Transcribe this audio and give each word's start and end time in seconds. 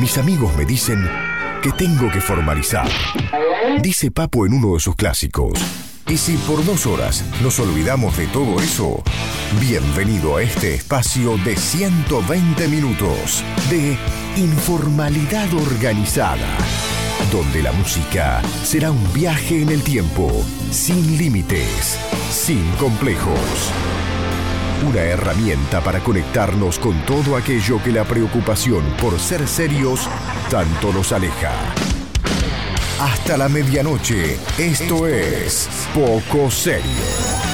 Mis 0.00 0.16
amigos 0.16 0.54
me 0.56 0.64
dicen 0.64 1.04
que 1.60 1.72
tengo 1.72 2.08
que 2.10 2.20
formalizar. 2.20 2.88
Dice 3.82 4.12
Papo 4.12 4.46
en 4.46 4.52
uno 4.52 4.74
de 4.74 4.80
sus 4.80 4.94
clásicos. 4.94 5.58
Y 6.06 6.16
si 6.16 6.36
por 6.36 6.64
dos 6.64 6.86
horas 6.86 7.24
nos 7.42 7.58
olvidamos 7.58 8.16
de 8.16 8.28
todo 8.28 8.60
eso, 8.60 9.02
bienvenido 9.60 10.36
a 10.36 10.42
este 10.42 10.76
espacio 10.76 11.36
de 11.38 11.56
120 11.56 12.68
minutos 12.68 13.42
de 13.70 13.98
informalidad 14.36 15.52
organizada, 15.52 16.56
donde 17.32 17.60
la 17.60 17.72
música 17.72 18.40
será 18.62 18.92
un 18.92 19.12
viaje 19.12 19.62
en 19.62 19.70
el 19.70 19.82
tiempo, 19.82 20.30
sin 20.70 21.18
límites, 21.18 21.98
sin 22.30 22.64
complejos 22.78 23.72
una 24.86 25.00
herramienta 25.00 25.80
para 25.80 26.00
conectarnos 26.00 26.78
con 26.78 27.00
todo 27.06 27.36
aquello 27.36 27.82
que 27.82 27.92
la 27.92 28.04
preocupación 28.04 28.84
por 29.00 29.18
ser 29.18 29.46
serios 29.48 30.08
tanto 30.50 30.92
nos 30.92 31.12
aleja. 31.12 31.52
Hasta 33.00 33.36
la 33.36 33.48
medianoche, 33.48 34.38
esto 34.58 35.06
es 35.06 35.68
Poco 35.94 36.50
Serio. 36.50 37.47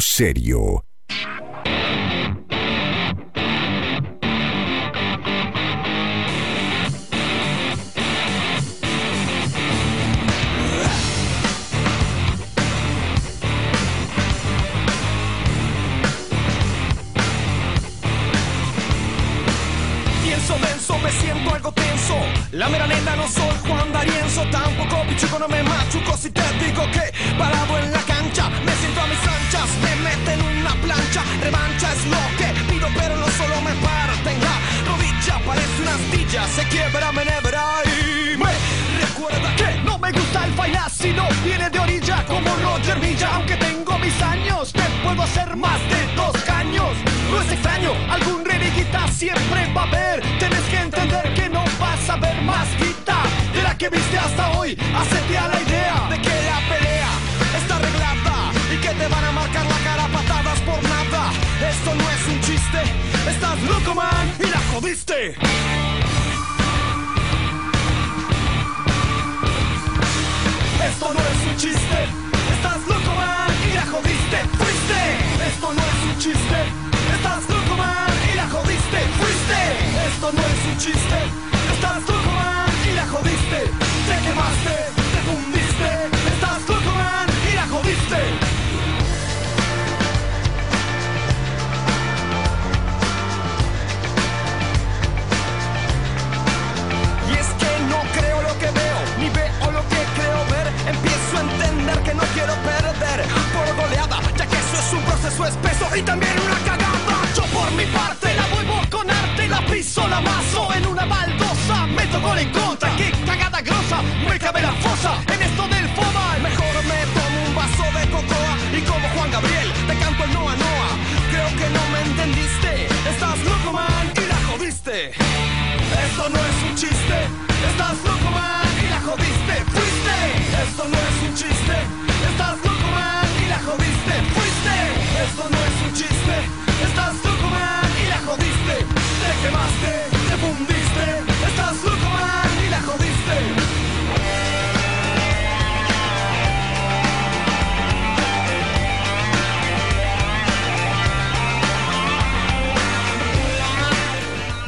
serio. 0.00 0.84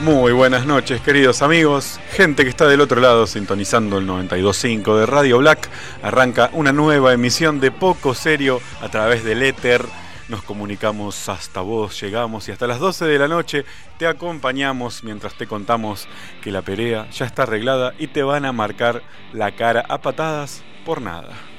Muy 0.03 0.33
buenas 0.33 0.65
noches, 0.65 1.03
queridos 1.03 1.43
amigos, 1.43 2.01
gente 2.13 2.45
que 2.45 2.49
está 2.49 2.67
del 2.67 2.81
otro 2.81 3.03
lado 3.03 3.27
sintonizando 3.27 3.99
el 3.99 4.07
92.5 4.09 4.99
de 4.99 5.05
Radio 5.05 5.37
Black. 5.39 5.69
Arranca 6.03 6.49
una 6.55 6.73
nueva 6.73 7.13
emisión 7.13 7.61
de 7.61 7.71
Poco 7.71 8.15
Serio 8.15 8.63
a 8.81 8.89
través 8.89 9.25
del 9.25 9.43
éter. 9.43 9.85
Nos 10.31 10.43
comunicamos 10.43 11.29
hasta 11.29 11.61
vos, 11.61 12.01
llegamos 12.01 12.49
y 12.49 12.53
hasta 12.53 12.67
las 12.67 12.79
12 12.79 13.05
de 13.05 13.19
la 13.19 13.29
noche 13.29 13.67
te 13.99 14.07
acompañamos 14.07 15.05
mientras 15.05 15.35
te 15.35 15.47
contamos 15.47 16.09
que 16.43 16.51
la 16.51 16.63
pelea 16.63 17.11
ya 17.11 17.27
está 17.27 17.43
arreglada 17.43 17.93
y 17.99 18.07
te 18.07 18.23
van 18.23 18.47
a 18.47 18.53
marcar 18.53 19.03
la 19.35 19.55
cara 19.55 19.85
a 19.87 20.01
patadas 20.01 20.63
por 20.87 21.03
nada. 21.03 21.50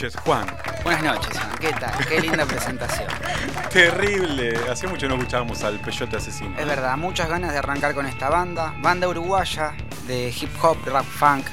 Noches, 0.00 0.16
Juan. 0.22 0.46
Buenas 0.82 1.02
noches, 1.02 1.38
Juan. 1.38 1.58
¿Qué 1.60 1.72
tal? 1.72 2.06
Qué 2.06 2.20
linda 2.22 2.46
presentación. 2.46 3.06
Terrible. 3.70 4.54
Hacía 4.70 4.88
mucho 4.88 5.06
no 5.08 5.16
escuchábamos 5.16 5.62
al 5.62 5.78
Peyote 5.78 6.16
Asesino. 6.16 6.58
Es 6.58 6.66
verdad, 6.66 6.96
muchas 6.96 7.28
ganas 7.28 7.52
de 7.52 7.58
arrancar 7.58 7.94
con 7.94 8.06
esta 8.06 8.30
banda. 8.30 8.74
Banda 8.80 9.08
uruguaya 9.08 9.74
de 10.06 10.30
hip 10.30 10.48
hop, 10.62 10.78
rap, 10.86 11.04
funk, 11.04 11.44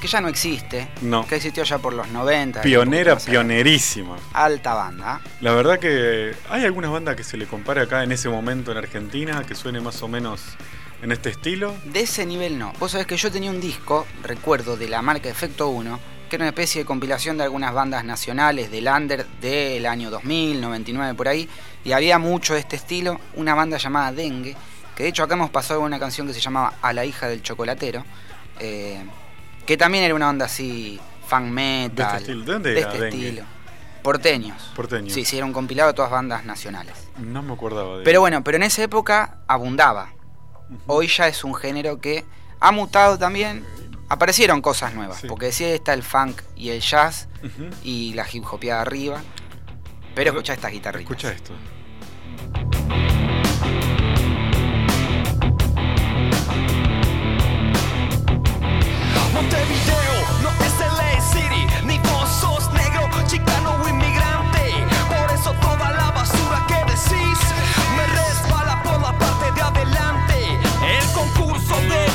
que 0.00 0.08
ya 0.08 0.22
no 0.22 0.28
existe. 0.28 0.88
No. 1.02 1.26
Que 1.26 1.36
existió 1.36 1.62
ya 1.62 1.76
por 1.76 1.92
los 1.92 2.08
90. 2.08 2.62
Pionera, 2.62 3.18
pionerísima. 3.18 4.16
Alta 4.32 4.72
banda. 4.72 5.20
La 5.42 5.52
verdad 5.52 5.78
que 5.78 6.34
hay 6.48 6.64
algunas 6.64 6.90
bandas 6.90 7.16
que 7.16 7.24
se 7.24 7.36
le 7.36 7.46
compara 7.46 7.82
acá 7.82 8.02
en 8.02 8.12
ese 8.12 8.30
momento 8.30 8.72
en 8.72 8.78
Argentina 8.78 9.44
que 9.46 9.54
suene 9.54 9.80
más 9.80 10.02
o 10.02 10.08
menos 10.08 10.40
en 11.02 11.12
este 11.12 11.28
estilo. 11.28 11.74
De 11.84 12.00
ese 12.00 12.24
nivel 12.24 12.58
no. 12.58 12.72
Vos 12.78 12.92
sabés 12.92 13.06
que 13.06 13.18
yo 13.18 13.30
tenía 13.30 13.50
un 13.50 13.60
disco, 13.60 14.06
recuerdo, 14.22 14.78
de 14.78 14.88
la 14.88 15.02
marca 15.02 15.28
Efecto 15.28 15.68
1, 15.68 16.13
que 16.34 16.42
era 16.42 16.44
una 16.46 16.50
especie 16.50 16.80
de 16.80 16.84
compilación 16.84 17.38
de 17.38 17.44
algunas 17.44 17.72
bandas 17.72 18.04
nacionales 18.04 18.68
del 18.68 18.88
under 18.88 19.24
del 19.40 19.86
año 19.86 20.10
2000, 20.10 20.60
99 20.60 21.14
por 21.14 21.28
ahí, 21.28 21.48
y 21.84 21.92
había 21.92 22.18
mucho 22.18 22.54
de 22.54 22.60
este 22.60 22.74
estilo, 22.74 23.20
una 23.34 23.54
banda 23.54 23.76
llamada 23.78 24.10
Dengue, 24.10 24.56
que 24.96 25.04
de 25.04 25.10
hecho 25.10 25.22
acá 25.22 25.34
hemos 25.34 25.50
pasado 25.50 25.80
una 25.80 26.00
canción 26.00 26.26
que 26.26 26.34
se 26.34 26.40
llamaba 26.40 26.74
A 26.82 26.92
la 26.92 27.04
hija 27.04 27.28
del 27.28 27.40
chocolatero, 27.40 28.04
eh, 28.58 29.04
que 29.64 29.76
también 29.76 30.02
era 30.02 30.12
una 30.16 30.26
banda 30.26 30.46
así, 30.46 30.98
fan 31.28 31.52
metal. 31.52 32.20
estilo. 32.20 32.44
¿De 32.44 32.52
dónde 32.52 32.72
de 32.72 32.80
era 32.80 32.92
este 32.92 33.04
Dengue? 33.04 33.26
estilo. 33.28 33.46
Porteños. 34.02 34.72
Porteños. 34.74 35.12
Sí, 35.14 35.24
sí, 35.24 35.36
era 35.36 35.46
un 35.46 35.52
compilado 35.52 35.90
de 35.90 35.94
todas 35.94 36.10
bandas 36.10 36.44
nacionales. 36.44 36.94
No 37.16 37.42
me 37.42 37.52
acordaba 37.54 37.98
de 37.98 38.02
Pero 38.04 38.20
bueno, 38.20 38.42
pero 38.42 38.56
en 38.56 38.64
esa 38.64 38.82
época 38.82 39.38
abundaba. 39.46 40.10
Hoy 40.88 41.06
ya 41.06 41.28
es 41.28 41.44
un 41.44 41.54
género 41.54 42.00
que 42.00 42.24
ha 42.58 42.72
mutado 42.72 43.18
también. 43.18 43.64
Aparecieron 44.08 44.60
cosas 44.60 44.94
nuevas, 44.94 45.18
Sí. 45.20 45.26
porque 45.26 45.50
sí 45.52 45.64
está 45.64 45.92
el 45.94 46.02
funk 46.02 46.42
y 46.56 46.70
el 46.70 46.80
jazz 46.80 47.28
y 47.82 48.12
la 48.14 48.26
hip 48.30 48.44
hopeada 48.50 48.82
arriba. 48.82 49.20
Pero 50.14 50.30
escucha 50.30 50.52
estas 50.54 50.70
guitarritas. 50.72 51.10
Escucha 51.10 51.32
esto. 51.32 51.52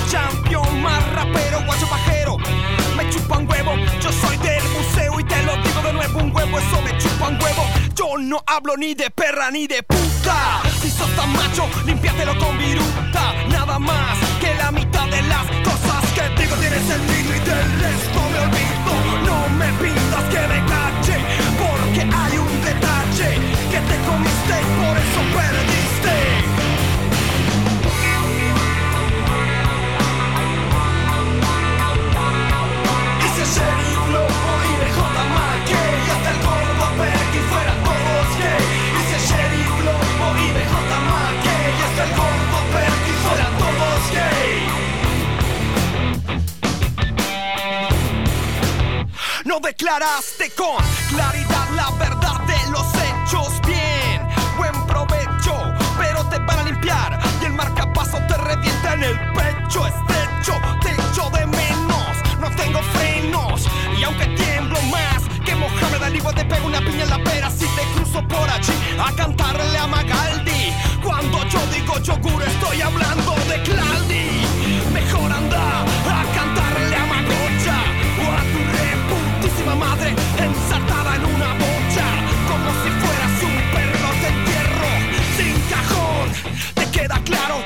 Champion 0.09 0.81
más 0.81 1.01
rapero, 1.13 1.63
guacho 1.65 1.87
pajero. 1.87 2.37
Me 2.97 3.09
chupan 3.09 3.47
huevo, 3.47 3.75
yo 4.01 4.11
soy 4.11 4.37
del 4.37 4.63
museo 4.69 5.19
y 5.19 5.23
te 5.23 5.43
lo 5.43 5.55
digo 5.57 5.81
de 5.83 5.93
nuevo, 5.93 6.19
un 6.19 6.35
huevo, 6.35 6.57
eso 6.57 6.81
me 6.81 6.97
chupan 6.97 7.39
huevo. 7.41 7.63
Yo 7.95 8.17
no 8.17 8.43
hablo 8.47 8.75
ni 8.75 8.95
de 8.95 9.09
perra 9.11 9.51
ni 9.51 9.67
de 9.67 9.83
puta. 9.83 10.61
Si 10.81 10.89
sos 10.89 11.09
tan 11.15 11.31
macho, 11.33 11.67
limpiátelo 11.85 12.37
con 12.39 12.57
viruta. 12.57 13.33
Nada 13.49 13.77
más 13.77 14.17
que 14.41 14.53
la 14.55 14.71
mitad 14.71 15.07
de 15.07 15.21
las 15.23 15.45
cosas 15.63 16.03
que 16.15 16.41
digo 16.41 16.55
tiene 16.55 16.79
sentido 16.79 17.35
y 17.35 17.39
del 17.39 17.79
resto 17.79 18.19
me 18.31 18.39
olvido. 18.45 18.91
No 19.27 19.49
me 19.59 19.67
pidas 19.73 20.23
que 20.33 20.41
me 20.51 20.59
cache, 20.65 21.17
porque 21.61 22.01
hay 22.01 22.37
un 22.37 22.61
detalle 22.63 23.29
que 23.71 23.79
te 23.89 23.97
comiste 24.07 24.53
y 24.59 24.81
por 24.81 24.97
eso 24.97 25.21
perdiste. 25.37 25.68
Declaraste 49.79 50.51
con 50.57 50.83
claridad 51.07 51.69
la 51.73 51.89
verdad 51.91 52.41
de 52.41 52.71
los 52.71 52.85
hechos. 52.95 53.61
Bien 53.65 54.27
Buen 54.57 54.73
provecho, 54.85 55.55
pero 55.97 56.25
te 56.25 56.37
van 56.39 56.59
a 56.59 56.63
limpiar 56.63 57.17
Y 57.41 57.45
el 57.45 57.53
marcapaso 57.53 58.17
te 58.27 58.35
revienta 58.35 58.93
en 58.95 59.03
el 59.03 59.19
pecho. 59.31 59.87
Estrecho, 59.87 60.59
te 60.81 60.91
echo 60.91 61.29
de 61.29 61.45
menos 61.45 62.17
No 62.41 62.49
tengo 62.57 62.81
frenos. 62.93 63.67
Y 63.97 64.03
aunque 64.03 64.25
tiemblo 64.35 64.81
más 64.83 65.23
que 65.45 65.55
Mohamed 65.55 66.03
Ali 66.03 66.19
te 66.19 66.43
pego 66.43 66.67
una 66.67 66.79
piña 66.79 67.03
en 67.03 67.09
la 67.09 67.23
pera 67.23 67.49
Si 67.49 67.65
te 67.65 67.83
cruzo 67.95 68.21
por 68.27 68.49
allí 68.49 68.73
a 68.99 69.15
cantarle 69.15 69.77
a 69.77 69.87
Magaldi. 69.87 70.73
Cuando 71.01 71.41
yo 71.47 71.59
digo 71.73 71.97
yogur 71.99 72.43
estoy 72.43 72.81
hablando 72.81 73.33
de 73.47 73.63
Claldi. 73.63 74.91
Mejor 74.93 75.31
anda 75.31 75.81
a 75.83 76.23
cantarle 76.35 76.48
claro. 87.29 87.59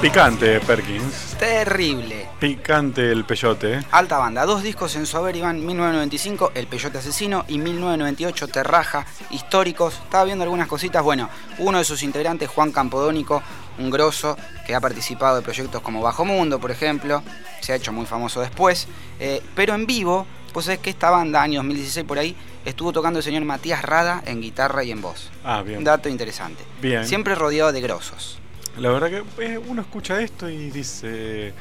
Picante, 0.00 0.60
Perkins. 0.60 1.36
Terrible. 1.38 2.28
Picante 2.38 3.10
el 3.10 3.24
Peyote. 3.24 3.80
Alta 3.90 4.18
banda. 4.18 4.44
Dos 4.44 4.62
discos 4.62 4.94
en 4.94 5.04
su 5.04 5.16
haber 5.16 5.34
iban 5.34 5.64
1995, 5.66 6.52
El 6.54 6.66
Peyote 6.68 6.98
Asesino, 6.98 7.44
y 7.48 7.58
1998, 7.58 8.46
Terraja, 8.48 9.04
históricos. 9.30 9.94
Estaba 9.94 10.24
viendo 10.24 10.44
algunas 10.44 10.68
cositas. 10.68 11.02
Bueno, 11.02 11.28
uno 11.58 11.78
de 11.78 11.84
sus 11.84 12.02
integrantes, 12.02 12.48
Juan 12.48 12.72
Campodónico, 12.72 13.42
un 13.78 13.90
grosso 13.90 14.36
que 14.66 14.74
ha 14.74 14.80
participado 14.80 15.36
de 15.36 15.42
proyectos 15.42 15.82
como 15.82 16.02
Bajo 16.02 16.24
Mundo, 16.24 16.60
por 16.60 16.70
ejemplo. 16.70 17.22
Se 17.60 17.72
ha 17.72 17.76
hecho 17.76 17.92
muy 17.92 18.06
famoso 18.06 18.40
después. 18.40 18.86
Eh, 19.18 19.42
pero 19.54 19.74
en 19.74 19.86
vivo 19.86 20.26
pues 20.56 20.68
es 20.68 20.78
que 20.78 20.88
esta 20.88 21.10
banda, 21.10 21.42
año 21.42 21.58
2016 21.58 22.06
por 22.06 22.18
ahí, 22.18 22.34
estuvo 22.64 22.90
tocando 22.90 23.18
el 23.18 23.22
señor 23.22 23.44
Matías 23.44 23.82
Rada 23.82 24.22
en 24.24 24.40
guitarra 24.40 24.82
y 24.84 24.90
en 24.90 25.02
voz. 25.02 25.30
Ah, 25.44 25.60
bien. 25.60 25.76
Un 25.76 25.84
dato 25.84 26.08
interesante. 26.08 26.64
Bien. 26.80 27.06
Siempre 27.06 27.34
rodeado 27.34 27.72
de 27.72 27.82
grosos. 27.82 28.38
La 28.78 28.88
verdad 28.88 29.10
que 29.10 29.44
eh, 29.44 29.58
uno 29.58 29.82
escucha 29.82 30.18
esto 30.18 30.48
y 30.48 30.70
dice, 30.70 31.52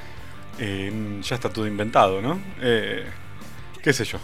eh, 0.60 1.20
ya 1.22 1.36
está 1.36 1.50
todo 1.50 1.68
inventado, 1.68 2.22
¿no? 2.22 2.40
Eh, 2.62 3.06
¿Qué 3.84 3.92
sé 3.92 4.06
yo? 4.06 4.18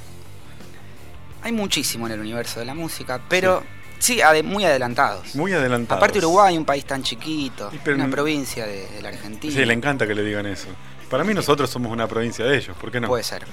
Hay 1.44 1.52
muchísimo 1.52 2.08
en 2.08 2.14
el 2.14 2.22
universo 2.22 2.62
de 2.62 2.66
la 2.66 2.74
música, 2.74 3.20
pero 3.28 3.64
sí, 4.00 4.22
muy 4.46 4.64
adelantados. 4.64 5.36
Muy 5.36 5.52
adelantado. 5.52 5.98
Aparte 5.98 6.20
Uruguay, 6.20 6.58
un 6.58 6.64
país 6.64 6.86
tan 6.86 7.04
chiquito, 7.04 7.70
pero 7.84 7.98
una 7.98 8.10
provincia 8.10 8.66
de, 8.66 8.88
de 8.88 9.02
la 9.02 9.10
Argentina. 9.10 9.54
Sí, 9.54 9.66
le 9.66 9.74
encanta 9.74 10.08
que 10.08 10.16
le 10.16 10.24
digan 10.24 10.46
eso. 10.46 10.70
Para 11.10 11.26
mí 11.26 11.34
nosotros 11.34 11.70
somos 11.70 11.92
una 11.92 12.08
provincia 12.08 12.46
de 12.46 12.56
ellos, 12.56 12.78
¿por 12.78 12.90
qué 12.90 13.02
no? 13.02 13.10
Puede 13.10 13.26
ser, 13.26 13.44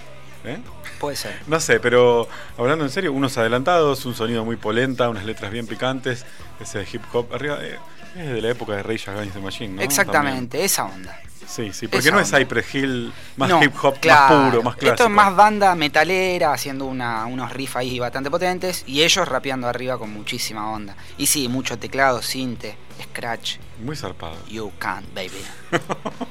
¿Eh? 0.48 0.58
puede 0.98 1.16
ser. 1.16 1.40
No 1.46 1.60
sé, 1.60 1.78
pero 1.80 2.28
hablando 2.56 2.84
en 2.84 2.90
serio, 2.90 3.12
unos 3.12 3.36
adelantados, 3.38 4.04
un 4.06 4.14
sonido 4.14 4.44
muy 4.44 4.56
polenta, 4.56 5.08
unas 5.08 5.24
letras 5.24 5.50
bien 5.52 5.66
picantes, 5.66 6.24
ese 6.60 6.86
hip 6.92 7.02
hop 7.12 7.32
arriba. 7.34 7.58
eh, 7.62 7.78
es 8.16 8.26
de 8.26 8.40
la 8.42 8.48
época 8.50 8.72
de 8.74 8.82
Rage 8.82 9.10
Against 9.10 9.34
the 9.34 9.40
Machine, 9.40 9.74
¿no? 9.74 9.82
Exactamente, 9.82 10.64
esa 10.64 10.84
onda. 10.84 11.20
Sí, 11.46 11.72
sí, 11.72 11.86
porque 11.88 12.06
Esa 12.08 12.14
no 12.16 12.20
es. 12.20 12.30
Cypress 12.30 12.74
Hill 12.74 13.12
más 13.36 13.48
No, 13.48 13.62
hip 13.62 13.72
hop, 13.82 13.98
claro. 14.00 14.34
más 14.36 14.50
puro, 14.50 14.62
más 14.62 14.76
clásico. 14.76 14.94
Esto 14.94 15.04
es 15.04 15.10
más 15.10 15.34
banda 15.34 15.74
metalera, 15.74 16.52
haciendo 16.52 16.84
una- 16.84 17.24
unos 17.26 17.50
riffs 17.52 17.76
ahí 17.76 17.98
bastante 17.98 18.30
potentes, 18.30 18.82
y 18.86 19.02
ellos 19.02 19.26
rapeando 19.26 19.66
arriba 19.68 19.96
con 19.98 20.12
muchísima 20.12 20.70
onda. 20.70 20.94
Y 21.16 21.26
sí, 21.26 21.48
mucho 21.48 21.78
teclado, 21.78 22.20
cinte, 22.22 22.76
scratch, 23.02 23.56
Muy 23.82 23.96
zarpado. 23.96 24.36
you 24.48 24.70
can, 24.78 25.04
baby. 25.14 25.42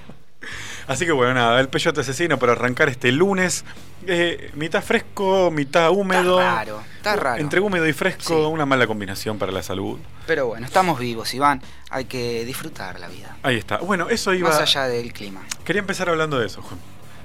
Así 0.88 1.06
que 1.06 1.12
bueno, 1.12 1.34
nada, 1.34 1.60
el 1.60 1.68
peyote 1.68 2.00
asesino 2.02 2.40
para 2.40 2.54
arrancar 2.54 2.88
este 2.90 3.12
lunes. 3.12 3.66
eh, 4.10 4.52
mitad 4.56 4.82
fresco, 4.82 5.52
mitad 5.52 5.90
húmedo. 5.92 6.40
Está 6.40 6.56
raro, 6.56 6.82
está 6.96 7.16
raro. 7.18 7.42
Entre 7.42 7.60
húmedo 7.60 7.86
y 7.88 7.92
fresco, 7.94 8.24
Sí. 8.24 8.34
una 8.34 8.66
mala 8.66 8.88
combinación 8.88 9.38
para 9.38 9.52
la 9.52 9.62
salud. 9.64 10.00
Pero 10.26 10.48
bueno, 10.48 10.66
estamos 10.66 10.98
vivos, 10.98 11.34
Iván. 11.34 11.62
Hay 11.90 12.06
que 12.06 12.46
disfrutar 12.46 13.00
la 13.02 13.10
vida. 13.10 13.36
Ahí 13.44 13.58
está. 13.58 13.78
Bueno, 13.80 14.08
eso 14.10 14.34
iba. 14.34 14.50
Más 14.50 14.62
allá 14.62 14.88
del 14.88 15.12
clima. 15.12 15.42
Quería 15.66 15.82
empezar 15.82 16.08
hablando 16.10 16.40
de 16.40 16.48
eso, 16.48 16.62
Juan. 16.62 16.80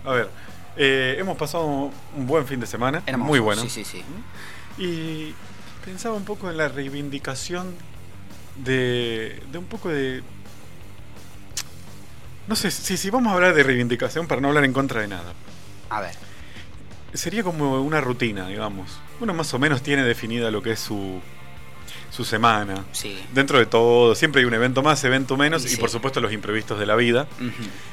A 0.05 0.11
ver, 0.13 0.29
eh, 0.77 1.17
hemos 1.19 1.37
pasado 1.37 1.65
un 1.67 2.27
buen 2.27 2.47
fin 2.47 2.59
de 2.59 2.67
semana. 2.67 3.03
Hermoso. 3.07 3.29
Muy 3.29 3.39
bueno. 3.39 3.63
Sí, 3.63 3.69
sí, 3.71 3.85
sí. 3.85 4.03
Y 4.79 5.35
pensaba 5.85 6.17
un 6.17 6.25
poco 6.25 6.51
en 6.51 6.57
la 6.57 6.67
reivindicación 6.69 7.75
de, 8.57 9.41
de 9.53 9.59
un 9.59 9.67
poco 9.67 9.89
de... 9.89 10.23
No 12.49 12.57
sé, 12.57 12.71
si, 12.71 12.97
si 12.97 13.11
vamos 13.11 13.31
a 13.33 13.37
hablar 13.37 13.55
de 13.55 13.63
reivindicación 13.63 14.27
para 14.27 14.41
no 14.41 14.49
hablar 14.49 14.65
en 14.65 14.73
contra 14.73 15.01
de 15.01 15.09
nada. 15.09 15.33
A 15.91 16.01
ver, 16.01 16.15
Sería 17.15 17.43
como 17.43 17.81
una 17.83 18.01
rutina, 18.01 18.49
digamos. 18.49 18.99
Uno 19.21 19.35
más 19.35 19.53
o 19.53 19.59
menos 19.59 19.83
tiene 19.83 20.03
definida 20.03 20.51
lo 20.51 20.63
que 20.63 20.73
es 20.73 20.81
su, 20.81 21.21
su 22.11 22.25
semana. 22.25 22.87
sí. 22.93 23.23
Dentro 23.35 23.59
de 23.59 23.67
todo, 23.67 24.15
siempre 24.15 24.41
hay 24.41 24.47
un 24.47 24.55
evento 24.55 24.83
más, 24.83 25.05
evento 25.05 25.37
menos, 25.37 25.63
Y 25.65 25.67
y 25.67 25.71
sí. 25.73 25.77
por 25.77 25.91
supuesto 25.91 26.21
los 26.23 26.33
imprevistos 26.33 26.79
de 26.79 26.87
la 26.87 26.97
vida. 26.97 27.27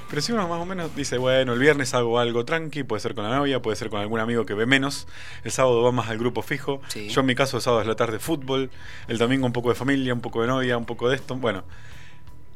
Pero 0.09 0.21
si 0.21 0.31
uno 0.31 0.47
más 0.47 0.61
o 0.61 0.65
menos 0.65 0.95
dice, 0.95 1.17
bueno, 1.17 1.51
el 1.51 1.59
viernes 1.59 1.93
hago 1.93 2.17
algo 2.17 2.45
tranqui, 2.45 2.83
puede 2.83 3.01
ser 3.01 3.13
con 3.13 3.25
la 3.29 3.35
novia, 3.35 3.61
puede 3.61 3.75
ser 3.75 3.89
con 3.89 3.99
algún 3.99 4.21
amigo 4.21 4.45
que 4.45 4.53
ve 4.53 4.65
menos, 4.65 5.05
el 5.43 5.51
sábado 5.51 5.83
va 5.83 5.91
más 5.91 6.07
al 6.09 6.17
grupo 6.17 6.41
fijo, 6.41 6.81
Sí. 6.87 7.09
yo 7.09 7.19
en 7.19 7.27
mi 7.27 7.35
caso 7.35 7.57
el 7.57 7.61
sábado 7.63 7.81
es 7.81 7.87
la 7.89 7.95
tarde 7.97 8.19
fútbol, 8.19 8.71
el 9.09 9.17
domingo 9.17 9.45
un 9.45 9.53
poco 9.53 9.67
de 9.67 9.75
familia, 9.75 10.13
un 10.13 10.21
poco 10.21 10.41
de 10.41 10.47
novia, 10.47 10.77
un 10.77 10.85
poco 10.85 11.09
de 11.09 11.17
esto, 11.17 11.35
bueno. 11.35 11.65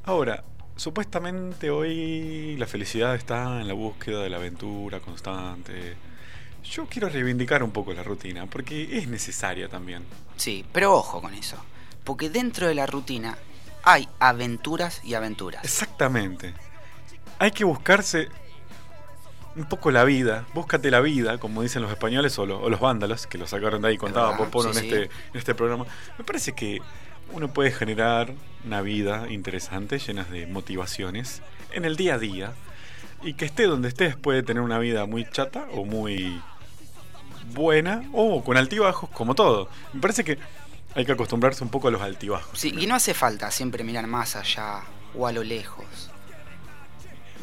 Ahora, 0.05 0.45
supuestamente 0.75 1.70
hoy 1.70 2.56
la 2.58 2.68
felicidad 2.68 3.15
está 3.15 3.62
en 3.62 3.68
la 3.68 3.74
búsqueda 3.74 4.22
de 4.24 4.30
la 4.30 4.38
aventura 4.38 5.00
constante. 5.00 5.96
Yo 6.63 6.86
quiero 6.88 7.10
reivindicar 7.10 7.62
un 7.63 7.72
poco 7.72 7.94
la 7.94 8.03
rutina, 8.03 8.46
porque 8.48 8.98
es 8.98 9.08
necesaria 9.08 9.68
también. 9.68 10.03
Sí, 10.38 10.65
pero 10.72 10.94
ojo 10.94 11.22
con 11.22 11.34
eso. 11.34 11.58
Porque 12.03 12.30
dentro 12.30 12.68
de 12.68 12.75
la 12.75 12.86
rutina 12.86 13.38
hay 13.84 14.08
aventuras 14.20 15.01
y 15.03 15.13
aventuras. 15.13 15.63
Exactamente. 15.63 16.53
Hay 17.39 17.51
que 17.51 17.63
buscarse 17.65 18.30
un 19.56 19.65
poco 19.65 19.92
la 19.92 20.03
vida, 20.03 20.46
búscate 20.53 20.89
la 20.89 21.00
vida, 21.01 21.38
como 21.38 21.62
dicen 21.62 21.82
los 21.84 21.92
españoles 21.92 22.39
o, 22.39 22.46
lo- 22.46 22.60
o 22.62 22.70
los 22.70 22.80
vándalos, 22.80 23.27
que 23.27 23.38
lo 23.38 23.46
sacaron 23.46 23.82
de 23.84 23.89
ahí, 23.89 23.98
contaba 23.98 24.36
Popono 24.36 24.74
sí, 24.74 24.80
en, 24.80 24.84
sí. 24.86 24.89
este, 24.96 25.03
en 25.06 25.38
este 25.38 25.53
programa. 25.53 25.86
Me 26.18 26.24
parece 26.24 26.53
que 26.53 26.80
uno 27.34 27.52
puede 27.52 27.72
generar 27.72 28.34
una 28.66 28.82
vida 28.82 29.25
interesante, 29.30 30.00
llena 30.00 30.24
de 30.24 30.46
motivaciones, 30.46 31.42
en 31.72 31.84
el 31.86 31.98
día 31.98 32.16
a 32.16 32.20
día, 32.20 32.54
y 33.24 33.34
que 33.34 33.46
esté 33.46 33.63
donde 33.63 33.90
estés 33.90 34.16
puede 34.16 34.44
tener 34.44 34.62
una 34.62 34.80
vida 34.80 35.06
muy 35.06 35.30
chata 35.30 35.68
o 35.74 35.84
muy 35.84 36.42
buena, 37.54 38.04
o 38.13 38.44
con 38.44 38.56
altibajos, 38.56 39.10
como 39.10 39.36
todo. 39.36 39.68
Me 39.94 40.00
parece 40.00 40.24
que 40.24 40.38
hay 40.96 41.06
que 41.06 41.12
acostumbrarse 41.12 41.63
un 41.63 41.70
poco 41.70 41.88
a 41.88 41.92
los 41.92 42.02
altibajos. 42.02 42.58
Sí, 42.58 42.74
y 42.78 42.86
no 42.86 42.96
hace 42.96 43.13
falta 43.13 43.50
siempre 43.52 43.84
mirar 43.84 44.08
más 44.08 44.36
allá 44.36 44.82
o 45.16 45.28
a 45.28 45.32
lo 45.32 45.44
lejos. 45.44 46.12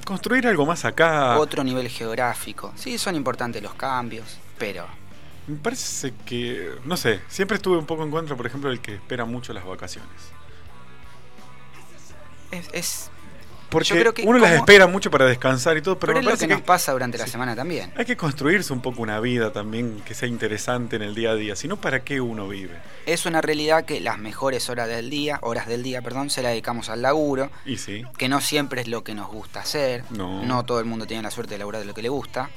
Construir 0.05 0.47
algo 0.47 0.65
más 0.67 0.85
acá. 0.85 1.39
Otro 1.39 1.63
nivel 1.63 1.89
geográfico. 1.89 2.73
Sí, 2.77 2.97
son 2.97 3.15
importantes 3.17 3.63
los 3.63 3.75
cambios, 3.75 4.39
pero 4.59 4.87
Me 5.50 5.57
parece 5.57 6.12
que, 6.25 6.71
no 6.85 6.97
sé, 6.97 7.21
siempre 7.28 7.57
estuve 7.57 7.76
un 7.76 7.87
poco 7.87 8.04
en 8.04 8.11
contra, 8.11 8.37
por 8.37 8.47
ejemplo, 8.47 8.71
del 8.71 8.80
que 8.80 8.95
espera 8.95 9.25
mucho 9.25 9.52
las 9.52 9.64
vacaciones. 9.66 10.09
es, 12.52 12.69
es- 12.73 13.11
Porque 13.69 13.90
Yo 13.90 13.95
creo 14.00 14.12
que 14.12 14.23
uno 14.25 14.38
las 14.40 14.50
como- 14.50 14.62
espera 14.64 14.88
mucho 14.88 15.12
para 15.12 15.26
descansar 15.26 15.76
y 15.76 15.83
todo, 15.83 15.97
pero, 15.97 16.09
pero, 16.12 16.14
me 16.14 16.19
es 16.21 16.25
lo 16.25 16.30
parece 16.30 16.45
que 16.47 16.49
que, 16.49 16.54
nos 16.54 16.62
pasa 16.66 16.90
durante 16.90 17.19
la 17.19 17.26
sí. 17.26 17.30
semana 17.30 17.54
también. 17.54 17.92
hay 17.97 18.04
que 18.04 18.16
construirse 18.16 18.73
un 18.73 18.80
poco 18.80 19.00
una 19.02 19.21
vida 19.21 19.52
también 19.52 20.02
que 20.04 20.12
sea 20.14 20.26
interesante 20.28 20.97
en 20.97 21.02
el 21.02 21.14
día 21.14 21.30
a 21.30 21.35
día, 21.37 21.54
si 21.54 21.69
no, 21.69 21.76
¿para 21.80 22.00
qué 22.02 22.21
uno 22.21 22.49
vive? 22.49 22.76
Es 23.07 23.26
una 23.26 23.40
realidad 23.40 23.85
que 23.85 24.00
las 24.00 24.19
mejores 24.19 24.69
horas 24.71 24.88
del 24.88 25.09
día, 25.09 25.38
horas 25.42 25.69
del 25.69 25.85
día, 25.85 26.02
perdón, 26.02 26.30
se 26.30 26.42
las 26.42 26.50
dedicamos 26.50 26.88
al 26.88 27.02
laburo, 27.02 27.49
Y 27.64 27.76
sí, 27.76 28.02
que 28.19 28.28
no 28.28 28.40
siempre 28.40 28.80
es 28.80 28.88
lo 28.88 29.04
que 29.04 29.14
nos 29.14 29.28
gusta 29.28 29.61
hacer. 29.61 30.02
No. 30.11 30.64
todo 30.64 30.80
el 30.80 30.87
mundo 30.87 31.07
tiene 31.07 31.23
la 31.23 31.30
suerte 31.30 31.54
de 31.54 31.59
laburar 31.59 31.80
de 31.83 31.87
lo 31.87 31.95
que 31.95 32.02
le 32.02 32.09
gusta. 32.09 32.50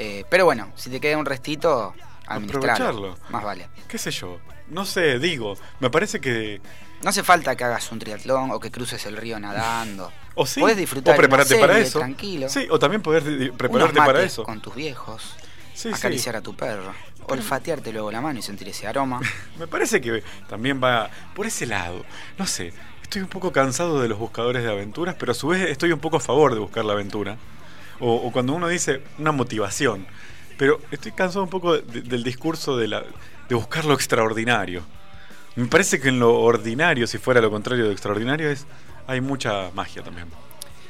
Eh, 0.00 0.24
pero 0.30 0.44
bueno, 0.44 0.70
si 0.76 0.90
te 0.90 1.00
queda 1.00 1.18
un 1.18 1.26
restito, 1.26 1.92
administralo. 2.26 2.72
Aprovecharlo. 2.72 3.18
Más 3.30 3.42
vale. 3.42 3.68
qué 3.88 3.98
sé 3.98 4.12
yo, 4.12 4.38
no 4.68 4.86
sé, 4.86 5.18
digo, 5.18 5.56
me 5.80 5.90
parece 5.90 6.20
que... 6.20 6.60
No 7.02 7.10
hace 7.10 7.22
falta 7.22 7.56
que 7.56 7.64
hagas 7.64 7.90
un 7.92 7.98
triatlón 7.98 8.50
o 8.52 8.60
que 8.60 8.70
cruces 8.70 9.04
el 9.06 9.16
río 9.16 9.38
nadando. 9.38 10.12
O 10.34 10.46
sí, 10.46 10.60
Podés 10.60 10.76
disfrutar 10.76 11.14
o 11.14 11.16
prepararte 11.16 11.56
para 11.56 11.78
eso. 11.78 11.98
tranquilo. 11.98 12.48
Sí, 12.48 12.66
o 12.70 12.78
también 12.78 13.02
poder 13.02 13.22
Unos 13.24 13.56
prepararte 13.56 13.98
para 13.98 14.22
eso. 14.22 14.44
con 14.44 14.60
tus 14.60 14.74
viejos. 14.74 15.34
Sí, 15.74 15.88
sí. 15.88 15.94
acariciar 15.94 16.36
a 16.36 16.40
tu 16.40 16.54
perro. 16.56 16.92
Olfatearte 17.28 17.92
luego 17.92 18.10
la 18.10 18.20
mano 18.20 18.38
y 18.38 18.42
sentir 18.42 18.68
ese 18.68 18.86
aroma. 18.86 19.20
Me 19.58 19.66
parece 19.66 20.00
que 20.00 20.22
también 20.48 20.80
va 20.82 21.10
por 21.34 21.46
ese 21.46 21.66
lado. 21.66 22.04
No 22.36 22.46
sé, 22.46 22.72
estoy 23.02 23.22
un 23.22 23.28
poco 23.28 23.52
cansado 23.52 24.00
de 24.00 24.08
los 24.08 24.18
buscadores 24.18 24.62
de 24.64 24.70
aventuras, 24.70 25.14
pero 25.18 25.32
a 25.32 25.34
su 25.34 25.48
vez 25.48 25.68
estoy 25.68 25.92
un 25.92 26.00
poco 26.00 26.16
a 26.16 26.20
favor 26.20 26.54
de 26.54 26.60
buscar 26.60 26.84
la 26.84 26.94
aventura. 26.94 27.36
O, 28.00 28.14
o 28.14 28.32
cuando 28.32 28.52
uno 28.54 28.68
dice 28.68 29.02
una 29.18 29.32
motivación. 29.32 30.06
Pero 30.56 30.80
estoy 30.90 31.12
cansado 31.12 31.44
un 31.44 31.50
poco 31.50 31.76
de- 31.78 32.02
del 32.02 32.22
discurso 32.24 32.76
de, 32.76 32.88
la, 32.88 33.04
de 33.48 33.54
buscar 33.54 33.84
lo 33.84 33.94
extraordinario. 33.94 34.82
Me 35.56 35.66
parece 35.66 36.00
que 36.00 36.08
en 36.08 36.18
lo 36.20 36.40
ordinario, 36.40 37.06
si 37.06 37.18
fuera 37.18 37.40
lo 37.40 37.50
contrario 37.50 37.86
de 37.86 37.92
extraordinario, 37.92 38.50
es 38.50 38.66
hay 39.06 39.20
mucha 39.20 39.70
magia 39.74 40.02
también. 40.02 40.28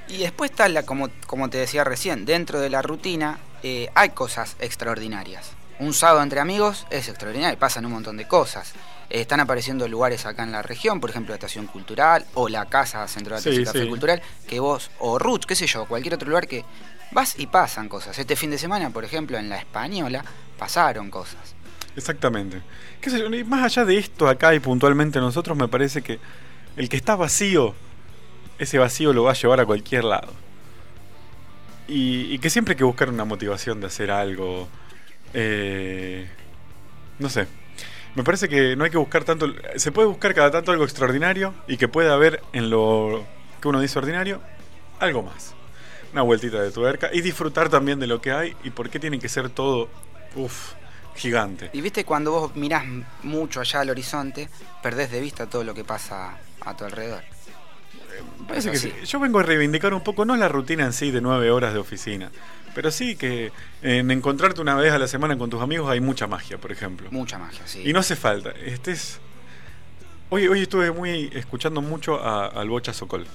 Y 0.08 0.18
después 0.18 0.50
está 0.50 0.68
la, 0.68 0.84
como, 0.84 1.08
como 1.26 1.50
te 1.50 1.58
decía 1.58 1.84
recién, 1.84 2.24
dentro 2.24 2.60
de 2.60 2.70
la 2.70 2.80
rutina 2.82 3.38
eh, 3.62 3.88
hay 3.94 4.10
cosas 4.10 4.56
extraordinarias. 4.58 5.52
Un 5.80 5.92
sábado 5.94 6.22
entre 6.22 6.40
amigos 6.40 6.86
es 6.90 7.08
extraordinario, 7.08 7.58
pasan 7.58 7.86
un 7.86 7.92
montón 7.92 8.16
de 8.16 8.26
cosas. 8.26 8.72
Eh, 9.10 9.20
están 9.20 9.40
apareciendo 9.40 9.86
lugares 9.86 10.26
acá 10.26 10.42
en 10.42 10.52
la 10.52 10.62
región, 10.62 10.98
por 11.00 11.10
ejemplo, 11.10 11.30
la 11.32 11.36
Estación 11.36 11.66
Cultural 11.66 12.24
o 12.34 12.48
la 12.48 12.64
Casa 12.66 13.06
Centro 13.06 13.36
de 13.36 13.42
Sí, 13.42 13.64
sí. 13.64 13.86
Cultural, 13.88 14.20
que 14.48 14.60
vos, 14.60 14.90
o 14.98 15.18
Roots, 15.18 15.46
qué 15.46 15.54
sé 15.54 15.66
yo, 15.66 15.84
cualquier 15.86 16.14
otro 16.14 16.28
lugar 16.28 16.46
que 16.48 16.64
vas 17.12 17.38
y 17.38 17.46
pasan 17.46 17.88
cosas. 17.88 18.18
Este 18.18 18.36
fin 18.36 18.50
de 18.50 18.58
semana, 18.58 18.90
por 18.90 19.04
ejemplo, 19.04 19.38
en 19.38 19.48
la 19.48 19.58
Española, 19.58 20.24
pasaron 20.58 21.10
cosas. 21.10 21.54
Exactamente. 21.96 22.62
¿Qué? 23.00 23.10
Y 23.10 23.44
más 23.44 23.64
allá 23.64 23.84
de 23.84 23.98
esto 23.98 24.28
acá 24.28 24.54
y 24.54 24.60
puntualmente 24.60 25.18
nosotros, 25.20 25.56
me 25.56 25.68
parece 25.68 26.02
que 26.02 26.18
el 26.76 26.88
que 26.88 26.96
está 26.96 27.16
vacío, 27.16 27.74
ese 28.58 28.78
vacío 28.78 29.12
lo 29.12 29.24
va 29.24 29.32
a 29.32 29.34
llevar 29.34 29.60
a 29.60 29.66
cualquier 29.66 30.04
lado. 30.04 30.32
Y, 31.88 32.32
y 32.34 32.38
que 32.38 32.50
siempre 32.50 32.72
hay 32.72 32.78
que 32.78 32.84
buscar 32.84 33.08
una 33.08 33.24
motivación 33.24 33.80
de 33.80 33.86
hacer 33.86 34.10
algo. 34.10 34.68
eh, 35.34 36.28
no 37.18 37.28
sé. 37.28 37.46
Me 38.14 38.24
parece 38.24 38.48
que 38.48 38.76
no 38.76 38.84
hay 38.84 38.90
que 38.90 38.96
buscar 38.98 39.24
tanto. 39.24 39.46
Se 39.76 39.92
puede 39.92 40.08
buscar 40.08 40.34
cada 40.34 40.50
tanto 40.50 40.72
algo 40.72 40.84
extraordinario 40.84 41.54
y 41.66 41.76
que 41.76 41.88
pueda 41.88 42.14
haber 42.14 42.42
en 42.52 42.70
lo 42.70 43.24
que 43.60 43.68
uno 43.68 43.80
dice 43.80 43.98
ordinario 43.98 44.40
algo 45.00 45.22
más. 45.22 45.54
Una 46.12 46.22
vueltita 46.22 46.60
de 46.62 46.70
tuerca 46.70 47.10
y 47.12 47.20
disfrutar 47.20 47.68
también 47.68 47.98
de 48.00 48.06
lo 48.06 48.20
que 48.20 48.32
hay 48.32 48.56
y 48.64 48.70
por 48.70 48.88
qué 48.88 48.98
tiene 48.98 49.18
que 49.18 49.28
ser 49.28 49.50
todo, 49.50 49.88
uff, 50.36 50.72
gigante. 51.14 51.68
Y 51.74 51.80
viste, 51.82 52.04
cuando 52.04 52.30
vos 52.32 52.56
mirás 52.56 52.84
mucho 53.22 53.60
allá 53.60 53.80
al 53.80 53.90
horizonte, 53.90 54.48
perdés 54.82 55.10
de 55.10 55.20
vista 55.20 55.46
todo 55.46 55.64
lo 55.64 55.74
que 55.74 55.84
pasa 55.84 56.38
a 56.62 56.76
tu 56.76 56.84
alrededor. 56.84 57.22
Parece 58.48 58.70
Es 58.72 58.82
que 58.82 58.88
sí. 58.90 58.94
Yo 59.06 59.20
vengo 59.20 59.38
a 59.38 59.42
reivindicar 59.42 59.92
un 59.92 60.02
poco, 60.02 60.24
no 60.24 60.34
la 60.36 60.48
rutina 60.48 60.84
en 60.84 60.92
sí 60.92 61.10
de 61.10 61.20
nueve 61.20 61.50
horas 61.50 61.72
de 61.74 61.78
oficina, 61.78 62.30
pero 62.74 62.90
sí 62.90 63.14
que 63.14 63.52
en 63.82 64.10
encontrarte 64.10 64.60
una 64.62 64.74
vez 64.74 64.92
a 64.92 64.98
la 64.98 65.06
semana 65.08 65.36
con 65.36 65.50
tus 65.50 65.60
amigos 65.62 65.90
hay 65.90 66.00
mucha 66.00 66.26
magia, 66.26 66.56
por 66.58 66.72
ejemplo. 66.72 67.08
Mucha 67.10 67.38
magia, 67.38 67.60
sí. 67.66 67.82
Y 67.84 67.92
no 67.92 68.00
hace 68.00 68.16
falta. 68.16 68.50
Este 68.64 68.92
es... 68.92 69.20
Hoy, 70.30 70.46
hoy 70.48 70.62
estuve 70.62 70.90
muy 70.90 71.30
escuchando 71.34 71.80
mucho 71.82 72.18
a- 72.22 72.46
al 72.46 72.68
Bocha 72.70 72.92
Sokol. 72.92 73.26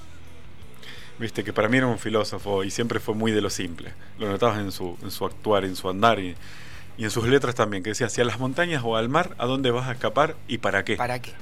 Viste, 1.20 1.44
que 1.44 1.54
para 1.54 1.70
mí 1.70 1.78
era 1.78 1.88
un 1.88 2.00
filósofo 2.00 2.64
y 2.64 2.72
siempre 2.72 3.00
fue 3.00 3.14
muy 3.16 3.32
de 3.32 3.42
lo 3.42 3.50
simple. 3.50 3.94
Lo 4.20 4.28
notabas 4.28 4.60
en 4.60 4.72
su, 4.72 4.98
en 5.04 5.12
su 5.12 5.26
actuar, 5.26 5.64
en 5.64 5.76
su 5.76 5.90
andar 5.90 6.20
y, 6.20 6.36
y 6.98 7.04
en 7.04 7.12
sus 7.12 7.28
letras 7.28 7.56
también, 7.56 7.84
que 7.84 7.90
decía, 7.90 8.10
si 8.10 8.22
a 8.22 8.26
las 8.26 8.40
montañas 8.40 8.82
o 8.84 8.96
al 8.98 9.10
mar, 9.10 9.36
¿a 9.38 9.46
dónde 9.46 9.72
vas 9.72 9.88
a 9.88 9.94
escapar 9.94 10.36
y 10.48 10.58
para 10.58 10.84
qué? 10.84 10.96
¿Para 10.96 11.20
qué? 11.22 11.34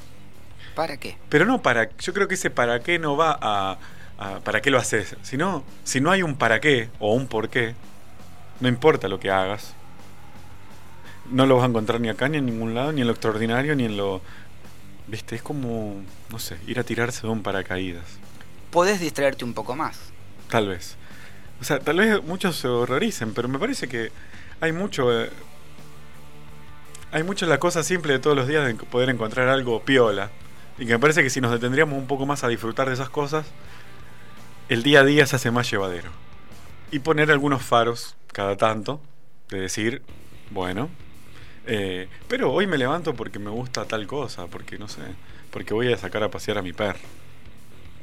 ¿Para 0.75 0.97
qué? 0.97 1.17
Pero 1.29 1.45
no 1.45 1.61
para, 1.61 1.89
yo 1.97 2.13
creo 2.13 2.27
que 2.27 2.35
ese 2.35 2.49
para 2.49 2.81
qué 2.81 2.99
no 2.99 3.17
va 3.17 3.37
a, 3.41 3.77
a 4.17 4.39
para 4.39 4.61
qué 4.61 4.71
lo 4.71 4.77
haces, 4.77 5.15
sino 5.21 5.63
si 5.83 5.99
no 5.99 6.11
hay 6.11 6.23
un 6.23 6.35
para 6.35 6.61
qué 6.61 6.89
o 6.99 7.13
un 7.13 7.27
por 7.27 7.49
qué, 7.49 7.75
no 8.61 8.69
importa 8.69 9.07
lo 9.07 9.19
que 9.19 9.31
hagas, 9.31 9.73
no 11.29 11.45
lo 11.45 11.55
vas 11.55 11.65
a 11.65 11.67
encontrar 11.67 11.99
ni 11.99 12.09
acá 12.09 12.29
ni 12.29 12.37
en 12.37 12.45
ningún 12.45 12.73
lado, 12.73 12.91
ni 12.91 13.01
en 13.01 13.07
lo 13.07 13.13
extraordinario, 13.13 13.75
ni 13.75 13.85
en 13.85 13.97
lo, 13.97 14.21
viste, 15.07 15.35
es 15.35 15.41
como, 15.41 16.01
no 16.29 16.39
sé, 16.39 16.57
ir 16.67 16.79
a 16.79 16.83
tirarse 16.83 17.21
de 17.23 17.29
un 17.29 17.43
paracaídas, 17.43 18.05
Podés 18.71 18.99
distraerte 18.99 19.45
un 19.45 19.53
poco 19.53 19.75
más. 19.75 19.99
tal 20.49 20.67
vez. 20.67 20.97
O 21.61 21.63
sea, 21.63 21.79
tal 21.79 21.97
vez 21.97 22.23
muchos 22.23 22.55
se 22.55 22.67
horroricen, 22.67 23.33
pero 23.33 23.47
me 23.47 23.59
parece 23.59 23.87
que 23.87 24.11
hay 24.59 24.71
mucho, 24.71 25.11
eh, 25.13 25.29
hay 27.11 27.23
mucho 27.23 27.45
la 27.45 27.59
cosa 27.59 27.83
simple 27.83 28.13
de 28.13 28.19
todos 28.19 28.35
los 28.35 28.47
días 28.47 28.65
de 28.65 28.73
poder 28.73 29.09
encontrar 29.09 29.47
algo 29.47 29.83
piola. 29.83 30.31
Y 30.79 30.85
que 30.87 30.93
me 30.93 30.99
parece 30.99 31.21
que 31.21 31.29
si 31.29 31.39
nos 31.39 31.51
detendríamos 31.51 31.97
un 31.97 32.07
poco 32.07 32.25
más 32.25 32.43
a 32.43 32.47
disfrutar 32.47 32.87
de 32.87 32.95
esas 32.95 33.09
cosas, 33.09 33.45
el 34.69 34.83
día 34.83 35.01
a 35.01 35.03
día 35.03 35.25
se 35.27 35.35
hace 35.35 35.51
más 35.51 35.69
llevadero. 35.69 36.09
Y 36.91 36.99
poner 36.99 37.29
algunos 37.29 37.61
faros 37.61 38.15
cada 38.31 38.57
tanto, 38.57 38.99
de 39.49 39.59
decir, 39.59 40.01
bueno, 40.49 40.89
eh, 41.67 42.07
pero 42.27 42.51
hoy 42.51 42.65
me 42.67 42.77
levanto 42.77 43.13
porque 43.13 43.37
me 43.37 43.51
gusta 43.51 43.85
tal 43.85 44.07
cosa, 44.07 44.47
porque 44.47 44.79
no 44.79 44.87
sé, 44.87 45.01
porque 45.51 45.73
voy 45.73 45.91
a 45.93 45.97
sacar 45.97 46.23
a 46.23 46.31
pasear 46.31 46.57
a 46.57 46.61
mi 46.61 46.73
perro, 46.73 46.99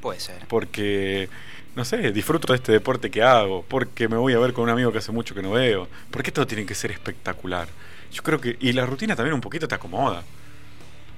Puede 0.01 0.21
ser. 0.21 0.47
porque, 0.49 1.29
no 1.77 1.85
sé, 1.85 2.13
disfruto 2.13 2.53
de 2.53 2.57
este 2.57 2.73
deporte 2.73 3.11
que 3.11 3.23
hago, 3.23 3.65
porque 3.69 4.09
me 4.09 4.17
voy 4.17 4.33
a 4.35 4.39
ver 4.39 4.53
con 4.53 4.65
un 4.65 4.71
amigo 4.71 4.93
que 4.93 4.99
hace 4.99 5.13
mucho 5.13 5.35
que 5.35 5.43
no 5.43 5.53
veo, 5.53 5.89
porque 6.11 6.31
todo 6.33 6.47
tiene 6.47 6.65
que 6.67 6.75
ser 6.75 6.91
espectacular. 6.91 7.69
Yo 8.13 8.23
creo 8.23 8.41
que, 8.41 8.57
y 8.61 8.73
la 8.73 8.87
rutina 8.87 9.15
también 9.17 9.35
un 9.35 9.41
poquito 9.41 9.69
te 9.69 9.75
acomoda. 9.75 10.23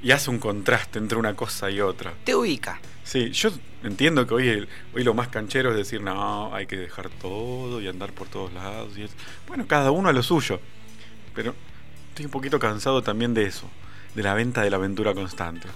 Y 0.03 0.13
hace 0.13 0.31
un 0.31 0.39
contraste 0.39 0.99
entre 0.99 1.19
una 1.19 1.35
cosa 1.37 1.71
y 1.71 1.81
otra. 1.81 2.13
Te 2.25 2.35
ubica. 2.35 2.81
Sí, 3.05 3.31
yo 3.33 3.51
entiendo 3.85 4.27
que 4.27 4.35
hoy, 4.35 4.49
el- 4.49 4.69
hoy 4.95 5.05
lo 5.05 5.13
más 5.15 5.29
canchero 5.29 5.71
es 5.73 5.77
decir, 5.77 6.01
no, 6.01 6.55
hay 6.55 6.67
que 6.67 6.77
dejar 6.79 7.11
todo 7.11 7.81
y 7.83 7.89
andar 7.89 8.13
por 8.13 8.27
todos 8.29 8.53
lados. 8.53 8.97
Y 8.97 9.03
es- 9.03 9.11
Bueno, 9.47 9.67
cada 9.67 9.91
uno 9.91 10.09
a 10.09 10.13
lo 10.13 10.23
suyo. 10.23 10.59
Pero 11.35 11.55
estoy 12.09 12.25
un 12.25 12.31
poquito 12.31 12.59
cansado 12.59 13.03
también 13.03 13.35
de 13.35 13.45
eso, 13.45 13.69
de 14.15 14.23
la 14.23 14.33
venta 14.35 14.63
de 14.63 14.71
la 14.71 14.77
aventura 14.77 15.13
constante. 15.13 15.69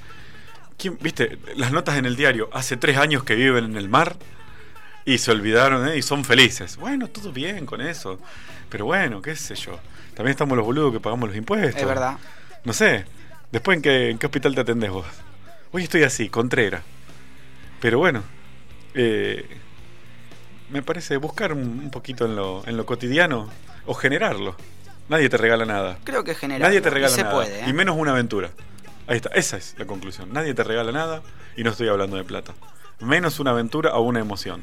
¿Quién- 0.78 0.98
¿Viste? 1.00 1.38
Las 1.56 1.72
notas 1.72 1.96
en 1.96 2.04
el 2.06 2.16
diario, 2.16 2.48
hace 2.52 2.76
tres 2.76 2.96
años 2.96 3.24
que 3.24 3.34
viven 3.34 3.64
en 3.64 3.76
el 3.76 3.88
mar 3.88 4.16
y 5.04 5.18
se 5.18 5.30
olvidaron 5.30 5.88
¿eh? 5.88 5.96
y 5.96 6.02
son 6.02 6.24
felices. 6.24 6.76
Bueno, 6.76 7.08
todo 7.08 7.32
bien 7.32 7.66
con 7.66 7.80
eso. 7.80 8.18
Pero 8.70 8.86
bueno, 8.86 9.22
qué 9.22 9.36
sé 9.36 9.54
yo. 9.54 9.78
También 10.14 10.30
estamos 10.32 10.56
los 10.56 10.64
boludos 10.66 10.92
que 10.92 11.00
pagamos 11.00 11.28
los 11.28 11.36
impuestos. 11.36 11.80
Es 11.80 11.86
verdad. 11.86 12.16
No 12.64 12.72
sé. 12.72 13.04
Después, 13.52 13.76
¿en 13.76 13.82
qué, 13.82 14.10
en 14.10 14.18
qué 14.18 14.26
hospital 14.26 14.54
te 14.54 14.60
atendés 14.62 14.90
vos? 14.90 15.06
Hoy 15.72 15.84
estoy 15.84 16.02
así, 16.02 16.28
contrera. 16.28 16.82
Pero 17.80 17.98
bueno, 17.98 18.22
eh, 18.94 19.46
me 20.70 20.82
parece 20.82 21.16
buscar 21.18 21.52
un, 21.52 21.90
poquito 21.90 22.24
en 22.24 22.36
lo, 22.36 22.66
en 22.66 22.76
lo 22.76 22.86
cotidiano 22.86 23.48
o 23.86 23.94
generarlo. 23.94 24.56
Nadie 25.08 25.28
te 25.28 25.36
regala 25.36 25.64
nada. 25.66 25.98
Creo 26.04 26.24
que 26.24 26.34
genera. 26.34 26.66
Nadie 26.66 26.80
te 26.80 26.90
regala 26.90 27.14
se 27.14 27.22
nada. 27.22 27.34
puede, 27.34 27.60
¿eh? 27.60 27.64
Y 27.68 27.72
menos 27.72 27.96
una 27.96 28.12
aventura. 28.12 28.50
Ahí 29.06 29.16
está, 29.16 29.30
esa 29.30 29.56
es 29.56 29.74
la 29.78 29.86
conclusión. 29.86 30.32
Nadie 30.32 30.54
te 30.54 30.64
regala 30.64 30.92
nada 30.92 31.22
y 31.56 31.64
no 31.64 31.70
estoy 31.70 31.88
hablando 31.88 32.16
de 32.16 32.24
plata. 32.24 32.54
Menos 33.00 33.38
una 33.38 33.50
aventura 33.50 33.94
o 33.94 34.02
una 34.02 34.20
emoción. 34.20 34.62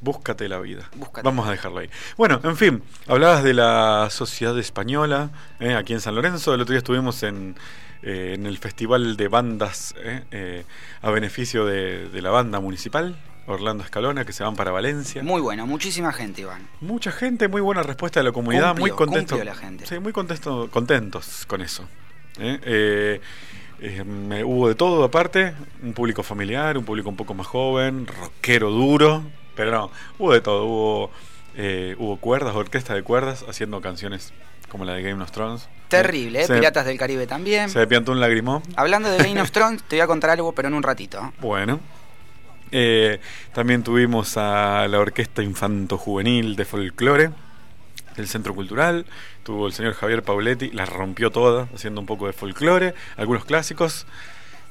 Búscate 0.00 0.48
la 0.48 0.58
vida. 0.60 0.88
Búscate. 0.94 1.22
Vamos 1.24 1.48
a 1.48 1.50
dejarlo 1.50 1.78
ahí. 1.80 1.90
Bueno, 2.16 2.40
en 2.44 2.56
fin, 2.56 2.82
hablabas 3.08 3.42
de 3.42 3.54
la 3.54 4.08
Sociedad 4.10 4.56
Española, 4.58 5.30
eh, 5.58 5.74
aquí 5.74 5.94
en 5.94 6.00
San 6.00 6.14
Lorenzo. 6.14 6.54
El 6.54 6.60
otro 6.60 6.72
día 6.74 6.78
estuvimos 6.78 7.22
en, 7.22 7.56
eh, 8.02 8.32
en 8.36 8.46
el 8.46 8.58
Festival 8.58 9.16
de 9.16 9.28
Bandas 9.28 9.94
eh, 9.98 10.22
eh, 10.30 10.64
a 11.02 11.10
beneficio 11.10 11.64
de, 11.64 12.08
de 12.10 12.22
la 12.22 12.30
banda 12.30 12.60
municipal, 12.60 13.16
Orlando 13.46 13.82
Escalona, 13.84 14.24
que 14.24 14.32
se 14.32 14.44
van 14.44 14.54
para 14.54 14.70
Valencia. 14.70 15.22
Muy 15.22 15.40
bueno, 15.40 15.66
muchísima 15.66 16.12
gente, 16.12 16.42
Iván. 16.42 16.68
Mucha 16.82 17.10
gente, 17.10 17.48
muy 17.48 17.62
buena 17.62 17.82
respuesta 17.82 18.20
de 18.20 18.24
la 18.24 18.32
comunidad, 18.32 18.74
Cumplió, 18.76 18.94
muy 18.94 18.96
contento. 18.96 19.42
la 19.42 19.54
gente. 19.54 19.86
Sí, 19.86 19.98
muy 19.98 20.12
contento, 20.12 20.68
contentos 20.70 21.46
con 21.46 21.62
eso. 21.62 21.88
¿eh? 22.38 22.60
Eh, 22.62 23.20
eh, 23.80 24.04
me- 24.04 24.44
hubo 24.44 24.68
de 24.68 24.74
todo 24.74 25.04
aparte, 25.04 25.54
un 25.82 25.92
público 25.92 26.22
familiar, 26.22 26.76
un 26.78 26.84
público 26.84 27.08
un 27.08 27.16
poco 27.16 27.34
más 27.34 27.46
joven, 27.46 28.06
rockero 28.06 28.70
duro, 28.70 29.22
pero 29.54 29.70
no, 29.72 29.90
hubo 30.18 30.32
de 30.32 30.40
todo, 30.40 30.64
hubo, 30.64 31.10
eh, 31.56 31.94
hubo 31.98 32.16
cuerdas, 32.18 32.54
orquesta 32.54 32.94
de 32.94 33.02
cuerdas 33.02 33.44
haciendo 33.48 33.80
canciones 33.80 34.32
como 34.68 34.84
la 34.84 34.94
de 34.94 35.02
Game 35.02 35.22
of 35.22 35.30
Thrones. 35.30 35.68
Terrible, 35.88 36.42
¿eh? 36.42 36.46
Se- 36.46 36.54
Piratas 36.54 36.84
del 36.84 36.98
Caribe 36.98 37.26
también. 37.26 37.68
Se 37.70 37.86
piantó 37.86 38.12
un 38.12 38.20
lagrimón. 38.20 38.62
Hablando 38.76 39.08
de 39.10 39.18
Game 39.18 39.40
of 39.40 39.50
Thrones, 39.52 39.82
te 39.84 39.96
voy 39.96 40.00
a 40.02 40.06
contar 40.06 40.30
algo, 40.30 40.52
pero 40.52 40.68
en 40.68 40.74
un 40.74 40.82
ratito. 40.82 41.32
Bueno. 41.40 41.78
Eh, 42.72 43.20
también 43.52 43.84
tuvimos 43.84 44.36
a 44.36 44.88
la 44.88 44.98
Orquesta 44.98 45.40
Infanto 45.42 45.98
Juvenil 45.98 46.56
de 46.56 46.64
Folclore 46.64 47.30
del 48.16 48.28
Centro 48.28 48.54
Cultural. 48.54 49.06
Tuvo 49.42 49.66
el 49.66 49.72
señor 49.72 49.94
Javier 49.94 50.22
Pauletti, 50.22 50.70
la 50.70 50.86
rompió 50.86 51.30
toda, 51.30 51.68
haciendo 51.74 52.00
un 52.00 52.06
poco 52.06 52.26
de 52.26 52.32
folclore, 52.32 52.94
algunos 53.16 53.44
clásicos. 53.44 54.06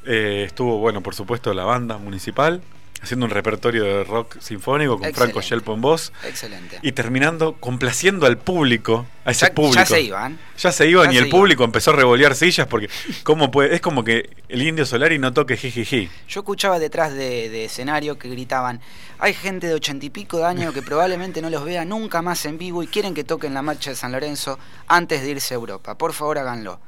Eh, 0.05 0.43
estuvo, 0.45 0.77
bueno, 0.77 1.01
por 1.01 1.15
supuesto, 1.15 1.53
la 1.53 1.65
banda 1.65 1.97
municipal, 1.97 2.62
haciendo 3.01 3.25
un 3.25 3.31
repertorio 3.31 3.84
de 3.84 4.03
rock 4.03 4.39
sinfónico 4.39 4.97
con 4.99 5.13
Franco. 5.13 5.41
Shelpo 5.41 5.73
en 5.73 5.81
voz. 5.81 6.12
Excelente. 6.25 6.79
Y 6.81 6.93
terminando 6.93 7.53
complaciendo 7.53 8.25
al 8.25 8.38
público, 8.38 9.05
a 9.25 9.31
ese 9.31 9.47
ya, 9.47 9.53
público. 9.53 9.75
ya 9.75 9.86
se 9.86 10.01
iban. 10.01 10.39
Ya 10.58 10.71
se 10.71 10.88
iban 10.88 11.05
Ya 11.05 11.12
y 11.12 11.13
se 11.15 11.19
el 11.21 11.27
iban. 11.27 11.39
público 11.39 11.63
empezó 11.63 11.91
a 11.91 11.95
revolear 11.95 12.36
sillas 12.36 12.67
porque 12.67 12.89
¿cómo 13.23 13.51
puede? 13.51 13.75
es 13.75 13.81
como 13.81 14.03
que 14.03 14.29
el 14.49 14.62
indio 14.62 14.86
Solari 14.86 15.19
no 15.19 15.34
toque 15.34 15.58
jijiji. 15.58 16.10
Yo 16.27 16.39
escuchaba 16.39 16.79
detrás 16.79 17.13
de, 17.13 17.49
de 17.49 17.65
escenario 17.65 18.17
que 18.17 18.29
gritaban, 18.29 18.81
hay 19.19 19.34
gente 19.34 19.67
de 19.67 19.73
ochenta 19.75 20.05
y 20.05 20.10
pico 20.10 20.38
de 20.39 20.45
años 20.45 20.73
que 20.73 20.81
probablemente 20.81 21.41
no 21.41 21.49
los 21.49 21.63
vea 21.63 21.86
nunca 21.86 22.21
más 22.21 22.45
en 22.45 22.58
vivo 22.58 22.81
y 22.84 22.88
quieren 22.88 23.13
que 23.13 23.23
toquen 23.23 23.53
la 23.53 23.62
marcha 23.62 23.91
de 23.91 23.95
San 23.95 24.12
Lorenzo 24.12 24.58
antes 24.88 25.21
de 25.21 25.29
irse 25.31 25.53
a 25.53 25.58
Europa. 25.58 25.95
Por 25.97 26.13
favor 26.13 26.38
háganlo. 26.39 26.79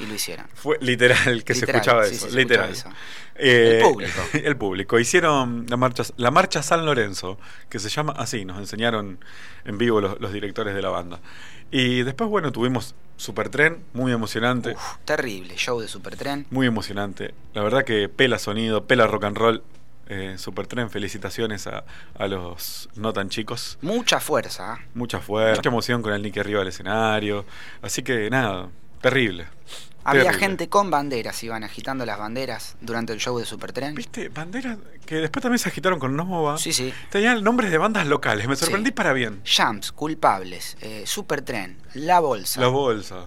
Y 0.00 0.06
lo 0.06 0.14
hicieron. 0.14 0.46
Fue 0.54 0.76
literal 0.80 1.44
que 1.44 1.54
se 1.54 1.64
escuchaba 1.64 2.04
sí, 2.04 2.14
eso, 2.16 2.28
sí, 2.28 2.36
literal. 2.36 2.70
escuchaba 2.70 2.94
Eh, 3.36 3.78
El 3.80 3.82
público. 3.82 4.20
el 4.32 4.56
público. 4.56 4.98
Hicieron 4.98 5.66
la 5.68 5.76
marcha, 5.76 6.04
la 6.16 6.30
marcha 6.30 6.62
San 6.62 6.84
Lorenzo, 6.84 7.38
que 7.68 7.78
se 7.78 7.88
llama 7.88 8.12
así, 8.16 8.44
nos 8.44 8.58
enseñaron 8.58 9.18
en 9.64 9.78
vivo 9.78 10.00
los, 10.00 10.20
los 10.20 10.32
directores 10.32 10.74
de 10.74 10.82
la 10.82 10.88
banda. 10.90 11.20
Y 11.70 12.02
después, 12.02 12.28
bueno, 12.30 12.52
tuvimos 12.52 12.94
Supertren, 13.16 13.84
muy 13.92 14.12
emocionante. 14.12 14.72
Uf, 14.72 14.96
terrible, 15.04 15.54
show 15.56 15.80
de 15.80 15.86
Supertren. 15.88 16.46
Muy 16.50 16.66
emocionante. 16.66 17.32
La 17.52 17.62
verdad 17.62 17.84
que 17.84 18.08
pela 18.08 18.38
sonido, 18.38 18.84
pela 18.86 19.06
rock 19.06 19.24
and 19.24 19.36
roll. 19.36 19.62
Eh, 20.06 20.34
Supertren, 20.36 20.90
felicitaciones 20.90 21.66
a, 21.66 21.84
a 22.18 22.26
los 22.26 22.90
no 22.94 23.12
tan 23.14 23.30
chicos. 23.30 23.78
Mucha 23.80 24.20
fuerza. 24.20 24.78
¿eh? 24.78 24.86
Mucha 24.94 25.18
fuerza, 25.20 25.56
mucha 25.56 25.68
emoción 25.70 26.02
con 26.02 26.12
el 26.12 26.20
Nicky 26.22 26.40
arriba 26.40 26.58
del 26.58 26.68
escenario. 26.68 27.46
Así 27.80 28.02
que 28.02 28.28
nada, 28.28 28.68
terrible. 29.10 29.46
Había 30.06 30.24
Terrible. 30.24 30.46
gente 30.46 30.68
con 30.68 30.90
banderas, 30.90 31.42
iban 31.44 31.64
agitando 31.64 32.04
las 32.04 32.18
banderas 32.18 32.76
durante 32.82 33.14
el 33.14 33.20
show 33.20 33.38
de 33.38 33.46
Supertren. 33.46 33.94
¿Viste? 33.94 34.28
Banderas 34.28 34.76
que 35.06 35.14
después 35.16 35.42
también 35.42 35.58
se 35.58 35.70
agitaron 35.70 35.98
con 35.98 36.14
Nova. 36.14 36.58
Sí, 36.58 36.74
sí. 36.74 36.92
Tenían 37.10 37.42
nombres 37.42 37.70
de 37.70 37.78
bandas 37.78 38.06
locales. 38.06 38.46
Me 38.46 38.54
sorprendí 38.56 38.88
Sí. 38.88 38.92
para 38.94 39.14
bien. 39.14 39.40
Jams, 39.46 39.92
Culpables, 39.92 40.76
eh, 40.82 41.04
Supertren, 41.06 41.78
La 41.94 42.20
Bolsa. 42.20 42.60
La 42.60 42.68
bolsa. 42.68 43.26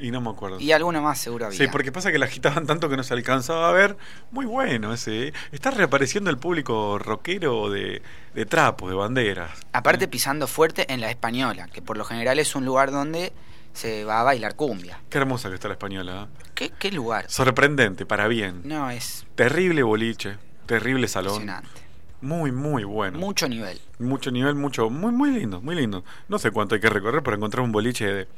Y 0.00 0.10
no 0.12 0.20
me 0.20 0.30
acuerdo. 0.30 0.60
y 0.60 0.70
alguno 0.70 1.00
más 1.02 1.18
seguro 1.18 1.46
había. 1.46 1.58
Sí, 1.58 1.66
porque 1.72 1.90
pasa 1.92 2.12
que 2.12 2.18
la 2.18 2.26
agitaban 2.26 2.66
tanto 2.66 2.88
que 2.90 2.96
no 2.96 3.02
se 3.02 3.14
alcanzaba 3.14 3.68
a 3.68 3.72
ver. 3.72 3.96
Muy 4.30 4.44
bueno 4.46 4.92
ese. 4.92 5.28
¿eh? 5.28 5.32
Está 5.50 5.70
reapareciendo 5.72 6.28
el 6.30 6.36
público 6.38 6.98
rockero 6.98 7.68
de, 7.70 8.02
de 8.34 8.46
trapo, 8.46 8.88
de 8.88 8.94
banderas. 8.94 9.50
Aparte 9.72 10.04
¿Eh? 10.04 10.08
pisando 10.08 10.46
fuerte 10.46 10.92
en 10.92 11.00
la 11.00 11.10
española, 11.10 11.68
que 11.72 11.80
por 11.82 11.96
lo 11.96 12.04
general 12.04 12.38
es 12.38 12.54
un 12.54 12.64
lugar 12.64 12.90
donde 12.92 13.32
se 13.78 14.04
va 14.04 14.20
a 14.20 14.24
bailar 14.24 14.56
cumbia. 14.56 15.00
Qué 15.08 15.18
hermosa 15.18 15.48
que 15.48 15.54
está 15.54 15.68
la 15.68 15.74
española. 15.74 16.26
¿eh? 16.28 16.42
¿Qué, 16.54 16.72
qué 16.76 16.90
lugar? 16.90 17.26
Sorprendente, 17.30 18.04
para 18.06 18.26
bien. 18.26 18.62
No, 18.64 18.90
es 18.90 19.24
Terrible 19.36 19.84
boliche. 19.84 20.36
Terrible 20.66 21.06
salón. 21.06 21.42
impresionante. 21.42 21.80
Muy, 22.20 22.50
muy 22.50 22.82
bueno. 22.82 23.18
Mucho 23.18 23.48
nivel. 23.48 23.80
Mucho 24.00 24.32
nivel, 24.32 24.56
mucho, 24.56 24.90
muy, 24.90 25.12
muy 25.12 25.30
lindo, 25.30 25.60
muy 25.60 25.76
lindo. 25.76 26.02
No 26.28 26.40
sé 26.40 26.50
cuánto 26.50 26.74
hay 26.74 26.80
que 26.80 26.90
recorrer 26.90 27.22
para 27.22 27.36
encontrar 27.36 27.62
un 27.62 27.70
boliche 27.70 28.06
de 28.12 28.28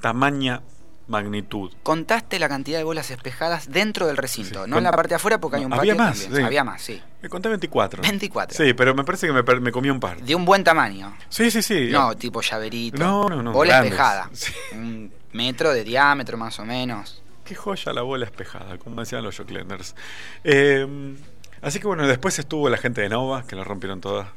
tamaña 0.00 0.62
magnitud. 1.08 1.72
Contaste 1.82 2.38
la 2.38 2.48
cantidad 2.48 2.78
de 2.78 2.84
bolas 2.84 3.10
espejadas 3.10 3.70
dentro 3.70 4.06
del 4.06 4.16
recinto, 4.16 4.64
Sí. 4.64 4.70
no 4.70 4.78
en 4.78 4.84
la 4.84 4.90
parte 4.90 5.10
de 5.10 5.14
afuera 5.16 5.38
porque 5.40 5.58
hay 5.58 5.64
un 5.64 5.70
No, 5.70 5.76
había 5.76 5.94
patio 5.94 6.04
más, 6.08 6.20
también. 6.22 6.40
sí. 6.40 6.46
Había 6.46 6.64
más, 6.64 6.82
sí. 6.82 7.02
Me 7.22 7.28
conté 7.28 7.48
24. 7.48 8.02
24. 8.02 8.56
Sí, 8.56 8.72
pero 8.74 8.94
me 8.94 9.04
parece 9.04 9.26
que 9.28 9.32
me, 9.60 9.72
comí 9.72 9.88
un 9.90 10.00
par. 10.00 10.20
De 10.20 10.34
un 10.34 10.44
buen 10.44 10.64
tamaño. 10.64 11.16
Sí, 11.28 11.50
sí, 11.50 11.62
sí. 11.62 11.88
No, 11.90 12.14
tipo 12.16 12.40
llaverito. 12.40 12.98
No, 12.98 13.28
no, 13.28 13.42
no, 13.42 13.52
Bola 13.52 13.80
grandes. 13.82 13.92
espejada. 13.92 14.30
Sí. 14.34 14.52
Un 14.72 15.12
metro 15.32 15.72
de 15.72 15.84
diámetro 15.84 16.36
más 16.36 16.58
o 16.58 16.64
menos. 16.64 17.22
Qué 17.44 17.54
joya 17.54 17.92
la 17.92 18.02
bola 18.02 18.24
espejada, 18.24 18.76
como 18.78 19.00
decían 19.00 19.22
los 19.22 19.36
Joclenders. 19.36 19.94
Eh, 20.42 21.16
así 21.62 21.78
que 21.78 21.86
bueno, 21.86 22.06
después 22.06 22.38
estuvo 22.38 22.68
la 22.68 22.76
gente 22.76 23.00
de 23.02 23.08
Nova, 23.08 23.44
que 23.46 23.54
la 23.54 23.62
rompieron 23.64 24.00
todas. 24.00 24.28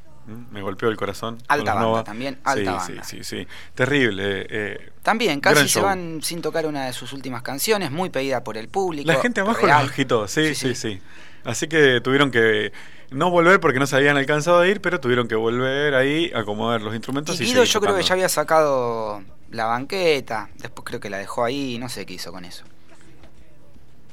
Me 0.51 0.61
golpeó 0.61 0.89
el 0.89 0.97
corazón. 0.97 1.37
Alta 1.47 1.73
banda 1.73 1.87
Nova. 1.87 2.03
también, 2.03 2.39
alta 2.43 2.79
sí, 2.81 2.87
banda. 2.87 3.03
Sí, 3.03 3.17
sí, 3.17 3.23
sí. 3.23 3.47
Terrible. 3.75 4.45
eh, 4.49 4.91
También, 5.03 5.39
Gran 5.41 5.55
casi 5.55 5.67
se 5.67 5.73
show. 5.79 5.83
van 5.83 6.21
sin 6.21 6.41
tocar 6.41 6.65
una 6.65 6.85
de 6.85 6.93
sus 6.93 7.13
últimas 7.13 7.41
canciones, 7.41 7.91
muy 7.91 8.09
pedida 8.09 8.43
por 8.43 8.57
el 8.57 8.67
público. 8.69 9.07
La 9.11 9.19
gente 9.21 9.41
abajo 9.41 9.65
real. 9.65 9.83
los 9.83 9.91
agitó, 9.91 10.27
sí, 10.27 10.55
sí, 10.55 10.75
sí, 10.75 11.01
Así 11.45 11.67
que 11.67 12.01
tuvieron 12.01 12.31
que 12.31 12.71
no 13.11 13.31
volver 13.31 13.59
porque 13.59 13.79
no 13.79 13.87
se 13.87 13.95
habían 13.95 14.17
alcanzado 14.17 14.59
a 14.59 14.67
ir, 14.67 14.81
pero 14.81 14.99
tuvieron 14.99 15.27
que 15.27 15.35
volver 15.35 15.95
ahí, 15.95 16.31
acomodar 16.35 16.81
los 16.81 16.93
instrumentos. 16.93 17.39
Y 17.41 17.45
Guido 17.45 17.63
yo 17.63 17.79
creo 17.81 17.95
que 17.95 18.03
ya 18.03 18.13
había 18.13 18.29
sacado 18.29 19.21
la 19.51 19.65
banqueta, 19.65 20.49
después 20.57 20.85
creo 20.85 20.99
que 20.99 21.09
la 21.09 21.17
dejó 21.17 21.43
ahí, 21.45 21.77
no 21.79 21.89
sé 21.89 22.05
qué 22.05 22.13
hizo 22.15 22.31
con 22.31 22.45
eso. 22.45 22.65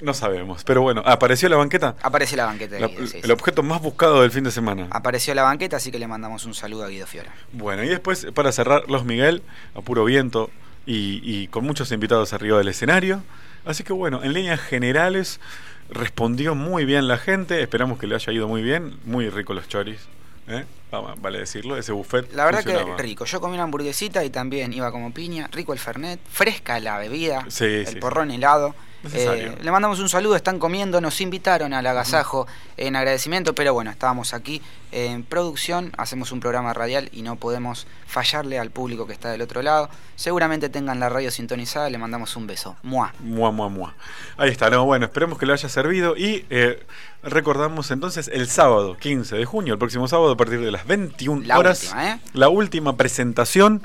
No 0.01 0.13
sabemos, 0.13 0.63
pero 0.65 0.83
bueno, 0.83 1.03
apareció 1.07 1.49
la 1.49 1.57
banqueta. 1.57 1.97
Apareció 2.03 2.37
la 2.37 2.45
banqueta 2.47 2.75
de 2.75 2.81
La- 2.83 2.89
Guido, 2.89 3.07
sí, 3.07 3.17
el 3.19 3.25
sí. 3.25 3.31
objeto 3.33 3.63
más 3.63 3.81
buscado 3.81 4.21
del 4.23 4.31
fin 4.31 4.45
de 4.45 4.51
semana. 4.51 4.89
Apareció 4.91 5.35
la 5.35 5.43
banqueta, 5.43 5.79
así 5.79 5.91
que 5.91 5.99
le 5.99 6.07
mandamos 6.07 6.45
un 6.45 6.55
saludo 6.55 6.85
a 6.85 6.89
Guido 6.89 7.07
Fiora. 7.07 7.33
Bueno, 7.53 7.83
y 7.83 7.89
después, 7.89 8.27
para 8.35 8.53
cerrar, 8.53 8.83
Los 8.89 9.05
Miguel, 9.07 9.43
a 9.75 9.81
puro 9.81 10.05
viento 10.05 10.51
y, 10.85 11.21
y 11.25 11.49
con 11.49 11.65
muchos 11.65 11.91
invitados 11.93 12.33
arriba 12.35 12.59
del 12.59 12.69
escenario. 12.69 13.23
Así 13.65 13.85
que 13.85 13.93
bueno, 13.95 14.23
en 14.23 14.33
líneas 14.35 14.61
generales 14.61 15.41
respondió 15.91 16.55
muy 16.55 16.85
bien 16.85 17.09
la 17.09 17.17
gente, 17.17 17.63
esperamos 17.63 17.99
que 17.99 18.07
le 18.07 18.15
haya 18.17 18.33
ido 18.33 18.49
muy 18.49 18.63
bien, 18.63 18.99
muy 19.05 19.31
rico 19.31 19.55
los 19.55 19.67
choris. 19.69 20.01
¿eh? 20.49 20.65
Vale 21.01 21.39
decirlo, 21.39 21.77
ese 21.77 21.93
buffet. 21.93 22.33
La 22.33 22.45
verdad 22.45 22.63
funcionaba. 22.63 22.97
que 22.97 23.03
rico. 23.03 23.25
Yo 23.25 23.41
comí 23.41 23.55
una 23.55 23.65
hamburguesita 23.65 24.25
y 24.25 24.31
también 24.31 24.73
iba 24.73 24.91
como 24.93 25.13
piña. 25.13 25.49
Rico 25.53 25.73
el 25.73 25.79
Fernet, 25.79 26.21
fresca 26.31 26.81
la 26.81 26.99
bebida, 26.99 27.45
Sí, 27.49 27.65
el 27.65 27.87
sí, 27.87 27.97
porrón 27.97 28.31
helado. 28.31 28.75
Eh, 29.13 29.57
le 29.63 29.71
mandamos 29.71 30.01
un 30.01 30.09
saludo, 30.09 30.37
están 30.37 30.59
comiendo, 30.59 31.01
nos 31.01 31.21
invitaron 31.21 31.73
al 31.75 31.87
agasajo 31.87 32.47
en 32.77 32.97
agradecimiento, 32.97 33.55
pero 33.55 33.73
bueno, 33.73 33.91
estábamos 33.91 34.35
aquí 34.35 34.63
en 34.93 35.23
producción, 35.23 35.93
hacemos 35.99 36.33
un 36.33 36.41
programa 36.41 36.73
radial 36.73 37.09
y 37.13 37.23
no 37.23 37.37
podemos 37.37 37.87
fallarle 38.07 38.59
al 38.59 38.71
público 38.71 39.07
que 39.07 39.13
está 39.13 39.31
del 39.31 39.43
otro 39.43 39.63
lado. 39.63 39.91
Seguramente 40.17 40.69
tengan 40.69 40.99
la 40.99 41.09
radio 41.09 41.31
sintonizada, 41.31 41.91
le 41.91 41.99
mandamos 41.99 42.37
un 42.37 42.47
beso. 42.47 42.77
Mua. 42.83 43.13
Mua, 43.21 43.51
mua, 43.51 43.69
mua. 43.69 43.95
Ahí 44.39 44.51
está, 44.51 44.71
no, 44.71 44.85
bueno, 44.85 45.07
esperemos 45.07 45.39
que 45.39 45.47
le 45.47 45.53
haya 45.53 45.69
servido 45.69 46.17
y 46.17 46.47
eh, 46.51 46.85
recordamos 47.23 47.91
entonces 47.91 48.29
el 48.33 48.49
sábado 48.49 48.97
15 48.97 49.37
de 49.37 49.45
junio, 49.45 49.75
el 49.75 49.79
próximo 49.79 50.09
sábado 50.09 50.33
a 50.33 50.37
partir 50.37 50.61
de 50.61 50.71
las 50.71 50.86
21 50.87 51.47
La 51.47 51.59
horas, 51.59 51.83
última, 51.85 52.13
¿eh? 52.13 52.19
la 52.35 52.49
última 52.49 52.97
presentación 52.97 53.83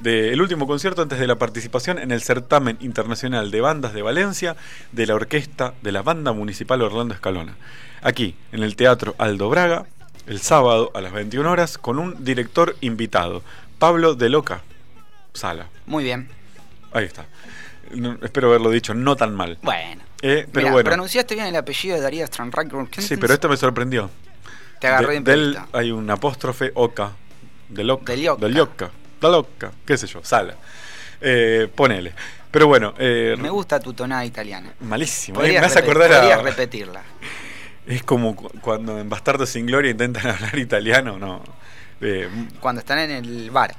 del 0.00 0.40
último 0.40 0.66
concierto 0.66 1.02
antes 1.02 1.18
de 1.18 1.26
la 1.26 1.36
participación 1.36 1.98
en 1.98 2.10
el 2.10 2.20
certamen 2.20 2.76
internacional 2.80 3.50
de 3.50 3.60
bandas 3.60 3.94
de 3.94 4.02
Valencia 4.02 4.56
de 4.92 5.06
la 5.06 5.14
orquesta 5.14 5.74
de 5.82 5.92
la 5.92 6.02
banda 6.02 6.32
municipal 6.32 6.82
Orlando 6.82 7.14
Escalona. 7.14 7.54
Aquí, 8.02 8.34
en 8.52 8.62
el 8.62 8.76
Teatro 8.76 9.14
Aldo 9.18 9.48
Braga, 9.48 9.86
el 10.26 10.40
sábado 10.40 10.90
a 10.94 11.00
las 11.00 11.12
21 11.12 11.50
horas, 11.50 11.78
con 11.78 11.98
un 11.98 12.24
director 12.24 12.76
invitado, 12.80 13.42
Pablo 13.78 14.14
de 14.14 14.28
Loca 14.30 14.62
Sala. 15.32 15.66
Muy 15.86 16.04
bien. 16.04 16.28
Ahí 16.92 17.04
está. 17.06 17.26
No- 17.94 18.18
espero 18.22 18.48
haberlo 18.48 18.70
dicho 18.70 18.94
no 18.94 19.16
tan 19.16 19.34
mal. 19.34 19.58
Bueno. 19.62 20.02
Eh, 20.22 20.46
pero 20.52 20.64
Mirá, 20.64 20.72
bueno. 20.72 20.88
pronunciaste 20.90 21.34
bien 21.34 21.46
el 21.48 21.56
apellido 21.56 21.96
de 21.96 22.02
Darío 22.02 22.24
Stranrack. 22.24 22.72
Sí, 23.00 23.16
pero 23.16 23.34
esto 23.34 23.48
me 23.48 23.56
sorprendió. 23.56 24.10
Te 24.84 24.88
agarré 24.88 25.14
De- 25.14 25.20
de 25.20 25.30
del 25.30 25.58
hay 25.72 25.90
un 25.90 26.10
apóstrofe 26.10 26.70
oca. 26.74 27.12
De 27.70 27.82
loca. 27.84 28.12
De 28.12 28.20
Llocca. 28.20 28.46
De 28.46 28.52
Llocca. 28.52 28.90
De 29.18 29.28
loca. 29.30 29.72
Qué 29.86 29.96
sé 29.96 30.06
yo. 30.06 30.20
Sala. 30.22 30.56
Eh, 31.22 31.70
ponele. 31.74 32.12
Pero 32.50 32.66
bueno. 32.66 32.92
eh, 32.98 33.34
Me 33.38 33.48
gusta 33.48 33.80
tu 33.80 33.94
tonada 33.94 34.26
italiana. 34.26 34.74
Malísimo. 34.80 35.42
eh, 35.42 35.52
me 35.52 35.58
hace 35.58 35.80
repe- 35.80 35.82
acordar 35.84 36.12
a. 36.12 36.42
repetirla. 36.42 37.02
Es 37.86 38.02
como 38.02 38.36
cu- 38.36 38.50
cuando 38.60 38.98
en 39.00 39.08
Bastardo 39.08 39.46
sin 39.46 39.64
Gloria 39.64 39.90
intentan 39.90 40.26
hablar 40.36 40.58
italiano, 40.58 41.18
¿no? 41.18 41.42
Eh, 42.02 42.28
Cuando 42.60 42.80
están 42.80 42.98
en 42.98 43.10
el 43.12 43.50
bar. 43.50 43.74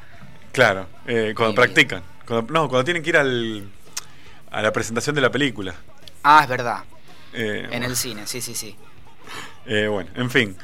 claro. 0.51 0.87
cuando 1.05 1.49
Sí. 1.51 1.55
practican. 1.55 2.01
Cuando- 2.25 2.51
no, 2.51 2.67
cuando 2.67 2.83
tienen 2.83 3.03
que 3.03 3.09
ir 3.09 3.17
al, 3.17 3.69
a 4.49 4.61
la 4.63 4.71
presentación 4.73 5.13
de 5.15 5.21
la 5.21 5.29
película. 5.29 5.75
Ah, 6.23 6.39
es 6.41 6.49
verdad. 6.49 6.83
En 7.33 7.83
el 7.83 7.95
cine, 7.95 8.25
sí, 8.25 8.41
sí, 8.41 8.55
sí. 8.55 8.75
Bueno, 9.67 10.09
en 10.15 10.31
fin. 10.31 10.57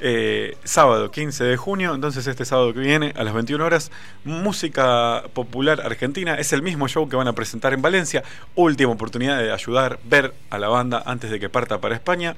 Eh, 0.00 0.56
sábado 0.64 1.10
15 1.10 1.44
de 1.44 1.56
junio, 1.56 1.94
entonces 1.94 2.26
este 2.26 2.44
sábado 2.44 2.74
que 2.74 2.80
viene 2.80 3.12
a 3.16 3.24
las 3.24 3.32
21 3.32 3.64
horas, 3.64 3.90
música 4.24 5.24
popular 5.32 5.80
argentina. 5.80 6.34
Es 6.34 6.52
el 6.52 6.62
mismo 6.62 6.88
show 6.88 7.08
que 7.08 7.16
van 7.16 7.28
a 7.28 7.32
presentar 7.32 7.72
en 7.72 7.82
Valencia. 7.82 8.22
Última 8.54 8.92
oportunidad 8.92 9.38
de 9.38 9.52
ayudar, 9.52 9.98
ver 10.04 10.34
a 10.50 10.58
la 10.58 10.68
banda 10.68 11.02
antes 11.06 11.30
de 11.30 11.40
que 11.40 11.48
parta 11.48 11.80
para 11.80 11.94
España. 11.94 12.36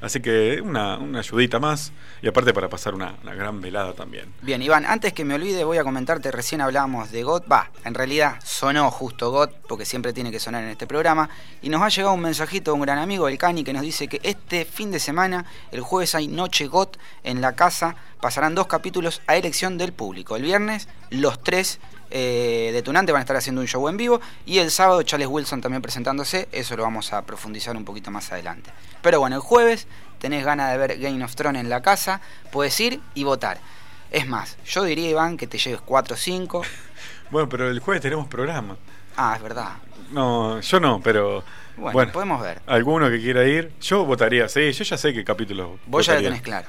Así 0.00 0.20
que 0.20 0.60
una, 0.60 0.96
una 0.98 1.20
ayudita 1.20 1.58
más 1.58 1.92
y 2.22 2.28
aparte 2.28 2.52
para 2.52 2.68
pasar 2.68 2.94
una, 2.94 3.14
una 3.22 3.34
gran 3.34 3.60
velada 3.60 3.92
también. 3.94 4.32
Bien, 4.42 4.62
Iván, 4.62 4.84
antes 4.86 5.12
que 5.12 5.24
me 5.24 5.34
olvide 5.34 5.64
voy 5.64 5.78
a 5.78 5.84
comentarte, 5.84 6.30
recién 6.30 6.60
hablábamos 6.60 7.10
de 7.10 7.22
GOT, 7.22 7.50
va, 7.50 7.70
en 7.84 7.94
realidad 7.94 8.36
sonó 8.44 8.90
justo 8.90 9.30
GOT, 9.30 9.52
porque 9.68 9.84
siempre 9.84 10.12
tiene 10.12 10.30
que 10.30 10.40
sonar 10.40 10.62
en 10.62 10.70
este 10.70 10.86
programa, 10.86 11.28
y 11.62 11.68
nos 11.68 11.82
ha 11.82 11.88
llegado 11.88 12.14
un 12.14 12.20
mensajito 12.20 12.70
de 12.70 12.76
un 12.76 12.82
gran 12.82 12.98
amigo, 12.98 13.28
el 13.28 13.38
Cani, 13.38 13.64
que 13.64 13.72
nos 13.72 13.82
dice 13.82 14.08
que 14.08 14.20
este 14.22 14.64
fin 14.64 14.90
de 14.90 15.00
semana, 15.00 15.44
el 15.72 15.80
jueves 15.80 16.14
hay 16.14 16.28
Noche 16.28 16.66
GOT 16.66 16.98
en 17.24 17.40
la 17.40 17.54
casa, 17.54 17.96
pasarán 18.20 18.54
dos 18.54 18.66
capítulos 18.66 19.22
a 19.26 19.36
elección 19.36 19.78
del 19.78 19.92
público. 19.92 20.36
El 20.36 20.42
viernes, 20.42 20.88
los 21.10 21.42
tres 21.42 21.78
eh, 22.10 22.70
detonante 22.72 23.12
van 23.12 23.20
a 23.20 23.22
estar 23.22 23.36
haciendo 23.36 23.60
un 23.60 23.66
show 23.66 23.88
en 23.88 23.96
vivo 23.96 24.20
y 24.46 24.58
el 24.58 24.70
sábado 24.70 25.02
Charles 25.02 25.28
Wilson 25.28 25.60
también 25.60 25.82
presentándose, 25.82 26.48
eso 26.52 26.76
lo 26.76 26.82
vamos 26.82 27.12
a 27.12 27.22
profundizar 27.22 27.76
un 27.76 27.84
poquito 27.84 28.10
más 28.10 28.32
adelante. 28.32 28.70
Pero 29.02 29.20
bueno, 29.20 29.36
el 29.36 29.42
jueves 29.42 29.86
tenés 30.18 30.44
ganas 30.44 30.70
de 30.72 30.78
ver 30.78 30.98
Game 30.98 31.22
of 31.24 31.34
Thrones 31.34 31.60
en 31.60 31.68
la 31.70 31.82
casa, 31.82 32.20
puedes 32.50 32.78
ir 32.80 33.00
y 33.14 33.24
votar. 33.24 33.58
Es 34.10 34.26
más, 34.26 34.56
yo 34.64 34.84
diría 34.84 35.10
Iván 35.10 35.36
que 35.36 35.46
te 35.46 35.58
lleves 35.58 35.80
4 35.84 36.14
o 36.14 36.16
5. 36.16 36.62
Bueno, 37.30 37.46
pero 37.46 37.68
el 37.68 37.78
jueves 37.80 38.00
tenemos 38.00 38.26
programa. 38.26 38.78
Ah, 39.14 39.34
es 39.36 39.42
verdad. 39.42 39.72
No, 40.12 40.60
yo 40.62 40.80
no, 40.80 40.98
pero 41.02 41.44
Bueno, 41.76 41.92
bueno, 41.92 42.12
podemos 42.12 42.40
ver. 42.40 42.62
alguno 42.66 43.10
que 43.10 43.20
quiera 43.20 43.44
ir, 43.44 43.70
yo 43.82 44.06
votaría, 44.06 44.48
sí, 44.48 44.72
yo 44.72 44.82
ya 44.82 44.96
sé 44.96 45.12
qué 45.12 45.22
capítulo. 45.24 45.78
Vos 45.84 46.06
ya 46.06 46.14
lo 46.14 46.22
tenés 46.22 46.40
claro. 46.40 46.68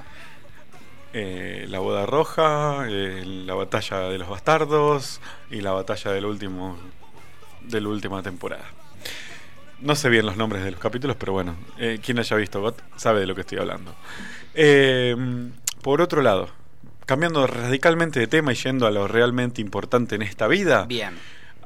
Eh, 1.13 1.65
la 1.69 1.79
boda 1.79 2.05
roja, 2.05 2.85
eh, 2.87 3.23
la 3.25 3.55
batalla 3.55 4.01
de 4.01 4.17
los 4.19 4.29
bastardos 4.29 5.21
y 5.49 5.61
la 5.61 5.71
batalla 5.71 6.11
del 6.11 6.25
último 6.25 6.77
de 7.61 7.81
la 7.81 7.89
última 7.89 8.21
temporada. 8.21 8.65
No 9.79 9.95
sé 9.95 10.09
bien 10.09 10.25
los 10.25 10.37
nombres 10.37 10.63
de 10.63 10.71
los 10.71 10.79
capítulos, 10.79 11.15
pero 11.17 11.33
bueno, 11.33 11.55
eh, 11.77 11.99
quien 12.03 12.19
haya 12.19 12.35
visto 12.35 12.61
GOT 12.61 12.81
sabe 12.95 13.21
de 13.21 13.27
lo 13.27 13.33
que 13.33 13.41
estoy 13.41 13.57
hablando. 13.57 13.95
Por 15.81 16.01
otro 16.01 16.21
lado, 16.21 16.49
cambiando 17.05 17.47
radicalmente 17.47 18.19
de 18.19 18.27
tema 18.27 18.51
y 18.51 18.55
yendo 18.55 18.85
a 18.85 18.91
lo 18.91 19.07
realmente 19.07 19.61
importante 19.61 20.15
en 20.15 20.21
esta 20.21 20.47
vida, 20.47 20.85
Bien. 20.85 21.15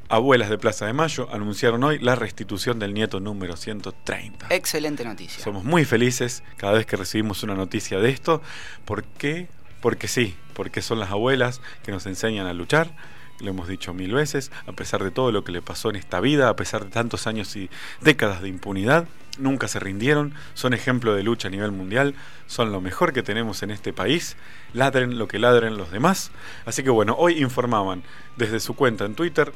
Abuelas 0.09 0.49
de 0.49 0.57
Plaza 0.57 0.85
de 0.85 0.93
Mayo 0.93 1.27
anunciaron 1.31 1.83
hoy 1.83 1.99
la 1.99 2.15
restitución 2.15 2.79
del 2.79 2.93
nieto 2.93 3.19
número 3.19 3.55
130. 3.55 4.47
Excelente 4.49 5.03
noticia. 5.03 5.43
Somos 5.43 5.63
muy 5.63 5.85
felices 5.85 6.43
cada 6.57 6.73
vez 6.73 6.85
que 6.85 6.97
recibimos 6.97 7.43
una 7.43 7.55
noticia 7.55 7.99
de 7.99 8.09
esto. 8.09 8.41
¿Por 8.85 9.03
qué? 9.03 9.47
Porque 9.81 10.07
sí, 10.07 10.35
porque 10.53 10.81
son 10.81 10.99
las 10.99 11.11
abuelas 11.11 11.61
que 11.83 11.91
nos 11.91 12.05
enseñan 12.05 12.47
a 12.47 12.53
luchar. 12.53 12.91
Lo 13.39 13.49
hemos 13.49 13.67
dicho 13.67 13.93
mil 13.93 14.13
veces, 14.13 14.51
a 14.67 14.71
pesar 14.71 15.03
de 15.03 15.11
todo 15.11 15.31
lo 15.31 15.43
que 15.43 15.51
le 15.51 15.61
pasó 15.61 15.89
en 15.89 15.95
esta 15.95 16.19
vida, 16.19 16.49
a 16.49 16.55
pesar 16.55 16.85
de 16.85 16.91
tantos 16.91 17.27
años 17.27 17.55
y 17.55 17.69
décadas 17.99 18.41
de 18.41 18.47
impunidad, 18.47 19.07
nunca 19.37 19.67
se 19.67 19.79
rindieron, 19.79 20.33
son 20.53 20.73
ejemplo 20.73 21.15
de 21.15 21.23
lucha 21.23 21.47
a 21.47 21.51
nivel 21.51 21.71
mundial, 21.71 22.13
son 22.45 22.71
lo 22.71 22.79
mejor 22.79 23.11
que 23.11 23.23
tenemos 23.23 23.63
en 23.63 23.71
este 23.71 23.91
país, 23.91 24.37
ladren 24.73 25.17
lo 25.17 25.27
que 25.27 25.39
ladren 25.39 25.77
los 25.77 25.91
demás. 25.91 26.31
Así 26.65 26.83
que 26.83 26.91
bueno, 26.91 27.15
hoy 27.17 27.41
informaban 27.41 28.03
desde 28.37 28.59
su 28.59 28.75
cuenta 28.75 29.05
en 29.05 29.15
Twitter 29.15 29.51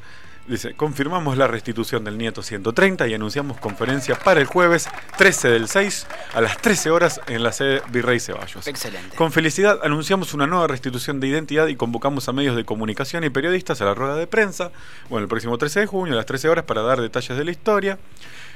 Dice, 0.48 0.74
confirmamos 0.76 1.38
la 1.38 1.48
restitución 1.48 2.06
del 2.06 2.18
nieto 2.18 2.42
130 2.42 3.06
y 3.10 3.14
anunciamos 3.14 3.58
conferencia 3.58 4.18
para 4.18 4.40
el 4.40 4.46
jueves 4.46 4.88
13 5.18 5.50
del 5.50 5.68
6 5.68 6.08
a 6.34 6.40
las 6.40 6.58
13 6.58 6.90
horas 6.90 7.20
en 7.28 7.44
la 7.44 7.52
sede 7.52 7.82
Virrey 7.90 8.22
Ceballos. 8.22 8.66
Excelente. 8.66 9.14
Con 9.18 9.34
felicidad 9.34 9.80
anunciamos 9.84 10.34
una 10.34 10.48
nueva 10.48 10.68
restitución 10.68 11.20
de 11.20 11.28
identidad 11.28 11.68
y 11.68 11.76
convocamos 11.76 12.30
a 12.30 12.32
medios 12.32 12.56
de 12.56 12.64
comunicación 12.64 13.26
y 13.26 13.30
periodistas 13.30 13.82
a 13.82 13.86
la 13.86 13.94
rueda 13.94 14.16
de 14.16 14.26
prensa, 14.26 14.72
bueno, 15.10 15.24
el 15.24 15.30
próximo 15.30 15.58
13 15.58 15.82
de 15.82 15.86
junio 15.86 16.14
a 16.14 16.18
las 16.18 16.26
13 16.26 16.48
horas 16.48 16.64
para 16.64 16.82
dar 16.82 17.02
detalles 17.02 17.38
de 17.38 17.44
la 17.44 17.52
historia. 17.52 17.98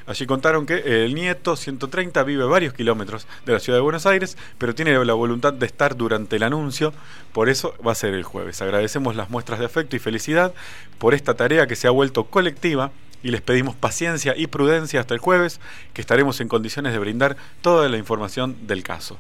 Allí 0.06 0.26
contaron 0.26 0.66
que 0.66 1.06
el 1.06 1.14
nieto 1.14 1.56
130 1.56 2.24
vive 2.24 2.44
varios 2.46 2.74
kilómetros 2.74 3.28
de 3.46 3.54
la 3.54 3.60
ciudad 3.60 3.78
de 3.78 3.84
Buenos 3.84 4.06
Aires, 4.06 4.38
pero 4.58 4.76
tiene 4.76 5.04
la 5.06 5.14
voluntad 5.14 5.54
de 5.54 5.66
estar 5.66 5.96
durante 5.96 6.36
el 6.36 6.44
anuncio, 6.44 6.94
por 7.34 7.50
eso 7.50 7.76
va 7.86 7.92
a 7.92 7.96
ser 7.96 8.14
el 8.14 8.24
jueves. 8.24 8.62
Agradecemos 8.62 9.16
las 9.16 9.30
muestras 9.30 9.60
de 9.60 9.66
afecto 9.66 9.96
y 9.96 10.00
felicidad 10.00 10.54
por 10.98 11.14
esta 11.14 11.36
tarea 11.36 11.68
que 11.68 11.76
se 11.76 11.88
ha 11.88 11.92
vuelto 11.92 12.26
colectiva 12.26 12.92
y 13.24 13.30
les 13.30 13.42
pedimos 13.42 13.76
paciencia 13.76 14.34
y 14.36 14.48
prudencia 14.48 15.00
hasta 15.00 15.14
el 15.14 15.20
jueves, 15.20 15.60
que 15.94 16.02
estaremos 16.02 16.42
en 16.42 16.48
condiciones 16.48 16.94
de 16.94 17.00
brindar 17.00 17.38
toda 17.62 17.88
la 17.90 17.98
información 17.98 18.68
del 18.68 18.84
caso. 18.84 19.18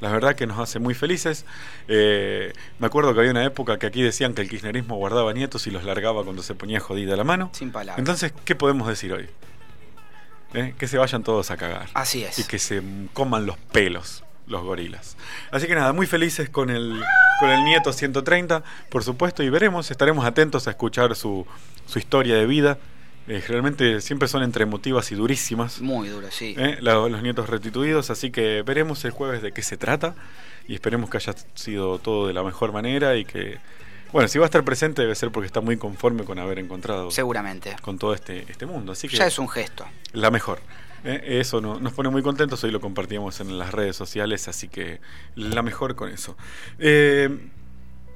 La 0.00 0.10
verdad 0.10 0.34
que 0.34 0.46
nos 0.46 0.58
hace 0.58 0.78
muy 0.78 0.94
felices. 0.94 1.46
Eh, 1.88 2.52
me 2.78 2.86
acuerdo 2.86 3.14
que 3.14 3.20
había 3.20 3.30
una 3.30 3.44
época 3.44 3.78
que 3.78 3.86
aquí 3.86 4.02
decían 4.02 4.34
que 4.34 4.42
el 4.42 4.50
kirchnerismo 4.50 4.96
guardaba 4.96 5.32
nietos 5.32 5.66
y 5.66 5.70
los 5.70 5.84
largaba 5.84 6.24
cuando 6.24 6.42
se 6.42 6.54
ponía 6.54 6.78
jodida 6.78 7.16
la 7.16 7.24
mano. 7.24 7.50
Sin 7.52 7.70
palabras. 7.70 7.98
Entonces, 7.98 8.34
¿qué 8.44 8.54
podemos 8.54 8.86
decir 8.86 9.12
hoy? 9.12 9.28
¿Eh? 10.54 10.74
Que 10.78 10.86
se 10.88 10.98
vayan 10.98 11.22
todos 11.22 11.50
a 11.50 11.56
cagar. 11.56 11.88
Así 11.94 12.22
es. 12.24 12.38
Y 12.38 12.44
que 12.44 12.58
se 12.58 12.82
coman 13.12 13.46
los 13.46 13.56
pelos 13.58 14.22
los 14.46 14.62
gorilas. 14.62 15.16
Así 15.50 15.66
que 15.66 15.74
nada, 15.74 15.94
muy 15.94 16.06
felices 16.06 16.50
con 16.50 16.68
el, 16.68 17.02
con 17.40 17.48
el 17.48 17.64
nieto 17.64 17.94
130, 17.94 18.62
por 18.90 19.02
supuesto, 19.02 19.42
y 19.42 19.48
veremos, 19.48 19.90
estaremos 19.90 20.26
atentos 20.26 20.66
a 20.68 20.70
escuchar 20.72 21.16
su, 21.16 21.46
su 21.86 21.98
historia 21.98 22.34
de 22.36 22.44
vida. 22.44 22.76
Eh, 23.26 23.42
realmente 23.48 24.02
siempre 24.02 24.28
son 24.28 24.42
entre 24.42 24.64
emotivas 24.64 25.10
y 25.12 25.14
durísimas. 25.14 25.80
Muy 25.80 26.08
duro, 26.10 26.28
sí. 26.30 26.54
¿eh? 26.58 26.76
La- 26.82 26.96
los 27.08 27.22
nietos 27.22 27.48
restituidos, 27.48 28.10
así 28.10 28.30
que 28.30 28.60
veremos 28.60 29.02
el 29.06 29.12
jueves 29.12 29.40
de 29.40 29.52
qué 29.52 29.62
se 29.62 29.78
trata 29.78 30.14
y 30.68 30.74
esperemos 30.74 31.08
que 31.08 31.16
haya 31.16 31.34
sido 31.54 31.98
todo 31.98 32.26
de 32.26 32.34
la 32.34 32.42
mejor 32.42 32.70
manera 32.70 33.16
y 33.16 33.24
que, 33.24 33.56
bueno, 34.12 34.28
si 34.28 34.38
va 34.38 34.44
a 34.44 34.48
estar 34.48 34.64
presente 34.64 35.02
debe 35.02 35.14
ser 35.14 35.30
porque 35.32 35.46
está 35.46 35.60
muy 35.60 35.76
conforme 35.76 36.24
con 36.24 36.38
haber 36.38 36.58
encontrado 36.58 37.10
Seguramente. 37.10 37.74
con 37.82 37.98
todo 37.98 38.14
este, 38.14 38.44
este 38.50 38.66
mundo. 38.66 38.92
Así 38.92 39.08
que 39.08 39.16
Ya 39.16 39.26
es 39.26 39.38
un 39.38 39.48
gesto. 39.48 39.84
la 40.12 40.30
mejor. 40.30 40.60
¿eh? 41.04 41.38
Eso 41.40 41.60
no- 41.60 41.78
nos 41.80 41.92
pone 41.92 42.08
muy 42.10 42.22
contentos, 42.22 42.62
hoy 42.64 42.70
lo 42.70 42.80
compartíamos 42.80 43.40
en 43.40 43.58
las 43.58 43.72
redes 43.72 43.96
sociales, 43.96 44.46
así 44.48 44.68
que 44.68 45.00
la 45.34 45.62
mejor 45.62 45.94
con 45.96 46.10
eso. 46.10 46.36
Eh, 46.78 47.28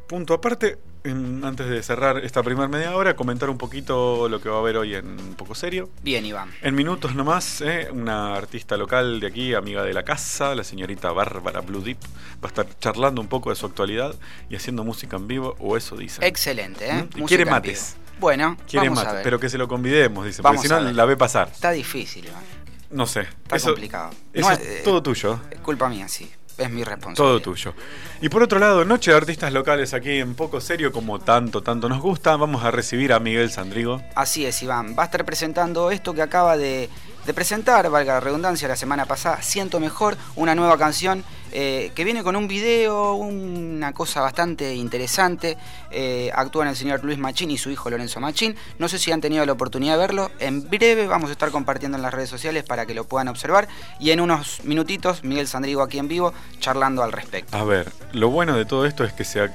punto 0.07 0.35
aparte, 0.35 0.79
en- 1.11 1.45
antes 1.45 1.69
de 1.69 1.83
cerrar 1.83 2.19
esta 2.25 2.43
primera 2.43 2.69
media 2.69 2.95
hora, 2.97 3.17
comentar 3.17 3.51
un 3.51 3.59
poquito 3.59 4.29
lo 4.29 4.41
que 4.41 4.49
va 4.49 4.57
a 4.57 4.61
haber 4.61 4.77
hoy 4.77 4.95
en 4.95 5.17
Poco 5.37 5.55
Serio. 5.55 5.91
Bien, 6.03 6.25
Iván. 6.25 6.51
En 6.63 6.75
minutos 6.75 7.15
nomás, 7.15 7.61
¿eh? 7.61 7.89
una 7.93 8.35
artista 8.37 8.77
local 8.77 9.21
de 9.21 9.27
aquí, 9.27 9.55
amiga 9.55 9.83
de 9.83 9.93
la 9.93 10.05
casa, 10.05 10.55
la 10.55 10.65
señorita 10.65 11.11
Bárbara 11.13 11.61
Blue 11.61 11.81
Deep, 11.83 11.99
va 12.43 12.45
a 12.45 12.47
estar 12.49 12.67
charlando 12.79 13.21
un 13.21 13.29
poco 13.29 13.51
de 13.51 13.57
su 13.57 13.67
actualidad 13.67 14.15
y 14.51 14.57
haciendo 14.57 14.85
música 14.85 15.17
en 15.17 15.27
vivo, 15.29 15.57
o 15.59 15.77
eso 15.77 15.97
dicen. 15.97 16.25
Excelente, 16.25 16.89
¿eh? 16.89 17.09
¿Mm? 17.17 17.25
Quiere 17.25 17.45
mates. 17.45 17.97
Bueno, 18.21 18.57
Quiere 18.69 18.89
vamos 18.89 19.05
más, 19.05 19.13
a 19.13 19.17
ver. 19.17 19.23
pero 19.23 19.39
que 19.39 19.49
se 19.49 19.59
lo 19.59 19.69
convidemos, 19.69 20.27
dice, 20.27 20.43
Vamos 20.43 20.63
porque 20.63 20.75
si 20.77 20.85
no 20.85 20.91
la 20.93 21.05
ve 21.05 21.17
pasar. 21.17 21.49
Está 21.53 21.71
difícil, 21.71 22.25
Iván. 22.27 22.43
No 22.91 23.07
sé. 23.07 23.21
Está 23.21 23.57
eso, 23.57 23.67
complicado. 23.69 24.11
Eso 24.33 24.49
No, 24.49 24.55
es 24.55 24.61
eh, 24.61 24.81
todo 24.83 25.03
tuyo. 25.03 25.39
Es 25.51 25.61
culpa 25.61 25.89
mía, 25.89 26.09
sí. 26.09 26.29
Es 26.59 26.71
mi 26.71 26.83
responsabilidad. 26.83 27.15
Todo 27.15 27.41
tuyo. 27.41 27.75
Y 28.21 28.29
por 28.29 28.43
otro 28.43 28.59
lado, 28.59 28.85
Noche 28.85 29.13
de 29.13 29.17
Artistas 29.17 29.53
Locales 29.53 29.95
aquí 29.95 30.19
en 30.19 30.35
Poco 30.35 30.61
Serio, 30.61 30.91
como 30.91 31.21
tanto, 31.21 31.63
tanto 31.63 31.89
nos 31.89 32.01
gusta, 32.01 32.37
vamos 32.37 32.65
a 32.65 32.73
recibir 32.73 33.13
a 33.13 33.21
Miguel 33.21 33.51
Sandrigo. 33.51 34.03
Así 34.17 34.45
es, 34.45 34.61
Iván. 34.63 34.97
Va 34.99 35.05
a 35.05 35.07
estar 35.07 35.25
presentando 35.25 35.93
esto 35.93 36.15
que 36.15 36.23
acaba 36.23 36.57
de, 36.57 36.91
de 37.25 37.35
presentar, 37.35 37.89
valga 37.91 38.15
la 38.15 38.21
redundancia, 38.21 38.67
la 38.67 38.77
semana 38.77 39.07
pasada, 39.07 39.41
Siento 39.41 39.79
Mejor, 39.79 40.17
una 40.35 40.57
nueva 40.57 40.77
canción 40.77 41.25
eh, 41.53 41.93
que 41.95 42.05
viene 42.05 42.23
con 42.23 42.37
un 42.37 42.49
video, 42.49 43.15
una 43.15 43.93
cosa 43.93 44.21
bastante 44.21 44.75
interesante. 44.75 45.57
Eh, 45.91 46.31
actúan 46.35 46.69
el 46.69 46.77
señor 46.77 47.03
Luis 47.05 47.19
Machín 47.19 47.51
y 47.51 47.59
su 47.59 47.71
hijo 47.71 47.91
Lorenzo 47.91 48.21
Machín. 48.21 48.57
No 48.79 48.89
sé 48.89 48.99
si 48.99 49.13
han 49.13 49.21
tenido 49.21 49.45
la 49.47 49.53
oportunidad 49.53 49.95
de 49.95 49.99
verlo. 49.99 50.31
En 50.39 50.69
breve 50.69 51.07
vamos 51.07 51.31
a 51.31 51.33
estar 51.33 51.51
compartiendo 51.51 51.97
en 51.97 52.03
las 52.03 52.13
redes 52.15 52.29
sociales 52.31 52.65
para 52.65 52.87
que 52.87 52.95
lo 52.95 53.05
puedan 53.05 53.29
observar. 53.29 53.69
Y 54.01 54.11
en 54.11 54.21
unos 54.21 54.65
minutitos, 54.65 55.25
Miguel 55.25 55.49
Sandrigo 55.49 55.83
aquí 55.83 55.99
en 55.99 56.09
vivo, 56.09 56.33
charlando 56.61 57.03
al 57.03 57.13
respecto. 57.13 57.57
A 57.57 57.65
ver, 57.65 57.91
lo 58.13 58.31
bueno 58.31 58.57
de 58.57 58.65
todo 58.65 58.87
esto 58.87 59.05
es 59.05 59.13
que 59.13 59.25
se, 59.25 59.43
ac- 59.45 59.55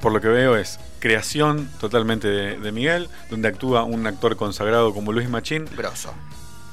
por 0.00 0.12
lo 0.12 0.20
que 0.20 0.28
veo 0.28 0.56
es 0.56 0.78
creación 1.00 1.70
totalmente 1.80 2.28
de, 2.28 2.58
de 2.58 2.72
Miguel, 2.72 3.08
donde 3.30 3.48
actúa 3.48 3.84
un 3.84 4.06
actor 4.06 4.36
consagrado 4.36 4.92
como 4.94 5.12
Luis 5.12 5.28
Machín, 5.28 5.66
Grosso. 5.76 6.12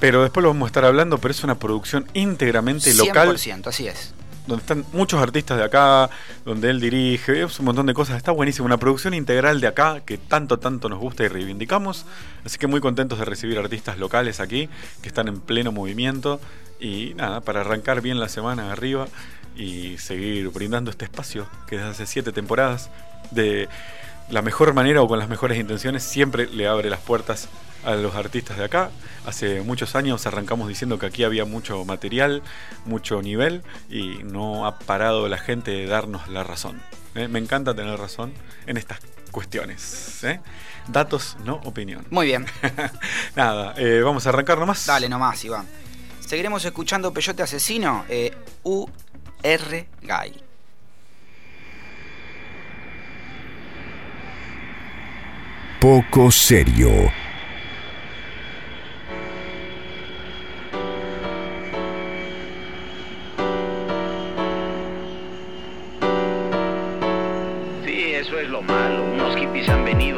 pero 0.00 0.22
después 0.22 0.42
lo 0.42 0.50
vamos 0.50 0.66
a 0.66 0.68
estar 0.68 0.84
hablando, 0.84 1.18
pero 1.18 1.32
es 1.32 1.42
una 1.44 1.58
producción 1.58 2.06
íntegramente 2.12 2.92
local, 2.94 3.30
100%, 3.36 3.66
así 3.68 3.88
es 3.88 4.12
donde 4.48 4.62
están 4.62 4.84
muchos 4.92 5.20
artistas 5.20 5.58
de 5.58 5.64
acá, 5.64 6.10
donde 6.44 6.70
él 6.70 6.80
dirige, 6.80 7.42
es 7.42 7.58
un 7.60 7.66
montón 7.66 7.86
de 7.86 7.94
cosas. 7.94 8.16
Está 8.16 8.32
buenísimo, 8.32 8.66
una 8.66 8.78
producción 8.78 9.14
integral 9.14 9.60
de 9.60 9.66
acá 9.66 10.00
que 10.04 10.16
tanto, 10.18 10.58
tanto 10.58 10.88
nos 10.88 10.98
gusta 10.98 11.22
y 11.24 11.28
reivindicamos. 11.28 12.06
Así 12.44 12.58
que 12.58 12.66
muy 12.66 12.80
contentos 12.80 13.18
de 13.18 13.26
recibir 13.26 13.58
artistas 13.58 13.98
locales 13.98 14.40
aquí 14.40 14.68
que 15.02 15.08
están 15.08 15.28
en 15.28 15.40
pleno 15.40 15.70
movimiento. 15.70 16.40
Y 16.80 17.12
nada, 17.16 17.40
para 17.42 17.60
arrancar 17.60 18.00
bien 18.00 18.18
la 18.18 18.28
semana 18.28 18.72
arriba 18.72 19.06
y 19.56 19.98
seguir 19.98 20.48
brindando 20.48 20.90
este 20.90 21.04
espacio 21.04 21.46
que 21.66 21.76
desde 21.76 21.90
hace 21.90 22.06
siete 22.06 22.32
temporadas 22.32 22.90
de 23.30 23.68
la 24.30 24.42
mejor 24.42 24.72
manera 24.72 25.02
o 25.02 25.08
con 25.08 25.18
las 25.18 25.28
mejores 25.28 25.58
intenciones 25.58 26.02
siempre 26.02 26.46
le 26.46 26.68
abre 26.68 26.88
las 26.88 27.00
puertas 27.00 27.48
a 27.84 27.94
los 27.94 28.14
artistas 28.14 28.56
de 28.56 28.64
acá. 28.64 28.90
Hace 29.26 29.60
muchos 29.62 29.94
años 29.94 30.26
arrancamos 30.26 30.68
diciendo 30.68 30.98
que 30.98 31.06
aquí 31.06 31.24
había 31.24 31.44
mucho 31.44 31.84
material, 31.84 32.42
mucho 32.84 33.22
nivel 33.22 33.62
y 33.90 34.22
no 34.24 34.66
ha 34.66 34.78
parado 34.78 35.28
la 35.28 35.38
gente 35.38 35.70
de 35.70 35.86
darnos 35.86 36.28
la 36.28 36.44
razón. 36.44 36.80
¿eh? 37.14 37.28
Me 37.28 37.38
encanta 37.38 37.74
tener 37.74 37.98
razón 37.98 38.32
en 38.66 38.76
estas 38.76 39.00
cuestiones. 39.30 40.24
¿eh? 40.24 40.40
Datos, 40.88 41.36
no 41.44 41.56
opinión. 41.64 42.06
Muy 42.10 42.26
bien. 42.26 42.46
Nada, 43.36 43.74
eh, 43.76 44.00
vamos 44.02 44.26
a 44.26 44.30
arrancar 44.30 44.58
nomás. 44.58 44.86
Dale 44.86 45.08
nomás, 45.08 45.44
Iván. 45.44 45.66
Seguiremos 46.20 46.64
escuchando 46.64 47.12
Peyote 47.12 47.42
Asesino, 47.42 48.04
UR 48.62 49.86
Guy. 50.02 50.42
Poco 55.80 56.30
serio 56.30 57.10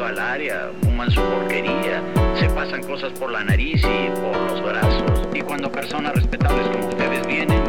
al 0.05 0.19
área, 0.19 0.71
fuman 0.83 1.11
su 1.11 1.21
porquería, 1.21 2.03
se 2.39 2.49
pasan 2.51 2.83
cosas 2.83 3.13
por 3.19 3.31
la 3.31 3.45
nariz 3.45 3.83
y 3.83 4.11
por 4.21 4.37
los 4.37 4.63
brazos. 4.63 5.29
Y 5.35 5.41
cuando 5.41 5.71
personas 5.71 6.15
respetables 6.15 6.69
como 6.69 6.89
ustedes 6.89 7.27
vienen, 7.27 7.63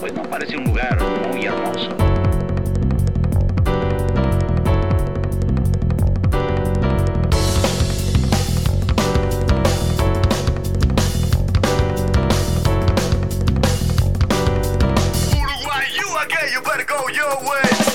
pues 0.00 0.12
no 0.14 0.22
parece 0.22 0.56
un 0.56 0.64
lugar 0.64 0.98
muy 1.30 1.44
hermoso. 1.44 1.90
Uruguay, 15.32 15.86
you 15.96 16.08
go. 17.44 17.93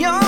Your 0.00 0.21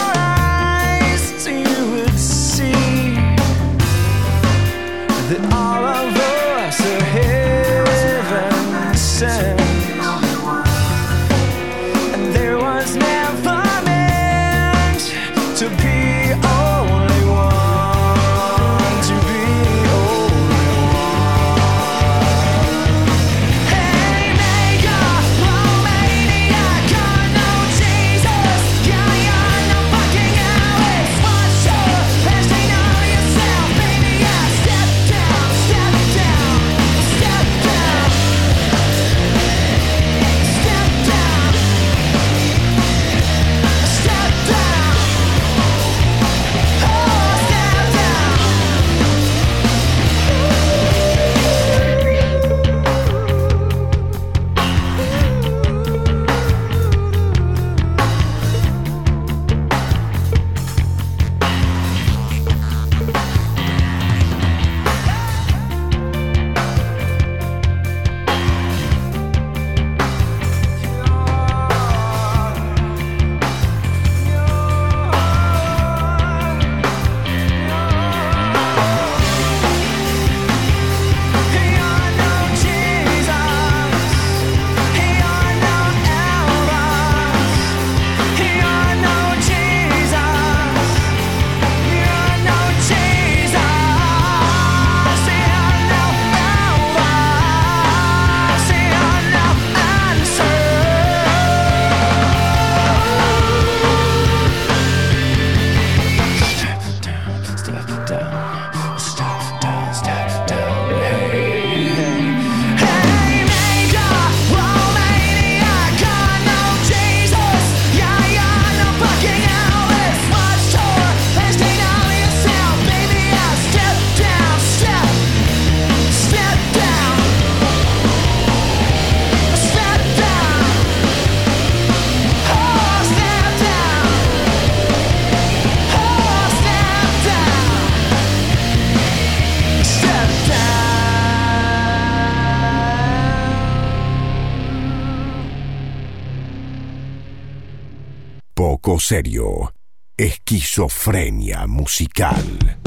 serio. 149.04 149.70
Esquizofrenia 150.16 151.66
musical. 151.66 152.83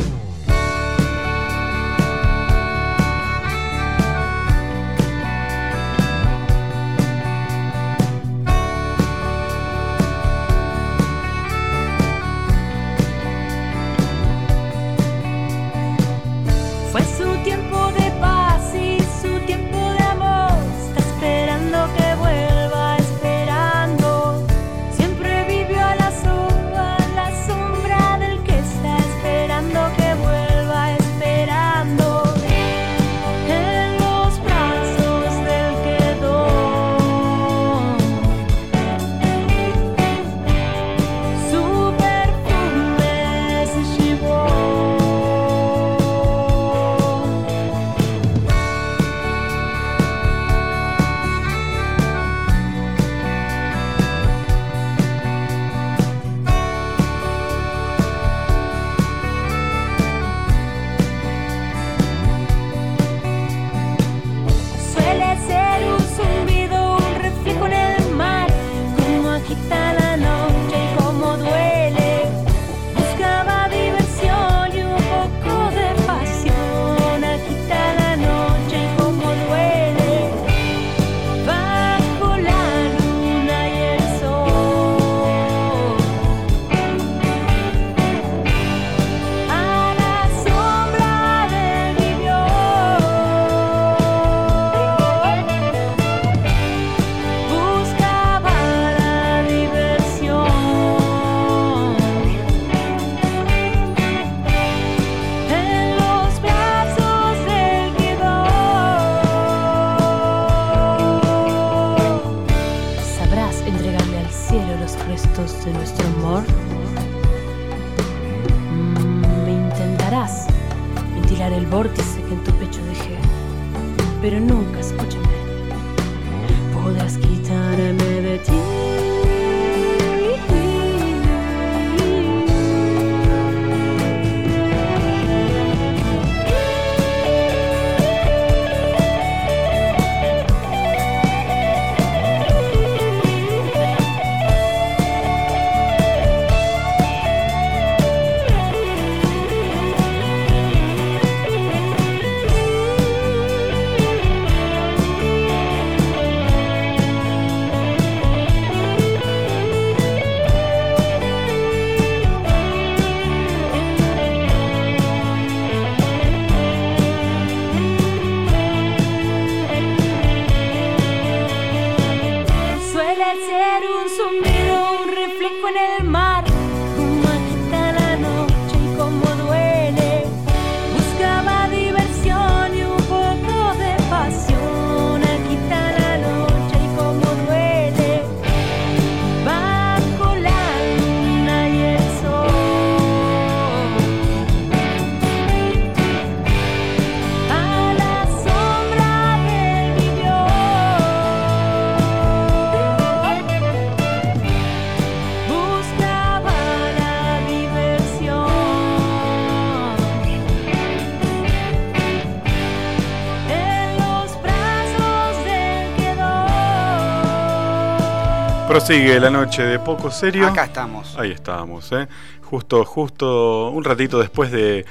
Prosigue 218.88 219.19
la 219.19 219.29
noche 219.29 219.63
de 219.63 219.79
poco 219.79 220.09
serio. 220.09 220.47
Acá 220.47 220.63
estamos. 220.63 221.13
Ahí 221.17 221.31
estamos, 221.33 221.91
¿eh? 221.91 222.07
Justo, 222.41 222.85
justo 222.85 223.69
un 223.69 223.83
ratito 223.83 224.17
después 224.17 224.49
de, 224.49 224.85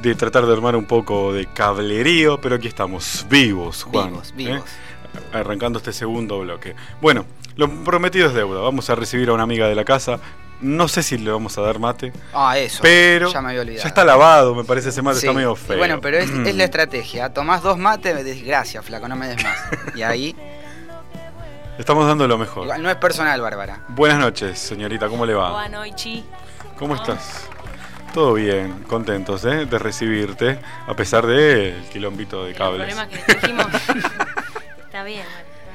de 0.00 0.14
tratar 0.14 0.46
de 0.46 0.52
armar 0.52 0.76
un 0.76 0.84
poco 0.84 1.32
de 1.32 1.46
cablerío, 1.46 2.40
pero 2.40 2.54
aquí 2.54 2.68
estamos, 2.68 3.26
vivos, 3.28 3.82
Juan. 3.82 4.10
Vivos, 4.10 4.28
¿eh? 4.28 4.32
vivos. 4.36 4.62
Arrancando 5.32 5.80
este 5.80 5.92
segundo 5.92 6.38
bloque. 6.38 6.76
Bueno, 7.00 7.26
lo 7.56 7.68
prometido 7.82 8.28
es 8.28 8.34
deuda. 8.34 8.60
Vamos 8.60 8.88
a 8.90 8.94
recibir 8.94 9.28
a 9.30 9.32
una 9.32 9.42
amiga 9.42 9.66
de 9.66 9.74
la 9.74 9.84
casa. 9.84 10.20
No 10.60 10.86
sé 10.86 11.02
si 11.02 11.18
le 11.18 11.32
vamos 11.32 11.58
a 11.58 11.62
dar 11.62 11.80
mate, 11.80 12.12
Ah, 12.32 12.56
eso. 12.56 12.78
pero 12.80 13.32
ya 13.32 13.42
me 13.42 13.48
había 13.48 13.62
olvidado. 13.62 13.82
ya 13.82 13.88
está 13.88 14.04
lavado, 14.04 14.54
me 14.54 14.62
parece 14.62 14.90
ese 14.90 15.02
mate, 15.02 15.18
Sí, 15.18 15.26
está 15.26 15.32
medio 15.36 15.54
y 15.54 15.56
feo. 15.56 15.78
Bueno, 15.78 16.00
pero 16.00 16.18
es, 16.18 16.30
es 16.30 16.54
la 16.54 16.62
estrategia. 16.70 17.34
Tomás 17.34 17.60
dos 17.64 17.76
mates, 17.76 18.14
me 18.14 18.22
decís, 18.22 18.44
gracias, 18.44 18.84
flaco, 18.84 19.08
no 19.08 19.16
me 19.16 19.26
des 19.26 19.42
más. 19.42 19.58
Y 19.96 20.02
ahí, 20.02 20.36
Estamos 21.82 22.06
dando 22.06 22.28
lo 22.28 22.38
mejor. 22.38 22.62
igual, 22.62 22.80
no 22.80 22.88
es 22.88 22.94
personal, 22.94 23.40
Bárbara. 23.40 23.80
Buenas 23.88 24.20
noches, 24.20 24.56
señorita, 24.56 25.08
¿cómo 25.08 25.26
le 25.26 25.34
va? 25.34 25.50
Boa 25.50 25.68
noite. 25.68 26.22
¿Cómo 26.78 26.94
estás? 26.94 27.48
Todo 28.14 28.34
bien, 28.34 28.84
contentos 28.86 29.44
¿eh? 29.46 29.66
de 29.66 29.78
recibirte, 29.80 30.60
a 30.86 30.94
pesar 30.94 31.26
del 31.26 31.82
quilombito 31.92 32.44
de 32.44 32.52
El 32.52 32.56
cables. 32.56 32.94
problema 32.94 33.08
que 33.08 33.16
le 33.16 33.22
trajimos. 33.24 33.66
Está 34.84 35.02
bien, 35.02 35.24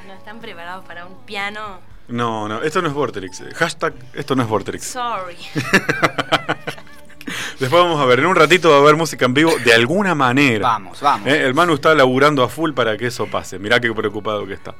no 0.06 0.14
están 0.14 0.38
preparados 0.40 0.86
para 0.86 1.04
un 1.04 1.14
piano. 1.26 1.78
No, 2.08 2.48
no, 2.48 2.62
esto 2.62 2.80
no 2.80 2.88
es 2.88 2.94
Vorterix. 2.94 3.42
Hashtag, 3.56 3.92
esto 4.14 4.34
no 4.34 4.44
es 4.44 4.48
Vorterix. 4.48 4.86
Sorry. 4.86 5.36
Después 7.60 7.82
vamos 7.82 8.00
a 8.00 8.06
ver, 8.06 8.20
en 8.20 8.26
un 8.26 8.34
ratito 8.34 8.70
va 8.70 8.76
a 8.76 8.78
haber 8.78 8.96
música 8.96 9.26
en 9.26 9.34
vivo 9.34 9.52
de 9.62 9.74
alguna 9.74 10.14
manera. 10.14 10.66
Vamos, 10.68 11.02
vamos. 11.02 11.28
Eh, 11.28 11.44
El 11.44 11.52
Manu 11.52 11.74
está 11.74 11.94
laburando 11.94 12.42
a 12.42 12.48
full 12.48 12.72
para 12.72 12.96
que 12.96 13.08
eso 13.08 13.26
pase. 13.26 13.58
Mirá 13.58 13.78
qué 13.78 13.92
preocupado 13.92 14.46
que 14.46 14.54
está. 14.54 14.74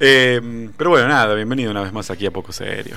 Eh, 0.00 0.70
pero 0.76 0.90
bueno, 0.90 1.08
nada, 1.08 1.34
bienvenido 1.34 1.70
una 1.70 1.82
vez 1.82 1.92
más 1.92 2.10
aquí 2.10 2.26
a 2.26 2.30
Poco 2.30 2.52
Serio. 2.52 2.96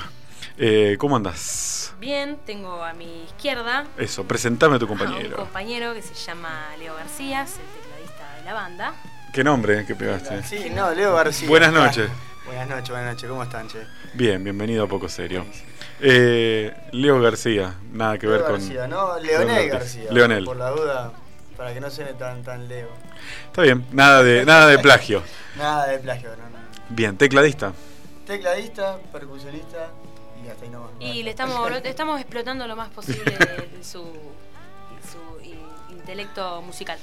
Eh, 0.58 0.96
¿Cómo 0.98 1.16
andas? 1.16 1.94
Bien, 1.98 2.38
tengo 2.44 2.82
a 2.84 2.92
mi 2.94 3.24
izquierda 3.24 3.84
Eso, 3.96 4.24
presentame 4.24 4.76
a 4.76 4.78
tu 4.78 4.86
a 4.88 4.90
un 4.90 4.98
compañero. 4.98 5.36
compañero 5.36 5.94
que 5.94 6.02
se 6.02 6.14
llama 6.14 6.66
Leo 6.78 6.94
García, 6.94 7.42
es 7.42 7.56
el 7.56 7.80
tecladista 7.80 8.36
de 8.38 8.44
la 8.44 8.54
banda. 8.54 8.94
¿Qué 9.32 9.42
nombre 9.42 9.84
que 9.86 9.94
pegaste? 9.94 10.42
Sí, 10.44 10.70
no, 10.70 10.92
Leo 10.92 11.14
García. 11.14 11.48
Buenas 11.48 11.72
noches. 11.72 12.08
Buenas 12.44 12.68
noches, 12.68 12.90
buenas 12.90 13.14
noches. 13.14 13.30
¿Cómo 13.30 13.42
están, 13.42 13.68
che? 13.68 13.78
Bien, 14.14 14.42
bienvenido 14.44 14.84
a 14.84 14.88
Poco 14.88 15.08
Serio. 15.08 15.46
Eh, 16.00 16.72
Leo 16.92 17.20
García, 17.20 17.74
nada 17.92 18.18
que 18.18 18.26
ver 18.26 18.40
Leo 18.40 18.46
con... 18.48 18.60
García, 18.60 18.86
no, 18.86 19.18
Leonel. 19.18 19.68
García. 19.70 20.10
Leonel. 20.10 20.44
Por 20.44 20.56
la 20.56 20.70
duda, 20.70 21.12
para 21.56 21.72
que 21.72 21.80
no 21.80 21.90
suene 21.90 22.12
tan, 22.14 22.42
tan 22.42 22.68
Leo. 22.68 22.88
Está 23.46 23.62
bien, 23.62 23.86
nada 23.92 24.22
de, 24.22 24.44
nada 24.44 24.66
de 24.66 24.78
plagio. 24.78 25.22
Nada 25.56 25.86
de 25.86 25.98
plagio, 25.98 26.30
no. 26.30 26.51
Bien, 26.94 27.16
tecladista. 27.16 27.72
Tecladista, 28.26 28.98
percusionista 29.12 29.88
y 30.44 30.48
hasta 30.48 30.64
ahí 30.64 30.70
nomás. 30.70 30.90
Y 31.00 31.22
le 31.22 31.30
estamos, 31.30 31.70
lo- 31.70 31.76
estamos 31.76 32.20
explotando 32.20 32.66
lo 32.66 32.76
más 32.76 32.90
posible 32.90 33.36
de, 33.36 33.76
de 33.78 33.84
su, 33.84 34.02
de 34.02 35.02
su 35.10 35.92
intelecto 35.92 36.62
musical. 36.62 36.98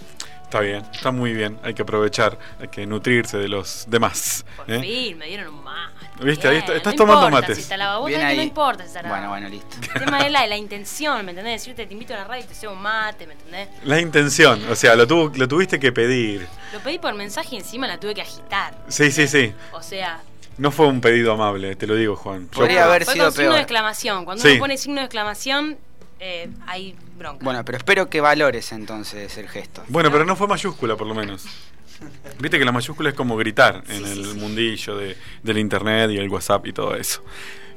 Está 0.50 0.62
bien, 0.62 0.84
está 0.92 1.12
muy 1.12 1.32
bien. 1.34 1.60
Hay 1.62 1.76
que 1.76 1.84
aprovechar, 1.84 2.36
hay 2.60 2.70
que 2.70 2.84
nutrirse 2.88 3.38
de 3.38 3.48
los 3.48 3.86
demás. 3.88 4.44
Por 4.58 4.72
¿eh? 4.72 4.80
fin, 4.82 5.16
me 5.20 5.28
dieron 5.28 5.54
un 5.54 5.64
mate. 5.64 5.94
¿Viste? 6.24 6.48
Ahí 6.48 6.58
está- 6.58 6.76
estás 6.76 6.94
no 6.96 6.98
tomando 6.98 7.28
importa 7.28 7.42
mates. 7.42 7.56
Si 7.58 7.62
está 7.62 7.76
que 7.78 8.36
no 8.36 8.42
importa 8.42 8.82
si 8.84 8.88
está 8.88 9.04
lavado. 9.04 9.30
Bueno, 9.30 9.48
bueno, 9.48 9.48
listo. 9.50 9.78
El 9.94 10.06
tema 10.06 10.22
es 10.22 10.32
la, 10.32 10.48
la 10.48 10.58
intención, 10.66 11.24
¿me 11.24 11.34
entendés? 11.34 11.62
Decirte, 11.62 11.86
te 11.86 11.94
invito 11.94 12.16
a 12.16 12.18
la 12.18 12.24
radio 12.24 12.44
y 12.44 12.48
te 12.48 12.56
llevo 12.56 12.74
un 12.74 12.82
mate, 12.82 13.28
¿me 13.28 13.34
entendés? 13.34 13.70
La 13.84 14.00
intención, 14.02 14.60
o 14.72 14.76
sea, 14.76 14.96
lo, 14.96 15.06
tuvo, 15.06 15.32
lo 15.36 15.48
tuviste 15.48 15.80
que 15.80 15.92
pedir. 15.92 16.48
Lo 16.74 16.80
pedí 16.80 16.98
por 16.98 17.14
mensaje 17.14 17.50
y 17.56 17.60
encima 17.60 17.86
la 17.88 18.00
tuve 18.00 18.16
que 18.16 18.24
agitar. 18.24 18.74
Sí, 18.88 19.12
sí, 19.12 19.28
sí. 19.28 19.54
O 19.74 19.84
sea, 19.84 20.20
No 20.58 20.72
fue 20.72 20.88
un 20.88 21.00
pedido 21.00 21.32
amable, 21.34 21.76
te 21.76 21.86
lo 21.86 21.94
digo, 21.94 22.16
Juan. 22.16 22.46
Yo- 22.46 22.50
Podría 22.62 22.86
haber 22.86 23.06
fue 23.06 23.14
sido 23.14 23.26
con 23.26 23.34
signo 23.34 23.46
peor. 23.50 23.56
de 23.58 23.62
exclamación. 23.62 24.26
Cuando 24.26 24.42
Sí. 24.44 24.50
uno 24.54 24.60
pone 24.62 24.78
signo 24.80 25.00
de 25.02 25.06
exclamación, 25.06 25.78
eh, 26.20 26.50
hay 26.68 26.96
bronca. 27.18 27.44
Bueno, 27.44 27.64
pero 27.66 27.78
espero 27.78 28.10
que 28.10 28.22
valores 28.22 28.72
entonces 28.72 29.38
el 29.38 29.48
gesto. 29.50 29.84
Bueno, 29.88 30.12
pero 30.12 30.26
no 30.26 30.36
fue 30.36 30.48
mayúscula, 30.48 30.96
por 30.96 31.08
lo 31.08 31.16
menos. 31.16 31.46
Viste 32.40 32.58
que 32.58 32.66
la 32.66 32.72
mayúscula 32.72 33.10
es 33.10 33.16
como 33.16 33.36
gritar 33.36 33.84
en 33.90 34.06
Sí, 34.06 34.14
sí, 34.14 34.20
el 34.20 34.26
sí. 34.26 34.38
mundillo 34.40 34.96
de, 34.98 35.18
del 35.44 35.58
internet 35.58 36.12
y 36.12 36.18
el 36.18 36.30
WhatsApp 36.30 36.66
y 36.68 36.74
todo 36.74 36.96
eso. 36.96 37.24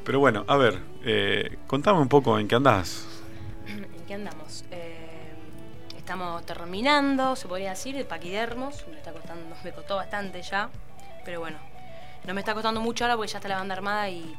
Pero 0.04 0.20
bueno, 0.20 0.44
a 0.48 0.56
ver, 0.56 0.80
eh, 1.04 1.58
contame 1.66 1.98
un 2.00 2.08
poco 2.08 2.38
en 2.38 2.46
qué 2.48 2.54
andás. 2.54 3.04
¿En 3.66 3.86
qué 4.06 4.14
andamos? 4.14 4.64
Eh, 4.70 5.32
estamos 5.96 6.44
terminando, 6.46 7.34
se 7.36 7.48
podría 7.48 7.70
decir, 7.70 7.96
de 7.96 8.04
paquidermos. 8.04 8.84
Me 8.88 8.96
está 8.96 9.12
costando, 9.12 9.56
me 9.64 9.72
costó 9.72 9.96
bastante 9.96 10.42
ya. 10.42 10.70
Pero 11.24 11.40
bueno, 11.40 11.58
no 12.24 12.34
me 12.34 12.40
está 12.40 12.54
costando 12.54 12.80
mucho 12.80 13.04
ahora 13.04 13.16
porque 13.16 13.32
ya 13.32 13.38
está 13.38 13.48
la 13.48 13.56
banda 13.56 13.74
armada 13.74 14.08
y 14.08 14.34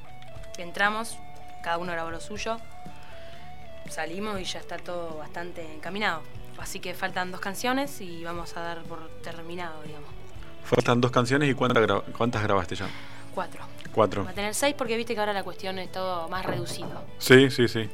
entramos, 0.57 1.17
cada 1.63 1.77
uno 1.77 1.91
grabó 1.91 2.11
lo 2.11 2.19
suyo. 2.21 2.57
Salimos 3.89 4.39
y 4.39 4.43
ya 4.45 4.59
está 4.59 4.77
todo 4.77 5.17
bastante 5.17 5.61
encaminado. 5.73 6.21
Así 6.57 6.79
que 6.79 6.93
faltan 6.93 7.31
dos 7.31 7.41
canciones 7.41 7.99
y 8.01 8.23
vamos 8.23 8.55
a 8.57 8.61
dar 8.61 8.83
por 8.83 9.07
terminado, 9.23 9.81
digamos. 9.83 10.09
Faltan 10.63 11.01
dos 11.01 11.11
canciones 11.11 11.49
y 11.49 11.53
cuántas, 11.53 11.83
gra- 11.83 12.03
cuántas 12.17 12.41
grabaste 12.43 12.75
ya. 12.75 12.87
Cuatro. 13.33 13.63
Cuatro. 13.91 14.23
Va 14.23 14.31
a 14.31 14.33
tener 14.33 14.53
seis 14.55 14.75
porque 14.77 14.95
viste 14.95 15.13
que 15.13 15.19
ahora 15.19 15.33
la 15.33 15.43
cuestión 15.43 15.77
es 15.79 15.91
todo 15.91 16.27
más 16.29 16.45
reducido. 16.45 17.03
Sí, 17.17 17.49
sí, 17.51 17.67
sí. 17.67 17.89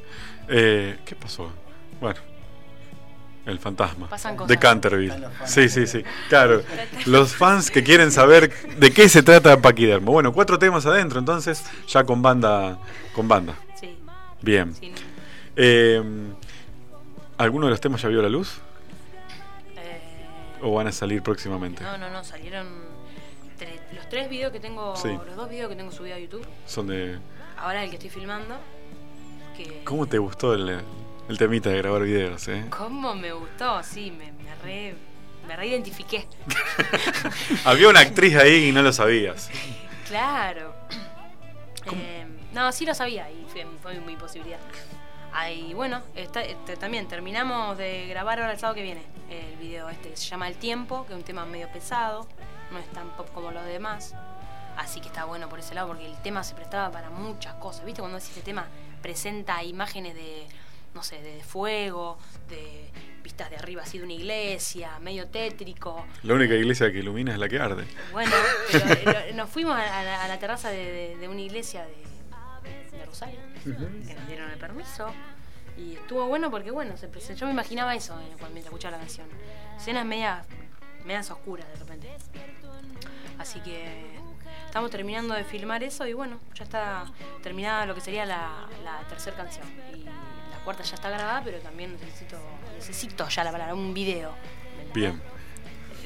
Eh, 0.48 0.98
¿Qué 1.04 1.14
pasó? 1.16 1.50
Bueno, 2.00 2.20
el 3.46 3.58
fantasma 3.58 4.08
Pasan 4.08 4.36
cosas. 4.36 4.48
de 4.48 4.56
Canterville. 4.58 5.26
Sí, 5.46 5.68
sí, 5.68 5.86
sí. 5.86 6.02
Claro, 6.28 6.62
los 7.06 7.34
fans 7.34 7.70
que 7.70 7.82
quieren 7.82 8.12
saber 8.12 8.52
de 8.78 8.92
qué 8.92 9.08
se 9.08 9.22
trata 9.22 9.60
Paquidermo. 9.60 10.12
Bueno, 10.12 10.32
cuatro 10.32 10.58
temas 10.58 10.86
adentro, 10.86 11.18
entonces 11.18 11.64
ya 11.88 12.04
con 12.04 12.22
banda, 12.22 12.78
con 13.14 13.26
banda. 13.26 13.54
Sí. 13.78 13.98
Bien. 14.42 14.74
sin- 14.74 14.94
Eh, 15.62 16.02
¿Alguno 17.36 17.66
de 17.66 17.70
los 17.70 17.80
temas 17.80 18.00
ya 18.00 18.08
vio 18.08 18.22
la 18.22 18.28
luz 18.30 18.60
eh, 19.76 20.00
o 20.62 20.72
van 20.72 20.86
a 20.86 20.92
salir 20.92 21.22
próximamente? 21.22 21.82
No, 21.84 21.98
no, 21.98 22.08
no, 22.10 22.24
salieron 22.24 22.66
tre- 23.58 23.78
los 23.94 24.08
tres 24.08 24.30
videos 24.30 24.52
que 24.52 24.60
tengo, 24.60 24.96
Sí. 24.96 25.08
los 25.26 25.36
dos 25.36 25.50
videos 25.50 25.68
que 25.68 25.76
tengo 25.76 25.90
subidos 25.92 26.16
a 26.16 26.20
YouTube. 26.20 26.46
Son 26.66 26.86
de 26.86 27.18
ahora 27.58 27.84
el 27.84 27.90
que 27.90 27.96
estoy 27.96 28.08
filmando. 28.10 28.56
Que, 29.56 29.82
¿Cómo 29.84 30.06
te 30.06 30.16
gustó 30.16 30.54
el, 30.54 30.80
el 31.28 31.38
temita 31.38 31.68
de 31.68 31.76
grabar 31.78 32.02
videos, 32.04 32.48
eh? 32.48 32.64
¿Cómo 32.70 33.14
me 33.14 33.32
gustó? 33.32 33.82
Sí, 33.82 34.10
me, 34.10 34.32
me 34.32 34.54
re, 34.62 34.94
me 35.46 35.56
reidentifiqué. 35.56 36.26
Había 37.66 37.88
una 37.88 38.00
actriz 38.00 38.34
ahí 38.36 38.68
y 38.68 38.72
no 38.72 38.80
lo 38.82 38.92
sabías. 38.94 39.50
Claro. 40.08 40.74
Eh, 41.92 42.26
no, 42.54 42.72
sí 42.72 42.84
lo 42.86 42.94
sabía 42.94 43.30
y 43.30 43.44
fue, 43.50 43.66
fue 43.82 44.00
mi 44.00 44.16
posibilidad. 44.16 44.58
Ah, 45.32 45.50
y 45.50 45.74
bueno, 45.74 46.02
está- 46.14 46.42
este, 46.42 46.76
también 46.76 47.06
terminamos 47.08 47.78
de 47.78 48.06
grabar 48.08 48.40
ahora 48.40 48.52
el 48.52 48.58
sábado 48.58 48.74
que 48.76 48.82
viene 48.82 49.02
el 49.30 49.56
video 49.56 49.88
este 49.88 50.10
que 50.10 50.16
se 50.16 50.24
llama 50.28 50.48
El 50.48 50.56
Tiempo, 50.56 51.06
que 51.06 51.12
es 51.12 51.18
un 51.18 51.24
tema 51.24 51.44
medio 51.46 51.68
pesado, 51.68 52.26
no 52.72 52.78
es 52.78 52.86
tan 52.92 53.10
pop 53.16 53.28
como 53.32 53.50
los 53.52 53.64
demás. 53.64 54.14
Así 54.76 55.00
que 55.00 55.08
está 55.08 55.24
bueno 55.26 55.48
por 55.48 55.58
ese 55.58 55.74
lado 55.74 55.88
porque 55.88 56.06
el 56.06 56.16
tema 56.22 56.42
se 56.42 56.54
prestaba 56.54 56.90
para 56.90 57.10
muchas 57.10 57.54
cosas. 57.54 57.84
¿Viste? 57.84 58.00
Cuando 58.00 58.18
ese 58.18 58.40
tema 58.40 58.66
presenta 59.02 59.62
imágenes 59.62 60.14
de, 60.14 60.46
no 60.94 61.02
sé, 61.02 61.20
de 61.22 61.42
fuego, 61.44 62.18
de 62.48 62.90
vistas 63.22 63.50
de 63.50 63.56
arriba 63.56 63.82
así 63.82 63.98
de 63.98 64.04
una 64.04 64.14
iglesia, 64.14 64.98
medio 65.00 65.26
tétrico. 65.28 66.06
La 66.22 66.34
única 66.34 66.54
iglesia 66.54 66.90
que 66.90 66.98
ilumina 66.98 67.32
es 67.32 67.38
la 67.38 67.48
que 67.48 67.58
arde. 67.60 67.84
Bueno, 68.12 68.32
pero, 68.72 69.10
eh, 69.18 69.32
nos 69.34 69.48
fuimos 69.50 69.76
a, 69.76 70.00
a 70.00 70.02
la, 70.02 70.24
a 70.24 70.28
la 70.28 70.38
terraza 70.38 70.70
de, 70.70 70.90
de- 70.90 71.16
de 71.18 71.28
una 71.28 71.40
iglesia 71.42 71.84
de, 71.84 71.94
de 72.92 73.06
Rosario, 73.06 73.40
que 73.64 74.14
nos 74.14 74.26
dieron 74.26 74.50
el 74.50 74.58
permiso. 74.58 75.08
Y 75.76 75.94
estuvo 75.94 76.26
bueno 76.26 76.50
porque, 76.50 76.70
bueno, 76.70 76.94
se 76.96 77.36
yo 77.36 77.46
me 77.46 77.52
imaginaba 77.52 77.94
eso 77.94 78.12
eh, 78.20 78.26
cuando 78.32 78.50
mientras 78.50 78.66
escuchaba 78.66 78.92
la 78.92 78.98
canción. 78.98 79.26
Escenas 79.76 80.04
medias, 80.04 80.46
medias 81.04 81.30
oscuras 81.30 81.66
de 81.68 81.76
repente. 81.76 82.10
Así 83.38 83.60
que 83.60 84.18
estamos 84.66 84.90
terminando 84.90 85.34
de 85.34 85.44
filmar 85.44 85.82
eso 85.82 86.06
y 86.06 86.12
bueno, 86.12 86.38
ya 86.54 86.64
está 86.64 87.04
terminada 87.42 87.86
lo 87.86 87.94
que 87.94 88.00
sería 88.00 88.26
la, 88.26 88.68
la 88.84 89.00
tercera 89.08 89.36
canción. 89.36 89.66
Y 89.94 90.04
la 90.04 90.58
cuarta 90.64 90.82
ya 90.82 90.96
está 90.96 91.08
grabada, 91.08 91.42
pero 91.42 91.58
también 91.60 91.96
necesito, 91.98 92.38
necesito 92.74 93.28
ya 93.28 93.44
la 93.44 93.52
palabra, 93.52 93.74
un 93.74 93.94
video. 93.94 94.32
Bien. 94.92 95.20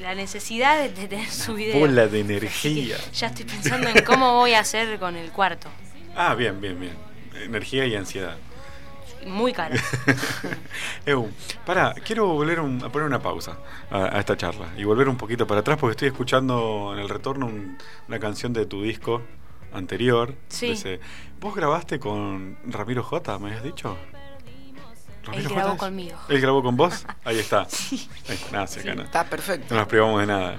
La 0.00 0.14
necesidad 0.14 0.78
de, 0.78 0.90
de 0.90 1.08
tener 1.08 1.30
su 1.30 1.54
video. 1.54 1.80
Bola 1.80 2.06
de 2.06 2.20
energía. 2.20 2.96
Ya 3.12 3.28
estoy 3.28 3.44
pensando 3.44 3.88
en 3.88 4.04
cómo 4.04 4.34
voy 4.34 4.54
a 4.54 4.60
hacer 4.60 4.98
con 4.98 5.16
el 5.16 5.32
cuarto. 5.32 5.68
Ah, 6.16 6.34
bien, 6.34 6.60
bien, 6.60 6.78
bien. 6.78 6.96
Energía 7.42 7.86
y 7.86 7.94
ansiedad. 7.96 8.36
Muy 9.26 9.52
caro. 9.52 9.74
Eu, 11.06 11.30
pará, 11.64 11.94
quiero 12.04 12.26
volver 12.26 12.60
un- 12.60 12.82
a 12.84 12.90
poner 12.90 13.06
una 13.08 13.20
pausa 13.20 13.56
a, 13.90 14.16
a 14.16 14.20
esta 14.20 14.36
charla 14.36 14.66
y 14.76 14.84
volver 14.84 15.08
un 15.08 15.16
poquito 15.16 15.46
para 15.46 15.60
atrás 15.60 15.78
porque 15.78 15.92
estoy 15.92 16.08
escuchando 16.08 16.90
en 16.92 17.00
el 17.00 17.08
retorno 17.08 17.46
un- 17.46 17.78
una 18.08 18.18
canción 18.18 18.52
de 18.52 18.66
tu 18.66 18.82
disco 18.82 19.22
anterior. 19.72 20.34
Sí. 20.48 20.70
ese- 20.72 21.00
¿Vos 21.40 21.54
grabaste 21.54 21.98
con 21.98 22.58
Ramiro 22.66 23.02
J, 23.02 23.38
me 23.38 23.48
habías 23.48 23.62
dicho? 23.64 23.96
Él 25.22 25.26
¿Ramiro 25.32 25.50
grabó 25.54 25.68
J 25.70 25.78
conmigo. 25.78 26.18
¿Él 26.28 26.40
grabó 26.40 26.62
con 26.62 26.76
vos? 26.76 27.06
Ahí 27.24 27.38
está. 27.38 27.60
Ahí, 28.28 28.40
nada, 28.52 28.66
gana. 28.84 29.04
Está 29.04 29.24
perfecto. 29.24 29.72
No 29.74 29.80
nos 29.80 29.88
privamos 29.88 30.20
de 30.20 30.26
nada. 30.26 30.56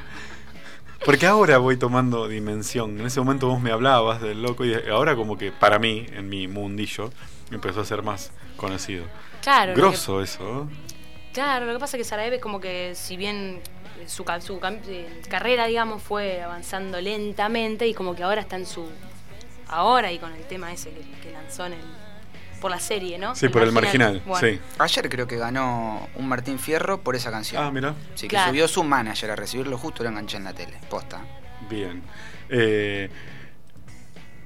Porque 1.05 1.27
ahora 1.27 1.57
voy 1.59 1.77
tomando 1.77 2.27
dimensión. 2.27 2.99
En 2.99 3.05
ese 3.05 3.19
momento 3.19 3.47
vos 3.47 3.61
me 3.61 3.71
hablabas 3.71 4.21
del 4.21 4.41
loco 4.41 4.65
y 4.65 4.73
ahora 4.89 5.15
como 5.15 5.37
que 5.37 5.51
para 5.51 5.77
mí, 5.79 6.05
en 6.13 6.27
mi 6.29 6.47
mundillo, 6.47 7.11
empezó 7.51 7.81
a 7.81 7.85
ser 7.85 8.01
más 8.01 8.31
conocido. 8.57 9.05
Claro. 9.41 9.73
que- 9.75 9.79
Grosso 9.81 10.21
eso, 10.23 10.63
¿eh? 10.71 10.75
claro, 11.33 11.65
lo 11.67 11.73
que 11.73 11.79
pasa 11.79 11.97
es 11.97 12.01
que 12.03 12.09
Sarajevo 12.09 12.35
es 12.35 12.41
como 12.41 12.59
que 12.59 12.93
si 12.95 13.15
bien 13.17 13.61
su, 14.07 14.23
ca- 14.23 14.41
su 14.41 14.59
cam- 14.59 14.79
eh, 14.87 15.21
carrera, 15.29 15.67
digamos, 15.67 16.01
fue 16.01 16.41
avanzando 16.41 16.99
lentamente 16.99 17.87
y 17.87 17.93
como 17.93 18.15
que 18.15 18.23
ahora 18.23 18.41
está 18.41 18.55
en 18.55 18.65
su... 18.65 18.87
Ahora 19.67 20.11
y 20.11 20.19
con 20.19 20.31
el 20.33 20.43
tema 20.45 20.71
ese 20.71 20.89
que, 20.91 21.01
que 21.21 21.31
lanzó 21.31 21.65
en 21.67 21.73
el, 21.73 21.79
por 22.66 22.72
la 22.72 22.80
serie, 22.80 23.20
¿no? 23.20 23.36
Sí, 23.36 23.47
por 23.47 23.61
el 23.61 23.72
marginal, 23.72 24.24
Bueno, 24.26 24.47
sí. 24.47 24.59
Ayer 24.80 25.07
creo 25.07 25.28
que 25.28 25.38
ganó 25.38 26.09
un 26.16 26.28
Martín 26.28 26.57
Fierro 26.57 26.99
por 26.99 27.16
esa 27.16 27.30
canción. 27.30 27.63
Ah, 27.63 27.70
mira. 27.70 27.93
Sí, 28.16 28.28
que 28.28 28.39
subió 28.39 28.68
su 28.68 28.84
manager 28.84 29.30
a 29.30 29.36
recibirlo 29.36 29.78
justo 29.78 30.01
lo 30.01 30.09
enganché 30.09 30.38
en 30.38 30.45
la 30.45 30.53
tele. 30.53 30.74
Posta. 30.89 31.22
Bien. 31.70 32.01
Eh, 32.49 33.07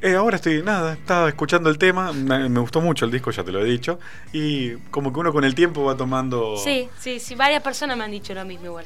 eh, 0.01 0.15
ahora 0.15 0.35
estoy, 0.35 0.61
nada, 0.63 0.95
estaba 0.95 1.29
escuchando 1.29 1.69
el 1.69 1.77
tema, 1.77 2.11
me 2.11 2.49
me 2.49 2.59
gustó 2.59 2.81
mucho 2.81 3.05
el 3.05 3.11
disco, 3.11 3.31
ya 3.31 3.41
te 3.45 3.53
lo 3.53 3.61
he 3.61 3.63
dicho, 3.63 3.99
y 4.33 4.73
como 4.91 5.13
que 5.13 5.19
uno 5.21 5.31
con 5.31 5.45
el 5.45 5.55
tiempo 5.55 5.85
va 5.85 5.95
tomando, 5.95 6.57
Sí, 6.57 6.89
sí, 6.99 7.21
sí, 7.21 7.35
varias 7.35 7.63
personas 7.63 7.95
me 7.97 8.03
han 8.03 8.11
dicho 8.11 8.33
lo 8.33 8.43
mismo 8.43 8.65
igual. 8.65 8.85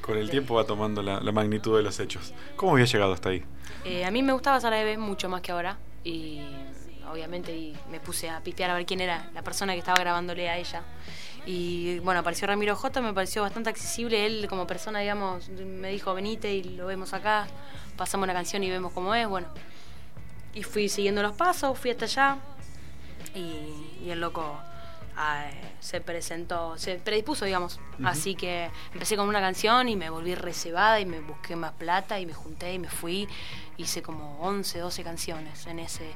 con 0.00 0.16
el 0.18 0.28
tiempo 0.28 0.54
va 0.56 0.64
tomando 0.64 1.02
la, 1.02 1.20
la 1.20 1.30
magnitud 1.30 1.76
de 1.76 1.84
los 1.84 2.00
hechos. 2.00 2.34
¿Cómo 2.56 2.72
había 2.72 2.86
llegado 2.86 3.12
hasta 3.12 3.28
ahí? 3.28 3.44
Eh, 3.84 4.04
a 4.04 4.10
mí 4.10 4.24
me 4.24 4.32
gustaba 4.32 4.60
Sarajevo 4.60 5.00
mucho 5.00 5.28
más 5.28 5.40
que 5.40 5.52
ahora 5.52 5.76
y 6.02 6.40
obviamente 7.10 7.56
y 7.56 7.76
me 7.90 8.00
puse 8.00 8.28
a 8.28 8.40
pistear 8.40 8.70
a 8.70 8.74
ver 8.74 8.86
quién 8.86 9.00
era 9.00 9.30
la 9.34 9.42
persona 9.42 9.72
que 9.72 9.78
estaba 9.78 9.98
grabándole 9.98 10.48
a 10.48 10.56
ella. 10.58 10.82
Y 11.46 12.00
bueno, 12.00 12.20
apareció 12.20 12.48
Ramiro 12.48 12.74
J, 12.74 13.00
me 13.00 13.12
pareció 13.12 13.42
bastante 13.42 13.70
accesible. 13.70 14.26
Él 14.26 14.46
como 14.48 14.66
persona, 14.66 14.98
digamos, 15.00 15.48
me 15.48 15.90
dijo, 15.90 16.12
venite 16.12 16.52
y 16.52 16.64
lo 16.64 16.86
vemos 16.86 17.12
acá, 17.14 17.46
pasamos 17.96 18.24
una 18.24 18.34
canción 18.34 18.64
y 18.64 18.70
vemos 18.70 18.92
cómo 18.92 19.14
es. 19.14 19.28
Bueno, 19.28 19.46
y 20.54 20.62
fui 20.62 20.88
siguiendo 20.88 21.22
los 21.22 21.36
pasos, 21.36 21.78
fui 21.78 21.90
hasta 21.90 22.06
allá 22.06 22.38
y, 23.34 24.04
y 24.04 24.10
el 24.10 24.20
loco 24.20 24.58
ah, 25.16 25.48
se 25.80 26.00
presentó, 26.00 26.76
se 26.76 26.96
predispuso, 26.96 27.44
digamos. 27.44 27.80
Así 28.04 28.34
que 28.34 28.70
empecé 28.92 29.16
con 29.16 29.28
una 29.28 29.40
canción 29.40 29.88
y 29.88 29.96
me 29.96 30.10
volví 30.10 30.34
reservada 30.34 31.00
y 31.00 31.06
me 31.06 31.20
busqué 31.20 31.56
más 31.56 31.72
plata 31.72 32.20
y 32.20 32.26
me 32.26 32.34
junté 32.34 32.72
y 32.74 32.78
me 32.78 32.88
fui. 32.88 33.28
Hice 33.76 34.02
como 34.02 34.38
11, 34.40 34.78
12 34.78 35.02
canciones 35.02 35.66
en 35.66 35.78
ese 35.78 36.12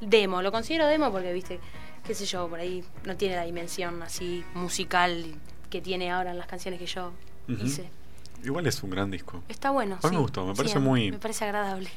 demo. 0.00 0.42
Lo 0.42 0.52
considero 0.52 0.86
demo 0.86 1.10
porque, 1.12 1.32
viste, 1.32 1.60
qué 2.06 2.14
sé 2.14 2.26
yo, 2.26 2.48
por 2.48 2.58
ahí 2.58 2.84
no 3.04 3.16
tiene 3.16 3.36
la 3.36 3.44
dimensión 3.44 4.02
así 4.02 4.44
musical 4.54 5.24
que 5.70 5.80
tiene 5.80 6.10
ahora 6.12 6.30
en 6.30 6.38
las 6.38 6.46
canciones 6.46 6.78
que 6.78 6.86
yo 6.86 7.12
hice. 7.48 7.88
Igual 8.44 8.66
es 8.66 8.82
un 8.82 8.90
gran 8.90 9.10
disco. 9.10 9.42
Está 9.48 9.70
bueno. 9.70 9.94
A 10.02 10.06
mí 10.06 10.10
me 10.10 10.16
sí. 10.16 10.22
gustó, 10.22 10.46
me 10.46 10.54
parece 10.54 10.78
muy- 10.78 11.10
Me 11.10 11.18
parece 11.18 11.44
agradable. 11.46 11.88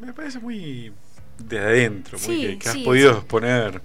Me 0.00 0.12
parece 0.12 0.38
muy 0.40 0.92
de 1.38 1.58
adentro, 1.58 2.18
muy 2.18 2.26
Sí, 2.26 2.42
que, 2.46 2.58
que 2.58 2.68
has 2.68 2.76
podido 2.78 3.12
exponer 3.12 3.80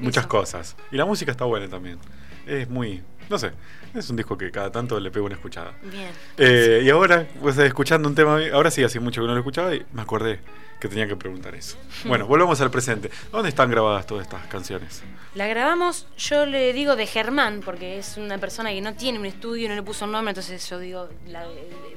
muchas 0.00 0.22
Eso. 0.24 0.28
cosas. 0.28 0.76
Y 0.90 0.96
la 0.96 1.04
música 1.04 1.30
está 1.30 1.44
buena 1.44 1.68
también. 1.68 1.98
Es 2.46 2.68
muy, 2.68 3.02
no 3.30 3.38
sé, 3.38 3.52
es 3.94 4.10
un 4.10 4.16
disco 4.16 4.36
que 4.36 4.50
cada 4.50 4.72
tanto 4.72 4.98
le 4.98 5.10
pego 5.10 5.26
una 5.26 5.36
escuchada. 5.36 5.74
Bien. 5.82 6.10
Eh, 6.38 6.82
y 6.84 6.90
ahora, 6.90 7.26
pues 7.40 7.56
escuchando 7.58 8.08
un 8.08 8.14
tema, 8.16 8.38
ahora 8.52 8.70
sí, 8.70 8.82
hace 8.82 8.98
mucho 9.00 9.20
que 9.20 9.26
no 9.28 9.32
lo 9.34 9.38
escuchaba 9.38 9.74
y 9.74 9.84
me 9.92 10.02
acordé 10.02 10.40
que 10.84 10.88
tenía 10.90 11.06
que 11.08 11.16
preguntar 11.16 11.54
eso. 11.54 11.76
Bueno, 12.04 12.26
volvamos 12.26 12.60
al 12.60 12.70
presente. 12.70 13.10
¿Dónde 13.32 13.48
están 13.48 13.70
grabadas 13.70 14.06
todas 14.06 14.26
estas 14.26 14.46
canciones? 14.48 15.02
La 15.34 15.46
grabamos, 15.46 16.06
yo 16.18 16.44
le 16.44 16.72
digo 16.74 16.94
de 16.94 17.06
Germán, 17.06 17.62
porque 17.64 17.98
es 17.98 18.16
una 18.18 18.36
persona 18.38 18.70
que 18.70 18.80
no 18.82 18.92
tiene 18.94 19.18
un 19.18 19.24
estudio 19.26 19.68
no 19.68 19.74
le 19.74 19.82
puso 19.82 20.04
un 20.04 20.12
nombre, 20.12 20.30
entonces 20.32 20.68
yo 20.68 20.78
digo, 20.78 21.08
la- 21.26 21.46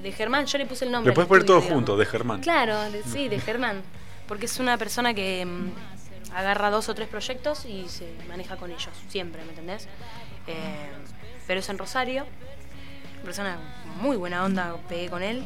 de 0.02 0.12
Germán, 0.14 0.46
yo 0.46 0.58
le 0.58 0.66
puse 0.66 0.86
el 0.86 0.92
nombre. 0.92 1.12
Le 1.12 1.16
puedes 1.16 1.28
poner 1.28 1.44
todo 1.44 1.58
digamos. 1.58 1.76
junto, 1.76 1.98
de 1.98 2.06
Germán. 2.06 2.40
Claro, 2.42 2.80
de- 2.92 3.04
sí, 3.04 3.28
de 3.28 3.40
Germán, 3.42 3.82
porque 4.28 4.46
es 4.46 4.58
una 4.60 4.78
persona 4.78 5.14
que 5.14 5.46
mm, 5.46 6.34
agarra 6.34 6.70
dos 6.70 6.88
o 6.90 6.96
tres 6.96 7.10
proyectos 7.10 7.66
y 7.66 7.88
se 7.90 8.10
maneja 8.30 8.56
con 8.56 8.72
ellos, 8.72 8.90
siempre, 9.10 9.44
¿me 9.44 9.50
entendés? 9.50 9.88
Eh, 10.48 10.56
pero 11.46 11.60
es 11.60 11.68
en 11.70 11.78
Rosario, 11.78 12.26
persona 13.24 13.58
muy 14.02 14.16
buena 14.18 14.44
onda, 14.46 14.76
pegué 14.88 15.10
con 15.10 15.22
él, 15.24 15.44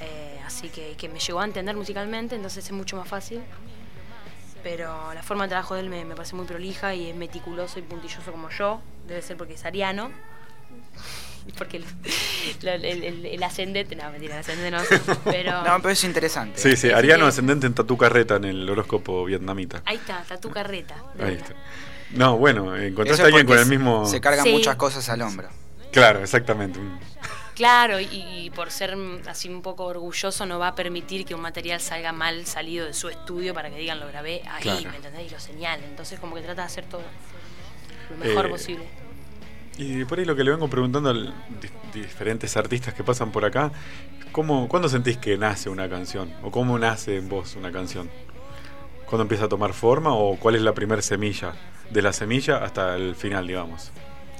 eh, 0.00 0.31
así 0.46 0.68
que, 0.68 0.94
que 0.96 1.08
me 1.08 1.18
llegó 1.18 1.40
a 1.40 1.44
entender 1.44 1.74
musicalmente, 1.76 2.34
entonces 2.36 2.64
es 2.64 2.72
mucho 2.72 2.96
más 2.96 3.08
fácil. 3.08 3.40
Pero 4.62 5.12
la 5.12 5.22
forma 5.22 5.44
de 5.44 5.48
trabajo 5.50 5.74
de 5.74 5.80
él 5.80 5.88
me, 5.90 6.04
me 6.04 6.14
parece 6.14 6.36
muy 6.36 6.46
prolija 6.46 6.94
y 6.94 7.10
es 7.10 7.16
meticuloso 7.16 7.78
y 7.78 7.82
puntilloso 7.82 8.30
como 8.30 8.48
yo. 8.50 8.80
Debe 9.08 9.20
ser 9.22 9.36
porque 9.36 9.54
es 9.54 9.64
ariano. 9.64 10.10
Porque 11.58 11.78
el, 11.78 11.84
la- 12.62 12.74
el, 12.76 12.84
el- 13.02 13.26
el 13.26 13.42
ascendente, 13.42 13.96
no, 13.96 14.08
mentira, 14.12 14.34
el 14.34 14.40
ascendente 14.42 14.70
no 14.70 14.80
pero... 15.24 15.62
No, 15.64 15.76
pero 15.82 15.90
es 15.90 16.04
interesante. 16.04 16.56
Sí, 16.56 16.76
sí, 16.76 16.92
Ariano 16.92 17.24
sí. 17.24 17.28
ascendente 17.30 17.66
en 17.66 17.74
Tatu 17.74 17.96
Carreta 17.96 18.36
en 18.36 18.44
el 18.44 18.70
horóscopo 18.70 19.24
vietnamita. 19.24 19.82
Ahí 19.84 19.96
está, 19.96 20.22
está 20.22 20.38
tu 20.38 20.50
carreta. 20.50 20.94
Ahí 21.18 21.34
está. 21.34 21.54
No, 22.12 22.36
bueno, 22.38 22.76
encontraste 22.76 23.24
a 23.24 23.26
alguien 23.26 23.44
con 23.44 23.58
el 23.58 23.66
mismo... 23.66 24.06
Se 24.06 24.20
cargan 24.20 24.44
Sí. 24.44 24.52
muchas 24.52 24.76
cosas 24.76 25.08
al 25.08 25.20
hombro. 25.22 25.48
Claro, 25.90 26.20
exactamente. 26.22 26.78
Claro, 27.54 28.00
y, 28.00 28.06
y 28.06 28.50
por 28.50 28.70
ser 28.70 28.96
así 29.28 29.48
un 29.48 29.60
poco 29.60 29.84
orgulloso 29.84 30.46
no 30.46 30.58
va 30.58 30.68
a 30.68 30.74
permitir 30.74 31.24
que 31.26 31.34
un 31.34 31.42
material 31.42 31.80
salga 31.80 32.12
mal 32.12 32.46
salido 32.46 32.86
de 32.86 32.94
su 32.94 33.08
estudio 33.10 33.52
para 33.52 33.68
que 33.70 33.76
digan 33.76 34.00
lo 34.00 34.08
grabé 34.08 34.42
ahí, 34.50 34.62
Claro. 34.62 34.90
¿me 34.90 34.96
entendés? 34.96 35.26
Y 35.26 35.30
lo 35.34 35.38
señalen. 35.40 35.84
Entonces 35.84 36.18
como 36.18 36.34
que 36.34 36.40
trata 36.42 36.62
de 36.62 36.66
hacer 36.66 36.84
todo 36.86 37.02
lo 38.10 38.16
mejor 38.24 38.46
Eh, 38.46 38.48
posible. 38.48 38.84
Y 39.78 40.04
por 40.04 40.18
ahí 40.18 40.24
lo 40.24 40.34
que 40.36 40.44
le 40.44 40.50
vengo 40.50 40.68
preguntando 40.68 41.10
a 41.10 41.14
di- 41.14 41.30
diferentes 41.92 42.56
artistas 42.56 42.94
que 42.94 43.04
pasan 43.04 43.32
por 43.32 43.44
acá, 43.44 43.70
¿cómo, 44.30 44.68
¿cuándo 44.68 44.88
sentís 44.88 45.18
que 45.18 45.36
nace 45.36 45.68
una 45.70 45.88
canción? 45.88 46.32
¿O 46.42 46.50
cómo 46.50 46.78
nace 46.78 47.16
en 47.16 47.28
vos 47.28 47.54
una 47.56 47.70
canción? 47.72 48.10
¿Cuándo 49.06 49.22
empieza 49.22 49.44
a 49.44 49.48
tomar 49.48 49.74
forma 49.74 50.14
o 50.14 50.36
cuál 50.36 50.56
es 50.56 50.62
la 50.62 50.72
primera 50.72 51.02
semilla? 51.02 51.52
De 51.90 52.00
la 52.00 52.12
semilla 52.14 52.58
hasta 52.64 52.96
el 52.96 53.14
final, 53.14 53.46
digamos. 53.46 53.90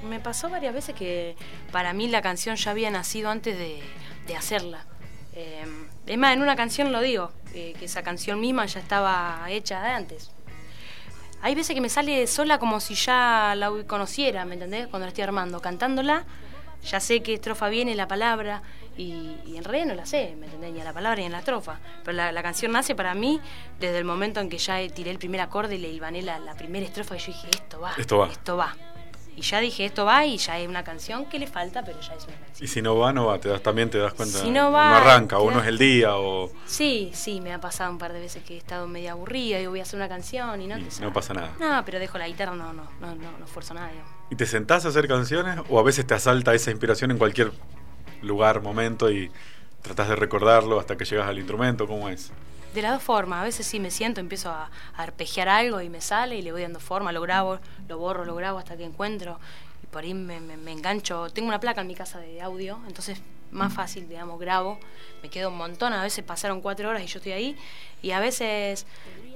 Me 0.08 0.20
pasó 0.20 0.48
varias 0.50 0.74
veces 0.74 0.94
que 0.94 1.36
para 1.70 1.92
mí 1.92 2.08
la 2.08 2.22
canción 2.22 2.56
ya 2.56 2.70
había 2.72 2.90
nacido 2.90 3.30
antes 3.30 3.56
de, 3.56 3.82
de 4.26 4.36
hacerla. 4.36 4.84
Eh, 5.34 5.64
es 6.06 6.18
más, 6.18 6.34
en 6.34 6.42
una 6.42 6.56
canción 6.56 6.92
lo 6.92 7.00
digo, 7.00 7.30
eh, 7.54 7.74
que 7.78 7.84
esa 7.86 8.02
canción 8.02 8.40
misma 8.40 8.66
ya 8.66 8.80
estaba 8.80 9.44
hecha 9.48 9.80
de 9.82 9.90
antes. 9.90 10.30
hay 11.40 11.54
veces 11.54 11.74
que 11.74 11.80
me 11.80 11.88
sale 11.88 12.26
sola 12.26 12.58
como 12.58 12.80
si 12.80 12.94
ya 12.94 13.54
la 13.56 13.70
conociera, 13.86 14.44
¿me 14.44 14.54
entendés? 14.54 14.86
Cuando 14.88 15.06
la 15.06 15.08
estoy 15.08 15.24
armando, 15.24 15.60
cantándola, 15.60 16.24
ya 16.84 17.00
sé 17.00 17.22
qué 17.22 17.34
estrofa 17.34 17.68
viene 17.68 17.94
la 17.94 18.08
palabra 18.08 18.62
y, 18.96 19.36
y 19.46 19.56
en 19.56 19.64
realidad 19.64 19.86
no 19.86 19.94
la 19.94 20.04
sé, 20.06 20.34
¿me 20.38 20.46
entendés? 20.46 20.72
Ni 20.72 20.80
a 20.80 20.84
la 20.84 20.92
palabra 20.92 21.16
ni 21.20 21.26
en 21.26 21.32
la 21.32 21.38
estrofa. 21.38 21.78
Pero 22.04 22.16
la, 22.16 22.32
la 22.32 22.42
canción 22.42 22.72
nace 22.72 22.94
para 22.94 23.14
mí 23.14 23.40
desde 23.80 23.98
el 23.98 24.04
momento 24.04 24.40
en 24.40 24.50
que 24.50 24.58
ya 24.58 24.76
tiré 24.88 25.10
el 25.12 25.18
primer 25.18 25.40
acorde 25.40 25.76
y 25.76 25.78
le 25.78 25.88
hilvané 25.88 26.22
la, 26.22 26.38
la 26.40 26.54
primera 26.54 26.84
estrofa 26.84 27.16
y 27.16 27.20
yo 27.20 27.26
dije, 27.28 27.48
esto 27.50 27.80
va, 27.80 27.92
Esto 27.96 28.18
va. 28.18 28.28
esto 28.28 28.56
va. 28.56 28.76
Y 29.34 29.40
ya 29.42 29.60
dije, 29.60 29.84
esto 29.86 30.04
va 30.04 30.26
y 30.26 30.36
ya 30.36 30.58
es 30.58 30.68
una 30.68 30.84
canción 30.84 31.24
que 31.26 31.38
le 31.38 31.46
falta, 31.46 31.82
pero 31.82 31.98
ya 32.00 32.14
es 32.14 32.24
una 32.24 32.36
canción. 32.36 32.64
Y 32.64 32.66
si 32.66 32.82
no 32.82 32.96
va, 32.98 33.12
no 33.12 33.26
va. 33.26 33.38
Te 33.38 33.48
das, 33.48 33.62
también 33.62 33.88
te 33.88 33.98
das 33.98 34.12
cuenta. 34.12 34.38
Si 34.38 34.50
no 34.50 34.70
va, 34.70 34.90
no 34.90 34.96
arranca, 34.96 35.38
o 35.38 35.50
no 35.50 35.60
es 35.60 35.66
el 35.66 35.78
día, 35.78 36.16
o 36.16 36.50
Sí, 36.66 37.10
sí, 37.14 37.40
me 37.40 37.52
ha 37.52 37.60
pasado 37.60 37.90
un 37.90 37.98
par 37.98 38.12
de 38.12 38.20
veces 38.20 38.42
que 38.44 38.54
he 38.54 38.58
estado 38.58 38.86
media 38.86 39.12
aburrida 39.12 39.58
y 39.60 39.66
voy 39.66 39.80
a 39.80 39.84
hacer 39.84 39.98
una 39.98 40.08
canción 40.08 40.60
y 40.60 40.66
no 40.66 40.78
y 40.78 40.82
te 40.82 41.00
no 41.00 41.12
pasa 41.12 41.32
nada. 41.32 41.52
No, 41.58 41.82
pero 41.84 41.98
dejo 41.98 42.18
la 42.18 42.28
guitarra, 42.28 42.54
no, 42.54 42.72
no, 42.72 42.84
no, 43.00 43.14
no, 43.14 43.38
no 43.38 43.44
esfuerzo 43.44 43.72
nada, 43.74 43.88
digamos. 43.88 44.12
¿Y 44.30 44.36
te 44.36 44.46
sentás 44.46 44.84
a 44.84 44.88
hacer 44.88 45.08
canciones 45.08 45.60
o 45.68 45.78
a 45.78 45.82
veces 45.82 46.06
te 46.06 46.14
asalta 46.14 46.54
esa 46.54 46.70
inspiración 46.70 47.10
en 47.10 47.18
cualquier 47.18 47.52
lugar, 48.20 48.60
momento 48.62 49.10
y 49.10 49.30
tratás 49.80 50.08
de 50.08 50.16
recordarlo 50.16 50.78
hasta 50.78 50.96
que 50.96 51.04
llegas 51.04 51.28
al 51.28 51.38
instrumento? 51.38 51.86
¿Cómo 51.86 52.08
es? 52.08 52.32
De 52.74 52.80
las 52.82 52.92
dos 52.92 53.02
formas, 53.02 53.40
a 53.40 53.44
veces 53.44 53.66
sí 53.66 53.78
me 53.80 53.90
siento, 53.90 54.20
empiezo 54.20 54.50
a, 54.50 54.70
a 54.96 55.56
algo 55.58 55.80
y 55.80 55.88
me 55.90 56.00
sale 56.00 56.36
y 56.36 56.42
le 56.42 56.52
voy 56.52 56.62
dando 56.62 56.80
forma, 56.80 57.12
lo 57.12 57.20
grabo, 57.20 57.58
lo 57.88 57.98
borro, 57.98 58.24
lo 58.24 58.34
grabo 58.34 58.58
hasta 58.58 58.76
que 58.76 58.84
encuentro 58.84 59.38
y 59.82 59.86
por 59.88 60.04
ahí 60.04 60.14
me, 60.14 60.40
me- 60.40 60.72
engancho. 60.72 61.28
Tengo 61.30 61.48
una 61.48 61.60
placa 61.60 61.82
en 61.82 61.86
mi 61.86 61.94
casa 61.94 62.18
de 62.18 62.40
audio, 62.40 62.78
entonces 62.88 63.20
más 63.50 63.74
fácil, 63.74 64.08
digamos, 64.08 64.40
grabo, 64.40 64.78
me 65.22 65.28
quedo 65.28 65.50
un 65.50 65.58
montón, 65.58 65.92
a 65.92 66.02
veces 66.02 66.24
pasaron 66.24 66.62
cuatro 66.62 66.88
horas 66.88 67.02
y 67.02 67.06
yo 67.06 67.18
estoy 67.18 67.32
ahí 67.32 67.56
y 68.00 68.12
a 68.12 68.20
veces, 68.20 68.86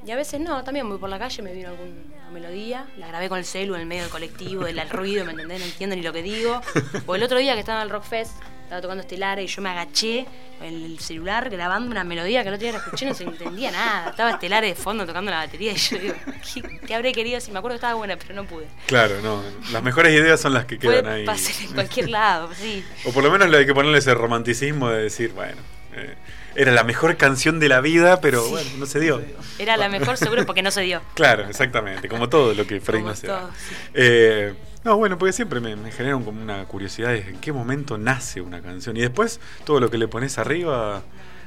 y 0.06 0.10
a 0.10 0.16
veces 0.16 0.40
no, 0.40 0.64
también 0.64 0.88
voy 0.88 0.96
por 0.96 1.10
la 1.10 1.18
calle, 1.18 1.42
me 1.42 1.52
vino 1.52 1.68
alguna 1.68 2.30
melodía, 2.32 2.86
la 2.96 3.08
grabé 3.08 3.28
con 3.28 3.36
el 3.38 3.44
celu 3.44 3.74
en 3.74 3.82
el 3.82 3.86
medio 3.86 4.00
del 4.04 4.10
colectivo, 4.10 4.66
el, 4.66 4.78
el 4.78 4.88
ruido, 4.88 5.26
¿me 5.26 5.32
entendés? 5.32 5.60
No 5.60 5.66
entiendo 5.66 5.94
ni 5.94 6.00
lo 6.00 6.14
que 6.14 6.22
digo. 6.22 6.62
O 7.06 7.14
el 7.14 7.22
otro 7.22 7.36
día 7.38 7.52
que 7.52 7.60
estaba 7.60 7.80
en 7.82 7.84
el 7.88 7.90
Rockfest, 7.90 8.32
estaba 8.66 8.82
tocando 8.82 9.02
Estelar 9.02 9.38
y 9.38 9.46
yo 9.46 9.62
me 9.62 9.70
agaché 9.70 10.26
en 10.60 10.82
el 10.84 10.98
celular 10.98 11.48
grabando 11.50 11.90
una 11.90 12.02
melodía 12.04 12.42
que 12.42 12.48
otro 12.48 12.58
día 12.58 12.72
la 12.72 12.78
escuché 12.78 13.04
y 13.04 13.08
no 13.08 13.14
se 13.14 13.24
entendía 13.24 13.70
nada. 13.70 14.10
Estaba 14.10 14.30
Estelar 14.32 14.64
de 14.64 14.74
fondo 14.74 15.06
tocando 15.06 15.30
la 15.30 15.38
batería 15.38 15.72
y 15.72 15.76
yo 15.76 15.98
digo, 15.98 16.14
¿qué, 16.54 16.80
qué 16.86 16.94
habré 16.94 17.12
querido? 17.12 17.40
Si 17.40 17.52
me 17.52 17.58
acuerdo 17.58 17.74
que 17.74 17.78
estaba 17.78 17.94
buena, 17.94 18.16
pero 18.16 18.34
no 18.34 18.44
pude. 18.44 18.66
Claro, 18.86 19.20
no. 19.22 19.42
Las 19.72 19.82
mejores 19.82 20.12
ideas 20.12 20.40
son 20.40 20.52
las 20.52 20.64
que 20.66 20.78
quedan 20.78 21.02
Puede 21.04 21.14
ahí. 21.16 21.24
pasar 21.24 21.54
en 21.64 21.74
cualquier 21.74 22.08
lado, 22.10 22.50
sí. 22.54 22.84
O 23.04 23.12
por 23.12 23.22
lo 23.22 23.30
menos 23.30 23.48
le 23.48 23.58
hay 23.58 23.66
que 23.66 23.74
ponerle 23.74 23.98
ese 23.98 24.14
romanticismo 24.14 24.90
de 24.90 25.04
decir, 25.04 25.30
bueno, 25.32 25.60
eh, 25.94 26.14
era 26.56 26.72
la 26.72 26.82
mejor 26.84 27.16
canción 27.16 27.60
de 27.60 27.68
la 27.68 27.80
vida, 27.80 28.20
pero 28.20 28.42
Sí. 28.42 28.50
bueno, 28.50 28.70
no 28.78 28.86
se 28.86 28.98
dio. 28.98 29.22
Era 29.58 29.76
la 29.76 29.88
mejor 29.88 30.16
seguro 30.16 30.44
porque 30.46 30.62
no 30.62 30.70
se 30.70 30.80
dio. 30.80 31.02
Claro, 31.14 31.46
exactamente, 31.48 32.08
como 32.08 32.28
todo 32.28 32.52
lo 32.54 32.66
que 32.66 32.80
Frey 32.80 33.00
Como 33.00 33.10
no 33.10 33.16
se 33.16 33.26
da. 33.28 33.50
sí. 33.56 33.74
Eh, 33.94 34.54
no, 34.86 34.96
bueno, 34.96 35.18
porque 35.18 35.32
siempre 35.32 35.58
me, 35.58 35.74
me 35.74 35.90
como 35.90 36.40
una 36.40 36.64
curiosidad 36.66 37.08
de 37.08 37.30
en 37.30 37.40
qué 37.40 37.52
momento 37.52 37.98
nace 37.98 38.40
una 38.40 38.62
canción. 38.62 38.96
Y 38.96 39.00
después 39.00 39.40
todo 39.64 39.80
lo 39.80 39.90
que 39.90 39.98
le 39.98 40.06
pones 40.06 40.38
arriba, 40.38 41.02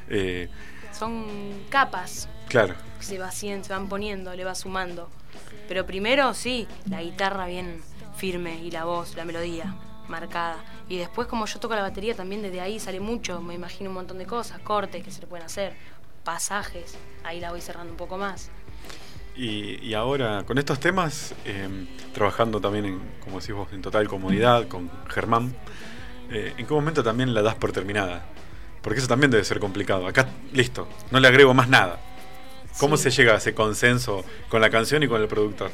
eh, 0.09 0.49
Son 0.91 1.25
capas 1.69 2.27
claro, 2.49 2.75
que 2.97 3.05
se, 3.05 3.17
va 3.17 3.31
se 3.31 3.57
van 3.69 3.87
poniendo, 3.87 4.35
le 4.35 4.43
va 4.43 4.55
sumando. 4.55 5.09
Pero 5.69 5.85
primero 5.85 6.33
sí, 6.33 6.67
la 6.89 7.01
guitarra 7.01 7.45
bien 7.45 7.81
firme 8.17 8.61
y 8.61 8.71
la 8.71 8.83
voz, 8.83 9.15
la 9.15 9.23
melodía 9.23 9.73
marcada. 10.09 10.57
Y 10.89 10.97
después 10.97 11.29
como 11.29 11.45
yo 11.45 11.61
toco 11.61 11.75
la 11.75 11.81
batería 11.81 12.15
también 12.15 12.41
desde 12.41 12.59
ahí 12.59 12.77
sale 12.77 12.99
mucho, 12.99 13.39
me 13.41 13.53
imagino 13.53 13.89
un 13.89 13.93
montón 13.93 14.17
de 14.17 14.25
cosas, 14.25 14.59
cortes 14.59 15.01
que 15.01 15.11
se 15.11 15.21
le 15.21 15.27
pueden 15.27 15.45
hacer, 15.45 15.77
pasajes, 16.25 16.97
ahí 17.23 17.39
la 17.39 17.51
voy 17.51 17.61
cerrando 17.61 17.93
un 17.93 17.97
poco 17.97 18.17
más. 18.17 18.51
Y, 19.41 19.79
y 19.81 19.93
ahora, 19.93 20.43
con 20.45 20.57
estos 20.57 20.81
temas, 20.81 21.33
eh, 21.45 21.67
trabajando 22.13 22.59
también, 22.59 22.83
en, 22.85 22.99
como 23.23 23.39
decís 23.39 23.55
vos, 23.55 23.71
en 23.71 23.81
total 23.81 24.05
comodidad 24.09 24.67
con 24.67 24.91
Germán, 25.07 25.55
eh, 26.29 26.53
¿en 26.57 26.65
qué 26.67 26.73
momento 26.73 27.03
también 27.03 27.33
la 27.33 27.41
das 27.41 27.55
por 27.55 27.71
terminada? 27.71 28.25
Porque 28.81 28.99
eso 28.99 29.07
también 29.07 29.31
debe 29.31 29.45
ser 29.45 29.59
complicado. 29.61 30.07
Acá, 30.07 30.27
listo, 30.51 30.89
no 31.11 31.21
le 31.21 31.27
agrego 31.29 31.53
más 31.53 31.69
nada. 31.69 32.01
¿Cómo 32.79 32.97
Sí. 32.97 33.03
se 33.03 33.11
llega 33.11 33.33
a 33.33 33.37
ese 33.37 33.53
consenso 33.53 34.25
con 34.49 34.59
la 34.59 34.69
canción 34.69 35.03
y 35.03 35.07
con 35.07 35.21
el 35.21 35.29
productor? 35.29 35.71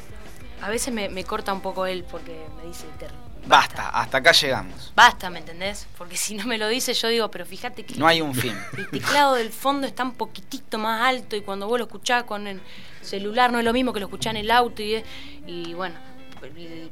A 0.62 0.70
veces 0.70 0.94
me, 0.94 1.08
me 1.08 1.24
corta 1.24 1.52
un 1.52 1.60
poco 1.60 1.86
él 1.86 2.04
porque 2.08 2.46
me 2.56 2.68
dice, 2.68 2.86
"Ter- 3.00 3.10
Basta, 3.46 3.88
hasta 3.90 4.18
acá 4.18 4.32
llegamos. 4.32 4.92
basta, 4.96 5.30
¿me 5.30 5.38
entendés? 5.38 5.86
Porque 5.96 6.16
si 6.16 6.34
no 6.34 6.44
me 6.46 6.58
lo 6.58 6.68
dice 6.68 6.92
yo 6.94 7.08
digo, 7.08 7.30
pero 7.30 7.46
fíjate 7.46 7.84
que 7.84 7.94
No 7.94 8.06
hay 8.06 8.20
un 8.20 8.34
fin. 8.34 8.54
el 8.76 8.88
teclado 8.90 9.34
del 9.34 9.50
fondo 9.50 9.86
está 9.86 10.02
un 10.02 10.14
poquitito 10.14 10.78
más 10.78 11.02
alto 11.06 11.36
y 11.36 11.42
cuando 11.42 11.66
vos 11.68 11.78
lo 11.78 11.84
escuchás 11.86 12.24
con 12.24 12.46
el 12.46 12.60
celular 13.02 13.52
no 13.52 13.58
es 13.58 13.64
lo 13.64 13.72
mismo 13.72 13.92
que 13.92 14.00
lo 14.00 14.06
escuchás 14.06 14.32
en 14.32 14.38
el 14.38 14.50
auto 14.50 14.82
y, 14.82 15.02
y 15.46 15.74
bueno, 15.74 15.94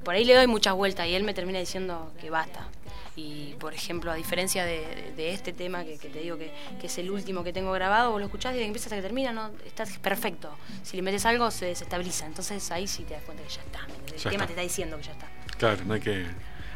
por- 0.05 0.15
ahí 0.15 0.25
le 0.25 0.35
doy 0.35 0.47
muchas 0.47 0.75
vueltas 0.75 1.07
y 1.07 1.15
él 1.15 1.25
me 1.25 1.35
termina 1.35 1.59
diciendo 1.59 2.13
que 2.21 2.31
basta. 2.31 2.69
Y 3.17 3.55
por 3.61 3.75
ejemplo, 3.75 4.11
a 4.11 4.15
diferencia 4.17 4.65
de, 4.65 5.13
de 5.17 5.33
este 5.33 5.53
tema 5.53 5.85
que, 5.85 5.99
que 5.99 6.09
te 6.09 6.19
digo 6.21 6.37
que, 6.37 6.53
que 6.81 6.89
es 6.89 6.99
el 6.99 7.11
último 7.13 7.45
que 7.45 7.53
tengo 7.53 7.71
grabado, 7.73 8.11
vos 8.11 8.19
lo 8.21 8.27
escuchás 8.27 8.53
desde 8.53 8.63
que 8.65 8.67
empieza 8.67 8.87
hasta 8.87 8.97
que 8.97 9.03
termina, 9.03 9.33
no, 9.33 9.51
está 9.65 9.85
perfecto. 10.03 10.51
Si 10.83 10.97
le 10.97 11.03
metes 11.03 11.25
algo 11.25 11.49
se 11.53 11.67
desestabiliza, 11.67 12.27
entonces 12.27 12.69
ahí 12.73 12.89
sí 12.89 13.05
te 13.05 13.15
das 13.15 13.23
cuenta 13.23 13.45
que 13.45 13.51
ya 13.51 13.61
está. 13.63 13.81
el 13.87 14.21
tema 14.21 14.31
está. 14.33 14.47
te 14.47 14.53
está 14.53 14.63
diciendo 14.63 14.97
que 14.97 15.05
ya 15.05 15.13
está. 15.13 15.29
Claro, 15.65 15.83
no 15.87 15.95
hay 15.95 16.01
que. 16.01 16.27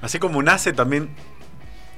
Así 0.01 0.18
como 0.18 0.43
nace, 0.43 0.72
también 0.72 1.11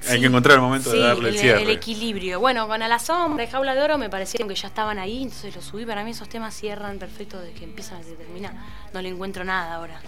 hay 0.08 0.18
que 0.18 0.26
encontrar 0.26 0.56
el 0.56 0.62
momento 0.62 0.90
sí, 0.90 0.96
de 0.96 1.02
darle 1.04 1.28
el, 1.28 1.38
cierre. 1.38 1.62
el 1.62 1.70
equilibrio. 1.70 2.40
Bueno, 2.40 2.66
con 2.66 2.82
A 2.82 2.88
la 2.88 2.98
Sombra 2.98 3.44
y 3.44 3.46
Jaula 3.46 3.76
de 3.76 3.82
Oro 3.82 3.96
me 3.96 4.10
parecieron 4.10 4.48
que 4.48 4.56
ya 4.56 4.66
estaban 4.66 4.98
ahí, 4.98 5.22
entonces 5.22 5.54
los 5.54 5.64
subí. 5.64 5.86
Para 5.86 6.02
mí 6.02 6.10
esos 6.10 6.28
temas 6.28 6.52
cierran 6.52 6.98
perfecto 6.98 7.40
desde 7.40 7.54
que 7.54 7.64
empiezan 7.64 7.98
a 7.98 8.00
terminan. 8.00 8.58
No 8.92 9.00
le 9.02 9.08
encuentro 9.08 9.44
nada 9.44 9.76
ahora 9.76 10.00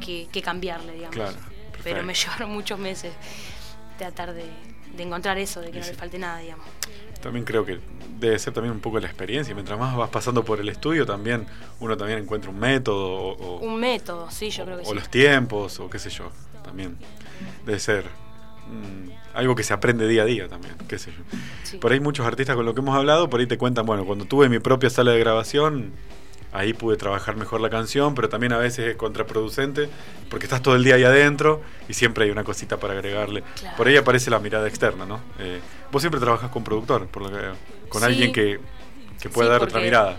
que, 0.00 0.28
que 0.30 0.40
cambiarle, 0.40 0.92
digamos. 0.92 1.16
Claro, 1.16 1.36
Pero 1.82 2.04
me 2.04 2.14
llevaron 2.14 2.50
muchos 2.52 2.78
meses 2.78 3.12
tratar 3.98 4.32
de, 4.32 4.44
de 4.94 5.02
encontrar 5.02 5.36
eso, 5.36 5.60
de 5.60 5.72
que 5.72 5.80
no 5.80 5.86
le 5.86 5.94
falte 5.94 6.18
nada, 6.20 6.38
digamos. 6.38 6.66
También 7.22 7.44
creo 7.44 7.64
que 7.64 7.78
debe 8.18 8.38
ser 8.38 8.52
también 8.52 8.72
un 8.74 8.80
poco 8.80 8.98
la 9.00 9.06
experiencia. 9.06 9.54
Mientras 9.54 9.78
más 9.78 9.96
vas 9.96 10.10
pasando 10.10 10.44
por 10.44 10.60
el 10.60 10.68
estudio, 10.68 11.04
también 11.06 11.46
uno 11.80 11.96
también 11.96 12.18
encuentra 12.20 12.50
un 12.50 12.58
método 12.58 13.08
o, 13.12 13.32
o- 13.32 13.58
Un 13.60 13.78
método, 13.80 14.30
sí, 14.30 14.50
yo 14.50 14.64
creo 14.64 14.78
que 14.78 14.84
o 14.84 14.88
sí. 14.90 14.94
los 14.94 15.08
tiempos 15.10 15.80
o 15.80 15.88
qué 15.90 15.98
sé 15.98 16.10
yo. 16.10 16.30
También 16.64 16.96
debe 17.66 17.78
ser 17.78 18.04
mm, 18.68 19.10
algo 19.34 19.54
que 19.54 19.62
se 19.62 19.72
aprende 19.72 20.06
día 20.08 20.22
a 20.22 20.26
día 20.26 20.48
también, 20.48 20.74
qué 20.88 20.98
sé 20.98 21.10
yo. 21.12 21.22
Sí. 21.62 21.76
Por 21.78 21.92
ahí 21.92 22.00
muchos 22.00 22.26
artistas 22.26 22.56
con 22.56 22.64
lo 22.64 22.74
que 22.74 22.80
hemos 22.80 22.96
hablado, 22.96 23.28
por 23.30 23.40
ahí 23.40 23.46
te 23.46 23.58
cuentan, 23.58 23.84
bueno, 23.86 24.04
cuando 24.04 24.24
tuve 24.24 24.48
mi 24.48 24.58
propia 24.58 24.88
sala 24.90 25.12
de 25.12 25.18
grabación, 25.18 25.92
ahí 26.52 26.72
pude 26.72 26.96
trabajar 26.96 27.36
mejor 27.36 27.60
la 27.60 27.70
canción, 27.70 28.14
pero 28.14 28.28
también 28.28 28.52
a 28.52 28.58
veces 28.58 28.86
es 28.88 28.96
contraproducente 28.96 29.88
porque 30.28 30.46
estás 30.46 30.62
todo 30.62 30.74
el 30.76 30.84
día 30.84 30.96
ahí 30.96 31.04
adentro 31.04 31.60
y 31.88 31.94
siempre 31.94 32.24
hay 32.24 32.30
una 32.30 32.44
cosita 32.44 32.78
para 32.78 32.94
agregarle. 32.94 33.42
Claro. 33.60 33.76
Por 33.76 33.88
ahí 33.88 33.96
aparece 33.96 34.30
la 34.30 34.38
mirada 34.38 34.66
externa, 34.68 35.06
¿no? 35.06 35.20
Eh, 35.38 35.60
vos 35.92 36.02
siempre 36.02 36.20
trabajas 36.20 36.50
con 36.50 36.64
productor, 36.64 37.06
por 37.06 37.22
lo 37.22 37.30
que 37.30 37.44
con 37.88 38.00
Sí. 38.02 38.06
alguien 38.06 38.32
que, 38.32 38.58
que 39.20 39.28
pueda 39.28 39.48
Sí, 39.48 39.52
dar 39.52 39.62
otra 39.62 39.80
mirada. 39.80 40.18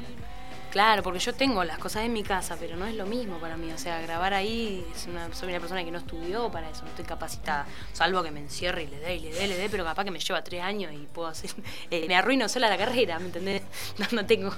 Claro, 0.72 1.04
porque 1.04 1.20
yo 1.20 1.34
tengo 1.34 1.64
las 1.66 1.78
cosas 1.80 2.04
en 2.06 2.14
mi 2.14 2.24
casa, 2.24 2.56
pero 2.58 2.78
no 2.78 2.86
es 2.86 2.96
lo 2.96 3.06
mismo 3.06 3.40
para 3.40 3.58
mí. 3.58 3.72
O 3.74 3.78
sea, 3.78 4.00
grabar 4.02 4.34
ahí, 4.34 4.86
es 4.96 5.06
una, 5.06 5.34
soy 5.34 5.50
una 5.50 5.60
persona 5.60 5.84
que 5.84 5.92
no 5.92 5.98
estudió 5.98 6.50
para 6.50 6.70
eso, 6.70 6.84
no 6.84 6.90
estoy 6.90 7.04
capacitada. 7.04 7.66
Salvo 7.92 8.24
que 8.24 8.32
me 8.32 8.40
encierre 8.40 8.84
y 8.84 8.88
le 8.88 8.98
dé, 9.00 9.16
y 9.16 9.20
le 9.20 9.34
dé, 9.34 9.48
le 9.48 9.58
dé, 9.58 9.70
pero 9.70 9.84
capaz 9.84 10.06
que 10.06 10.12
me 10.12 10.20
lleva 10.20 10.42
tres 10.44 10.62
años 10.64 10.94
y 10.94 11.08
puedo 11.14 11.28
hacer. 11.28 11.52
eh, 11.92 12.06
me 12.08 12.16
arruino 12.16 12.48
sola 12.48 12.70
la 12.70 12.78
carrera, 12.78 13.20
¿me 13.20 13.26
entendés? 13.26 13.62
No, 14.00 14.08
no 14.12 14.26
tengo, 14.26 14.56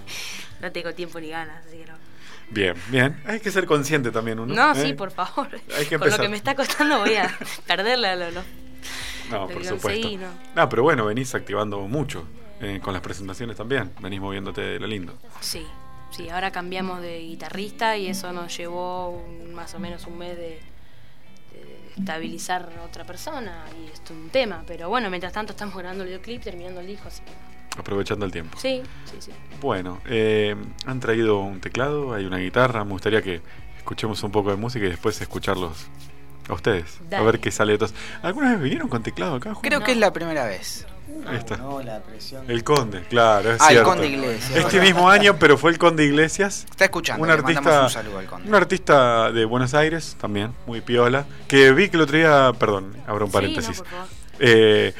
no 0.61 0.71
tengo 0.71 0.93
tiempo 0.93 1.19
ni 1.19 1.29
ganas, 1.29 1.65
así 1.65 1.77
que 1.77 1.85
no. 1.87 1.95
Bien, 2.51 2.75
bien. 2.89 3.19
Hay 3.25 3.39
que 3.39 3.49
ser 3.49 3.65
consciente 3.65 4.11
también 4.11 4.39
uno. 4.39 4.53
No, 4.53 4.73
¿eh? 4.73 4.85
sí, 4.85 4.93
por 4.93 5.09
favor. 5.09 5.49
Hay 5.75 5.85
que 5.87 5.97
Con 5.97 6.09
lo 6.11 6.17
que 6.17 6.29
me 6.29 6.37
está 6.37 6.53
costando 6.53 6.99
voy 6.99 7.15
a 7.15 7.35
perderle 7.67 8.09
a 8.09 8.15
lo, 8.15 8.29
lo- 8.29 8.43
No, 9.31 9.47
lo 9.47 9.49
por 9.49 9.65
supuesto. 9.65 10.09
No, 10.55 10.69
pero 10.69 10.83
bueno, 10.83 11.05
venís 11.05 11.33
activando 11.33 11.79
mucho. 11.87 12.27
eh, 12.61 12.79
con 12.83 12.93
las 12.93 13.01
presentaciones 13.01 13.57
también. 13.57 13.91
Venís 13.99 14.21
moviéndote 14.21 14.61
de 14.61 14.79
lo 14.79 14.85
lindo. 14.85 15.17
Sí, 15.41 15.65
sí, 16.15 16.29
ahora 16.29 16.51
cambiamos 16.51 17.01
de 17.01 17.19
guitarrista 17.19 17.97
y 17.97 18.07
eso 18.07 18.31
nos 18.31 18.55
llevó 18.55 19.09
un- 19.09 19.53
más 19.53 19.73
o 19.75 19.79
menos 19.79 20.05
un 20.07 20.17
mes 20.17 20.37
de, 20.37 20.59
de 21.51 21.89
estabilizar 21.97 22.69
a 22.79 22.83
otra 22.85 23.03
persona 23.03 23.65
y 23.81 23.91
esto 23.91 24.13
es 24.13 24.19
un 24.19 24.29
tema. 24.29 24.63
Pero 24.67 24.89
bueno, 24.89 25.09
mientras 25.09 25.33
tanto 25.33 25.51
estamos 25.53 25.75
grabando 25.75 26.03
el 26.03 26.09
videoclip, 26.09 26.41
terminando 26.43 26.79
el 26.81 26.87
disco, 26.87 27.07
así 27.07 27.21
que 27.23 27.31
Aprovechando 27.79 28.23
el 28.25 28.31
tiempo. 28.31 28.57
sí, 28.59 28.83
sí, 29.05 29.15
sí. 29.19 29.31
Bueno, 29.59 29.99
eh, 30.05 30.55
han 30.85 30.99
traído 30.99 31.39
un 31.39 31.59
teclado, 31.59 32.13
hay 32.13 32.23
una 32.25 32.37
guitarra. 32.37 32.83
Me 32.85 32.91
gustaría 32.91 33.21
que 33.23 33.41
escuchemos 33.77 34.21
un 34.21 34.31
poco 34.31 34.51
de 34.51 34.57
música 34.57 34.85
y 34.85 34.89
después 34.89 35.19
escucharlos 35.19 35.87
a 36.47 36.53
ustedes. 36.53 36.99
A 37.11 37.21
ver 37.23 37.39
qué 37.39 37.49
sale 37.49 37.71
de 37.73 37.77
todos. 37.79 37.95
¿Alguna 38.21 38.51
vez 38.51 38.61
vinieron 38.61 38.89
con 38.89 39.01
teclado 39.01 39.35
acá? 39.37 39.53
Juan? 39.55 39.63
Creo 39.63 39.79
No. 39.79 39.85
que 39.87 39.93
es 39.93 39.97
la 39.97 40.13
primera 40.13 40.45
vez. 40.45 40.85
Ahí 41.27 41.37
está. 41.37 41.57
No, 41.57 41.81
la 41.81 41.99
presión. 42.01 42.43
El 42.49 42.63
Conde, 42.63 43.01
claro, 43.09 43.51
es 43.53 43.61
Ah, 43.61 43.71
el. 43.71 43.83
Conde 43.83 44.07
Iglesias. 44.07 44.55
Este 44.55 44.81
mismo 44.81 45.09
año, 45.09 45.37
pero 45.39 45.57
fue 45.57 45.71
el 45.71 45.77
Conde 45.77 46.03
Iglesias. 46.05 46.65
Está 46.69 46.85
escuchando, 46.85 47.21
un 47.21 47.27
le 47.27 47.33
artista, 47.33 47.61
mandamos 47.61 47.95
un 47.95 48.01
saludo 48.01 48.19
al 48.19 48.25
Conde. 48.25 48.47
un 48.49 48.55
artista 48.55 49.31
de 49.31 49.45
Buenos 49.45 49.73
Aires 49.73 50.15
también, 50.19 50.53
muy 50.67 50.81
piola, 50.81 51.25
que 51.47 51.71
vi 51.71 51.89
que 51.89 51.97
el 51.97 52.03
otro 52.03 52.17
día, 52.17 52.51
perdón, 52.59 52.95
abro 53.07 53.25
un 53.25 53.31
Sí, 53.31 53.33
paréntesis. 53.33 53.77
no, 53.77 53.83
por 53.83 53.87
favor. 53.87 54.07
Eh, 54.39 54.93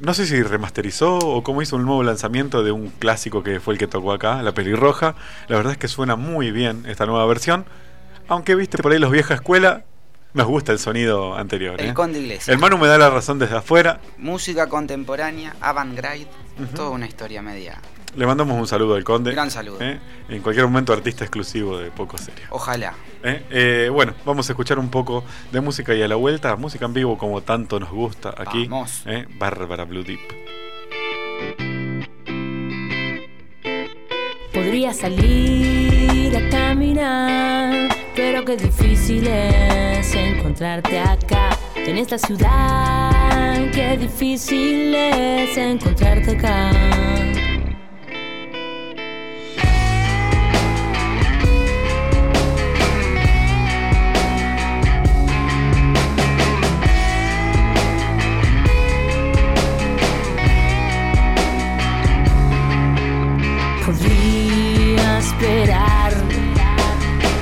no 0.00 0.14
sé 0.14 0.26
si 0.26 0.42
remasterizó 0.42 1.18
o 1.18 1.42
cómo 1.42 1.60
hizo 1.60 1.76
un 1.76 1.84
nuevo 1.84 2.02
lanzamiento 2.02 2.62
de 2.64 2.72
un 2.72 2.88
clásico 2.88 3.42
que 3.42 3.60
fue 3.60 3.74
el 3.74 3.78
que 3.78 3.86
tocó 3.86 4.12
acá, 4.12 4.42
La 4.42 4.52
Pelirroja. 4.52 5.14
La 5.48 5.56
verdad 5.56 5.72
es 5.72 5.78
que 5.78 5.88
suena 5.88 6.16
muy 6.16 6.50
bien 6.52 6.84
esta 6.88 7.04
nueva 7.04 7.26
versión. 7.26 7.66
Aunque 8.26 8.54
viste 8.54 8.78
por 8.78 8.92
ahí 8.92 8.98
los 8.98 9.10
vieja 9.10 9.34
escuela, 9.34 9.84
nos 10.34 10.46
gusta 10.46 10.72
el 10.72 10.78
sonido 10.78 11.34
anterior. 11.36 11.80
El 11.80 11.90
¿eh? 11.90 11.94
Conde 11.94 12.20
Iglesias. 12.20 12.48
El 12.48 12.58
Manu 12.58 12.78
me 12.78 12.86
da 12.86 12.98
la 12.98 13.10
razón 13.10 13.38
desde 13.38 13.56
afuera. 13.56 14.00
Música 14.18 14.68
contemporánea, 14.68 15.56
avant-garde, 15.60 16.26
toda 16.74 16.90
una 16.90 17.06
historia 17.06 17.42
media. 17.42 17.80
Le 18.16 18.26
mandamos 18.26 18.58
un 18.58 18.66
saludo 18.66 18.96
al 18.96 19.04
Conde. 19.04 19.30
Gran 19.32 19.50
saludo. 19.50 19.78
¿eh? 19.80 20.00
En 20.28 20.42
cualquier 20.42 20.66
momento 20.66 20.92
artista 20.92 21.24
exclusivo 21.24 21.78
de 21.78 21.90
Poco 21.90 22.18
Serio. 22.18 22.44
Ojalá. 22.50 22.94
¿eh? 23.22 23.88
Bueno, 23.92 24.14
vamos 24.24 24.48
a 24.48 24.52
escuchar 24.52 24.78
un 24.80 24.90
poco 24.90 25.24
de 25.52 25.60
música 25.60 25.94
y 25.94 26.02
a 26.02 26.08
la 26.08 26.16
vuelta, 26.16 26.56
música 26.56 26.86
en 26.86 26.94
vivo 26.94 27.16
como 27.16 27.42
tanto 27.42 27.78
nos 27.78 27.90
gusta 27.90 28.34
aquí. 28.36 28.66
Vamos. 28.66 29.04
Bárbara 29.38 29.84
Blue 29.84 30.02
Deep. 30.02 31.69
Podría 34.52 34.92
salir 34.92 36.36
a 36.36 36.48
caminar, 36.50 37.88
pero 38.16 38.44
qué 38.44 38.56
difícil 38.56 39.26
es 39.26 40.14
encontrarte 40.14 40.98
acá, 40.98 41.50
en 41.76 41.96
esta 41.96 42.18
ciudad. 42.18 43.70
Qué 43.72 43.96
difícil 43.96 44.94
es 44.94 45.56
encontrarte 45.56 46.32
acá. 46.32 47.29
Podría 64.10 65.18
esperar 65.18 66.12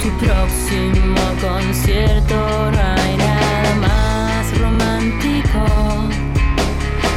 tu 0.03 0.11
próximo 0.19 1.23
concierto. 1.41 2.37
No 2.73 3.81
más 3.81 4.59
romántico 4.59 5.65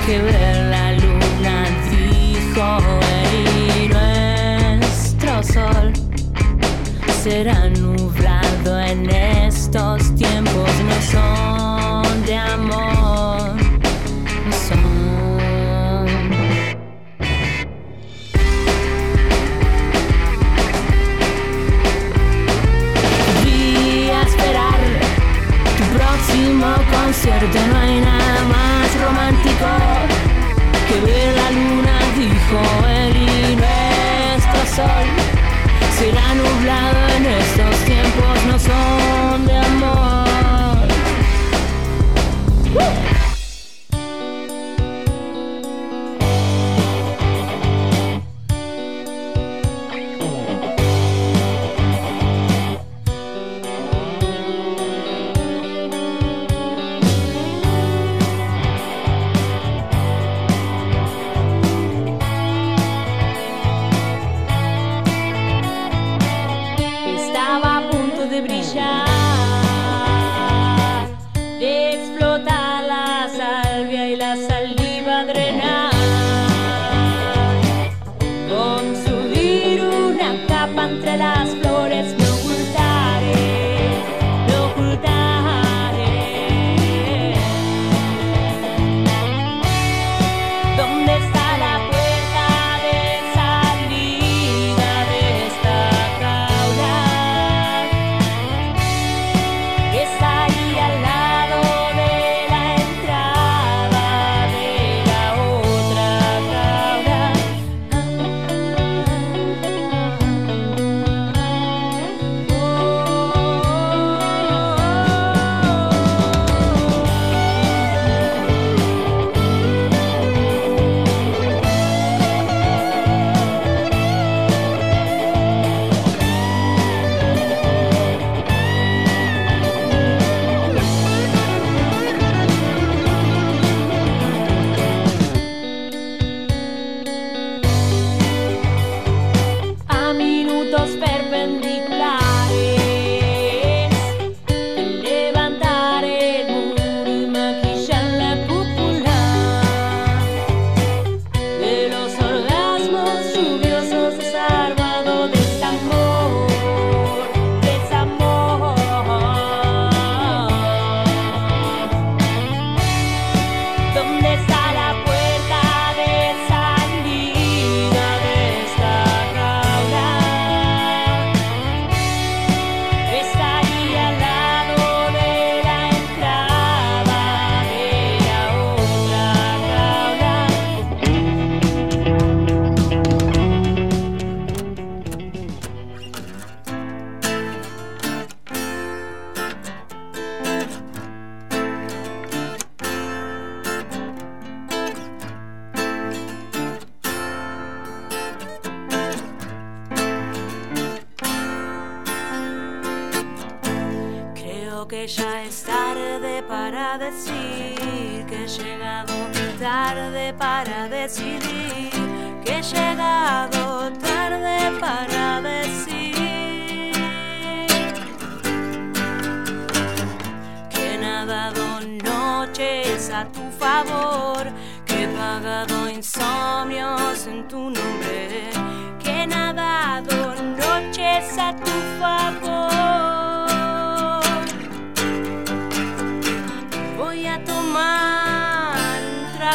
que 0.06 0.20
ver 0.20 0.56
la 0.68 0.94
luna, 0.94 1.66
dijo. 1.92 2.80
Y 3.34 3.90
nuestro 3.90 5.44
sol 5.44 5.92
será 7.22 7.68
nublado 7.70 8.80
en 8.80 9.10
estos 9.10 10.16
tiempos. 10.16 10.70
No 10.88 11.02
son 11.12 11.81
próximo 26.62 26.76
concierto. 26.92 27.58
No 27.68 27.80
hay 27.80 28.02
nada 28.02 28.44
más 28.46 29.02
romántico 29.04 29.68
que 30.88 31.00
ver 31.06 31.36
la 31.36 31.52
luna, 31.52 32.00
dijo 32.18 32.88
él. 32.88 33.16
Y 33.18 33.56
nuestro 33.56 34.76
sol 34.76 35.06
será 35.98 36.34
nublado 36.36 37.00
en 37.18 37.26
estos 37.26 37.76
tiempos. 37.86 38.46
No 38.48 38.60
son 38.60 39.01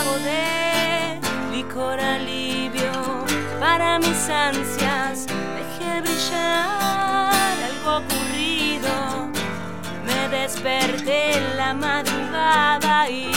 poder, 0.06 1.18
licor 1.52 1.98
alivio 2.00 2.92
para 3.60 3.98
mis 3.98 4.28
ansias. 4.28 5.26
Dejé 5.58 6.00
brillar 6.00 7.54
algo 7.70 7.90
ocurrido, 8.02 8.92
me 10.06 10.20
desperté 10.28 11.38
en 11.38 11.56
la 11.56 11.74
madrugada 11.74 13.08
y 13.10 13.35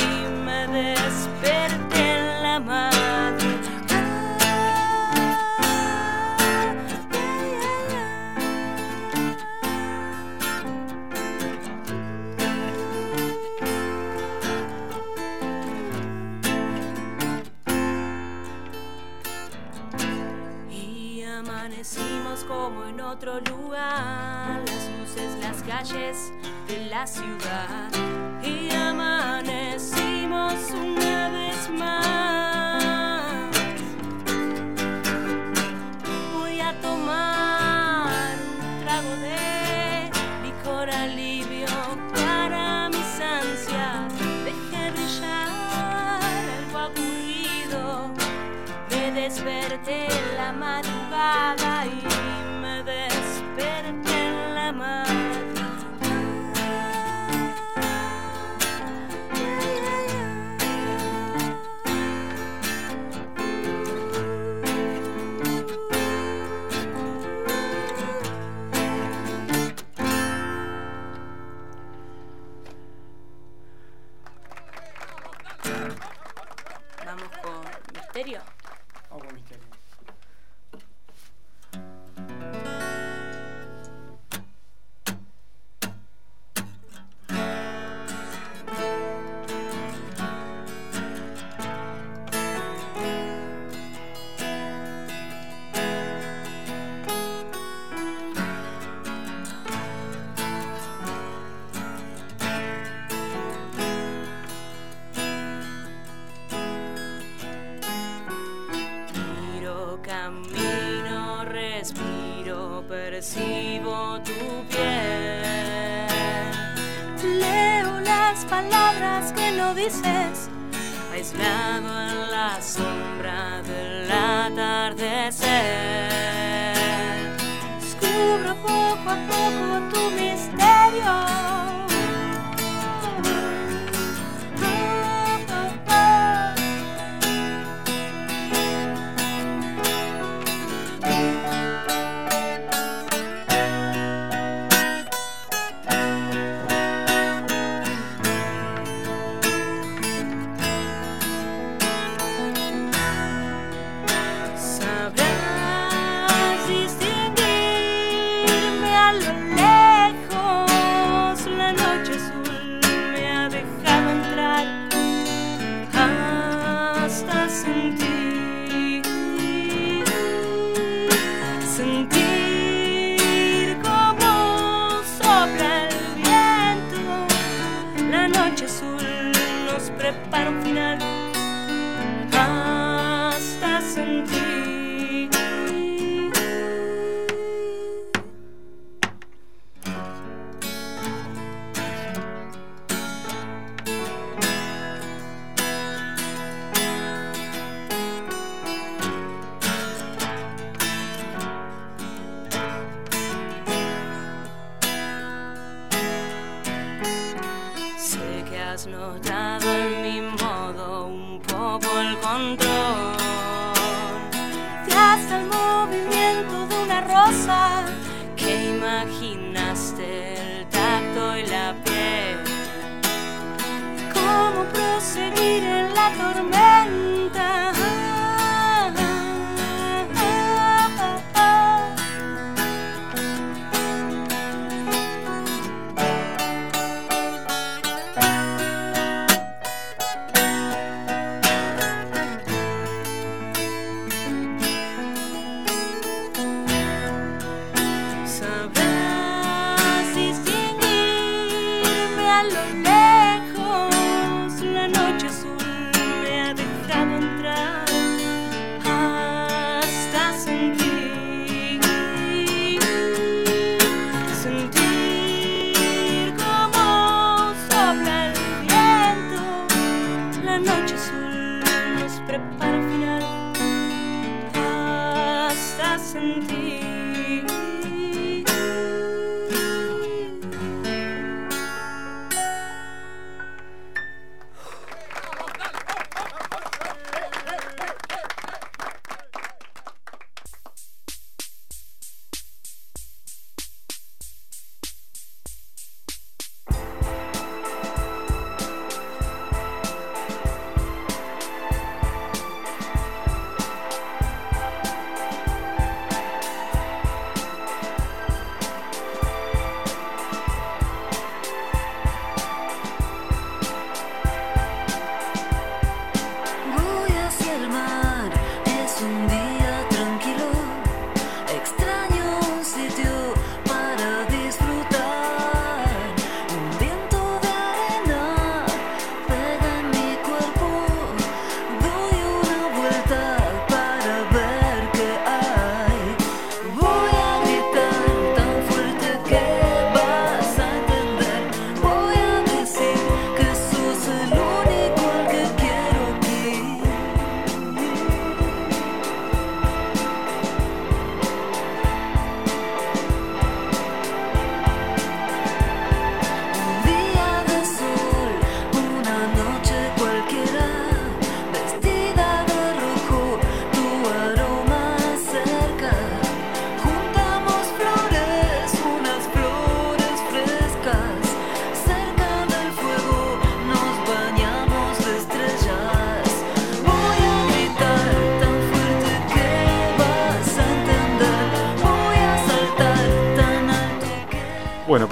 otro 23.09 23.39
lugar. 23.39 24.61
Las 24.67 24.89
luces, 24.99 25.35
las 25.41 25.63
calles 25.63 26.31
de 26.67 26.85
la 26.85 27.07
ciudad. 27.07 27.89
Y 28.43 28.71
amanecimos 28.71 30.53
una 30.71 31.29
vez 31.29 31.69
más. 31.71 33.49
Voy 36.33 36.61
a 36.61 36.79
tomar 36.81 38.35
un 38.61 38.79
trago 38.83 39.15
de 39.21 40.11
licor 40.43 40.89
alivio 40.91 41.67
para 42.13 42.89
mis 42.89 43.19
ansias. 43.19 44.13
Dejé 44.45 44.91
brillar 44.91 45.49
algo 46.21 46.77
aburrido. 46.77 48.11
Me 48.91 49.11
desperté 49.11 50.05
en 50.05 50.37
la 50.37 50.51
madrugada. 50.51 51.68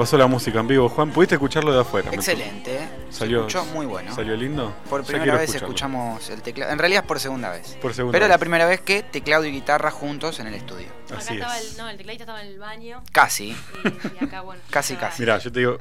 Pasó 0.07 0.17
la 0.17 0.27
música 0.27 0.61
en 0.61 0.67
vivo. 0.69 0.87
Juan, 0.87 1.11
¿pudiste 1.11 1.35
escucharlo 1.35 1.73
de 1.73 1.81
afuera? 1.81 2.09
Excelente, 2.13 2.77
¿eh? 2.77 2.87
Se 3.09 3.19
Salió, 3.19 3.39
escuchó 3.39 3.65
muy 3.65 3.85
bueno. 3.85 4.15
¿Salió 4.15 4.37
lindo? 4.37 4.73
Por 4.89 5.03
primera 5.03 5.33
vez 5.33 5.49
escucharlo. 5.53 5.67
escuchamos 5.67 6.29
el 6.29 6.41
teclado. 6.41 6.71
En 6.71 6.79
realidad 6.79 7.01
es 7.03 7.07
por 7.09 7.19
segunda 7.19 7.49
vez. 7.49 7.77
Por 7.81 7.93
segunda 7.93 8.13
Pero 8.13 8.23
vez. 8.23 8.29
la 8.29 8.37
primera 8.37 8.65
vez 8.65 8.79
que 8.79 9.03
teclado 9.03 9.43
y 9.43 9.51
guitarra 9.51 9.91
juntos 9.91 10.39
en 10.39 10.47
el 10.47 10.53
estudio. 10.53 10.87
Acá 11.07 11.17
Así 11.17 11.33
estaba 11.33 11.57
es. 11.59 11.71
el, 11.71 11.77
no, 11.77 11.89
el 11.89 11.97
tecladista 11.97 12.23
estaba 12.23 12.41
en 12.41 12.47
el 12.47 12.57
baño 12.57 13.03
Casi. 13.11 13.49
y, 13.49 13.57
y 14.21 14.23
acá, 14.25 14.39
bueno. 14.43 14.61
Casi, 14.69 14.93
estaba- 14.93 15.09
casi. 15.09 15.21
Mirá, 15.23 15.39
yo 15.39 15.51
te 15.51 15.59
digo, 15.59 15.77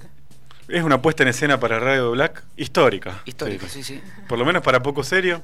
es 0.66 0.82
una 0.82 1.00
puesta 1.00 1.22
en 1.22 1.28
escena 1.28 1.60
para 1.60 1.78
Radio 1.78 2.10
Black 2.10 2.42
histórica. 2.56 3.22
Digo. 3.24 3.68
sí, 3.68 3.84
sí. 3.84 4.02
Por 4.26 4.40
lo 4.40 4.44
menos 4.44 4.60
para 4.64 4.82
poco 4.82 5.04
serio. 5.04 5.40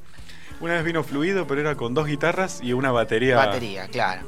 Una 0.58 0.74
vez 0.74 0.82
vino 0.82 1.04
fluido, 1.04 1.46
pero 1.46 1.60
era 1.60 1.76
con 1.76 1.94
dos 1.94 2.08
guitarras 2.08 2.58
y 2.64 2.72
una 2.72 2.90
batería. 2.90 3.36
Batería, 3.36 3.86
claro. 3.86 4.22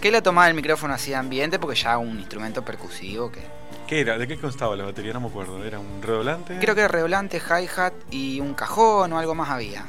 Que 0.00 0.10
la 0.10 0.20
tomaba 0.20 0.48
el 0.48 0.54
micrófono 0.54 0.94
así 0.94 1.10
de 1.10 1.16
ambiente 1.16 1.60
porque 1.60 1.76
ya 1.80 1.96
un 1.96 2.18
instrumento 2.18 2.64
percusivo 2.64 3.30
que. 3.30 3.40
¿Qué 3.86 4.00
era? 4.00 4.16
¿De 4.18 4.26
qué 4.26 4.38
constaba 4.38 4.76
la 4.76 4.84
batería? 4.84 5.12
No 5.12 5.20
me 5.20 5.28
acuerdo. 5.28 5.62
¿Era 5.64 5.78
un 5.78 6.00
redoblante? 6.02 6.58
Creo 6.58 6.74
que 6.74 6.80
era 6.80 6.88
redoblante, 6.88 7.38
hi-hat 7.38 7.92
y 8.10 8.40
un 8.40 8.54
cajón 8.54 9.12
o 9.12 9.18
algo 9.18 9.34
más 9.34 9.50
había. 9.50 9.84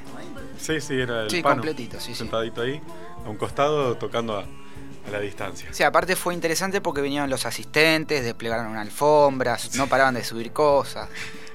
Sí, 0.57 0.81
sí, 0.81 0.99
era 0.99 1.23
el 1.23 1.29
Sí, 1.29 1.41
pano, 1.41 1.55
completito, 1.55 1.99
sí, 1.99 2.07
sí. 2.13 2.15
Sentadito 2.15 2.61
ahí, 2.61 2.81
a 3.25 3.29
un 3.29 3.37
costado, 3.37 3.95
tocando 3.95 4.37
a, 4.37 4.41
a 4.41 5.11
la 5.11 5.19
distancia. 5.19 5.69
Sí, 5.71 5.83
aparte 5.83 6.15
fue 6.15 6.33
interesante 6.33 6.81
porque 6.81 7.01
vinieron 7.01 7.29
los 7.29 7.45
asistentes, 7.45 8.23
desplegaron 8.23 8.67
una 8.67 8.81
alfombra, 8.81 9.57
no 9.75 9.87
paraban 9.87 10.15
de 10.15 10.23
subir 10.23 10.51
cosas. 10.51 11.09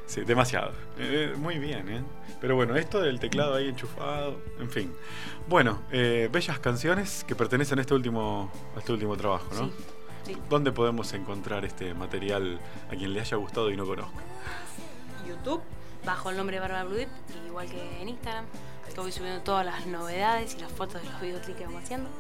Sí, 0.07 0.23
demasiado. 0.23 0.73
Eh, 0.99 1.35
muy 1.37 1.59
bien, 1.59 1.89
¿eh? 1.89 2.03
Pero 2.41 2.57
bueno, 2.57 2.77
esto 2.77 3.01
del 3.01 3.21
teclado 3.21 3.55
ahí 3.55 3.69
enchufado, 3.69 4.41
en 4.59 4.71
fin. 4.71 4.93
Bueno, 5.49 5.83
eh, 5.93 6.29
bellas 6.33 6.59
canciones 6.59 7.25
que 7.27 7.35
pertenecen 7.35 7.79
a 7.79 7.83
este 7.83 7.95
último, 7.95 8.51
a 8.77 8.79
este 8.79 8.93
último 8.93 9.17
trabajo, 9.17 9.47
¿no? 9.55 9.67
Sí, 9.67 9.73
sí. 10.35 10.41
¿Dónde 10.49 10.73
podemos 10.73 11.13
encontrar 11.13 11.65
este 11.65 11.95
material 11.95 12.59
a 12.91 12.97
quien 12.97 13.13
le 13.15 13.21
haya 13.21 13.37
gustado 13.37 13.71
y 13.71 13.77
no 13.77 13.87
conozca? 13.87 14.21
YouTube, 15.27 15.61
bajo 16.05 16.31
el 16.31 16.37
nombre 16.37 16.57
de 16.57 16.61
Bárbara 16.61 16.85
Blue 16.85 16.97
Deep, 16.97 17.09
igual 17.47 17.69
que 17.69 18.03
en 18.03 18.09
Instagram. 18.09 18.45
Que 18.93 19.01
voy 19.01 19.13
subiendo 19.13 19.41
todas 19.43 19.65
las 19.65 19.87
novedades 19.87 20.57
y 20.57 20.61
las 20.61 20.73
fotos 20.73 21.01
de 21.01 21.09
los 21.09 21.21
videoclips 21.21 21.57
que 21.57 21.65
vamos 21.65 21.85
haciendo. 21.85 22.11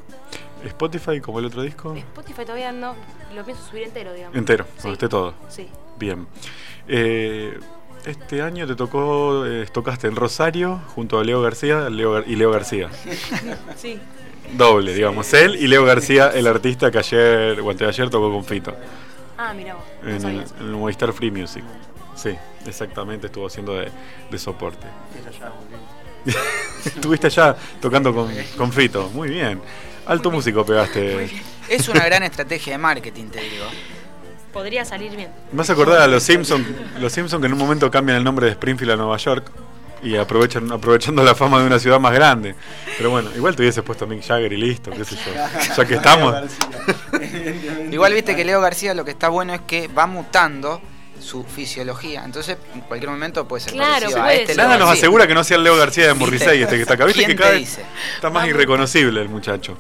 Spotify, 0.65 1.20
como 1.20 1.41
el 1.41 1.47
otro 1.47 1.62
disco, 1.62 1.97
Spotify 1.97 2.43
todavía 2.45 2.70
no, 2.70 2.95
lo 3.35 3.45
pienso 3.45 3.65
subir 3.66 3.82
entero, 3.82 4.12
digamos. 4.12 4.37
entero, 4.37 4.65
Sí. 4.65 4.70
cuando 4.82 4.93
esté 4.93 5.09
todo. 5.09 5.35
Sí. 5.49 5.69
Bien. 5.99 6.28
Eh, 6.87 7.59
este 8.07 8.41
año 8.43 8.69
te 8.69 8.77
tocó, 8.77 9.45
eh, 9.47 9.66
tocaste 9.73 10.07
en 10.07 10.15
Rosario 10.15 10.81
junto 10.95 11.19
a 11.19 11.24
Leo 11.24 11.43
García 11.43 11.91
Leo 11.91 12.23
y 12.24 12.37
Leo 12.37 12.53
García. 12.53 12.89
Sí. 13.77 13.99
Doble, 14.57 14.95
digamos. 14.95 15.33
Él 15.35 15.57
y 15.57 15.67
Leo 15.67 15.85
García, 15.85 16.29
el 16.35 16.47
artista 16.47 16.91
que 16.91 16.99
ayer 16.99 17.61
o 17.61 17.71
anteayer 17.71 18.11
tocó 18.11 18.31
con 18.33 18.45
Fito. 18.45 18.75
Ah, 19.39 19.53
mira 19.55 19.75
vos. 19.75 19.85
No 20.03 20.09
En 20.09 20.15
el, 20.17 20.21
sabía. 20.21 20.45
en 20.61 20.67
el 20.67 20.73
Movistar 20.73 21.13
Free 21.13 21.31
Music. 21.31 21.65
Sí, 22.15 22.37
exactamente, 22.67 23.27
estuvo 23.29 23.47
haciendo 23.47 23.75
de, 23.75 23.91
de 24.31 24.39
soporte. 24.39 24.87
Estuviste 26.85 27.29
allá 27.29 27.57
tocando 27.81 28.15
con, 28.15 28.31
con 28.57 28.73
Fito, 28.73 29.09
muy 29.11 29.29
bien. 29.31 29.61
Alto 30.07 30.31
músico 30.31 30.65
pegaste. 30.65 31.31
Es 31.69 31.89
una 31.89 32.05
gran 32.05 32.23
estrategia 32.23 32.73
de 32.75 32.79
marketing, 32.79 33.27
te 33.27 33.41
digo. 33.41 33.65
Podría 34.53 34.85
salir 34.85 35.15
bien. 35.15 35.31
Me 35.53 35.59
vas 35.59 35.71
a 35.71 35.75
acordar 35.75 36.03
a 36.03 36.07
los 36.09 36.23
Simpsons, 36.23 36.67
los 36.99 37.13
Simpsons 37.13 37.41
que 37.41 37.47
en 37.47 37.53
un 37.53 37.59
momento 37.59 37.91
cambian 37.91 38.19
el 38.19 38.25
nombre 38.25 38.47
de 38.47 38.53
Springfield 38.53 38.93
a 38.93 38.97
Nueva 38.97 39.17
York 39.17 39.51
y 40.03 40.17
aprovechan, 40.17 40.71
aprovechando 40.73 41.23
la 41.23 41.35
fama 41.35 41.61
de 41.61 41.67
una 41.67 41.79
ciudad 41.79 42.01
más 42.01 42.13
grande. 42.13 42.55
Pero 42.97 43.11
bueno, 43.11 43.31
igual 43.37 43.55
te 43.57 43.63
hubiese 43.63 43.83
puesto 43.83 44.07
Mick 44.07 44.23
Jagger 44.27 44.53
y 44.53 44.57
listo, 44.57 44.91
qué 44.91 45.05
sé 45.05 45.17
yo. 45.17 45.33
Ya 45.77 45.85
que 45.85 45.95
estamos. 45.95 46.35
Igual 47.91 48.15
viste 48.15 48.35
que 48.37 48.45
Leo 48.45 48.61
García 48.61 48.95
lo 48.95 49.05
que 49.05 49.11
está 49.11 49.29
bueno 49.29 49.55
es 49.55 49.61
que 49.63 49.89
va 49.89 50.07
mutando 50.07 50.81
su 51.21 51.45
fisiología. 51.45 52.23
Entonces, 52.25 52.57
en 52.75 52.81
cualquier 52.83 53.11
momento 53.11 53.47
puede 53.47 53.63
ser 53.63 53.75
Claro, 53.75 53.93
parecido 53.93 54.21
a 54.21 54.25
puede 54.25 54.35
este 54.37 54.47
ser. 54.49 54.57
Leo 54.57 54.67
Nada 54.67 54.79
nos 54.79 54.91
asegura 54.91 55.27
que 55.27 55.35
no 55.35 55.45
sea 55.45 55.57
el 55.59 55.65
Leo 55.65 55.77
García 55.77 56.05
de 56.07 56.13
¿Viste? 56.13 56.25
Morrissey 56.25 56.63
este 56.63 56.77
que 56.77 56.83
está 56.83 56.95
acá. 56.95 57.05
Viste 57.05 57.21
que 57.21 57.27
¿Quién 57.27 57.39
cada 57.39 57.51
vez 57.51 57.61
dice? 57.61 57.83
está 58.15 58.31
más 58.31 58.47
irreconocible 58.49 59.21
el 59.21 59.29
muchacho. 59.29 59.77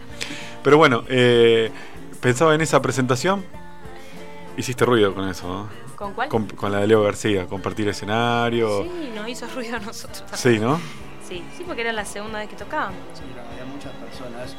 Pero 0.62 0.76
bueno, 0.76 1.04
eh, 1.08 1.70
pensaba 2.20 2.54
en 2.54 2.60
esa 2.60 2.82
presentación. 2.82 3.44
Hiciste 4.56 4.84
ruido 4.84 5.14
con 5.14 5.26
eso, 5.28 5.48
¿no? 5.48 5.68
¿Con 6.00 6.14
cuál? 6.14 6.28
Con, 6.30 6.46
con 6.46 6.72
la 6.72 6.78
de 6.80 6.86
Leo 6.86 7.02
García, 7.02 7.46
compartir 7.46 7.86
escenario. 7.88 8.84
Sí, 8.84 9.12
nos 9.14 9.28
hizo 9.28 9.46
ruido 9.54 9.76
a 9.76 9.80
nosotros. 9.80 10.24
también. 10.26 10.38
Sí, 10.38 10.58
¿no? 10.58 10.80
Sí, 11.28 11.44
sí, 11.56 11.62
porque 11.66 11.82
era 11.82 11.92
la 11.92 12.06
segunda 12.06 12.38
vez 12.38 12.48
que 12.48 12.56
tocábamos. 12.56 12.96
Sí, 13.14 13.20
había 13.52 13.64
muchas 13.70 13.92
personas, 13.92 14.56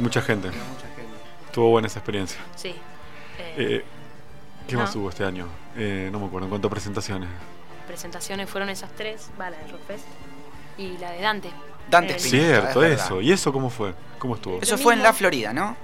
Mucha 0.00 0.20
gente. 0.20 0.48
había 0.48 0.60
mucha 0.64 0.86
gente. 0.88 1.12
Tuvo 1.52 1.70
buena 1.70 1.86
esa 1.86 2.00
experiencia. 2.00 2.40
Sí. 2.56 2.74
Eh, 3.38 3.54
Eh, 3.56 3.84
¿Qué 4.66 4.74
No. 4.74 4.82
más 4.82 4.94
hubo 4.96 5.08
este 5.08 5.24
año? 5.24 5.46
Eh, 5.76 6.08
no 6.12 6.18
me 6.18 6.26
acuerdo, 6.26 6.46
en 6.46 6.50
cuanto 6.50 6.66
a 6.66 6.70
presentaciones. 6.70 7.28
presentaciones 7.86 8.50
fueron 8.50 8.68
esas 8.70 8.90
tres, 8.96 9.30
va, 9.40 9.50
la 9.50 9.56
de 9.58 9.68
Rockfest 9.68 10.04
y 10.78 10.98
la 10.98 11.12
de 11.12 11.20
Dante. 11.22 11.50
Dante 11.88 12.12
Eh, 12.14 12.16
Spinetta. 12.16 12.60
Cierto, 12.60 12.84
es 12.84 13.00
eso. 13.02 13.20
¿Y 13.20 13.32
eso 13.32 13.52
cómo 13.52 13.70
fue? 13.70 13.94
¿Cómo 14.18 14.34
estuvo? 14.34 14.58
Eso 14.60 14.76
fue 14.78 14.94
en 14.94 15.02
la 15.02 15.12
Florida, 15.12 15.52
¿no? 15.52 15.76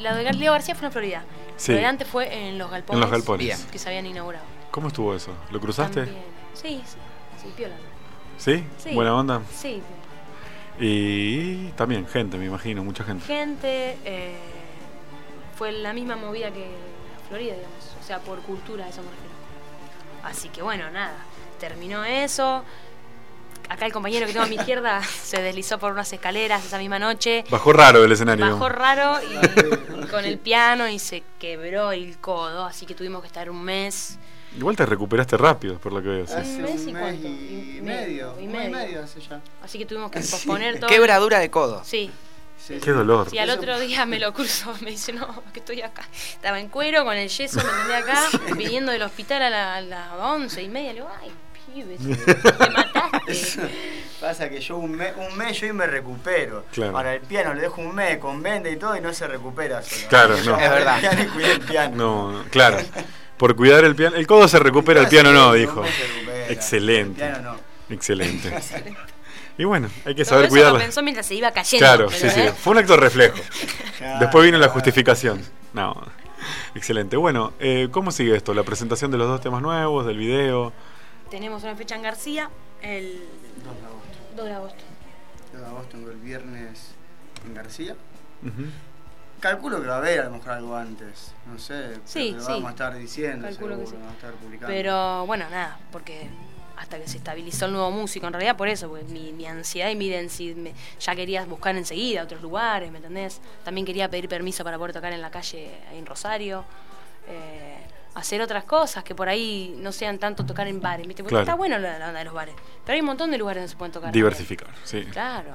La 0.00 0.14
de 0.14 0.32
Leo 0.32 0.52
García 0.52 0.74
fue 0.74 0.86
en 0.86 0.92
Florida. 0.92 1.22
Sí. 1.56 1.72
La 1.72 1.78
de 1.78 1.84
Dante 1.84 2.04
fue 2.04 2.48
en 2.48 2.58
los 2.58 2.70
galpones. 2.70 2.96
En 2.96 3.00
los 3.00 3.10
galpones. 3.10 3.46
Bien. 3.46 3.58
Que 3.70 3.78
se 3.78 3.88
habían 3.88 4.06
inaugurado. 4.06 4.44
¿Cómo 4.70 4.88
estuvo 4.88 5.14
eso? 5.14 5.32
¿Lo 5.50 5.60
cruzaste? 5.60 6.04
También. 6.04 6.24
Sí, 6.54 6.82
sí, 6.86 6.96
sí, 7.42 7.52
piola. 7.56 7.74
¿Sí? 8.38 8.64
Sí. 8.78 8.94
¿Buena 8.94 9.14
onda? 9.14 9.42
Sí, 9.54 9.82
Y 10.78 11.68
también 11.72 12.06
gente, 12.06 12.38
me 12.38 12.46
imagino, 12.46 12.82
mucha 12.82 13.04
gente. 13.04 13.24
gente. 13.26 13.98
eh, 14.04 14.36
fue 15.56 15.72
la 15.72 15.92
misma 15.92 16.16
movida 16.16 16.50
que 16.50 16.70
Florida, 17.28 17.54
digamos. 17.54 17.94
O 18.02 18.06
sea, 18.06 18.18
por 18.20 18.40
cultura, 18.40 18.88
eso 18.88 19.02
me 19.02 19.10
refiero. 19.10 19.30
Así 20.24 20.48
que 20.48 20.62
bueno, 20.62 20.90
nada. 20.90 21.16
Terminó 21.58 22.02
eso. 22.04 22.64
Acá 23.70 23.86
el 23.86 23.92
compañero 23.92 24.26
que 24.26 24.32
tengo 24.32 24.44
a 24.44 24.48
mi 24.48 24.56
izquierda 24.56 25.00
se 25.22 25.40
deslizó 25.40 25.78
por 25.78 25.92
unas 25.92 26.12
escaleras 26.12 26.64
esa 26.64 26.76
misma 26.78 26.98
noche. 26.98 27.44
Bajó 27.50 27.72
raro 27.72 28.02
del 28.02 28.12
escenario. 28.12 28.44
Bajó 28.50 28.68
raro 28.68 29.18
y 29.22 30.06
con 30.10 30.24
el 30.24 30.38
piano 30.38 30.88
y 30.88 30.98
se 30.98 31.22
quebró 31.38 31.92
el 31.92 32.18
codo, 32.18 32.64
así 32.64 32.84
que 32.84 32.94
tuvimos 32.94 33.20
que 33.22 33.28
estar 33.28 33.48
un 33.48 33.62
mes. 33.62 34.18
Igual 34.56 34.74
te 34.74 34.84
recuperaste 34.84 35.36
rápido, 35.36 35.78
por 35.78 35.92
lo 35.92 36.02
que 36.02 36.08
veo. 36.08 36.26
sí. 36.26 36.32
Hace 36.34 36.56
¿Un 36.56 36.62
mes 36.62 36.82
y 36.82 36.86
un 36.88 36.92
mes 36.94 37.02
cuánto? 37.02 37.28
y 37.28 37.76
Y 37.78 37.80
medio. 37.82 38.34
y 38.40 38.46
Un 38.46 38.52
mes 38.52 38.66
y 38.66 38.70
medio. 38.70 38.86
medio 38.86 39.02
hace 39.04 39.20
ya. 39.20 39.40
Así 39.62 39.78
que 39.78 39.86
tuvimos 39.86 40.10
que 40.10 40.20
Sí. 40.22 40.32
posponer 40.32 40.80
todo. 40.80 40.90
Quebradura 40.90 41.38
de 41.38 41.50
codo. 41.50 41.82
Sí, 41.84 42.10
Sí. 42.58 42.78
Qué 42.82 42.90
dolor. 42.90 43.30
sí, 43.30 43.38
al 43.38 43.48
otro 43.50 43.80
día 43.80 44.04
me 44.04 44.18
lo 44.18 44.34
cruzo, 44.34 44.74
me 44.82 44.90
dice, 44.90 45.12
no, 45.14 45.42
que 45.52 45.60
estoy 45.60 45.80
acá. 45.80 46.06
Estaba 46.12 46.60
en 46.60 46.68
cuero 46.68 47.04
con 47.04 47.16
el 47.16 47.28
yeso, 47.28 47.56
me 47.56 47.70
entendí 47.70 47.92
acá, 47.94 48.22
viniendo 48.56 48.92
del 48.92 49.00
hospital 49.02 49.42
a 49.44 49.48
la- 49.50 49.76
a 49.76 49.80
las 49.80 50.12
once 50.20 50.60
y 50.62 50.68
media. 50.68 50.88
Le 50.92 50.94
digo, 51.00 51.08
ay, 51.22 51.30
pibe, 51.72 51.96
mataste. 52.58 53.60
Pasa 54.20 54.50
que 54.50 54.60
yo 54.60 54.76
un 54.76 54.92
mes, 54.92 55.14
un 55.16 55.36
mes 55.38 55.58
yo 55.58 55.66
y 55.66 55.72
me 55.72 55.86
recupero. 55.86 56.64
Claro. 56.72 56.92
Para 56.92 57.14
el 57.14 57.20
piano 57.22 57.54
le 57.54 57.62
dejo 57.62 57.80
un 57.80 57.94
mes 57.94 58.18
con 58.18 58.42
venda 58.42 58.68
y 58.68 58.76
todo 58.76 58.96
y 58.96 59.00
no 59.00 59.14
se 59.14 59.26
recupera 59.26 59.82
solo. 59.82 60.08
Claro, 60.08 60.36
no. 60.44 60.58
Es 60.58 60.70
verdad. 60.70 60.96
El 60.96 61.00
piano 61.08 61.22
y 61.22 61.26
cuidé 61.26 61.52
el 61.52 61.60
piano. 61.60 61.96
No, 61.96 62.32
no, 62.32 62.44
claro. 62.50 62.78
Por 63.38 63.56
cuidar 63.56 63.84
el 63.84 63.96
piano. 63.96 64.16
El 64.16 64.26
codo 64.26 64.46
se 64.46 64.58
recupera, 64.58 65.00
el 65.00 65.08
piano 65.08 65.32
no, 65.32 65.54
dijo. 65.54 65.82
Excelente. 66.48 67.24
El 67.24 67.32
piano 67.32 67.52
no. 67.52 67.94
Excelente. 67.94 68.52
Y 69.58 69.64
bueno, 69.64 69.90
hay 70.06 70.14
que 70.14 70.24
saber 70.24 70.46
eso 70.46 70.70
lo 70.70 70.78
pensó 70.78 71.02
mientras 71.02 71.26
se 71.26 71.34
iba 71.34 71.50
cayendo. 71.50 71.84
Claro, 71.84 72.10
sí, 72.10 72.30
sí. 72.30 72.40
¿eh? 72.40 72.52
Fue 72.56 72.70
un 72.70 72.78
acto 72.78 72.96
reflejo. 72.96 73.36
Después 74.18 74.46
vino 74.46 74.56
la 74.56 74.70
justificación. 74.70 75.42
No. 75.74 75.94
Excelente. 76.74 77.18
Bueno, 77.18 77.52
eh, 77.60 77.88
¿cómo 77.90 78.10
sigue 78.10 78.34
esto? 78.34 78.54
La 78.54 78.62
presentación 78.62 79.10
de 79.10 79.18
los 79.18 79.28
dos 79.28 79.42
temas 79.42 79.60
nuevos, 79.60 80.06
del 80.06 80.16
video. 80.16 80.72
Tenemos 81.30 81.62
una 81.62 81.76
fecha 81.76 81.94
en 81.94 82.02
García, 82.02 82.50
el 82.82 83.24
2 83.64 83.74
de 83.76 83.86
agosto. 83.86 84.18
2 84.36 84.46
de 84.46 84.52
agosto. 84.52 84.84
2 85.52 85.60
de 85.60 85.66
agosto 85.66 85.88
tengo 85.96 86.10
el 86.10 86.16
viernes 86.18 86.92
en 87.46 87.54
García. 87.54 87.94
Calculo 89.40 89.80
que 89.80 89.86
va 89.88 89.94
a 89.94 89.98
haber 89.98 90.20
a 90.20 90.24
lo 90.24 90.32
mejor 90.32 90.50
algo 90.52 90.76
antes. 90.76 91.32
No 91.46 91.58
sé. 91.58 91.94
Sí, 92.04 92.32
lo 92.32 92.40
sí. 92.40 92.46
vamos 92.52 92.66
a 92.66 92.70
estar 92.70 92.94
diciendo. 92.94 93.46
Calculo 93.46 93.78
que 93.78 93.86
seguro, 93.86 93.90
sí. 93.90 93.96
vamos 93.96 94.12
a 94.12 94.16
estar 94.16 94.32
publicando. 94.34 94.74
Pero 94.74 95.26
bueno, 95.26 95.48
nada, 95.50 95.78
porque 95.92 96.28
hasta 96.76 96.98
que 96.98 97.06
se 97.06 97.18
estabilizó 97.18 97.66
el 97.66 97.72
nuevo 97.72 97.90
músico, 97.90 98.26
en 98.26 98.32
realidad 98.32 98.56
por 98.56 98.68
eso, 98.68 98.88
porque 98.88 99.04
mi, 99.04 99.32
mi 99.32 99.46
ansiedad 99.46 99.88
y 99.90 99.96
mi 99.96 100.08
densidad, 100.08 100.56
me- 100.56 100.74
ya 100.98 101.14
quería 101.14 101.44
buscar 101.44 101.76
enseguida 101.76 102.22
otros 102.24 102.40
lugares, 102.42 102.90
¿me 102.90 102.98
entendés? 102.98 103.40
También 103.64 103.86
quería 103.86 104.08
pedir 104.10 104.28
permiso 104.28 104.64
para 104.64 104.78
poder 104.78 104.94
tocar 104.94 105.12
en 105.12 105.20
la 105.20 105.30
calle 105.30 105.70
en 105.92 106.06
Rosario, 106.06 106.64
eh, 107.28 107.76
hacer 108.14 108.42
otras 108.42 108.64
cosas 108.64 109.04
que 109.04 109.14
por 109.14 109.28
ahí 109.28 109.74
no 109.78 109.92
sean 109.92 110.18
tanto 110.18 110.44
tocar 110.44 110.66
en 110.68 110.80
bares, 110.80 111.06
¿viste? 111.06 111.22
Porque 111.22 111.32
Claro. 111.34 111.42
está 111.44 111.54
bueno 111.54 111.78
la, 111.78 111.98
la 111.98 112.08
onda 112.08 112.18
de 112.18 112.24
los 112.24 112.34
bares, 112.34 112.54
pero 112.84 112.94
hay 112.94 113.00
un 113.00 113.06
montón 113.06 113.30
de 113.30 113.38
lugares 113.38 113.62
donde 113.62 113.70
se 113.70 113.76
pueden 113.76 113.92
tocar. 113.92 114.12
Diversificar, 114.12 114.68
sí. 114.84 115.02
Claro. 115.12 115.52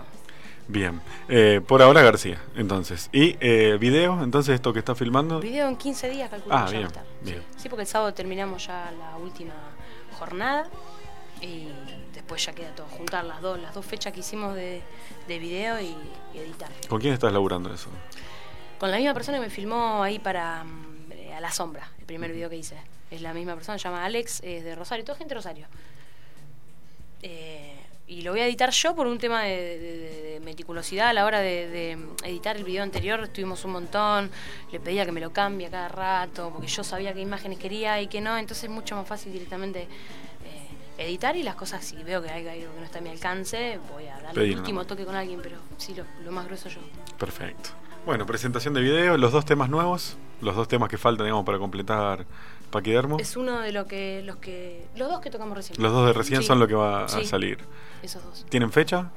Bien. 0.67 0.99
Eh, 1.29 1.61
por 1.67 1.81
ahora 1.83 2.01
García, 2.01 2.41
entonces. 2.55 3.09
¿Y 3.11 3.37
eh, 3.39 3.77
video? 3.79 4.23
Entonces, 4.23 4.55
esto 4.55 4.73
que 4.73 4.79
está 4.79 4.95
filmando. 4.95 5.39
Video 5.39 5.67
en 5.67 5.75
15 5.75 6.09
días 6.09 6.29
calculo 6.29 6.55
Ah, 6.55 6.67
bien, 6.71 6.87
bien. 7.21 7.43
Sí. 7.57 7.69
Porque 7.69 7.83
el 7.83 7.87
sábado 7.87 8.13
terminamos 8.15 8.65
ya 8.65 8.91
la 8.97 9.15
última 9.17 9.53
jornada 10.17 10.65
y 11.41 11.67
después 12.15 12.43
ya 12.43 12.53
queda 12.53 12.73
todo, 12.73 12.87
juntar 12.87 13.25
las 13.25 13.41
dos, 13.41 13.59
las 13.59 13.75
dos 13.75 13.85
fechas 13.85 14.11
que 14.11 14.21
hicimos 14.21 14.55
de, 14.55 14.81
de 15.27 15.39
video 15.39 15.79
y, 15.79 15.95
y 16.33 16.37
editar. 16.39 16.69
¿Con 16.89 16.99
quién 16.99 17.13
estás 17.13 17.31
laburando 17.31 17.71
eso? 17.71 17.89
Con 18.79 18.89
la 18.89 18.97
misma 18.97 19.13
persona 19.13 19.37
que 19.37 19.43
me 19.43 19.49
filmó 19.51 20.01
ahí 20.01 20.17
para 20.17 20.63
a 21.35 21.39
la 21.41 21.51
sombra, 21.51 21.91
el 21.99 22.05
primer 22.05 22.31
video 22.31 22.49
que 22.49 22.57
hice. 22.57 22.75
Es 23.11 23.21
la 23.21 23.33
misma 23.33 23.53
persona, 23.55 23.77
se 23.77 23.83
llama 23.83 24.03
Alex, 24.05 24.41
es 24.43 24.63
de 24.63 24.75
Rosario, 24.75 25.05
toda 25.05 25.17
gente 25.17 25.29
de 25.33 25.35
Rosario. 25.35 25.67
Eh, 27.21 27.75
y 28.07 28.21
lo 28.21 28.31
voy 28.31 28.41
a 28.41 28.45
editar 28.45 28.69
yo 28.69 28.95
por 28.95 29.07
un 29.07 29.17
tema 29.17 29.43
de, 29.43 29.55
de- 29.79 29.97
de- 29.97 30.21
de 30.33 30.39
meticulosidad 30.41 31.09
a 31.09 31.13
la 31.13 31.25
hora 31.25 31.39
de, 31.39 31.67
de 31.69 31.97
editar 32.23 32.55
el 32.55 32.63
video 32.63 32.83
anterior. 32.83 33.19
Estuvimos 33.23 33.65
un 33.65 33.71
montón, 33.71 34.29
le 34.71 34.79
pedía 34.79 35.05
que 35.05 35.11
me 35.11 35.19
lo 35.21 35.33
cambie 35.33 35.67
a 35.67 35.71
cada 35.71 35.87
rato, 35.87 36.51
porque 36.51 36.67
yo 36.67 36.83
sabía 36.83 37.13
qué 37.13 37.21
imágenes 37.21 37.57
quería 37.57 37.99
y 38.01 38.07
qué 38.07 38.21
no, 38.21 38.37
entonces 38.37 38.65
es 38.65 38.69
mucho 38.69 38.95
más 38.95 39.07
fácil 39.07 39.31
directamente 39.33 39.87
editar 40.97 41.35
y 41.35 41.43
las 41.43 41.55
cosas, 41.55 41.83
si 41.83 42.01
veo 42.03 42.21
que 42.21 42.29
hay 42.29 42.47
algo 42.47 42.73
que 42.73 42.79
no 42.79 42.85
está 42.85 42.99
a 42.99 43.01
mi 43.01 43.09
alcance, 43.09 43.79
voy 43.93 44.07
a 44.07 44.19
darle 44.21 44.45
el 44.45 44.57
último 44.59 44.85
toque 44.85 45.05
con 45.05 45.15
alguien, 45.15 45.39
pero 45.43 45.57
sí, 45.77 45.93
lo, 45.95 46.03
lo 46.23 46.31
más 46.31 46.45
grueso 46.45 46.69
yo. 46.69 46.79
Perfecto. 47.17 47.69
Bueno, 48.05 48.25
presentación 48.25 48.73
de 48.73 48.81
video, 48.81 49.17
los 49.17 49.31
dos 49.31 49.45
temas 49.45 49.69
nuevos, 49.69 50.15
los 50.41 50.55
dos 50.55 50.67
temas 50.67 50.89
que 50.89 50.97
faltan, 50.97 51.25
digamos, 51.25 51.43
para 51.45 51.57
completar 51.57 52.25
Paquidermo. 52.69 53.17
Es 53.19 53.35
uno 53.35 53.59
de 53.61 53.71
lo 53.71 53.87
que, 53.87 54.21
los 54.25 54.35
que, 54.37 54.85
los 54.95 55.09
dos 55.09 55.21
que 55.21 55.29
tocamos 55.31 55.55
recién. 55.57 55.81
Los 55.81 55.91
dos 55.91 56.05
de 56.07 56.13
recién 56.13 56.41
Sí. 56.41 56.47
son 56.47 56.59
lo 56.59 56.67
que 56.67 56.75
va 56.75 57.05
a 57.05 57.07
salir. 57.07 57.57
Esos 58.03 58.23
dos. 58.23 58.45
¿Tienen 58.49 58.71
fecha? 58.71 59.09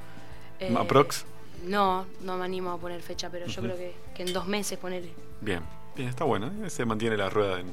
Eh, 0.59 0.73
¿Aprox? 0.77 1.25
No, 1.65 2.05
no 2.21 2.37
me 2.37 2.45
animo 2.45 2.71
a 2.71 2.77
poner 2.77 3.01
fecha, 3.01 3.29
pero 3.29 3.45
yo 3.47 3.61
creo 3.61 3.75
que, 3.75 3.93
que 4.15 4.23
en 4.23 4.33
dos 4.33 4.47
meses 4.47 4.77
poner. 4.79 5.03
Bien, 5.41 5.61
bien, 5.95 6.07
está 6.09 6.23
bueno. 6.23 6.49
¿eh? 6.65 6.69
Se 6.69 6.85
mantiene 6.85 7.17
la 7.17 7.29
rueda 7.29 7.59
en 7.59 7.71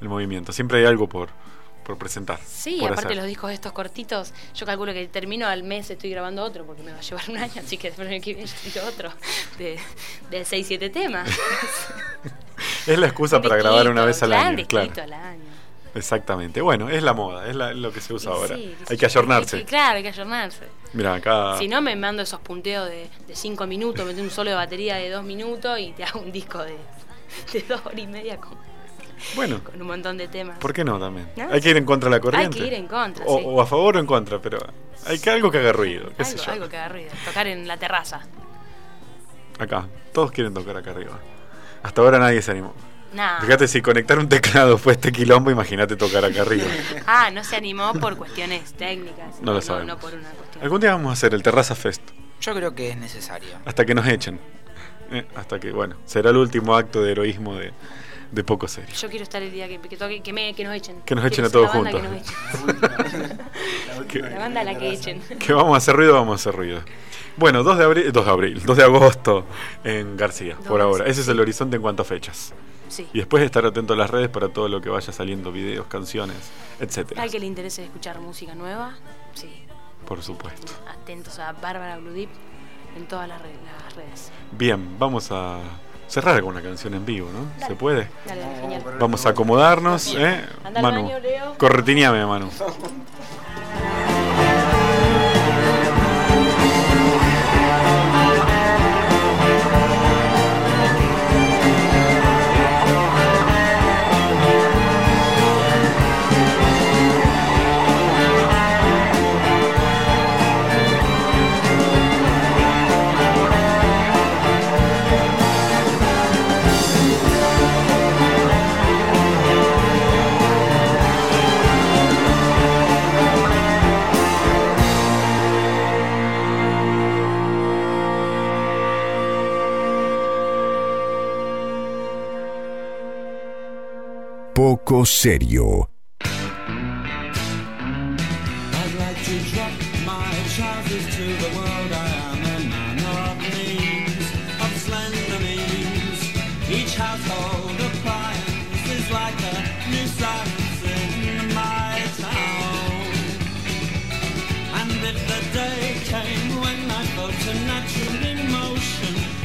el 0.00 0.08
movimiento. 0.08 0.52
Siempre 0.52 0.78
hay 0.78 0.86
algo 0.86 1.06
por, 1.08 1.28
por 1.86 1.96
presentar. 1.96 2.40
Sí, 2.44 2.78
por 2.80 2.88
aparte 2.92 3.06
hacer. 3.08 3.16
los 3.18 3.26
discos 3.26 3.52
estos 3.52 3.70
cortitos, 3.72 4.32
yo 4.54 4.66
calculo 4.66 4.92
que 4.92 5.06
termino 5.06 5.46
al 5.46 5.62
mes 5.62 5.88
estoy 5.88 6.10
grabando 6.10 6.42
otro 6.42 6.66
porque 6.66 6.82
me 6.82 6.90
va 6.92 6.98
a 6.98 7.00
llevar 7.00 7.30
un 7.30 7.36
año, 7.38 7.52
así 7.64 7.76
que 7.78 7.88
después 7.88 8.08
que 8.22 8.34
viene 8.34 8.50
otro 8.86 9.12
de, 9.58 9.78
de 10.30 10.44
6, 10.44 10.66
7 10.66 10.90
temas. 10.90 11.30
Es 12.86 12.98
la 12.98 13.06
excusa 13.06 13.40
para 13.42 13.56
grabar 13.56 13.88
una 13.88 14.04
vez 14.04 14.22
al 14.22 14.30
Claro, 14.30 14.48
año. 14.48 14.66
Claro, 14.66 14.92
al 15.02 15.12
año. 15.12 15.44
exactamente. 15.94 16.60
Bueno, 16.60 16.88
es 16.88 17.02
la 17.02 17.12
moda, 17.12 17.48
es 17.48 17.54
la- 17.54 17.72
lo 17.74 17.92
que 17.92 18.00
se 18.00 18.14
usa 18.14 18.32
ahora. 18.32 18.56
sí, 18.56 18.74
hay 18.88 18.96
que 18.96 19.02
yo, 19.02 19.06
ayornarse. 19.06 19.64
claro, 19.64 19.96
hay 19.96 20.02
que 20.02 20.08
ayornarse. 20.08 20.64
Mira, 20.94 21.14
acá. 21.14 21.56
Si 21.58 21.68
no, 21.68 21.80
me 21.82 21.94
mando 21.96 22.22
esos 22.22 22.40
punteos 22.40 22.88
de 22.88 23.08
5 23.32 23.66
minutos, 23.66 24.06
meto 24.06 24.22
un 24.22 24.30
solo 24.30 24.50
de 24.50 24.56
batería 24.56 24.96
de 24.96 25.10
2 25.10 25.22
minutos 25.24 25.78
y 25.78 25.92
te 25.92 26.04
hago 26.04 26.20
un 26.20 26.32
disco 26.32 26.62
de, 26.62 26.76
de 27.52 27.62
2 27.68 27.80
horas 27.86 27.98
y 27.98 28.06
media 28.06 28.38
con, 28.38 28.56
Bueno, 29.34 29.62
con 29.64 29.80
un 29.80 29.86
montón 29.86 30.16
de 30.16 30.28
temas. 30.28 30.58
¿por 30.58 30.72
qué 30.72 30.84
no 30.84 30.98
también? 30.98 31.28
No, 31.36 31.50
Hay 31.52 31.60
que 31.60 31.70
ir 31.70 31.76
en 31.76 31.84
contra 31.84 32.10
de 32.10 32.16
la 32.16 32.20
corriente. 32.20 32.58
Hay 32.58 32.62
que 32.62 32.66
ir 32.68 32.74
en 32.74 32.86
contra, 32.86 33.24
o, 33.26 33.38
sí. 33.38 33.44
o 33.46 33.60
a 33.60 33.66
favor 33.66 33.96
o 33.96 34.00
en 34.00 34.06
contra, 34.06 34.40
pero 34.40 34.58
hay 35.06 35.18
que 35.18 35.30
algo 35.30 35.50
que 35.50 35.58
haga 35.58 35.72
ruido. 35.72 36.10
¿Qué 36.16 36.24
sé 36.24 36.32
Algo, 36.34 36.44
yo? 36.44 36.52
algo 36.52 36.68
que 36.68 36.76
haga 36.76 36.88
ruido. 36.88 37.10
Tocar 37.24 37.46
en 37.46 37.66
la 37.66 37.76
terraza. 37.76 38.20
Acá, 39.58 39.88
todos 40.12 40.30
quieren 40.30 40.52
tocar 40.52 40.76
acá 40.76 40.90
arriba. 40.90 41.18
Hasta 41.82 42.00
ahora 42.02 42.18
nadie 42.18 42.42
se 42.42 42.50
animó. 42.50 42.74
Nah. 43.14 43.40
Fíjate, 43.40 43.68
si 43.68 43.80
conectar 43.80 44.18
un 44.18 44.28
teclado 44.28 44.76
fue 44.76 44.92
este 44.92 45.10
quilombo, 45.12 45.50
imagínate 45.50 45.96
tocar 45.96 46.24
acá 46.24 46.42
arriba. 46.42 46.66
Ah, 47.06 47.30
no 47.30 47.42
se 47.44 47.56
animó 47.56 47.94
por 47.94 48.16
cuestiones 48.16 48.74
técnicas. 48.74 49.40
No 49.40 49.54
lo 49.54 49.62
sabemos. 49.62 49.88
No, 49.94 49.98
por 49.98 50.12
una 50.12 50.28
cuestión. 50.30 50.62
Algún 50.62 50.80
día 50.80 50.90
vamos 50.92 51.10
a 51.10 51.12
hacer 51.14 51.32
el 51.32 51.42
Terraza 51.42 51.74
Fest, 51.74 52.02
Yo 52.40 52.54
creo 52.54 52.74
que 52.74 52.90
es 52.90 52.96
necesario. 52.96 53.48
hasta 53.64 53.84
que 53.86 53.94
nos 53.94 54.06
echen. 54.06 54.38
Eh, 55.12 55.24
hasta 55.36 55.60
que, 55.60 55.70
bueno, 55.70 55.96
será 56.04 56.30
el 56.30 56.36
último 56.36 56.76
acto 56.76 57.00
de 57.02 57.12
heroísmo 57.12 57.54
de, 57.54 57.72
de 58.36 58.44
poco 58.44 58.68
serio. 58.68 58.94
Yo 58.94 59.08
quiero 59.08 59.22
estar 59.24 59.42
el 59.42 59.50
día 59.50 59.66
que, 59.66 59.80
que, 59.80 59.98
toque- 59.98 60.22
que, 60.22 60.32
me, 60.32 60.54
que 60.54 60.62
nos 60.62 60.74
echen. 60.74 61.00
Que 61.04 61.14
nos 61.16 61.24
echen 61.24 61.46
Quiero 61.46 61.66
a 61.66 61.70
ser 61.72 61.72
todos 61.72 61.92
la 61.92 62.00
banda 62.00 62.08
juntos. 62.20 62.32
que 62.76 62.82
nos 62.82 63.10
echen. 63.98 64.06
Que, 64.08 64.18
La 64.20 64.38
banda 64.38 64.60
a 64.60 64.64
la 64.64 64.78
que 64.78 64.90
echen. 64.92 65.20
que 65.38 65.52
vamos 65.52 65.74
a 65.74 65.78
hacer 65.78 65.96
ruido, 65.96 66.12
vamos 66.14 66.32
a 66.32 66.36
hacer 66.36 66.54
ruido. 66.54 66.80
Bueno, 67.36 67.62
2 67.62 67.78
de 67.78 67.84
abril, 67.84 68.12
2 68.12 68.24
de 68.24 68.30
abril, 68.30 68.62
2 68.64 68.76
de 68.76 68.82
agosto 68.84 69.44
en 69.84 70.16
García, 70.16 70.56
por 70.68 70.80
ahora. 70.80 71.06
Ese 71.06 71.22
es 71.22 71.28
el 71.28 71.40
horizonte 71.40 71.76
en 71.76 71.82
cuanto 71.82 72.02
a 72.02 72.04
fechas. 72.04 72.52
Sí. 72.88 73.06
Y 73.12 73.18
después 73.18 73.42
estar 73.42 73.66
atento 73.66 73.94
a 73.94 73.96
las 73.96 74.10
redes 74.10 74.28
para 74.28 74.48
todo 74.48 74.68
lo 74.68 74.80
que 74.80 74.88
vaya 74.88 75.12
saliendo, 75.12 75.50
videos, 75.50 75.86
canciones, 75.86 76.36
etcétera. 76.78 77.22
Al 77.22 77.30
que 77.30 77.40
le 77.40 77.46
interese 77.46 77.84
escuchar 77.84 78.20
música 78.20 78.54
nueva, 78.54 78.94
sí. 79.34 79.50
Por 80.06 80.22
supuesto. 80.22 80.72
Atentos 80.88 81.38
a 81.40 81.52
Bárbara 81.52 81.96
Blue 81.98 82.12
Deep 82.12 82.28
en 82.96 83.06
todas 83.06 83.28
las 83.28 83.40
redes. 83.42 84.30
Bien, 84.52 84.98
vamos 84.98 85.28
a 85.32 85.58
cerrar 86.08 86.40
con 86.40 86.50
una 86.50 86.62
canción 86.62 86.94
en 86.94 87.04
vivo, 87.04 87.28
¿no? 87.32 87.46
Dale. 87.58 87.66
¿Se 87.66 87.74
puede? 87.74 88.08
Dale, 88.26 88.40
dale, 88.40 88.60
genial. 88.60 88.82
Vamos 88.98 89.26
a 89.26 89.30
acomodarnos, 89.30 90.14
¿eh? 90.16 90.44
Manu, 90.80 91.10
corretineame, 91.58 92.24
Manu. 92.26 92.48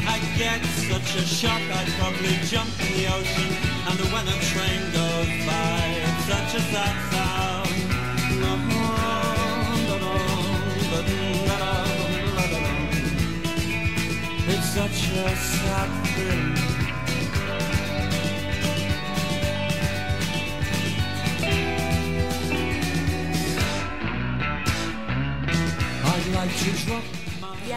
I'd 0.08 0.38
get 0.38 0.64
such 0.64 1.16
a 1.16 1.26
shock 1.26 1.62
I'd 1.62 1.88
probably 2.00 2.36
jump 2.48 2.81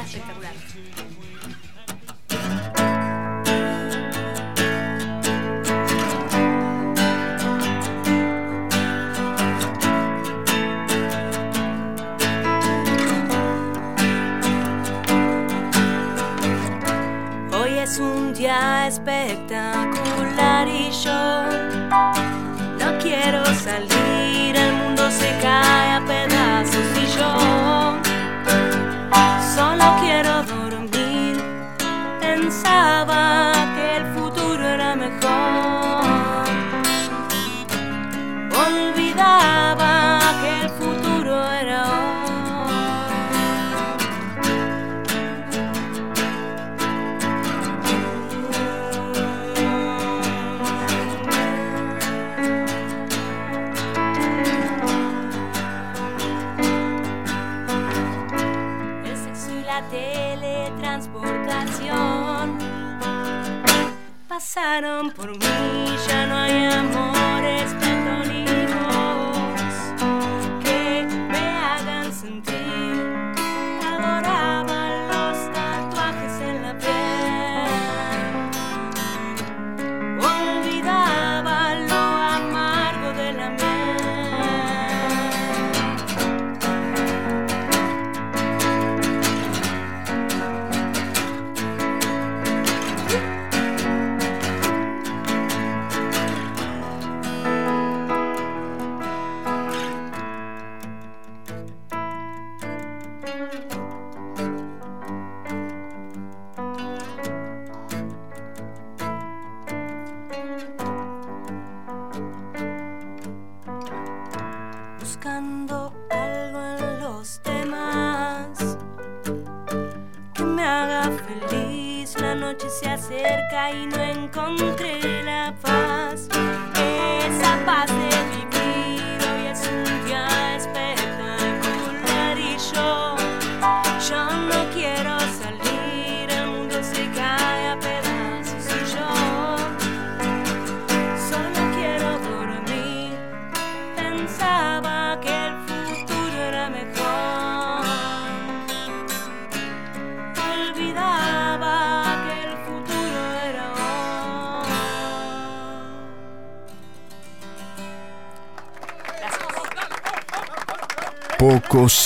such 0.04 0.28
a 0.28 0.33
espectacular 18.86 20.66
y 20.66 20.90
yo 20.90 21.44
no 22.80 22.98
quiero 23.00 23.44
salir, 23.54 24.56
el 24.56 24.72
mundo 24.74 25.08
se 25.10 25.30
cae 25.40 25.92
a 25.92 26.04
pedazos 26.04 26.98
y 27.00 27.06
yo 27.16 27.36
solo 29.54 29.84
quiero 30.00 30.42
dormir. 30.42 31.40
Pensaba 32.20 33.52
por 65.16 65.30
mí, 65.30 65.53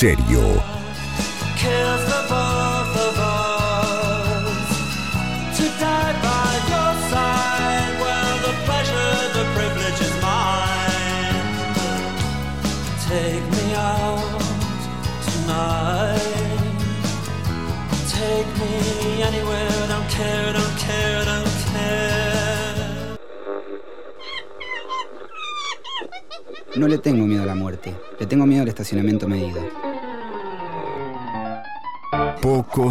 Poco 0.01 0.28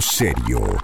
serio. 0.01 0.77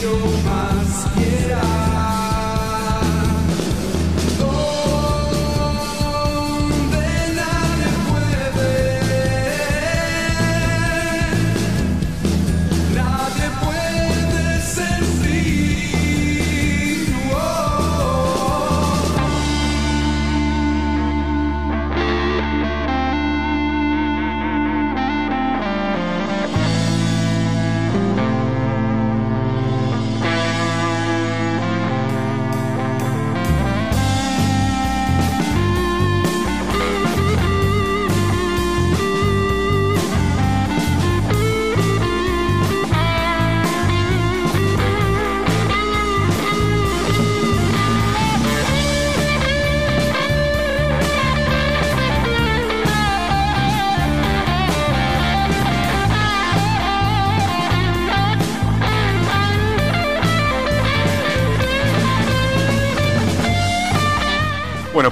Que 0.00 0.06
yo 0.06 0.69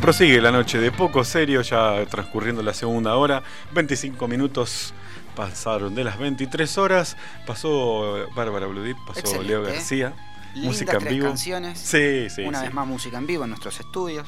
prosigue 0.08 0.40
la 0.40 0.50
noche 0.50 0.78
de 0.78 0.90
poco 0.90 1.22
serio, 1.22 1.60
ya 1.60 2.06
transcurriendo 2.06 2.62
la 2.62 2.72
segunda 2.72 3.14
hora, 3.16 3.42
25 3.74 4.26
minutos 4.26 4.94
pasaron 5.36 5.94
de 5.94 6.02
las 6.02 6.18
23 6.18 6.78
horas. 6.78 7.14
Pasó 7.46 8.26
Bárbara 8.34 8.66
Bludit, 8.68 8.96
pasó 9.06 9.20
Excelente, 9.20 9.48
Leo 9.48 9.68
¿eh? 9.68 9.72
García. 9.74 10.14
Música 10.54 10.96
en 10.96 11.04
vivo. 11.08 11.26
canciones. 11.26 11.78
Sí, 11.78 12.30
sí. 12.30 12.40
Una 12.40 12.60
sí. 12.60 12.64
vez 12.64 12.74
más 12.74 12.86
música 12.86 13.18
en 13.18 13.26
vivo 13.26 13.44
en 13.44 13.50
nuestros 13.50 13.78
estudios. 13.80 14.26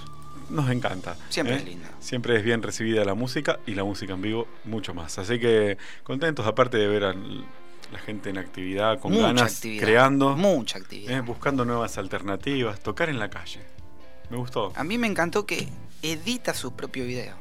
Nos 0.51 0.69
encanta. 0.69 1.17
Siempre 1.31 1.55
¿eh? 1.55 1.59
es 1.61 1.65
linda. 1.65 1.89
Siempre 1.99 2.37
es 2.37 2.45
bien 2.45 2.63
recibida 2.63 3.03
la 3.07 3.15
música 3.15 3.59
y 3.67 3.75
la 3.75 3.83
música 3.85 4.13
en 4.13 4.21
vivo 4.21 4.49
mucho 4.65 4.93
más. 4.93 5.19
Así 5.19 5.39
que 5.39 5.79
contentos, 6.03 6.47
aparte 6.47 6.77
de 6.77 6.89
ver 6.89 7.05
a 7.05 7.15
la 7.15 7.99
gente 8.05 8.29
en 8.29 8.37
actividad, 8.37 9.01
con 9.01 9.13
Mucha 9.13 9.29
ganas, 9.29 9.55
actividad. 9.57 9.83
creando, 9.83 10.37
Mucha 10.37 10.77
actividad. 10.77 11.17
¿eh? 11.17 11.21
buscando 11.23 11.65
nuevas 11.65 11.97
alternativas, 11.97 12.81
tocar 12.81 13.09
en 13.09 13.19
la 13.19 13.31
calle. 13.31 13.61
Me 14.31 14.37
gustó. 14.37 14.73
A 14.77 14.85
mí 14.85 14.97
me 14.99 15.07
encantó 15.07 15.45
que 15.47 15.69
edita 16.03 16.55
su 16.55 16.75
propio 16.75 17.05
video. 17.05 17.37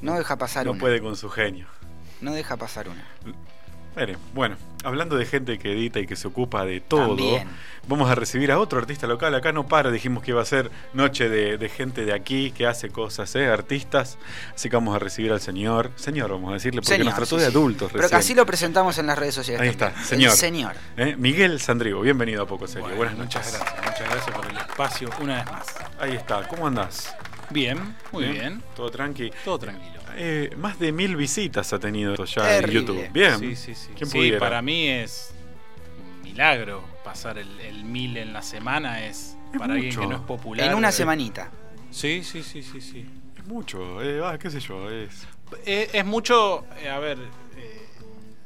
No 0.00 0.14
deja 0.14 0.36
pasar 0.36 0.66
No 0.66 0.72
una. 0.72 0.80
puede 0.80 1.00
con 1.00 1.16
su 1.16 1.30
genio. 1.30 1.66
No 2.20 2.32
deja 2.32 2.56
pasar 2.56 2.88
una. 2.88 3.06
Mire, 3.96 4.16
bueno, 4.34 4.56
hablando 4.82 5.16
de 5.16 5.24
gente 5.24 5.58
que 5.58 5.72
edita 5.72 6.00
y 6.00 6.06
que 6.06 6.16
se 6.16 6.26
ocupa 6.26 6.64
de 6.64 6.80
todo, 6.80 7.08
También. 7.16 7.48
vamos 7.86 8.10
a 8.10 8.16
recibir 8.16 8.50
a 8.50 8.58
otro 8.58 8.80
artista 8.80 9.06
local. 9.06 9.32
Acá 9.36 9.52
no 9.52 9.68
para, 9.68 9.92
dijimos 9.92 10.24
que 10.24 10.32
iba 10.32 10.42
a 10.42 10.44
ser 10.44 10.70
noche 10.94 11.28
de, 11.28 11.58
de 11.58 11.68
gente 11.68 12.04
de 12.04 12.12
aquí 12.12 12.50
que 12.50 12.66
hace 12.66 12.88
cosas, 12.90 13.34
¿eh? 13.36 13.46
artistas. 13.46 14.18
Así 14.52 14.68
que 14.68 14.74
vamos 14.74 14.96
a 14.96 14.98
recibir 14.98 15.30
al 15.30 15.40
señor, 15.40 15.92
señor, 15.94 16.30
vamos 16.32 16.50
a 16.50 16.54
decirle, 16.54 16.80
porque 16.80 16.88
Señor, 16.94 17.06
nos 17.06 17.14
trató 17.14 17.36
sí, 17.38 17.44
de 17.44 17.50
sí. 17.50 17.56
adultos 17.56 17.88
Pero 17.92 17.98
que 18.00 18.02
recién. 18.02 18.18
así 18.18 18.34
lo 18.34 18.44
presentamos 18.46 18.98
en 18.98 19.06
las 19.06 19.16
redes 19.18 19.34
sociales. 19.36 19.60
Ahí 19.62 19.68
está, 19.68 19.94
señor. 20.02 20.32
El 20.32 20.36
señor. 20.38 20.74
¿Eh? 20.96 21.14
Miguel 21.16 21.60
Sandrigo, 21.60 22.00
bienvenido 22.00 22.42
a 22.42 22.46
Poco 22.46 22.66
Serio. 22.66 22.82
Bueno, 22.96 22.96
Buenas 22.96 23.16
muchas 23.16 23.46
noches. 23.46 23.60
gracias, 23.60 23.84
muchas 23.86 24.10
gracias 24.10 24.36
por 24.36 24.46
el 24.50 24.56
espacio 24.56 25.10
una 25.20 25.36
vez 25.36 25.52
más. 25.52 25.66
Ahí 26.00 26.12
está, 26.16 26.48
¿cómo 26.48 26.66
andás? 26.66 27.14
Bien, 27.50 27.94
muy 28.10 28.24
bien, 28.24 28.60
Todo 28.74 28.90
tranqui. 28.90 29.30
todo 29.44 29.58
tranquilo. 29.58 29.93
Eh, 30.16 30.50
más 30.56 30.78
de 30.78 30.92
mil 30.92 31.16
visitas 31.16 31.72
ha 31.72 31.78
tenido 31.78 32.12
esto 32.12 32.24
ya 32.24 32.42
Terrible. 32.42 32.78
en 32.80 32.86
YouTube. 32.86 33.12
Bien. 33.12 33.38
Sí, 33.38 33.56
sí, 33.56 33.74
sí. 33.74 33.88
¿Quién 33.96 34.08
Sí, 34.10 34.16
pudiera? 34.18 34.38
para 34.38 34.62
mí 34.62 34.88
es 34.88 35.34
un 36.16 36.22
milagro 36.22 36.84
pasar 37.04 37.38
el, 37.38 37.60
el 37.60 37.84
mil 37.84 38.16
en 38.16 38.32
la 38.32 38.42
semana. 38.42 39.04
Es, 39.06 39.36
Es 39.52 39.58
para 39.58 39.74
alguien 39.74 39.94
que 39.98 40.06
no 40.06 40.14
es 40.16 40.22
popular. 40.22 40.68
En 40.68 40.74
una 40.74 40.88
eh, 40.90 40.92
semanita. 40.92 41.50
Sí, 41.90 42.22
sí, 42.24 42.42
sí, 42.42 42.62
sí, 42.62 42.80
sí. 42.80 43.06
Es 43.36 43.44
mucho, 43.46 44.02
eh, 44.02 44.20
ah, 44.24 44.38
qué 44.38 44.50
sé 44.50 44.60
yo. 44.60 44.90
Es... 44.90 45.26
Eh, 45.66 45.90
es 45.92 46.04
mucho, 46.04 46.64
eh, 46.82 46.88
a 46.88 46.98
ver. 46.98 47.18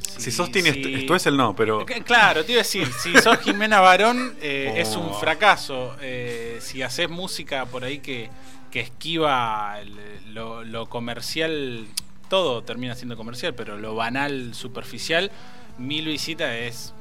Si 0.01 0.31
sos 0.33 0.51
Tini, 0.51 0.71
si- 0.73 0.95
esto, 0.95 1.15
es 1.15 1.27
el 1.27 1.37
no, 1.37 1.55
pero. 1.55 1.85
Claro, 2.05 2.45
te 2.45 2.53
iba 2.53 2.61
a 2.61 2.65
decir, 2.65 2.89
si 2.93 3.15
sos 3.19 3.39
Jimena 3.41 3.81
Barón, 3.81 4.35
eh, 4.41 4.75
es 4.77 4.97
un 4.97 5.07
Oh. 5.11 5.15
fracaso. 5.15 5.97
Eh, 6.01 6.59
si 6.61 6.83
haces 6.83 7.09
música 7.09 7.67
por 7.67 7.85
ahí 7.85 7.99
que, 8.01 8.29
que 8.71 8.81
esquiva 8.81 9.79
el- 9.81 10.35
lo, 10.35 10.65
lo 10.65 10.89
comercial, 10.89 11.87
todo 12.29 12.63
termina 12.63 12.95
siendo 12.95 13.17
comercial, 13.17 13.55
pero 13.55 13.77
lo 13.79 13.95
banal, 13.95 14.55
superficial, 14.55 15.31
mil 15.79 16.07
visitas 16.07 16.53
es 16.53 16.95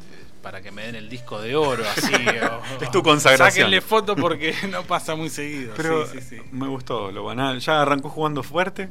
eh, 0.00 0.24
para 0.42 0.60
que 0.62 0.72
me 0.72 0.82
den 0.82 0.96
el 0.96 1.08
disco 1.08 1.40
de 1.40 1.54
oro, 1.54 1.84
así. 1.96 2.12
o- 2.80 2.82
Es 2.82 2.90
tu 2.90 3.02
consagración. 3.02 3.50
Sáquenle 3.66 3.80
foto 3.80 4.16
porque 4.16 4.54
no 4.70 4.82
pasa 4.82 5.14
muy 5.14 5.30
seguido. 5.30 5.74
Pero 5.76 6.06
sí, 6.06 6.20
sí, 6.20 6.36
sí. 6.36 6.42
me 6.52 6.66
gustó 6.66 7.12
lo 7.12 7.24
banal. 7.24 7.60
Ya 7.60 7.82
arrancó 7.82 8.08
jugando 8.10 8.42
fuerte, 8.42 8.88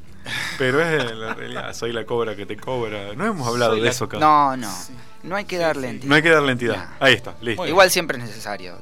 pero 0.57 0.81
es 0.81 1.11
la 1.15 1.33
realidad. 1.33 1.73
Soy 1.73 1.91
la 1.91 2.05
cobra 2.05 2.35
que 2.35 2.45
te 2.45 2.55
cobra. 2.55 3.13
No 3.15 3.25
hemos 3.25 3.47
hablado 3.47 3.71
Soy 3.71 3.79
de 3.81 3.85
la- 3.85 3.91
eso 3.91 4.05
acá. 4.05 4.19
No, 4.19 4.55
no. 4.55 4.71
Sí. 4.71 4.93
No 5.23 5.35
hay 5.35 5.43
que 5.45 5.57
Sí, 5.57 5.61
darle 5.61 5.87
sí. 5.87 5.93
entidad. 5.95 6.09
No 6.09 6.15
hay 6.15 6.21
que 6.21 6.29
darle 6.29 6.51
entidad. 6.53 6.77
Nah. 6.77 7.05
Ahí 7.05 7.13
está, 7.13 7.35
listo. 7.41 7.67
Igual 7.67 7.91
siempre 7.91 8.17
es 8.17 8.23
necesario 8.23 8.77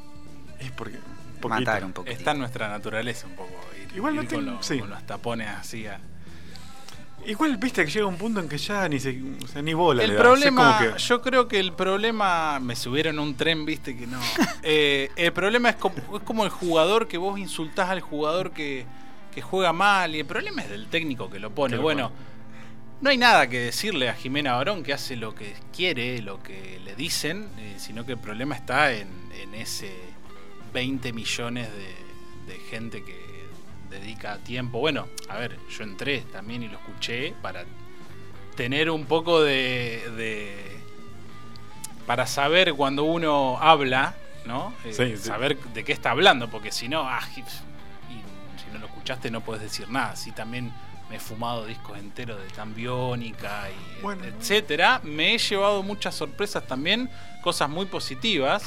Es 0.60 0.69
porque. 0.72 0.99
Poquito. 1.38 1.59
matar 1.59 1.85
un 1.85 1.93
poquito. 1.93 2.15
Está 2.18 2.31
en 2.31 2.39
nuestra 2.39 2.68
naturaleza 2.69 3.27
un 3.27 3.34
poco. 3.35 3.53
Ir, 3.81 3.95
Igual 3.97 4.15
no 4.15 4.23
ir 4.23 4.30
con, 4.30 4.45
tengo- 4.45 4.64
sí. 4.64 4.80
con 4.80 4.89
los 4.89 5.05
tapones 5.05 5.47
así. 5.49 5.85
a- 5.88 5.99
Igual 7.26 7.57
viste 7.57 7.84
que 7.84 7.91
llega 7.91 8.05
un 8.05 8.15
punto 8.15 8.39
en 8.39 8.47
que 8.47 8.57
ya 8.57 8.88
ni 8.88 8.99
se, 8.99 9.19
o 9.43 9.47
sea, 9.47 9.61
ni 9.61 9.73
bola 9.73 10.01
El 10.03 10.11
le 10.11 10.18
problema, 10.18 10.80
que- 10.80 10.97
yo 10.99 11.22
creo 11.22 11.47
que 11.47 11.59
el 11.59 11.73
problema, 11.73 12.59
me 12.61 12.76
subieron 12.76 13.19
a 13.19 13.22
un 13.22 13.35
tren, 13.35 13.65
viste 13.65 13.97
que 13.97 14.07
no. 14.07 14.18
Eh, 14.64 15.09
el 15.15 15.34
problema 15.34 15.69
es 15.69 15.76
como, 15.76 15.95
es 16.18 16.23
como 16.23 16.43
el 16.45 16.49
jugador 16.49 17.07
que 17.07 17.18
vos 17.18 17.38
insultás 17.39 17.89
al 17.89 17.99
jugador 18.01 18.51
que, 18.51 18.85
que 19.34 19.41
juega 19.41 19.73
mal 19.73 20.15
y 20.15 20.19
el 20.19 20.26
problema 20.26 20.61
es 20.61 20.69
del 20.69 20.88
técnico 20.88 21.30
que 21.30 21.39
lo 21.39 21.49
pone. 21.51 21.72
Que 21.72 21.77
lo 21.77 21.81
bueno, 21.84 22.09
pone. 22.11 22.22
no 23.01 23.09
hay 23.09 23.18
nada 23.18 23.47
que 23.49 23.59
decirle 23.59 24.07
a 24.09 24.14
Jimena 24.14 24.53
Barón 24.53 24.84
que 24.84 24.93
hace 24.93 25.15
lo 25.18 25.35
que 25.35 25.53
quiere, 25.76 26.22
lo 26.22 26.41
que 26.41 26.80
le 26.85 26.95
dicen, 26.95 27.49
eh, 27.57 27.76
sino 27.77 28.05
que 28.05 28.14
el 28.14 28.19
problema 28.19 28.55
está 28.55 28.93
en, 28.93 29.09
en 29.41 29.53
ese 29.55 29.91
20 30.77 31.11
millones 31.11 31.67
de, 31.73 32.53
de 32.53 32.59
gente 32.69 33.03
que 33.03 33.47
dedica 33.89 34.37
tiempo. 34.37 34.77
Bueno, 34.79 35.07
a 35.27 35.37
ver, 35.37 35.57
yo 35.75 35.83
entré 35.83 36.19
también 36.31 36.61
y 36.61 36.67
lo 36.67 36.77
escuché 36.77 37.33
para 37.41 37.65
tener 38.55 38.91
un 38.91 39.05
poco 39.05 39.41
de, 39.41 40.07
de- 40.15 40.77
para 42.05 42.27
saber 42.27 42.75
cuando 42.75 43.05
uno 43.05 43.57
habla, 43.59 44.13
¿no? 44.45 44.71
Eh, 44.85 44.93
Sí, 44.93 45.17
sí. 45.17 45.27
Saber 45.27 45.57
de 45.57 45.83
qué 45.83 45.93
está 45.93 46.11
hablando, 46.11 46.47
porque 46.47 46.71
si 46.71 46.87
no, 46.87 47.01
ah, 47.09 47.27
y 47.31 47.41
si 47.41 48.71
no 48.71 48.77
lo 48.77 48.85
escuchaste 48.85 49.31
no 49.31 49.41
puedes 49.41 49.63
decir 49.63 49.89
nada. 49.89 50.15
Sí, 50.15 50.31
también 50.31 50.71
me 51.09 51.15
he 51.15 51.19
fumado 51.19 51.65
discos 51.65 51.97
enteros 51.97 52.39
de 52.39 52.49
Tambiónica 52.49 53.63
y 53.71 54.01
Bueno. 54.03 54.25
etcétera. 54.25 55.01
Me 55.03 55.33
he 55.33 55.37
llevado 55.39 55.81
muchas 55.81 56.13
sorpresas 56.13 56.67
también, 56.67 57.09
cosas 57.41 57.67
muy 57.67 57.87
positivas. 57.87 58.63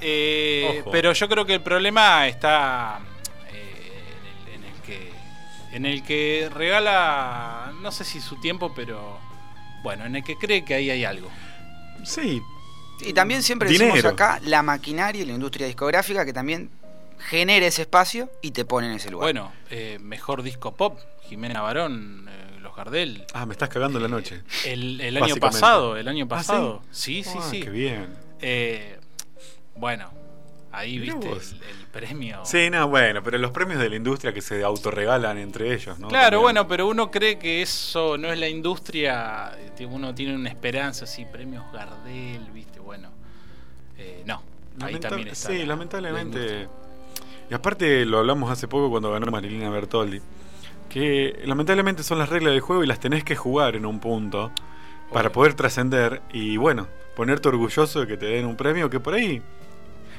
Eh, 0.00 0.82
pero 0.92 1.12
yo 1.12 1.28
creo 1.28 1.44
que 1.44 1.54
el 1.54 1.60
problema 1.60 2.26
está 2.28 3.00
eh, 3.52 4.02
en, 4.54 4.54
el, 4.54 4.64
en 4.64 4.74
el 4.74 4.80
que 4.82 5.12
en 5.72 5.86
el 5.86 6.02
que 6.04 6.48
regala 6.54 7.72
no 7.80 7.90
sé 7.92 8.04
si 8.04 8.20
su 8.20 8.36
tiempo 8.40 8.72
pero 8.74 9.18
bueno 9.82 10.04
en 10.06 10.16
el 10.16 10.24
que 10.24 10.36
cree 10.36 10.64
que 10.64 10.74
ahí 10.74 10.90
hay 10.90 11.04
algo 11.04 11.28
Sí, 12.04 12.40
Y 13.00 13.12
también 13.12 13.42
siempre 13.42 13.68
Dinero. 13.68 13.92
decimos 13.94 14.12
acá 14.12 14.40
la 14.44 14.62
maquinaria 14.62 15.22
y 15.22 15.26
la 15.26 15.32
industria 15.32 15.66
discográfica 15.66 16.24
que 16.24 16.32
también 16.32 16.70
genera 17.18 17.66
ese 17.66 17.82
espacio 17.82 18.30
y 18.40 18.52
te 18.52 18.64
pone 18.64 18.86
en 18.86 18.92
ese 18.94 19.10
lugar. 19.10 19.26
bueno 19.26 19.52
eh, 19.70 19.98
mejor 20.00 20.42
disco 20.42 20.74
pop 20.74 20.98
Jimena 21.28 21.60
Barón 21.60 22.28
eh, 22.30 22.58
Los 22.60 22.74
Gardel 22.76 23.24
Ah, 23.34 23.44
me 23.46 23.52
estás 23.52 23.68
cagando 23.68 23.98
la 23.98 24.06
noche. 24.08 24.42
el, 24.64 25.00
el 25.00 25.16
año 25.20 25.34
pasado 25.36 25.96
el 25.96 26.06
año 26.06 26.24
¿Ah, 26.26 26.28
pasado 26.28 26.82
sí 26.92 27.24
sí 27.24 27.36
Ah, 27.36 27.46
sí, 27.50 27.60
Qué 27.60 27.70
bien. 27.70 28.16
Bueno 29.78 30.10
ahí 30.70 30.98
Mirá 30.98 31.14
viste 31.14 31.28
vos. 31.30 31.52
el, 31.52 31.62
el 31.62 31.86
premio 31.90 32.40
Sí, 32.44 32.68
no, 32.70 32.88
bueno, 32.88 33.22
pero 33.22 33.38
los 33.38 33.50
premios 33.52 33.78
de 33.80 33.88
la 33.88 33.96
industria 33.96 34.32
que 34.34 34.42
se 34.42 34.62
autorregalan 34.62 35.38
entre 35.38 35.72
ellos, 35.72 35.98
¿no? 35.98 36.08
Claro, 36.08 36.24
También. 36.24 36.42
bueno, 36.42 36.68
pero 36.68 36.86
uno 36.88 37.10
cree 37.10 37.38
que 37.38 37.62
eso 37.62 38.18
no 38.18 38.30
es 38.30 38.38
la 38.38 38.48
industria, 38.48 39.52
eh, 39.78 39.86
uno 39.86 40.14
tiene 40.14 40.34
una 40.34 40.50
esperanza 40.50 41.04
así, 41.04 41.24
premios 41.24 41.64
Gardel, 41.72 42.50
viste, 42.52 42.80
bueno, 42.80 43.08
eh, 43.96 44.22
no, 44.26 44.42
ahí 44.80 44.92
Lamenta- 44.94 45.08
también 45.08 45.28
está. 45.28 45.48
Sí, 45.48 45.54
la- 45.54 45.60
la 45.60 45.66
lamentablemente. 45.68 46.68
y 47.50 47.54
aparte 47.54 48.04
lo 48.04 48.18
hablamos 48.18 48.50
hace 48.52 48.68
poco 48.68 48.90
cuando 48.90 49.10
ganó 49.10 49.30
Marilina 49.30 49.70
Bertoldi. 49.70 50.20
Que 50.90 51.40
lamentablemente 51.44 52.02
son 52.02 52.18
las 52.18 52.28
reglas 52.28 52.52
del 52.52 52.60
juego 52.60 52.82
y 52.84 52.86
las 52.86 52.98
tenés 53.00 53.22
que 53.24 53.36
jugar 53.36 53.74
en 53.76 53.84
un 53.86 54.00
punto 54.00 54.52
para 55.12 55.30
poder 55.32 55.54
trascender 55.54 56.22
y 56.32 56.56
bueno, 56.58 56.86
ponerte 57.16 57.48
orgulloso 57.48 58.00
de 58.00 58.06
que 58.06 58.16
te 58.16 58.26
den 58.26 58.46
un 58.46 58.56
premio 58.56 58.88
que 58.88 58.98
por 59.00 59.14
ahí 59.14 59.42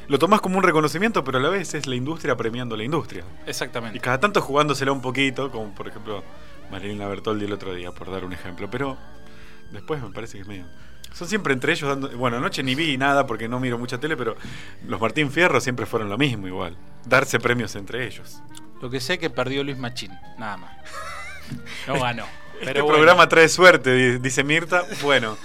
lo 0.10 0.20
tomás 0.20 0.42
como 0.42 0.58
un 0.58 0.64
reconocimiento, 0.64 1.24
pero 1.24 1.38
a 1.38 1.42
la 1.42 1.50
vez 1.50 1.74
es 1.76 1.88
la 1.88 1.96
industria 1.96 2.36
premiando 2.36 2.76
la 2.76 2.84
industria. 2.84 3.24
Y 3.46 3.50
Exactamente. 3.50 4.00
cada 4.00 4.20
tanto 4.20 4.42
jugándosela 4.42 4.92
un 4.92 5.02
poquito, 5.02 5.52
como 5.52 5.74
por 5.74 5.88
ejemplo 5.88 6.24
Marilina 6.72 7.08
Bertoldi 7.08 7.46
el 7.46 7.54
otro 7.54 7.74
día, 7.74 7.92
por 7.92 8.12
dar 8.12 8.26
un 8.26 8.34
ejemplo. 8.34 8.70
Pero 8.70 8.98
después 9.72 10.02
me 10.02 10.10
parece 10.10 10.38
que 10.38 10.42
es 10.42 10.48
medio. 10.48 10.66
Son 11.14 11.28
siempre 11.28 11.54
entre 11.54 11.74
ellos 11.74 11.90
dando. 11.90 12.10
Bueno, 12.18 12.38
anoche 12.38 12.64
ni 12.64 12.76
vi 12.76 12.98
nada 12.98 13.26
porque 13.28 13.48
no 13.48 13.60
miro 13.60 13.78
mucha 13.78 14.00
tele, 14.00 14.18
pero 14.18 14.36
los 14.88 15.00
Martín 15.00 15.32
Fierro 15.32 15.62
siempre 15.62 15.86
fueron 15.86 16.10
lo 16.10 16.18
mismo 16.18 16.48
igual. 16.48 16.76
Darse 17.06 17.40
premios 17.40 17.76
entre 17.76 18.06
ellos. 18.06 18.42
Lo 18.82 18.90
que 18.90 19.00
sé 19.00 19.14
es 19.14 19.20
que 19.20 19.30
perdió 19.30 19.64
Luis 19.64 19.78
Machín, 19.78 20.12
nada 20.38 20.58
más. 20.58 20.72
No 21.88 22.00
ganó. 22.00 22.26
Pero 22.60 22.70
este 22.72 22.82
bueno. 22.82 22.96
programa 22.98 23.30
trae 23.30 23.50
suerte, 23.50 23.94
di- 23.94 24.18
dice 24.20 24.44
Mirta. 24.44 24.84
Bueno, 25.02 25.38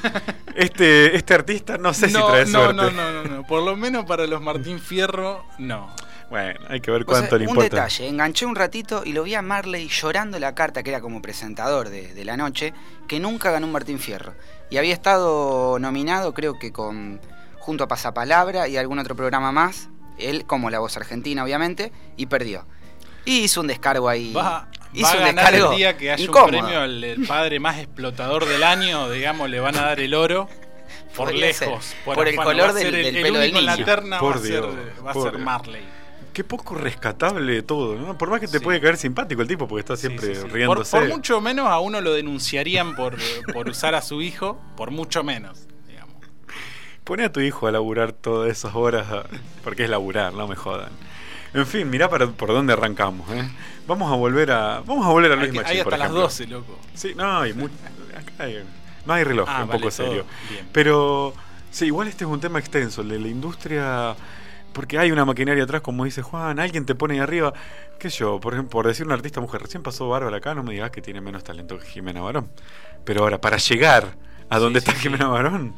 este, 0.54 1.16
este 1.16 1.34
artista 1.34 1.78
no 1.78 1.94
sé 1.94 2.08
si 2.08 2.14
no, 2.14 2.26
trae 2.26 2.44
no, 2.46 2.50
suerte. 2.50 2.74
no, 2.74 2.90
no, 2.90 3.12
no, 3.12 3.24
no, 3.24 3.46
por 3.46 3.62
lo 3.62 3.76
menos 3.76 4.04
para 4.04 4.26
los 4.26 4.40
Martín 4.40 4.78
Fierro, 4.80 5.44
no. 5.58 5.94
Bueno, 6.30 6.58
hay 6.68 6.80
que 6.80 6.90
ver 6.90 7.02
O 7.02 7.04
sea, 7.04 7.20
cuánto 7.20 7.36
le 7.38 7.44
un 7.44 7.50
importa. 7.50 7.76
detalle, 7.76 8.08
enganché 8.08 8.46
un 8.46 8.56
ratito 8.56 9.02
y 9.04 9.12
lo 9.12 9.22
vi 9.22 9.34
a 9.34 9.42
Marley 9.42 9.88
llorando 9.88 10.38
la 10.38 10.54
carta 10.54 10.82
que 10.82 10.90
era 10.90 11.00
como 11.00 11.20
presentador 11.22 11.90
de, 11.90 12.12
de 12.14 12.24
la 12.24 12.36
noche, 12.36 12.72
que 13.06 13.20
nunca 13.20 13.50
ganó 13.50 13.66
un 13.66 13.72
Martín 13.72 13.98
Fierro. 13.98 14.34
Y 14.70 14.78
había 14.78 14.94
estado 14.94 15.78
nominado, 15.78 16.32
creo 16.34 16.58
que 16.58 16.72
con 16.72 17.20
junto 17.58 17.84
a 17.84 17.88
Pasapalabra 17.88 18.68
y 18.68 18.76
algún 18.76 18.98
otro 18.98 19.14
programa 19.14 19.52
más, 19.52 19.88
él 20.18 20.44
como 20.46 20.70
la 20.70 20.80
voz 20.80 20.96
argentina, 20.96 21.44
obviamente, 21.44 21.92
y 22.16 22.26
perdió. 22.26 22.66
Y 23.26 23.40
hizo 23.40 23.60
un 23.60 23.66
descargo 23.68 24.08
ahí. 24.08 24.32
Va, 24.32 24.68
hizo 24.94 25.06
va 25.06 25.12
a 25.12 25.16
un 25.16 25.24
ganar 25.24 25.44
descargo 25.52 25.72
el 25.72 25.76
día 25.78 25.96
que 25.96 26.10
haya 26.10 26.24
incómodo. 26.24 26.44
un 26.44 26.50
premio 26.64 26.80
al 26.80 27.04
el 27.04 27.26
padre 27.26 27.60
más 27.60 27.78
explotador 27.78 28.46
del 28.46 28.62
año, 28.62 29.10
digamos, 29.10 29.48
le 29.50 29.60
van 29.60 29.76
a 29.76 29.82
dar 29.82 30.00
el 30.00 30.14
oro. 30.14 30.48
Por 31.16 31.26
Podría 31.28 31.46
lejos, 31.46 31.84
ser. 31.84 31.98
por, 32.04 32.14
Por 32.16 32.26
el 32.28 32.34
afano. 32.34 32.50
color 32.50 32.72
del- 32.72 32.86
el, 32.86 32.92
del 33.04 33.16
el 33.16 33.22
pelo 33.22 33.38
del 33.38 33.44
único 33.50 33.58
en 33.60 33.66
la 33.66 33.74
niño. 33.74 33.84
terna 33.86 34.18
Por 34.18 34.32
va 34.32 34.36
a 34.36 34.42
ser, 34.42 34.50
Dios, 34.50 34.74
va 35.06 35.10
a 35.10 35.14
ser. 35.14 35.38
Marley. 35.38 35.82
Qué 36.32 36.42
poco 36.42 36.74
rescatable 36.74 37.52
de 37.52 37.62
todo, 37.62 37.94
¿no? 37.94 38.18
Por 38.18 38.28
más 38.30 38.40
que 38.40 38.48
te 38.48 38.58
Sí. 38.58 38.64
puede 38.64 38.80
caer 38.80 38.96
simpático 38.96 39.40
el 39.40 39.46
tipo, 39.46 39.68
porque 39.68 39.80
está 39.80 39.96
siempre 39.96 40.34
sí, 40.34 40.42
riéndose. 40.48 40.90
por 40.96 41.08
mucho 41.08 41.40
menos 41.40 41.68
a 41.68 41.78
uno 41.78 42.00
lo 42.00 42.12
denunciarían 42.12 42.96
por, 42.96 43.16
por 43.54 43.68
usar 43.68 43.94
a 43.94 44.02
su 44.02 44.20
hijo, 44.22 44.60
por 44.76 44.90
mucho 44.90 45.22
menos, 45.22 45.68
digamos. 45.86 46.16
Pone 47.04 47.22
a 47.24 47.30
tu 47.32 47.38
hijo 47.38 47.68
a 47.68 47.70
laburar 47.70 48.10
todas 48.12 48.50
esas 48.50 48.74
horas, 48.74 49.06
porque 49.62 49.84
es 49.84 49.90
laburar, 49.90 50.32
no 50.32 50.48
me 50.48 50.56
jodan. 50.56 50.90
En 51.52 51.66
fin, 51.68 51.88
mirá 51.88 52.08
para, 52.10 52.26
por 52.26 52.48
dónde 52.48 52.72
arrancamos, 52.72 53.30
¿eh? 53.30 53.48
Vamos 53.86 54.10
a 54.10 54.16
volver 54.16 54.50
a. 54.50 54.80
Vamos 54.86 55.06
a 55.06 55.10
volver 55.10 55.32
a 55.32 55.36
Luis 55.36 55.48
Hay, 55.48 55.52
que- 55.52 55.56
Machín, 55.58 55.72
hay 55.72 55.78
hasta 55.80 55.84
por 55.90 55.98
las 55.98 56.06
ejemplo. 56.06 56.22
12, 56.22 56.46
loco. 56.46 56.78
Sí, 56.94 57.12
no, 57.16 57.38
hay 57.40 57.52
mu- 57.52 57.66
acá 57.66 58.44
hay- 58.44 58.64
no 59.06 59.12
hay 59.12 59.24
reloj, 59.24 59.48
Ah, 59.48 59.62
un 59.62 59.68
vale, 59.68 59.80
poco 59.80 59.94
todo 59.94 60.06
serio. 60.06 60.24
bien. 60.50 60.68
Pero 60.72 61.34
sí, 61.70 61.86
igual 61.86 62.08
este 62.08 62.24
es 62.24 62.30
un 62.30 62.40
tema 62.40 62.58
extenso, 62.58 63.02
el 63.02 63.08
de 63.10 63.18
la 63.18 63.28
industria, 63.28 64.16
porque 64.72 64.98
hay 64.98 65.10
una 65.12 65.24
maquinaria 65.24 65.64
atrás, 65.64 65.82
como 65.82 66.04
dice 66.04 66.22
Juan, 66.22 66.58
alguien 66.58 66.86
te 66.86 66.94
pone 66.94 67.14
ahí 67.14 67.20
arriba, 67.20 67.52
qué 67.98 68.08
yo, 68.08 68.40
por 68.40 68.54
ejemplo, 68.54 68.70
por 68.70 68.86
decir 68.86 69.04
una 69.06 69.14
artista 69.14 69.40
mujer, 69.40 69.60
recién 69.62 69.82
pasó 69.82 70.08
Bárbara 70.08 70.38
acá, 70.38 70.54
no 70.54 70.62
me 70.62 70.72
digas 70.72 70.90
que 70.90 71.02
tiene 71.02 71.20
menos 71.20 71.44
talento 71.44 71.78
que 71.78 71.86
Jimena 71.86 72.22
Barón. 72.22 72.50
Pero 73.04 73.22
ahora, 73.22 73.40
para 73.40 73.58
llegar 73.58 74.16
a 74.48 74.58
donde 74.58 74.80
Sí, 74.80 74.86
está 74.88 74.92
sí, 74.98 75.02
Jimena 75.02 75.28
Barón, 75.28 75.74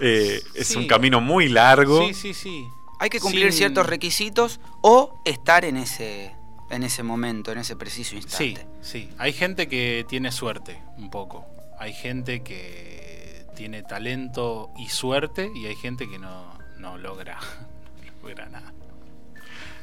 eh, 0.00 0.40
es 0.54 0.68
Sí. 0.68 0.78
un 0.78 0.86
camino 0.86 1.20
muy 1.20 1.48
largo. 1.48 2.06
Sí, 2.06 2.14
sí, 2.14 2.34
sí. 2.34 2.66
Hay 3.00 3.10
que 3.10 3.20
cumplir 3.20 3.48
Sin- 3.52 3.58
ciertos 3.58 3.86
requisitos 3.86 4.60
o 4.80 5.20
estar 5.24 5.64
en 5.64 5.76
ese, 5.76 6.34
en 6.70 6.82
ese 6.82 7.02
momento, 7.02 7.52
en 7.52 7.58
ese 7.58 7.76
preciso 7.76 8.10
Sí, 8.10 8.16
instante. 8.16 8.66
sí. 8.80 9.10
Hay 9.18 9.32
gente 9.32 9.68
que 9.68 10.04
tiene 10.08 10.32
suerte, 10.32 10.80
un 10.96 11.10
poco. 11.10 11.46
Hay 11.78 11.92
gente 11.92 12.42
que 12.42 13.46
tiene 13.56 13.82
talento 13.82 14.70
y 14.78 14.88
suerte 14.88 15.50
y 15.54 15.66
hay 15.66 15.76
gente 15.76 16.08
que 16.08 16.18
no, 16.18 16.58
no 16.78 16.98
logra, 16.98 17.38
no 18.22 18.28
logra 18.28 18.46
nada. 18.46 18.72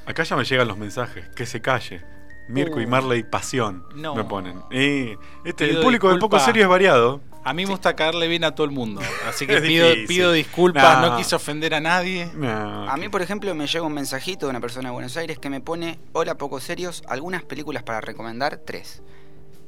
Acá 0.06 0.24
ya 0.24 0.36
me 0.36 0.44
llegan 0.44 0.68
los 0.68 0.78
mensajes, 0.78 1.28
que 1.36 1.46
se 1.46 1.62
calle. 1.62 2.02
Mirko 2.50 2.82
y 2.82 2.86
Uh. 2.86 2.90
Marley 2.90 3.24
pasión 3.24 3.86
No. 3.96 4.16
me 4.16 4.24
ponen. 4.24 4.62
Y 4.72 5.16
este, 5.48 5.70
el 5.70 5.80
público 5.82 6.08
de 6.10 6.16
poco 6.16 6.36
disculpa. 6.38 6.40
serio 6.46 6.64
es 6.64 6.70
variado. 6.70 7.22
A 7.44 7.54
mí 7.54 7.66
me 7.66 7.72
gusta 7.72 7.96
caerle 7.96 8.28
bien 8.28 8.44
a 8.44 8.54
todo 8.54 8.66
el 8.66 8.72
mundo, 8.72 9.02
así 9.28 9.48
que 9.48 9.60
pido, 10.08 10.32
disculpas, 10.32 11.02
No. 11.02 11.10
no 11.12 11.18
quise 11.18 11.36
ofender 11.36 11.74
a 11.74 11.80
nadie. 11.80 12.30
No, 12.36 12.90
A 12.90 12.96
mí, 12.98 13.10
por 13.10 13.22
ejemplo, 13.24 13.54
me 13.56 13.66
llega 13.68 13.84
un 13.86 13.94
mensajito 13.94 14.46
de 14.46 14.52
una 14.52 14.60
persona 14.60 14.90
de 14.90 14.94
Buenos 14.94 15.18
Aires 15.18 15.40
que 15.40 15.50
me 15.50 15.60
pone, 15.60 16.00
hola 16.14 16.36
poco 16.36 16.60
serios, 16.60 17.02
algunas 17.08 17.44
películas 17.44 17.82
para 17.84 18.00
recomendar, 18.02 18.58
tres. 18.66 19.02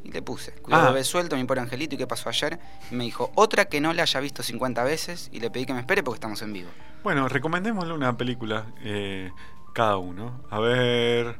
Y 0.03 0.11
le 0.11 0.21
puse, 0.21 0.51
cuidado 0.51 0.87
Ah. 0.87 0.91
bebé 0.91 1.03
suelto, 1.03 1.35
mi 1.35 1.45
pobre 1.45 1.61
angelito, 1.61 1.95
¿y 1.95 1.97
qué 1.97 2.05
pasó 2.05 2.29
ayer? 2.29 2.59
Y 2.91 2.95
me 2.95 3.05
dijo, 3.05 3.31
otra 3.35 3.65
que 3.65 3.79
no 3.81 3.91
la 3.93 4.03
haya 4.03 4.19
visto 4.19 4.43
50 4.43 4.83
veces, 4.83 5.29
y 5.31 5.39
le 5.39 5.49
pedí 5.49 5.65
que 5.65 5.73
me 5.73 5.79
espere 5.79 6.03
porque 6.03 6.17
estamos 6.17 6.41
en 6.41 6.53
vivo. 6.53 6.69
Bueno, 7.03 7.27
recomendémosle 7.27 7.93
una 7.93 8.15
película 8.17 8.65
eh, 8.83 9.31
cada 9.73 9.97
uno. 9.97 10.43
A 10.51 10.59
ver. 10.59 11.39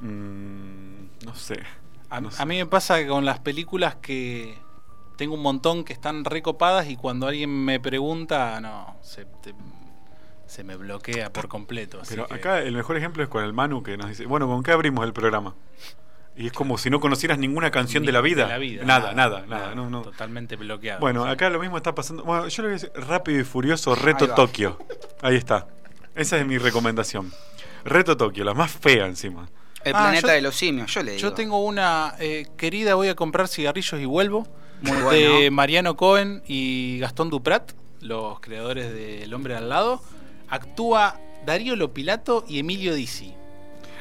mm, 0.00 1.24
no 1.26 1.34
sé. 1.34 1.60
A, 2.10 2.20
No 2.20 2.30
sé. 2.30 2.42
a 2.42 2.44
mí 2.46 2.56
me 2.56 2.66
pasa 2.66 2.98
que 2.98 3.06
con 3.06 3.24
las 3.24 3.38
películas 3.40 3.96
que 3.96 4.58
tengo 5.16 5.34
un 5.34 5.42
montón 5.42 5.84
que 5.84 5.92
están 5.92 6.24
recopadas 6.24 6.88
y 6.88 6.96
cuando 6.96 7.26
alguien 7.26 7.50
me 7.64 7.80
pregunta, 7.80 8.60
no, 8.60 8.96
se, 9.02 9.24
te- 9.24 9.54
se 10.46 10.64
me 10.64 10.76
bloquea 10.76 11.32
por 11.32 11.48
completo. 11.48 12.00
así 12.00 12.14
Pero 12.14 12.26
que- 12.26 12.34
acá 12.34 12.60
el 12.60 12.74
mejor 12.74 12.96
ejemplo 12.96 13.22
es 13.22 13.28
con 13.28 13.44
el 13.44 13.52
Manu 13.52 13.82
que 13.82 13.96
nos 13.96 14.08
dice: 14.08 14.26
Bueno, 14.26 14.46
¿con 14.46 14.62
qué 14.62 14.72
abrimos 14.72 15.04
el 15.04 15.12
programa? 15.12 15.54
Y 16.36 16.46
es 16.48 16.52
como 16.52 16.78
si 16.78 16.90
no 16.90 16.98
conocieras 16.98 17.38
ninguna 17.38 17.70
canción 17.70 18.02
ni- 18.02 18.06
de 18.08 18.12
la 18.12 18.20
vida. 18.20 18.44
de 18.44 18.48
la 18.50 18.58
vida, 18.58 18.84
Nada, 18.84 19.12
nada, 19.14 19.44
nada. 19.46 19.74
no, 19.76 19.88
no. 19.88 20.02
Totalmente 20.02 20.56
bloqueado. 20.56 20.98
Bueno, 21.00 21.24
Sí. 21.24 21.30
acá 21.30 21.48
lo 21.48 21.60
mismo 21.60 21.76
está 21.76 21.94
pasando. 21.94 22.24
Bueno, 22.24 22.48
yo 22.48 22.62
le 22.62 22.68
voy 22.70 22.72
a 22.72 22.80
decir 22.80 22.90
Rápido 23.08 23.40
y 23.40 23.44
Furioso 23.44 23.94
Reto 23.94 24.24
Ahí. 24.24 24.30
Tokio. 24.34 24.78
Ahí 25.22 25.36
está. 25.36 25.68
Esa 26.16 26.36
es 26.38 26.46
mi 26.46 26.58
recomendación. 26.58 27.32
Reto 27.84 28.16
Tokio, 28.16 28.42
la 28.44 28.52
más 28.54 28.72
fea 28.72 29.06
encima. 29.06 29.48
El 29.84 29.94
Ah, 29.94 29.98
planeta 30.00 30.28
yo- 30.28 30.32
de 30.34 30.42
los 30.42 30.56
simios, 30.56 30.92
yo 30.92 31.02
le 31.04 31.12
digo. 31.12 31.22
Yo 31.22 31.34
tengo 31.34 31.62
una 31.64 32.14
eh, 32.18 32.46
querida, 32.56 32.94
voy 32.96 33.08
a 33.08 33.14
comprar 33.14 33.46
cigarrillos 33.46 34.00
y 34.00 34.04
vuelvo. 34.06 34.46
Muy 34.82 34.96
de 34.96 35.02
bueno. 35.02 35.50
Mariano 35.52 35.96
Cohen 35.96 36.42
y 36.46 36.98
Gastón 36.98 37.30
Duprat, 37.30 37.72
los 38.00 38.40
creadores 38.40 38.92
de 38.92 39.22
El 39.24 39.32
hombre 39.34 39.56
al 39.56 39.68
lado. 39.68 40.02
Actúa 40.48 41.18
Darío 41.46 41.74
Lopilato 41.76 42.44
y 42.48 42.58
Emilio 42.58 42.94
Dizzi. 42.94 43.34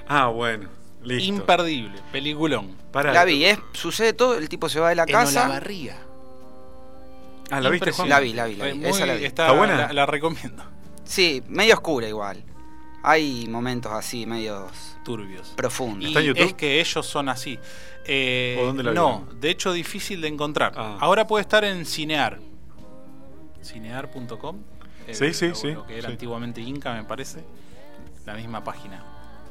Ah, 0.07 0.27
bueno. 0.27 0.69
Listo. 1.03 1.23
Imperdible, 1.25 1.99
peliculón. 2.11 2.75
Pará. 2.91 3.11
La 3.13 3.25
vi, 3.25 3.43
es, 3.45 3.59
sucede 3.73 4.13
todo, 4.13 4.37
el 4.37 4.47
tipo 4.49 4.69
se 4.69 4.79
va 4.79 4.89
de 4.89 4.95
la 4.95 5.03
En 5.03 5.09
casa. 5.09 5.45
Olavarría. 5.45 5.97
Ah, 7.49 7.59
¿la 7.59 7.69
viste, 7.69 7.91
Juan? 7.91 8.07
La 8.09 8.19
vi, 8.19 8.33
la 8.33 8.45
vi, 8.45 8.55
la 8.55 8.65
vi. 8.67 8.73
muy- 8.75 8.89
Esa 8.89 9.05
la 9.05 9.15
vi. 9.15 9.25
Está, 9.25 9.47
¿Está 9.47 9.57
buena? 9.57 9.75
La, 9.77 9.93
la 9.93 10.05
recomiendo. 10.05 10.63
Sí, 11.03 11.43
medio 11.47 11.73
oscura 11.75 12.07
igual. 12.07 12.41
Hay 13.03 13.47
momentos 13.49 13.91
así, 13.91 14.25
medios 14.25 14.95
Turbios. 15.03 15.49
profundos. 15.49 16.07
¿Está 16.07 16.19
en 16.21 16.25
Y 16.25 16.27
YouTube? 16.29 16.45
es 16.47 16.53
que 16.53 16.79
ellos 16.79 17.05
son 17.05 17.27
así. 17.29 17.59
Eh, 18.05 18.57
¿O 18.61 18.65
dónde 18.67 18.83
la 18.83 18.93
no, 18.93 19.27
de 19.39 19.49
hecho 19.49 19.71
difícil 19.73 20.21
de 20.21 20.27
encontrar. 20.29 20.73
Ah. 20.75 20.97
Ahora 21.01 21.27
puede 21.27 21.41
estar 21.41 21.63
en 21.65 21.85
Cinear. 21.85 22.39
Cinear.com. 23.63 24.57
eh, 25.07 25.13
Sí, 25.13 25.33
sí, 25.33 25.49
lo- 25.49 25.55
sí, 25.55 25.71
Lo 25.71 25.85
que 25.85 25.97
era 25.97 26.07
sí. 26.07 26.13
antiguamente 26.13 26.61
Inca, 26.61 26.93
me 26.93 27.03
parece. 27.03 27.43
La 28.25 28.35
misma 28.35 28.63
página. 28.63 29.03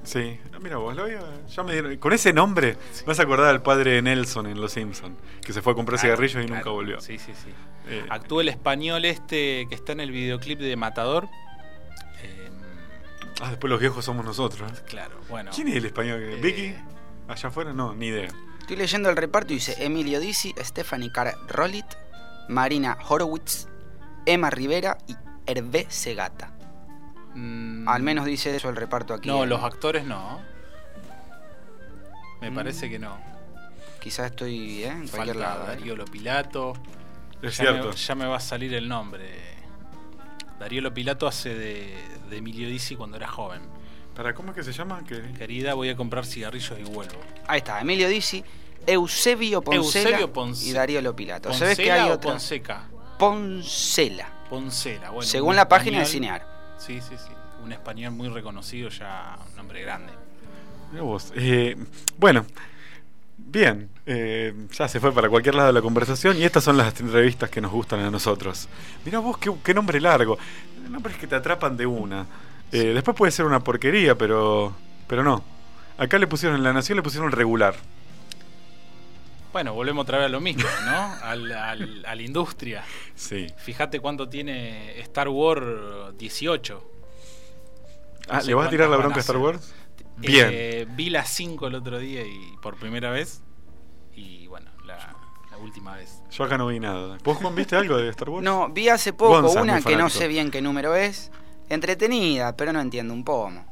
Sí, 0.03 0.37
Ah, 0.53 0.59
mira 0.61 0.79
vos, 0.79 0.97
lo 0.97 1.07
ya 1.09 1.63
me 1.63 1.73
dieron- 1.75 1.97
con 1.99 2.13
ese 2.13 2.33
nombre 2.33 2.77
me 3.03 3.07
vas 3.07 3.21
a 3.21 3.23
acordar 3.23 3.47
al 3.51 3.63
padre 3.63 3.93
de 3.93 4.03
Nelson 4.03 4.47
en 4.49 4.61
Los 4.61 4.73
Simpsons, 4.73 5.17
que 5.45 5.53
se 5.53 5.63
fue 5.63 5.75
a 5.75 5.77
comprar 5.77 6.01
Claro, 6.01 6.17
cigarrillos 6.17 6.43
y 6.43 6.47
claro. 6.47 6.55
nunca 6.57 6.71
volvió. 6.71 7.01
Sí, 7.01 7.19
sí, 7.19 7.33
sí. 7.35 7.51
Eh, 7.89 8.05
Actúa 8.09 8.43
el 8.43 8.49
español 8.49 9.05
este 9.05 9.67
que 9.69 9.75
está 9.75 9.93
en 9.93 10.01
el 10.01 10.11
videoclip 10.11 10.59
de 10.59 10.75
Matador. 10.77 11.29
Eh, 13.33 13.43
ah, 13.43 13.51
después 13.51 13.71
los 13.71 13.81
viejos 13.81 14.05
somos 14.05 14.25
nosotros. 14.25 14.71
¿eh? 14.71 14.83
claro, 14.87 15.17
bueno. 15.29 15.51
¿Quién 15.55 15.69
es 15.69 15.77
el 15.77 15.85
español? 15.87 16.23
Eh, 16.23 16.41
¿Vicky? 16.41 16.75
¿Allá 17.29 17.49
afuera? 17.49 17.73
No, 17.73 17.95
ni 17.95 18.07
idea. 18.09 18.29
Estoy 18.61 18.77
leyendo 18.77 19.11
el 19.11 19.17
reparto 19.17 19.53
y 19.53 19.57
dice 19.57 19.77
Emilio 19.85 20.21
Dizzi, 20.21 20.55
Stephanie 20.59 21.11
Carr 21.11 21.35
Rollit, 21.49 21.87
Marina 22.49 22.97
Horowitz, 23.09 23.67
Emma 24.27 24.51
Rivera 24.51 24.99
y 25.07 25.17
Hervé 25.47 25.87
Segata. 25.89 26.53
Mm, 27.35 27.89
Al 27.89 28.03
menos 28.03 28.25
dice 28.27 28.55
eso 28.55 28.69
el 28.69 28.77
reparto 28.77 29.15
aquí. 29.15 29.29
No, 29.29 29.43
en- 29.45 29.49
los 29.49 29.63
actores 29.63 30.05
no. 30.05 30.41
Me 32.41 32.51
Mm. 32.51 32.55
parece 32.55 32.91
que 32.91 32.99
no. 32.99 33.19
Quizás 34.01 34.27
estoy 34.27 34.83
¿eh? 34.85 34.89
en 34.89 35.09
cualquier 35.09 35.37
Falta 35.37 35.41
lado. 35.59 35.65
¿eh? 35.65 35.67
Darío 35.77 35.97
Lopilato. 35.97 36.73
Es 37.41 37.57
ya 37.57 37.65
cierto. 37.65 37.89
Me, 37.89 37.95
ya 37.97 38.15
me 38.15 38.27
va 38.27 38.37
a 38.37 38.41
salir 38.41 38.75
el 38.75 38.89
nombre. 38.89 39.31
Darío 40.63 40.81
Lopilato 40.81 41.27
hace 41.27 41.55
de, 41.55 41.93
de 42.31 42.37
Emilio 42.37 42.69
Dizzi 42.69 42.95
cuando 42.95 43.17
era 43.17 43.27
joven. 43.27 43.61
¿Para 44.15 44.33
cómo 44.33 44.51
es 44.51 44.57
que 44.57 44.63
se 44.63 44.73
llama? 44.73 45.03
Que... 45.05 45.21
Querida, 45.33 45.75
voy 45.75 45.89
a 45.89 45.97
comprar 45.97 46.25
cigarrillos 46.25 46.79
y 46.79 46.85
vuelvo. 46.85 47.17
Ahí 47.49 47.59
está, 47.59 47.81
Emilio 47.81 48.09
Dizzi, 48.09 48.45
Eusebio 48.87 49.61
Poncela 49.61 50.09
Eusebio 50.11 50.33
Ponce- 50.33 50.67
y 50.67 50.73
Darío 50.73 51.03
Lopilato. 51.03 51.53
Se 51.53 51.65
ve 51.65 51.71
que 51.71 51.77
¿Poncela 51.83 52.05
hay 52.05 52.11
o 52.11 52.15
otra. 52.15 52.31
Ponseca? 52.31 52.89
Poncela. 53.19 54.29
Poncela, 54.49 55.11
bueno. 55.11 55.29
según 55.29 55.57
la 55.57 55.69
página 55.69 55.99
de 55.99 56.07
Cinear. 56.07 56.47
Sí, 56.79 57.01
sí, 57.01 57.17
sí. 57.17 57.33
Un 57.65 57.73
español 57.73 58.13
muy 58.13 58.29
reconocido, 58.29 58.89
ya 58.89 59.39
un 59.53 59.59
hombre 59.59 59.83
grande. 59.83 60.13
Eh, 61.35 61.77
bueno, 62.19 62.45
bien. 63.53 63.91
eh, 64.07 64.53
ya 64.73 64.89
se 64.89 64.99
fue 64.99 65.13
para 65.13 65.29
cualquier 65.29 65.55
lado 65.55 65.69
de 65.69 65.73
la 65.75 65.83
conversación 65.83 66.37
y 66.39 66.43
estas 66.45 66.65
son 66.65 66.77
las 66.77 66.99
entrevistas 67.01 67.49
que 67.51 67.61
nos 67.61 67.71
gustan 67.71 68.01
a 68.01 68.11
nosotros. 68.11 68.69
Mirá 69.05 69.19
vos, 69.21 69.39
qué, 69.39 69.53
qué 69.63 69.75
nombre 69.75 70.01
largo. 70.01 70.39
Nombres 70.89 71.17
que 71.17 71.27
te 71.29 71.37
atrapan 71.37 71.77
de 71.77 71.87
una. 71.87 72.27
Eh, 72.73 72.93
Después 72.95 73.17
puede 73.17 73.31
ser 73.31 73.45
una 73.47 73.61
porquería, 73.61 74.17
pero, 74.17 74.75
pero 75.07 75.23
no. 75.23 75.45
Acá 75.99 76.19
le 76.19 76.27
pusieron, 76.27 76.57
en 76.57 76.65
La 76.65 76.73
Nación 76.73 76.97
le 76.97 77.03
pusieron 77.03 77.31
regular. 77.31 77.75
Bueno, 79.53 79.75
volvemos 79.75 80.03
otra 80.05 80.17
vez 80.19 80.27
a 80.27 80.31
lo 80.31 80.41
mismo, 80.41 80.65
¿no? 80.87 81.15
Al, 81.23 81.53
al- 81.53 82.05
a 82.07 82.15
la 82.15 82.23
industria. 82.23 82.83
Sí. 83.15 83.47
Fíjate 83.59 84.01
cuánto 84.01 84.29
tiene 84.29 84.99
Star 85.01 85.29
Wars 85.29 86.17
18. 86.19 86.91
Ah, 88.29 88.39
No 88.41 88.47
¿Le 88.47 88.55
vas 88.55 88.67
a 88.67 88.71
tirar 88.71 88.89
la 88.89 88.97
bronca 88.97 89.19
a 89.19 89.21
Star. 89.21 89.37
Wars? 89.37 89.75
Bien. 90.17 90.49
Eh, 90.53 90.87
vi 90.91 91.11
las 91.11 91.29
5 91.31 91.67
el 91.67 91.75
otro 91.75 91.99
día 91.99 92.23
y 92.27 92.55
por 92.63 92.77
primera 92.77 93.11
vez. 93.11 93.43
Y 94.15 94.47
bueno, 94.47 94.71
la, 94.85 95.15
la 95.51 95.57
última 95.59 95.97
vez. 95.97 96.23
Yo 96.31 96.45
acá 96.45 96.59
no 96.59 96.67
vi 96.69 96.79
nada. 96.81 97.19
¿Vos, 97.25 97.39
Juan, 97.39 97.55
viste 97.55 97.77
algo 97.77 97.97
de 97.97 98.09
Star 98.11 98.29
Wars? 98.31 98.45
No, 98.45 98.69
vi 98.69 98.89
hace 98.89 99.13
poco 99.13 99.41
Gonza 99.43 99.59
es 99.59 99.63
una 99.63 99.81
que 99.81 99.97
no 99.97 100.09
sé 100.11 100.29
bien 100.29 100.51
qué 100.51 100.61
número 100.63 100.95
es. 100.95 101.31
Entretenida, 101.69 102.55
pero 102.57 102.73
no 102.73 102.81
entiendo 102.81 103.15
un 103.15 103.25
pomo. 103.25 103.65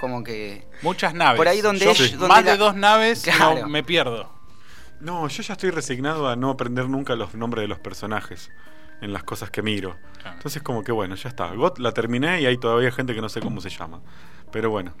Como 0.00 0.22
que. 0.22 0.66
Muchas 0.82 1.12
naves. 1.14 1.36
Por 1.36 1.48
ahí 1.48 1.60
donde 1.60 1.84
Yo, 1.84 1.90
ellos- 1.90 2.12
donde 2.12 2.28
más 2.28 2.44
la- 2.44 2.52
de 2.52 2.56
dos 2.58 2.74
naves 2.76 3.22
Claro. 3.24 3.62
no, 3.62 3.68
me 3.68 3.82
pierdo. 3.82 4.30
No, 5.00 5.26
yo 5.28 5.42
ya 5.42 5.54
estoy 5.54 5.70
resignado 5.70 6.28
a 6.28 6.36
no 6.36 6.50
aprender 6.50 6.88
nunca 6.88 7.16
los 7.16 7.34
nombres 7.34 7.62
de 7.62 7.68
los 7.68 7.78
personajes 7.80 8.50
en 9.02 9.12
las 9.12 9.24
cosas 9.24 9.50
que 9.50 9.60
miro. 9.62 9.96
Entonces 10.24 10.62
como 10.62 10.82
que 10.84 10.92
bueno, 10.92 11.14
ya 11.16 11.28
está. 11.28 11.48
GOT 11.54 11.78
la 11.80 11.92
terminé 11.92 12.40
y 12.40 12.46
hay 12.46 12.56
todavía 12.58 12.90
gente 12.92 13.14
que 13.14 13.20
no 13.20 13.28
sé 13.28 13.40
cómo 13.40 13.60
se 13.60 13.68
llama. 13.70 14.00
Pero 14.52 14.70
bueno. 14.70 14.94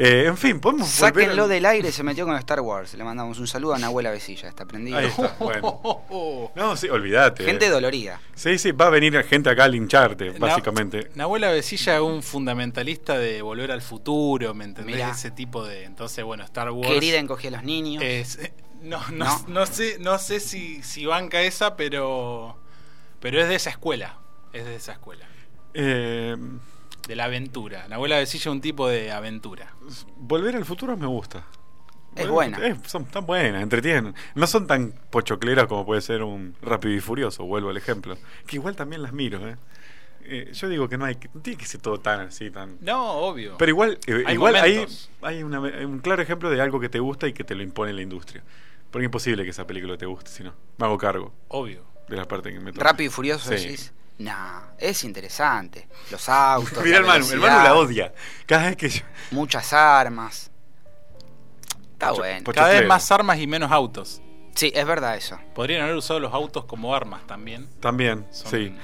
Eh, 0.00 0.26
en 0.26 0.36
fin, 0.36 0.60
podemos 0.60 0.88
Sáquenlo 0.88 1.42
al- 1.42 1.48
del 1.48 1.66
aire, 1.66 1.90
se 1.90 2.04
metió 2.04 2.24
con 2.24 2.36
Star 2.36 2.60
Wars. 2.60 2.94
Le 2.94 3.02
mandamos 3.02 3.40
un 3.40 3.48
saludo 3.48 3.74
a 3.74 3.78
Nahuela 3.80 4.12
Besilla, 4.12 4.48
está 4.48 4.64
prendido. 4.64 4.96
Ahí 4.96 5.06
está, 5.06 5.34
bueno. 5.40 6.52
No, 6.54 6.76
sí, 6.76 6.88
olvídate. 6.88 7.42
Gente 7.44 7.68
dolorida. 7.68 8.20
Sí, 8.36 8.58
sí, 8.58 8.70
va 8.70 8.86
a 8.86 8.90
venir 8.90 9.20
gente 9.24 9.50
acá 9.50 9.64
a 9.64 9.68
lincharte, 9.68 10.30
Na- 10.34 10.38
básicamente. 10.38 11.10
Nahuela 11.16 11.50
Besilla 11.50 11.96
es 11.96 12.00
un 12.00 12.22
fundamentalista 12.22 13.18
de 13.18 13.42
volver 13.42 13.72
al 13.72 13.82
futuro, 13.82 14.54
¿me 14.54 14.64
entendés? 14.66 14.94
Mirá. 14.96 15.10
Ese 15.10 15.32
tipo 15.32 15.64
de. 15.66 15.82
Entonces, 15.84 16.24
bueno, 16.24 16.44
Star 16.44 16.70
Wars. 16.70 16.88
Querida 16.88 17.18
encogía 17.18 17.48
a 17.50 17.54
los 17.54 17.64
niños. 17.64 18.04
es- 18.04 18.38
eh, 18.38 18.52
no, 18.82 19.00
no, 19.10 19.24
No. 19.24 19.44
no 19.48 19.66
sé, 19.66 19.96
no 19.98 20.16
sé 20.20 20.38
si, 20.38 20.80
si 20.84 21.06
banca 21.06 21.42
esa, 21.42 21.74
pero. 21.74 22.56
Pero 23.18 23.40
es 23.42 23.48
de 23.48 23.56
esa 23.56 23.70
escuela. 23.70 24.16
Es 24.52 24.64
de 24.64 24.76
esa 24.76 24.92
escuela. 24.92 25.26
Eh, 25.74 26.36
De 27.08 27.16
la 27.16 27.24
aventura. 27.24 27.88
Nahuela 27.88 28.18
Besilla 28.18 28.42
es 28.42 28.46
un 28.46 28.60
tipo 28.60 28.86
de 28.86 29.10
aventura. 29.10 29.72
volver 30.16 30.54
al 30.54 30.64
futuro 30.64 30.96
me 30.96 31.06
gusta. 31.06 31.44
Es 32.14 32.28
buena. 32.28 32.58
son 32.86 33.04
tan 33.06 33.24
buenas, 33.26 33.62
entretienen. 33.62 34.14
No 34.34 34.46
son 34.46 34.66
tan 34.66 34.92
pochocleras 35.10 35.66
como 35.66 35.84
puede 35.86 36.00
ser 36.00 36.22
un 36.22 36.54
Rápido 36.62 36.94
y 36.94 37.00
Furioso, 37.00 37.44
vuelvo 37.44 37.70
al 37.70 37.76
ejemplo. 37.76 38.16
Que 38.46 38.56
igual 38.56 38.76
también 38.76 39.02
las 39.02 39.12
miro, 39.12 39.46
¿eh? 39.48 39.56
Eh, 40.30 40.50
yo 40.52 40.68
digo 40.68 40.88
que 40.88 40.98
no 40.98 41.06
hay 41.06 41.14
que, 41.14 41.30
no 41.32 41.40
tiene 41.40 41.58
que 41.58 41.64
ser 41.64 41.80
todo 41.80 41.98
tan 42.00 42.20
así, 42.20 42.50
tan... 42.50 42.76
No, 42.82 43.12
obvio. 43.12 43.56
Pero 43.56 43.70
igual, 43.70 43.98
eh, 44.06 44.24
Hay 44.26 44.34
igual 44.34 44.56
hay, 44.56 44.72
momentos. 44.74 45.10
hay 45.22 45.42
una- 45.42 45.60
un 45.60 46.00
claro 46.00 46.20
ejemplo 46.20 46.50
de 46.50 46.60
algo 46.60 46.78
que 46.80 46.90
te 46.90 46.98
gusta 46.98 47.26
y 47.28 47.32
que 47.32 47.44
te 47.44 47.54
lo 47.54 47.62
impone 47.62 47.92
la 47.94 48.02
industria. 48.02 48.42
Porque 48.90 49.04
es 49.04 49.08
imposible 49.08 49.44
que 49.44 49.50
esa 49.50 49.66
película 49.66 49.96
te 49.96 50.04
guste, 50.04 50.30
si 50.30 50.42
no. 50.42 50.52
Me 50.76 50.84
hago 50.86 50.98
cargo 50.98 51.32
Obvio. 51.48 51.84
de 52.08 52.16
la 52.16 52.26
parte 52.26 52.52
que 52.52 52.60
me 52.60 52.72
toca. 52.72 52.84
Rápido 52.84 53.06
y 53.08 53.10
Furioso, 53.10 53.48
Sí. 53.48 53.54
decís. 53.64 53.92
Nah, 54.18 54.62
es 54.78 55.04
interesante. 55.04 55.88
Los 56.10 56.28
autos. 56.28 56.82
Mirá, 56.82 57.00
la 57.00 57.16
el 57.16 57.22
Manu, 57.22 57.32
el 57.32 57.38
Manu 57.38 57.40
velocidad, 57.40 57.64
la 57.64 57.74
odia. 57.76 58.14
Cada 58.46 58.66
vez 58.66 58.76
que 58.76 58.88
yo... 58.88 59.02
Muchas 59.30 59.72
armas. 59.72 60.50
Está 61.92 62.10
Pocho- 62.10 62.18
bueno. 62.18 62.52
Cada 62.52 62.68
vez 62.68 62.86
más 62.86 63.10
armas 63.12 63.38
y 63.38 63.46
menos 63.46 63.70
autos. 63.70 64.20
Sí, 64.54 64.72
es 64.74 64.84
verdad 64.86 65.16
eso. 65.16 65.38
Podrían 65.54 65.82
haber 65.82 65.94
usado 65.94 66.18
los 66.18 66.34
autos 66.34 66.64
como 66.64 66.94
armas 66.94 67.24
también. 67.28 67.68
También, 67.80 68.26
Son- 68.32 68.50
sí. 68.50 68.74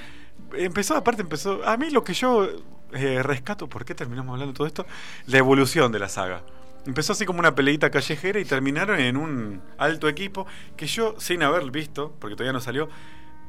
Empezó, 0.53 0.95
aparte 0.95 1.21
empezó... 1.21 1.67
A 1.67 1.75
mí 1.75 1.89
lo 1.89 2.03
que 2.03 2.13
yo 2.13 2.47
eh, 2.93 3.21
rescato, 3.21 3.67
¿por 3.67 3.83
qué 3.83 3.93
terminamos 3.93 4.31
hablando 4.33 4.53
de 4.53 4.57
todo 4.57 4.67
esto? 4.67 4.85
La 5.25 5.37
evolución 5.37 5.91
de 5.91 5.99
la 5.99 6.07
saga. 6.07 6.43
Empezó 6.85 7.11
así 7.13 7.25
como 7.25 7.39
una 7.39 7.55
peleita 7.55 7.89
callejera 7.89 8.39
y 8.39 8.45
terminaron 8.45 8.99
en 9.01 9.17
un 9.17 9.61
alto 9.77 10.07
equipo 10.07 10.45
que 10.77 10.87
yo, 10.87 11.15
sin 11.19 11.43
haber 11.43 11.69
visto, 11.71 12.15
porque 12.19 12.35
todavía 12.35 12.53
no 12.53 12.61
salió, 12.61 12.87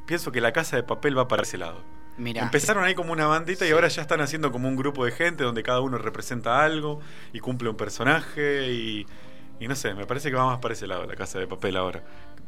pienso 0.07 0.31
que 0.31 0.41
la 0.41 0.51
casa 0.53 0.75
de 0.75 0.81
papel 0.83 1.15
va 1.17 1.27
para 1.27 1.43
ese 1.43 1.57
lado. 1.59 1.83
Empezaron 2.17 2.83
ahí 2.83 2.95
como 2.95 3.13
una 3.13 3.27
bandita 3.27 3.67
y 3.67 3.71
ahora 3.71 3.87
ya 3.89 4.01
están 4.01 4.21
haciendo 4.21 4.51
como 4.51 4.67
un 4.67 4.75
grupo 4.75 5.05
de 5.05 5.11
gente 5.11 5.43
donde 5.43 5.61
cada 5.61 5.81
uno 5.81 5.99
representa 5.99 6.63
algo 6.63 6.99
y 7.31 7.39
cumple 7.39 7.69
un 7.69 7.77
personaje 7.77 8.71
y, 8.71 9.05
y 9.59 9.67
no 9.67 9.75
sé, 9.75 9.93
me 9.93 10.07
parece 10.07 10.31
que 10.31 10.35
va 10.35 10.47
más 10.47 10.57
para 10.57 10.73
ese 10.73 10.87
lado 10.87 11.05
la 11.05 11.15
casa 11.15 11.37
de 11.37 11.45
papel 11.45 11.77
ahora. 11.77 12.03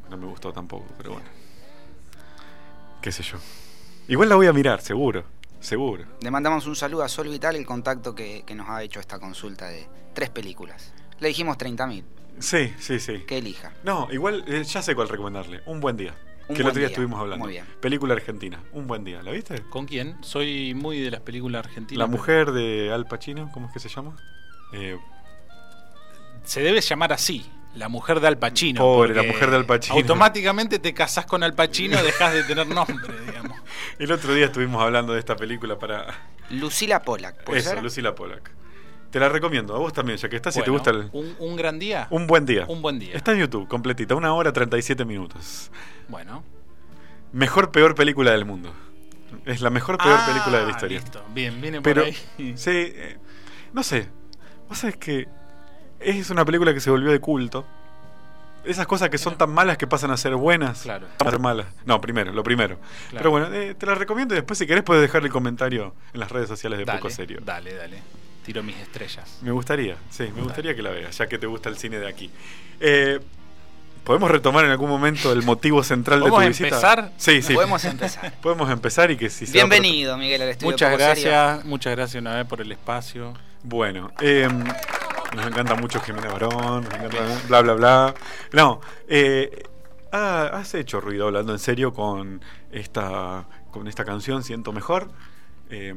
No 0.10 0.18
me 0.18 0.26
gustó 0.26 0.52
tampoco, 0.52 0.88
pero 0.98 1.12
bueno. 1.14 1.28
Qué 3.02 3.12
sé 3.12 3.22
yo. 3.22 3.38
Igual 4.08 4.28
la 4.30 4.36
voy 4.36 4.48
a 4.48 4.54
mirar, 4.54 4.82
seguro, 4.82 5.24
seguro. 5.60 6.04
Le 6.22 6.32
mandamos 6.32 6.66
un 6.66 6.76
saludo 6.76 7.04
a 7.04 7.08
Sol 7.10 7.28
Vital, 7.30 7.56
el 7.56 7.66
contacto 7.66 8.16
que, 8.16 8.44
que 8.48 8.56
nos 8.56 8.68
ha 8.70 8.82
hecho 8.82 9.00
esta 9.00 9.20
consulta 9.20 9.68
de 9.68 9.88
tres 10.16 10.32
películas. 10.32 10.94
Le 11.20 11.28
dijimos 11.28 11.58
30.000, 11.58 12.04
Sí, 12.40 12.74
sí, 12.80 13.00
sí. 13.00 13.24
que 13.28 13.38
elija. 13.38 13.72
No, 13.84 14.08
igual 14.12 14.44
eh, 14.48 14.64
ya 14.64 14.82
sé 14.82 14.96
cuál 14.96 15.10
recomendarle. 15.10 15.62
Un 15.68 15.80
buen 15.80 15.96
día. 15.96 16.16
Un 16.50 16.56
que 16.56 16.62
el 16.62 16.68
otro 16.68 16.80
día 16.80 16.88
día. 16.88 16.94
estuvimos 16.96 17.20
hablando. 17.20 17.46
Muy 17.46 17.54
bien. 17.54 17.66
Película 17.80 18.14
argentina. 18.16 18.60
Un 18.74 18.88
buen 18.88 19.04
día. 19.04 19.22
¿La 19.24 19.32
viste? 19.32 19.62
¿Con 19.70 19.86
quién? 19.86 20.18
Soy 20.24 20.74
muy 20.74 21.00
de 21.00 21.12
las 21.12 21.22
películas 21.22 21.66
argentinas. 21.66 22.00
La 22.00 22.08
mujer 22.08 22.52
de 22.52 22.92
Al 22.92 23.06
Pacino, 23.06 23.50
¿cómo 23.54 23.68
es 23.68 23.74
que 23.74 23.80
se 23.80 23.88
llama? 23.90 24.18
Eh, 24.74 24.98
Se 26.44 26.62
debe 26.62 26.82
llamar 26.82 27.14
así. 27.14 27.50
La 27.76 27.88
mujer 27.88 28.20
de 28.20 28.28
Al 28.28 28.38
Pacino. 28.40 28.82
Pobre, 28.82 29.14
la 29.14 29.22
mujer 29.24 29.52
de 29.52 29.56
Al 29.58 29.66
Pacino. 29.66 29.96
Automáticamente 29.96 30.80
te 30.80 30.94
casás 30.94 31.26
con 31.28 31.44
Al 31.44 31.54
Pacino, 31.54 32.02
dejas 32.04 32.34
de 32.34 32.44
tener 32.44 32.68
nombre, 32.68 33.14
digamos. 33.28 33.58
el 34.00 34.12
otro 34.12 34.34
día 34.34 34.46
estuvimos 34.48 34.82
hablando 34.82 35.14
de 35.14 35.20
esta 35.20 35.36
película 35.36 35.78
para 35.78 36.08
Lucila 36.50 37.04
Pollack, 37.04 37.44
¿puede 37.44 37.60
Eso, 37.60 37.70
ser? 37.70 37.84
Lucila 37.84 38.16
Pollack. 38.16 38.52
Te 39.12 39.20
la 39.20 39.28
recomiendo, 39.30 39.76
a 39.76 39.80
vos 39.80 39.92
también, 39.92 40.18
ya 40.20 40.30
que 40.30 40.36
estás, 40.36 40.54
si 40.54 40.62
te 40.62 40.70
Bueno, 40.70 40.84
gusta 40.84 40.92
el... 40.92 41.10
un, 41.14 41.36
un 41.40 41.56
gran 41.56 41.80
día. 41.80 42.08
Un 42.12 42.28
buen 42.28 42.46
día. 42.46 42.66
Un 42.68 42.82
buen 42.82 43.00
día. 43.00 43.16
Está 43.16 43.32
en 43.32 43.40
YouTube, 43.40 43.68
completita, 43.68 44.14
una 44.16 44.34
hora 44.34 44.54
37 44.54 45.04
minutos. 45.06 45.72
Bueno. 46.08 46.44
Mejor, 47.32 47.72
peor 47.72 47.96
película 47.96 48.32
del 48.32 48.46
mundo. 48.46 48.72
Es 49.46 49.62
la 49.62 49.70
mejor, 49.70 49.98
peor 49.98 50.18
Ah, 50.20 50.26
película 50.28 50.60
de 50.60 50.66
la 50.66 50.72
historia. 50.72 51.00
listo. 51.00 51.24
Bien, 51.34 51.60
viene 51.62 51.82
Pero, 51.82 52.02
por 52.04 52.08
ahí. 52.38 52.54
sí, 52.58 52.70
eh, 52.72 53.18
no 53.74 53.82
sé. 53.84 54.08
Vos 54.68 54.78
sabés 54.78 54.98
que 54.98 55.28
es 56.00 56.30
una 56.30 56.46
película 56.46 56.74
que 56.74 56.80
se 56.80 56.90
volvió 56.92 57.12
de 57.12 57.20
culto. 57.20 57.66
Esas 58.66 58.86
cosas 58.88 59.10
que 59.10 59.18
son 59.18 59.38
tan 59.38 59.52
malas 59.52 59.78
que 59.78 59.88
pasan 59.88 60.12
a 60.12 60.18
ser 60.18 60.36
buenas. 60.36 60.82
Claro. 60.82 61.08
A 61.18 61.30
ser 61.30 61.40
malas. 61.40 61.68
No, 61.86 62.00
primero, 62.02 62.32
lo 62.34 62.44
primero. 62.44 62.76
Claro. 63.10 63.18
Pero 63.18 63.32
bueno, 63.32 63.48
eh, 63.54 63.74
te 63.74 63.86
la 63.86 63.96
recomiendo 63.96 64.34
y 64.36 64.38
después 64.38 64.58
si 64.60 64.68
querés 64.68 64.84
puedes 64.84 65.02
dejar 65.02 65.24
el 65.24 65.32
comentario 65.32 65.96
en 66.14 66.20
las 66.20 66.32
redes 66.32 66.48
sociales 66.50 66.78
de 66.80 66.86
Dale, 66.86 67.00
Poco 67.00 67.10
Serio. 67.10 67.40
Dale, 67.42 67.74
dale. 67.74 68.00
Tiro 68.50 68.64
mis 68.64 68.78
estrellas. 68.78 69.38
Me 69.44 69.52
gustaría, 69.52 69.96
sí, 70.10 70.24
me 70.36 70.42
gustaría 70.42 70.76
que 70.76 70.82
la 70.82 70.90
veas, 70.90 71.16
ya 71.16 71.28
que 71.28 71.38
te 71.38 71.46
gusta 71.46 71.70
el 71.70 71.78
cine 71.78 72.00
de 72.00 72.08
aquí. 72.08 72.32
Eh, 72.80 73.20
¿Podemos 74.04 74.32
retomar 74.32 74.66
en 74.66 74.72
algún 74.72 74.90
momento 74.90 75.32
el 75.32 75.44
motivo 75.44 75.84
central 75.84 76.22
de 76.22 76.26
tu 76.26 76.32
¿Podemos 76.32 76.58
visita? 76.58 76.70
empezar? 76.70 77.12
Sí, 77.18 77.44
sí. 77.44 77.54
Podemos 77.54 77.86
empezar. 77.86 78.34
Podemos 78.42 78.72
empezar 78.72 79.12
y 79.12 79.18
que 79.18 79.30
si 79.30 79.46
se 79.46 79.54
Bienvenido, 79.54 80.18
Miguel, 80.18 80.42
al 80.42 80.50
estudio 80.50 80.72
Muchas 80.72 80.90
Serio. 80.90 81.06
gracias, 81.06 81.66
muchas 81.66 81.96
gracias 81.96 82.20
una 82.20 82.38
vez 82.38 82.48
por 82.48 82.60
el 82.60 82.72
espacio. 82.72 83.36
Bueno, 83.62 84.10
eh, 84.20 84.48
nos 85.36 85.46
encanta 85.46 85.76
mucho 85.76 86.00
Jimena 86.02 86.30
Barón, 86.30 86.86
nos 86.86 86.94
encanta 86.96 87.42
bla 87.50 87.62
bla 87.62 87.74
bla. 87.76 88.14
No, 88.52 88.82
eh, 89.08 89.62
ha- 90.12 90.48
has 90.54 90.74
hecho 90.74 91.00
ruido 91.00 91.28
hablando 91.28 91.52
en 91.54 91.60
serio 91.60 91.94
con 91.94 92.42
esta, 92.72 93.46
con 93.70 93.88
esta 93.88 94.04
canción, 94.06 94.44
Siento 94.44 94.72
Mejor. 94.74 95.12
Eh, 95.70 95.94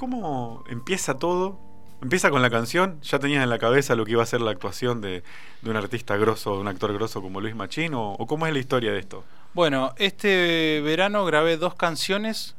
¿Cómo 0.00 0.64
empieza 0.66 1.18
todo? 1.18 1.60
Empieza 2.00 2.30
con 2.30 2.40
la 2.40 2.48
canción, 2.48 2.98
ya 3.02 3.18
tenías 3.18 3.42
en 3.42 3.50
la 3.50 3.58
cabeza 3.58 3.94
lo 3.94 4.06
que 4.06 4.12
iba 4.12 4.22
a 4.22 4.26
ser 4.26 4.40
la 4.40 4.50
actuación 4.50 5.02
de, 5.02 5.22
de 5.60 5.70
un 5.70 5.76
artista 5.76 6.16
grosso, 6.16 6.54
de 6.54 6.60
un 6.62 6.68
actor 6.68 6.94
grosso 6.94 7.20
como 7.20 7.38
Luis 7.42 7.54
Machín, 7.54 7.92
o, 7.92 8.16
cómo 8.26 8.46
es 8.46 8.54
la 8.54 8.60
historia 8.60 8.92
de 8.92 8.98
esto? 8.98 9.24
Bueno, 9.52 9.92
este 9.98 10.80
verano 10.80 11.26
grabé 11.26 11.58
dos 11.58 11.74
canciones. 11.74 12.54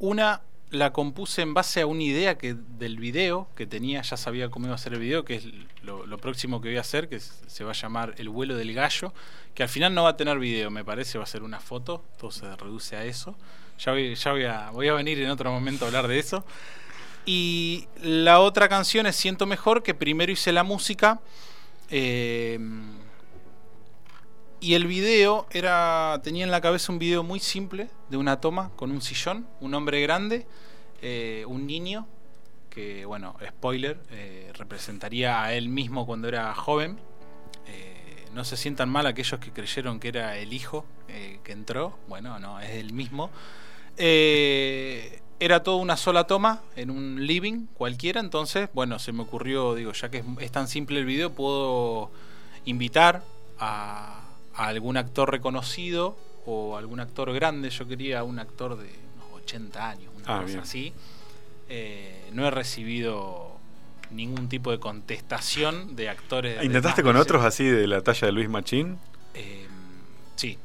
Una 0.00 0.40
la 0.70 0.92
compuse 0.92 1.42
en 1.42 1.54
base 1.54 1.82
a 1.82 1.86
una 1.86 2.02
idea 2.02 2.36
que 2.36 2.54
del 2.54 2.98
video 2.98 3.46
que 3.54 3.68
tenía, 3.68 4.02
ya 4.02 4.16
sabía 4.16 4.50
cómo 4.50 4.66
iba 4.66 4.74
a 4.74 4.78
ser 4.78 4.94
el 4.94 4.98
video, 4.98 5.24
que 5.24 5.36
es 5.36 5.46
lo, 5.84 6.04
lo 6.04 6.18
próximo 6.18 6.60
que 6.60 6.70
voy 6.70 6.78
a 6.78 6.80
hacer, 6.80 7.08
que 7.08 7.20
se 7.20 7.62
va 7.62 7.70
a 7.70 7.74
llamar 7.74 8.16
El 8.18 8.28
vuelo 8.28 8.56
del 8.56 8.74
gallo, 8.74 9.14
que 9.54 9.62
al 9.62 9.68
final 9.68 9.94
no 9.94 10.02
va 10.02 10.08
a 10.08 10.16
tener 10.16 10.36
video, 10.40 10.68
me 10.72 10.84
parece, 10.84 11.16
va 11.16 11.22
a 11.22 11.28
ser 11.28 11.44
una 11.44 11.60
foto, 11.60 12.02
todo 12.18 12.32
se 12.32 12.56
reduce 12.56 12.96
a 12.96 13.04
eso. 13.04 13.36
Ya 13.84 13.90
voy, 14.30 14.44
a, 14.44 14.70
voy 14.70 14.86
a 14.86 14.92
venir 14.92 15.20
en 15.20 15.28
otro 15.28 15.50
momento 15.50 15.84
a 15.84 15.88
hablar 15.88 16.06
de 16.06 16.20
eso. 16.20 16.44
Y 17.26 17.88
la 18.00 18.38
otra 18.38 18.68
canción 18.68 19.06
es 19.06 19.16
Siento 19.16 19.44
Mejor, 19.44 19.82
que 19.82 19.92
primero 19.92 20.30
hice 20.30 20.52
la 20.52 20.62
música. 20.62 21.20
eh, 21.90 22.60
y 24.60 24.74
el 24.74 24.86
video 24.86 25.48
era. 25.50 26.20
tenía 26.22 26.44
en 26.44 26.52
la 26.52 26.60
cabeza 26.60 26.92
un 26.92 27.00
video 27.00 27.24
muy 27.24 27.40
simple 27.40 27.90
de 28.08 28.16
una 28.16 28.40
toma 28.40 28.70
con 28.76 28.92
un 28.92 29.02
sillón, 29.02 29.48
un 29.60 29.74
hombre 29.74 30.00
grande, 30.00 30.46
eh, 31.00 31.44
un 31.48 31.66
niño, 31.66 32.06
que 32.70 33.04
bueno, 33.04 33.34
spoiler, 33.44 33.98
eh, 34.12 34.52
representaría 34.54 35.42
a 35.42 35.54
él 35.54 35.68
mismo 35.68 36.06
cuando 36.06 36.28
era 36.28 36.54
joven. 36.54 37.00
No 38.32 38.44
se 38.44 38.56
sientan 38.56 38.88
mal 38.88 39.06
aquellos 39.06 39.38
que 39.40 39.50
creyeron 39.50 40.00
que 40.00 40.08
era 40.08 40.38
el 40.38 40.54
hijo 40.54 40.86
que 41.42 41.52
entró. 41.52 41.98
Bueno, 42.08 42.38
no, 42.38 42.60
es 42.60 42.70
el 42.70 42.92
mismo. 42.94 43.30
Eh, 43.96 45.20
era 45.40 45.62
todo 45.62 45.76
una 45.76 45.96
sola 45.96 46.24
toma 46.26 46.62
en 46.76 46.90
un 46.90 47.26
living 47.26 47.66
cualquiera, 47.74 48.20
entonces, 48.20 48.68
bueno, 48.74 48.98
se 48.98 49.12
me 49.12 49.22
ocurrió, 49.22 49.74
digo, 49.74 49.92
ya 49.92 50.08
que 50.10 50.18
es, 50.18 50.24
es 50.40 50.52
tan 50.52 50.68
simple 50.68 51.00
el 51.00 51.04
video, 51.04 51.32
puedo 51.32 52.10
invitar 52.64 53.22
a, 53.58 54.20
a 54.54 54.66
algún 54.66 54.96
actor 54.96 55.30
reconocido 55.30 56.16
o 56.46 56.76
algún 56.76 57.00
actor 57.00 57.32
grande. 57.32 57.70
Yo 57.70 57.88
quería 57.88 58.22
un 58.22 58.38
actor 58.38 58.76
de 58.78 58.84
unos 59.16 59.42
80 59.42 59.88
años, 59.90 60.12
una 60.16 60.24
Ah, 60.36 60.36
cosa 60.42 60.46
bien. 60.46 60.60
así. 60.60 60.92
Eh, 61.68 62.30
no 62.32 62.46
he 62.46 62.50
recibido 62.50 63.50
ningún 64.10 64.48
tipo 64.48 64.70
de 64.70 64.78
contestación 64.78 65.96
de 65.96 66.08
actores. 66.08 66.62
¿Intentaste 66.62 67.02
con 67.02 67.16
otros 67.16 67.44
así 67.44 67.64
de 67.64 67.86
la 67.88 68.02
talla 68.02 68.26
de 68.26 68.32
Luis 68.32 68.48
Machín? 68.48 68.98
Eh, 69.34 69.66
sí, 70.36 70.58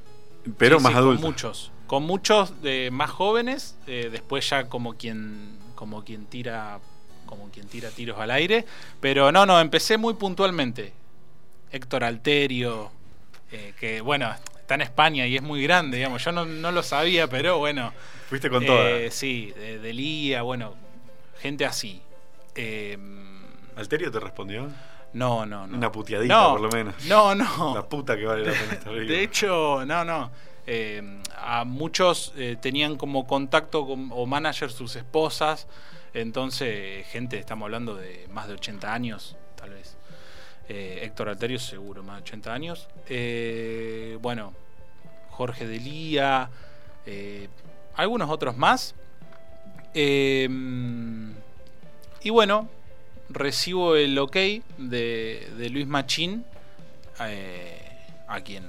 Pero 0.58 0.78
Sí, 0.78 0.84
más 0.84 0.94
sí, 0.94 0.98
adultos. 1.00 1.26
Muchos. 1.26 1.72
Con 1.88 2.04
muchos 2.04 2.62
de 2.62 2.90
más 2.92 3.10
jóvenes, 3.10 3.76
eh, 3.88 4.10
después 4.12 4.48
ya 4.50 4.68
como 4.68 4.94
quien, 4.96 5.58
como 5.76 6.04
quien 6.04 6.26
tira, 6.26 6.80
como 7.26 7.50
quien 7.50 7.68
tira 7.68 7.90
tiros 7.92 8.20
al 8.20 8.30
aire. 8.32 8.66
Pero 9.00 9.32
no, 9.32 9.46
no, 9.46 9.60
empecé 9.60 9.98
muy 9.98 10.14
puntualmente. 10.16 10.94
Héctor 11.72 12.04
Alterio, 12.04 12.92
eh, 13.52 13.74
que 13.80 14.02
bueno, 14.02 14.30
está 14.60 14.76
en 14.76 14.82
España 14.82 15.26
y 15.28 15.36
es 15.38 15.42
muy 15.42 15.64
grande, 15.64 15.98
digamos. 15.98 16.24
Yo 16.24 16.32
no, 16.34 16.46
no 16.46 16.72
lo 16.72 16.84
sabía, 16.84 17.28
pero 17.28 17.58
bueno. 17.60 17.94
Fuiste 18.30 18.50
con 18.50 18.64
Eh, 18.64 18.68
todas. 18.68 19.14
Sí, 19.14 19.54
de, 19.58 19.80
de 19.80 19.94
Lía, 19.94 20.42
bueno, 20.42 20.76
gente 21.40 21.66
así. 21.66 22.02
Eh, 22.56 22.98
¿Alterio 23.78 24.12
te 24.12 24.20
respondió? 24.20 24.68
No, 25.14 25.46
no, 25.46 25.66
no. 25.68 25.78
Una 25.78 25.92
puteadita, 25.92 26.34
No, 26.34 26.52
por 26.52 26.62
lo 26.62 26.70
menos. 26.70 26.96
No, 27.06 27.34
no. 27.34 27.74
La 27.76 27.88
puta 27.88 28.18
que 28.18 28.26
vale 28.26 28.46
la 28.46 28.52
pena 28.52 28.74
estar 28.74 28.94
vivo. 28.94 29.06
De 29.06 29.24
hecho, 29.24 29.86
no, 29.86 30.04
no. 30.04 30.32
Eh, 30.70 31.02
a 31.38 31.64
muchos 31.64 32.34
eh, 32.36 32.58
tenían 32.60 32.98
como 32.98 33.26
contacto 33.26 33.88
con, 33.88 34.10
o 34.12 34.26
manager 34.26 34.70
sus 34.70 34.98
esposas. 34.98 35.66
Entonces, 36.14 37.08
gente, 37.08 37.40
estamos 37.40 37.68
hablando 37.68 37.96
de 37.96 38.28
más 38.32 38.50
de 38.50 38.56
80 38.56 38.94
años, 38.94 39.38
tal 39.56 39.70
vez. 39.70 39.96
Eh, 40.68 41.00
Héctor 41.04 41.30
Alterio, 41.30 41.58
seguro, 41.58 42.04
más 42.04 42.18
de 42.18 42.24
80 42.24 42.54
años. 42.54 42.90
Bueno, 44.22 44.54
Jorge 45.30 45.66
Delía, 45.66 46.50
algunos 47.96 48.30
otros 48.30 48.58
más. 48.58 48.94
Y 49.94 50.48
bueno, 52.30 52.70
recibo 53.30 53.96
el 53.96 54.20
ok 54.20 54.36
de, 54.78 55.70
Luis 55.72 55.88
Machín, 55.88 56.44
a 57.18 58.42
quien 58.42 58.66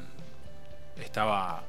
estaba. 1.02 1.64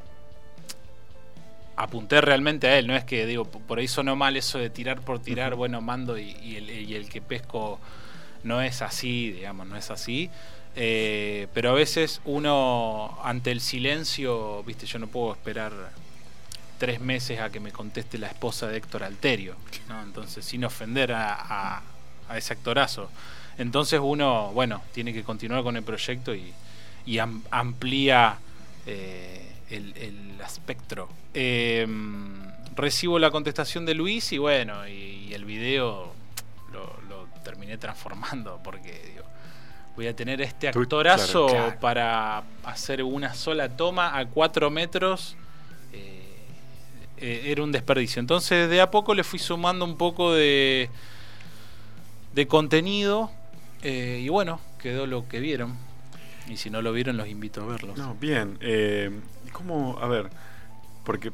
Apunté 1.82 2.20
realmente 2.20 2.68
a 2.68 2.78
él, 2.78 2.88
no 2.88 2.96
es 2.96 3.06
que 3.06 3.26
digo, 3.26 3.46
por 3.46 3.80
ahí 3.80 3.88
sonó 3.88 4.16
mal 4.18 4.36
eso 4.36 4.60
de 4.60 4.70
tirar 4.70 5.00
por 5.02 5.20
tirar, 5.20 5.56
bueno, 5.56 5.80
mando 5.80 6.18
y, 6.18 6.36
y 6.44 6.58
el, 6.58 6.70
y 6.70 6.94
el 6.96 7.08
que 7.08 7.22
pesco 7.22 7.80
no 8.44 8.62
es 8.62 8.82
así, 8.82 9.32
digamos, 9.32 9.66
no 9.68 9.78
es 9.78 9.90
así. 9.90 10.30
Eh, 10.76 11.48
pero 11.54 11.70
a 11.72 11.74
veces 11.74 12.22
uno, 12.26 13.18
ante 13.24 13.52
el 13.52 13.62
silencio, 13.62 14.62
viste, 14.64 14.86
yo 14.88 15.00
no 15.00 15.08
puedo 15.08 15.32
esperar 15.34 15.72
tres 16.78 17.02
meses 17.02 17.40
a 17.42 17.50
que 17.50 17.60
me 17.60 17.72
conteste 17.72 18.18
la 18.18 18.28
esposa 18.28 18.68
de 18.68 18.78
Héctor 18.78 19.04
Alterio, 19.04 19.56
¿no? 19.90 20.02
Entonces, 20.02 20.46
sin 20.46 20.64
ofender 20.66 21.12
a, 21.12 21.34
a- 21.34 21.82
a 22.30 22.38
ese 22.38 22.54
actorazo. 22.54 23.10
Entonces 23.58 24.00
uno, 24.02 24.52
bueno, 24.54 24.82
tiene 24.94 25.14
que 25.14 25.24
continuar 25.24 25.64
con 25.64 25.76
el 25.78 25.84
proyecto 25.84 26.34
y, 26.36 26.54
y 27.06 27.18
am- 27.20 27.44
amplía 27.52 28.38
eh, 28.86 29.49
el, 29.70 29.94
el 29.98 30.42
espectro. 30.42 31.10
Eh, 31.34 31.86
recibo 32.76 33.20
la 33.20 33.30
contestación 33.32 33.86
de 33.86 33.94
Luis 33.94 34.32
y 34.32 34.38
bueno, 34.38 34.88
y, 34.88 35.28
y 35.30 35.34
el 35.34 35.46
video 35.46 36.14
lo, 36.72 37.00
lo 37.10 37.28
terminé 37.44 37.78
transformando 37.78 38.60
porque 38.64 38.92
digo, 39.08 39.26
voy 39.96 40.08
a 40.08 40.16
tener 40.16 40.42
este 40.42 40.70
actorazo 40.70 41.48
claro, 41.48 41.66
claro. 41.66 41.80
para 41.82 42.44
hacer 42.64 43.04
una 43.04 43.34
sola 43.34 43.68
toma 43.76 44.18
a 44.18 44.26
cuatro 44.26 44.70
metros. 44.70 45.36
eh, 45.94 46.24
eh, 47.18 47.52
era 47.52 47.64
un 47.64 47.72
desperdicio. 47.72 48.20
Entonces 48.22 48.70
de 48.70 48.80
a 48.80 48.90
poco 48.90 49.14
le 49.14 49.24
fui 49.26 49.40
sumando 49.40 49.84
un 49.84 49.98
poco 49.98 50.34
de, 50.34 50.90
de 52.34 52.48
contenido 52.48 53.30
eh, 53.82 54.22
y 54.24 54.30
bueno, 54.30 54.62
quedó 54.82 55.06
lo 55.06 55.28
que 55.28 55.40
vieron. 55.42 55.76
Y 56.48 56.58
si 56.58 56.70
no 56.70 56.82
lo 56.82 56.94
vieron, 56.94 57.18
los 57.18 57.28
invito 57.28 57.62
a 57.62 57.66
verlos. 57.66 57.98
No, 57.98 58.16
bien. 58.16 58.58
¿Cómo? 59.52 59.98
A 60.02 60.08
ver, 60.08 60.30
porque 61.06 61.32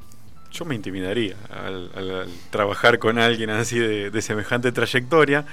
yo 0.52 0.66
me 0.66 0.76
intimidaría 0.76 1.36
al, 1.50 1.92
al- 1.96 2.12
al 2.22 2.30
trabajar 2.50 2.98
con 3.00 3.20
alguien 3.20 3.50
así 3.50 3.78
de, 3.80 4.10
de 4.12 4.22
semejante 4.22 4.72
trayectoria 4.72 5.46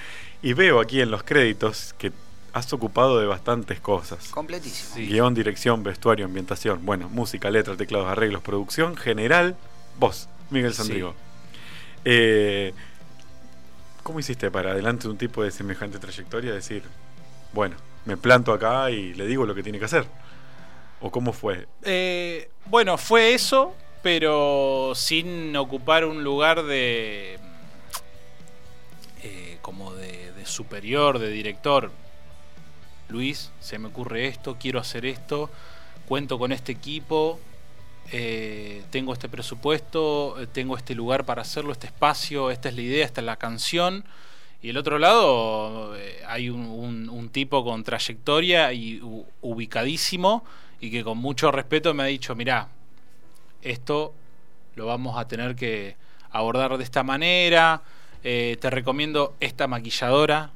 y 0.42 0.52
veo 0.52 0.80
aquí 0.80 1.00
en 1.00 1.10
los 1.10 1.22
créditos 1.22 1.94
que 1.98 2.12
has 2.52 2.72
ocupado 2.72 3.18
de 3.18 3.26
bastantes 3.26 3.80
cosas. 3.80 4.28
Completísimo. 4.28 4.94
Sí. 4.94 5.06
Guión, 5.06 5.34
dirección, 5.34 5.82
vestuario, 5.82 6.26
ambientación. 6.26 6.84
Bueno, 6.84 7.08
música, 7.08 7.50
letra, 7.50 7.76
teclados, 7.76 8.08
arreglos, 8.08 8.42
producción, 8.42 8.96
general, 8.96 9.56
vos, 9.98 10.28
Miguel 10.50 10.72
Sí. 10.72 10.76
Sandrigo. 10.78 11.14
Eh, 12.04 12.74
¿Cómo 14.02 14.18
hiciste 14.20 14.50
para 14.50 14.72
adelante 14.72 15.08
un 15.08 15.16
tipo 15.16 15.42
de 15.44 15.50
semejante 15.50 15.98
trayectoria 15.98 16.52
decir, 16.52 16.82
bueno, 17.52 17.76
me 18.04 18.16
planto 18.16 18.52
acá 18.52 18.90
y 18.90 19.14
le 19.14 19.26
digo 19.26 19.46
lo 19.46 19.54
que 19.54 19.62
tiene 19.62 19.78
que 19.78 19.84
hacer? 19.84 20.04
¿O 21.02 21.10
cómo 21.10 21.32
fue? 21.32 21.66
Eh, 21.82 22.48
bueno, 22.66 22.96
fue 22.96 23.34
eso, 23.34 23.74
pero 24.02 24.92
sin 24.94 25.54
ocupar 25.56 26.04
un 26.04 26.22
lugar 26.22 26.62
de. 26.62 27.40
eh, 29.24 29.58
como 29.62 29.92
de, 29.94 30.32
de 30.32 30.46
superior, 30.46 31.18
de 31.18 31.30
director. 31.30 31.90
Luis, 33.08 33.50
se 33.60 33.80
me 33.80 33.88
ocurre 33.88 34.28
esto, 34.28 34.56
quiero 34.60 34.78
hacer 34.78 35.04
esto, 35.04 35.50
cuento 36.06 36.38
con 36.38 36.52
este 36.52 36.70
equipo, 36.70 37.40
eh, 38.12 38.82
tengo 38.90 39.12
este 39.12 39.28
presupuesto, 39.28 40.36
tengo 40.52 40.76
este 40.76 40.94
lugar 40.94 41.24
para 41.26 41.42
hacerlo, 41.42 41.72
este 41.72 41.88
espacio, 41.88 42.52
esta 42.52 42.68
es 42.68 42.76
la 42.76 42.80
idea, 42.82 43.04
esta 43.04 43.20
es 43.20 43.26
la 43.26 43.36
canción. 43.36 44.04
Y 44.62 44.70
el 44.70 44.76
otro 44.76 45.00
lado 45.00 45.94
hay 46.28 46.48
un, 46.48 47.28
tipo 47.32 47.64
con 47.64 47.82
trayectoria 47.82 48.72
y 48.72 49.00
ubicadísimo 49.40 50.44
y 50.82 50.90
que 50.90 51.02
con 51.02 51.16
mucho 51.16 51.50
respeto 51.50 51.94
me 51.94 52.02
ha 52.02 52.06
dicho, 52.06 52.34
mirá, 52.34 52.68
esto 53.62 54.12
lo 54.74 54.86
vamos 54.86 55.16
a 55.18 55.26
tener 55.28 55.54
que 55.56 55.96
abordar 56.30 56.76
de 56.76 56.84
esta 56.84 57.02
manera, 57.02 57.82
eh, 58.24 58.56
te 58.60 58.68
recomiendo 58.68 59.34
esta 59.40 59.66
maquilladora, 59.66 60.50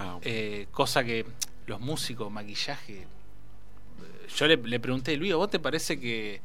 Ah, 0.00 0.18
eh, 0.22 0.68
cosa 0.70 1.02
que 1.02 1.26
los 1.66 1.80
músicos, 1.80 2.30
maquillaje. 2.30 3.00
eh, 3.02 3.06
Yo 4.36 4.46
le, 4.46 4.56
le 4.56 4.78
pregunté, 4.78 5.16
Luis, 5.16 5.32
¿a 5.32 5.36
vos 5.36 5.50
te 5.50 5.58
parece 5.58 5.98
que 5.98 6.40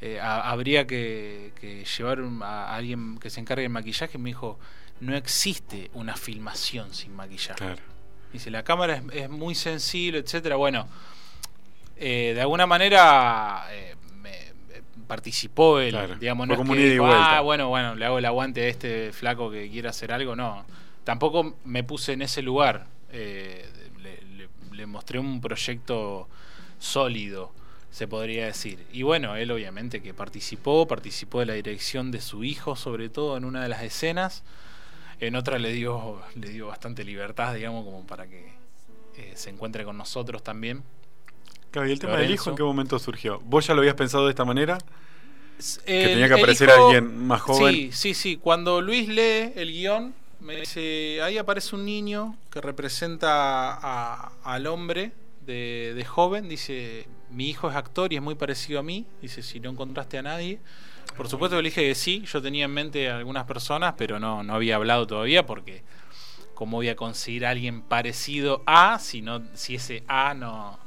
eh, 0.00 0.20
ha- 0.20 0.50
habría 0.50 0.86
que, 0.86 1.52
que 1.60 1.84
llevar 1.84 2.20
un- 2.20 2.42
a 2.42 2.74
alguien 2.74 3.18
que 3.18 3.30
se 3.30 3.40
encargue 3.40 3.62
del 3.62 3.70
maquillaje? 3.72 4.18
Me 4.18 4.30
dijo, 4.30 4.58
no 5.00 5.16
existe 5.16 5.90
una 5.94 6.16
filmación 6.16 6.92
sin 6.94 7.14
maquillaje. 7.16 7.54
claro. 7.58 7.82
Dice, 8.32 8.50
la 8.50 8.62
cámara 8.62 8.96
es, 8.96 9.02
es 9.22 9.30
muy 9.30 9.54
sensible, 9.54 10.18
etcétera. 10.18 10.56
Bueno, 10.56 10.86
eh, 11.98 12.32
de 12.34 12.40
alguna 12.40 12.66
manera 12.66 13.64
eh, 13.72 13.94
me- 14.22 14.52
me 14.68 14.82
participó 15.06 15.80
él, 15.80 15.90
Claro, 15.90 16.16
digamos, 16.16 16.46
no 16.48 16.54
es 16.54 16.60
que 16.60 16.70
un 16.70 16.78
ida 16.78 16.86
y 16.86 16.90
dijo, 16.92 17.04
vuelta". 17.04 17.38
ah, 17.38 17.40
bueno, 17.40 17.68
bueno, 17.68 17.94
le 17.94 18.04
hago 18.04 18.18
el 18.18 18.24
aguante 18.24 18.62
a 18.64 18.68
este 18.68 19.12
flaco 19.12 19.50
que 19.50 19.68
quiere 19.70 19.88
hacer 19.88 20.12
algo, 20.12 20.36
no. 20.36 20.64
Tampoco 21.04 21.56
me 21.64 21.82
puse 21.84 22.12
en 22.12 22.22
ese 22.22 22.42
lugar. 22.42 22.86
Eh, 23.10 23.66
le, 24.02 24.20
le- 24.36 24.48
le 24.72 24.86
mostré 24.86 25.18
un 25.18 25.40
proyecto 25.40 26.28
sólido, 26.78 27.52
se 27.90 28.06
podría 28.06 28.46
decir. 28.46 28.84
Y 28.92 29.02
bueno, 29.02 29.34
él 29.36 29.50
obviamente 29.50 30.00
que 30.02 30.12
participó, 30.14 30.86
participó 30.86 31.40
de 31.40 31.46
la 31.46 31.54
dirección 31.54 32.10
de 32.10 32.20
su 32.20 32.44
hijo, 32.44 32.76
sobre 32.76 33.08
todo 33.08 33.36
en 33.36 33.44
una 33.44 33.62
de 33.62 33.68
las 33.68 33.82
escenas. 33.82 34.42
En 35.20 35.34
otra 35.34 35.58
le 35.58 35.72
dio, 35.72 36.20
le 36.36 36.50
dio 36.50 36.68
bastante 36.68 37.02
libertad, 37.02 37.54
digamos, 37.54 37.84
como 37.84 38.06
para 38.06 38.26
que 38.28 38.52
eh, 39.16 39.32
se 39.34 39.50
encuentre 39.50 39.84
con 39.84 39.96
nosotros 39.96 40.42
también. 40.44 40.82
Claro, 41.78 41.88
¿y 41.88 41.92
el 41.92 41.98
tema 42.00 42.16
del 42.16 42.30
hijo 42.32 42.50
en 42.50 42.56
qué 42.56 42.62
momento 42.62 42.98
surgió? 42.98 43.40
¿Vos 43.44 43.66
ya 43.66 43.74
lo 43.74 43.80
habías 43.80 43.94
pensado 43.94 44.24
de 44.24 44.30
esta 44.30 44.44
manera? 44.44 44.78
Que 45.86 46.08
tenía 46.08 46.28
que 46.28 46.34
aparecer 46.34 46.70
alguien 46.70 47.26
más 47.26 47.40
joven. 47.40 47.74
Sí, 47.74 47.90
sí, 47.92 48.14
sí. 48.14 48.36
Cuando 48.36 48.80
Luis 48.80 49.08
lee 49.08 49.52
el 49.54 49.70
guion, 49.72 50.14
me 50.40 50.56
dice, 50.56 51.20
ahí 51.22 51.38
aparece 51.38 51.76
un 51.76 51.84
niño 51.84 52.36
que 52.50 52.60
representa 52.60 53.74
a- 53.74 54.32
al 54.44 54.66
hombre 54.66 55.12
de, 55.46 55.92
de 55.94 56.04
joven. 56.04 56.48
Dice, 56.48 57.06
mi 57.30 57.48
hijo 57.48 57.68
es 57.70 57.76
actor 57.76 58.12
y 58.12 58.16
es 58.16 58.22
muy 58.22 58.34
parecido 58.34 58.80
a 58.80 58.82
mí. 58.82 59.06
Dice, 59.22 59.42
si 59.42 59.60
no 59.60 59.70
encontraste 59.70 60.18
a 60.18 60.22
nadie. 60.22 60.58
Por 61.16 61.28
supuesto 61.28 61.56
que 61.56 61.62
le 61.62 61.68
dije 61.70 61.82
que 61.88 61.94
sí, 61.94 62.24
yo 62.30 62.42
tenía 62.42 62.64
en 62.66 62.72
mente 62.72 63.08
a 63.08 63.18
algunas 63.18 63.44
personas, 63.44 63.94
pero 63.96 64.20
no, 64.20 64.42
no 64.42 64.54
había 64.54 64.76
hablado 64.76 65.06
todavía 65.06 65.46
porque 65.46 65.82
cómo 66.54 66.76
voy 66.78 66.88
a 66.88 66.96
conseguir 66.96 67.46
a 67.46 67.50
alguien 67.50 67.82
parecido 67.82 68.62
a 68.66 68.98
si 68.98 69.22
no 69.22 69.42
si 69.54 69.76
ese 69.76 70.02
A 70.08 70.34
no 70.34 70.78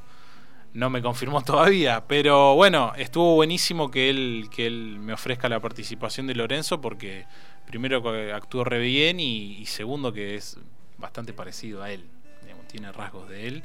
no 0.73 0.89
me 0.89 1.01
confirmó 1.01 1.41
todavía, 1.43 2.05
pero 2.07 2.55
bueno, 2.55 2.93
estuvo 2.97 3.35
buenísimo 3.35 3.91
que 3.91 4.09
él 4.09 4.47
que 4.51 4.67
él 4.67 4.97
me 4.99 5.13
ofrezca 5.13 5.49
la 5.49 5.59
participación 5.59 6.27
de 6.27 6.35
Lorenzo 6.35 6.79
porque 6.81 7.25
primero 7.65 8.01
que 8.03 8.31
actuó 8.33 8.63
re 8.63 8.79
bien 8.79 9.19
y, 9.19 9.57
y 9.57 9.65
segundo 9.65 10.11
que 10.13 10.35
es 10.35 10.57
bastante 10.97 11.33
parecido 11.33 11.83
a 11.83 11.91
él, 11.91 12.05
digamos, 12.43 12.67
tiene 12.67 12.91
rasgos 12.91 13.27
de 13.29 13.47
él 13.47 13.63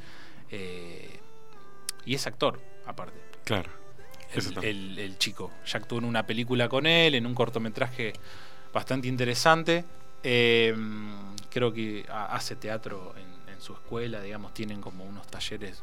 eh, 0.50 1.20
y 2.04 2.14
es 2.14 2.26
actor 2.26 2.60
aparte 2.86 3.18
Claro. 3.44 3.70
El, 4.34 4.64
el- 4.64 4.98
el 4.98 5.18
chico. 5.18 5.52
Ya 5.66 5.78
actuó 5.78 5.98
en 5.98 6.04
una 6.04 6.26
película 6.26 6.68
con 6.68 6.86
él, 6.86 7.14
en 7.14 7.26
un 7.26 7.34
cortometraje 7.34 8.12
bastante 8.72 9.06
interesante. 9.06 9.84
Eh, 10.24 10.74
creo 11.50 11.72
que 11.72 12.04
ha- 12.08 12.34
hace 12.34 12.56
teatro 12.56 13.14
en, 13.16 13.54
en 13.54 13.60
su 13.60 13.72
escuela, 13.74 14.20
digamos, 14.20 14.52
tienen 14.52 14.80
como 14.80 15.04
unos 15.04 15.28
talleres 15.28 15.80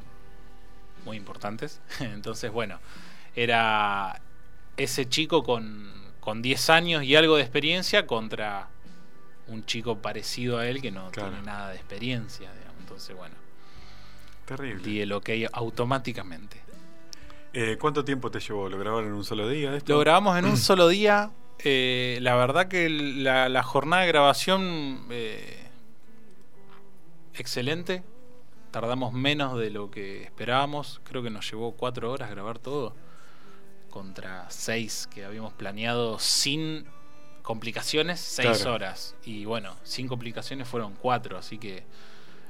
muy 1.06 1.18
importantes. 1.18 1.82
Entonces, 2.00 2.52
bueno, 2.52 2.80
era 3.36 4.22
ese 4.78 5.08
chico 5.08 5.44
con, 5.44 5.92
con 6.20 6.42
10 6.42 6.70
años 6.70 7.04
y 7.04 7.16
algo 7.16 7.36
de 7.38 7.42
experiencia 7.44 8.06
contra 8.08 8.70
un 9.48 9.66
chico 9.66 9.98
parecido 10.00 10.58
a 10.60 10.68
él 10.68 10.82
que 10.82 10.92
no 10.92 11.10
Claro. 11.12 11.30
tiene 11.32 11.46
nada 11.46 11.70
de 11.70 11.76
experiencia, 11.76 12.52
digamos. 12.54 12.80
Entonces, 12.80 13.16
bueno, 13.16 13.36
Terrible. 14.46 14.84
di 14.84 15.02
el 15.02 15.12
ok 15.12 15.30
automáticamente. 15.52 16.62
Eh, 17.54 17.78
¿Cuánto 17.80 18.04
tiempo 18.04 18.32
te 18.32 18.40
llevó? 18.40 18.68
¿Lo 18.70 18.80
grabaron 18.80 19.08
en 19.10 19.14
un 19.14 19.24
solo 19.24 19.48
día? 19.48 19.76
Esto? 19.76 19.94
Lo 19.94 20.00
grabamos 20.00 20.38
en 20.38 20.46
un 20.46 20.58
solo 20.58 20.88
día. 20.88 21.32
Eh, 21.60 22.18
la 22.22 22.36
verdad 22.36 22.68
que 22.68 22.90
la 22.90 23.62
jornada 23.64 24.02
de 24.02 24.08
grabación 24.08 25.06
eh, 25.12 25.60
excelente. 27.36 28.04
Tardamos 28.74 29.14
menos 29.14 29.58
de 29.60 29.70
lo 29.70 29.92
que 29.92 30.24
esperábamos. 30.24 31.00
Creo 31.04 31.22
que 31.22 31.30
nos 31.30 31.50
llevó 31.50 31.74
cuatro 31.74 32.12
horas 32.12 32.30
grabar 32.32 32.58
todo. 32.58 32.96
Contra 33.92 34.50
seis 34.50 35.08
que 35.14 35.24
habíamos 35.24 35.54
planeado 35.54 36.18
sin 36.18 36.86
complicaciones, 37.44 38.20
seis 38.20 38.58
Claro. 38.58 38.74
horas. 38.74 39.16
Y 39.24 39.46
bueno, 39.46 39.76
sin 39.84 40.08
complicaciones 40.08 40.68
fueron 40.68 40.96
cuatro, 40.96 41.38
así 41.38 41.60
que 41.60 41.84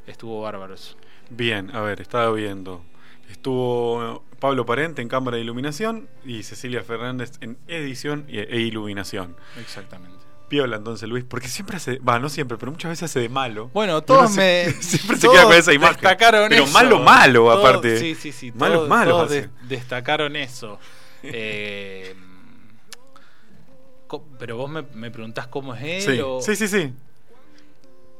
estuvo 0.07 0.41
bárbaro 0.41 0.73
eso. 0.75 0.95
Bien, 1.29 1.75
a 1.75 1.81
ver, 1.81 1.99
estaba 1.99 2.31
viendo. 2.31 2.85
Estuvo 3.29 4.23
Pablo 4.39 4.65
Parente 4.65 5.01
en 5.01 5.09
cámara 5.09 5.35
de 5.35 5.43
iluminación 5.43 6.07
y 6.23 6.43
Cecilia 6.43 6.83
Fernández 6.83 7.33
en 7.41 7.57
edición 7.67 8.25
e 8.29 8.59
iluminación. 8.59 9.35
Exactamente. 9.59 10.22
Piola 10.53 10.77
entonces 10.77 11.09
Luis, 11.09 11.23
porque 11.23 11.47
siempre 11.47 11.77
hace, 11.77 11.97
va, 11.97 12.19
no 12.19 12.29
siempre, 12.29 12.57
pero 12.59 12.71
muchas 12.71 12.89
veces 12.89 13.09
hace 13.09 13.19
de 13.21 13.29
malo. 13.29 13.71
Bueno, 13.73 14.03
todos 14.03 14.31
se- 14.33 14.67
me. 14.71 14.71
siempre 14.83 15.17
se 15.17 15.27
queda 15.27 15.43
con 15.45 15.53
esa 15.53 15.73
imagen. 15.73 15.95
Destacaron 15.95 16.49
pero 16.49 16.63
eso. 16.65 16.73
malo, 16.73 16.99
malo, 16.99 17.43
Todos- 17.45 17.59
aparte. 17.59 17.97
Sí, 17.99 18.13
sí, 18.13 18.31
sí. 18.31 18.51
Malo, 18.51 18.75
todos- 18.75 18.89
malo. 18.89 19.11
todos 19.11 19.25
hace. 19.31 19.41
de- 19.41 19.49
destacaron 19.63 20.35
eso. 20.35 20.79
Eh, 21.23 22.13
pero 24.37 24.57
vos 24.57 24.69
me, 24.69 24.83
me 24.93 25.09
preguntás 25.09 25.47
cómo 25.47 25.73
es 25.73 25.81
él 26.05 26.13
Sí, 26.15 26.19
o- 26.21 26.41
sí, 26.41 26.55
sí, 26.55 26.67
sí. 26.67 26.93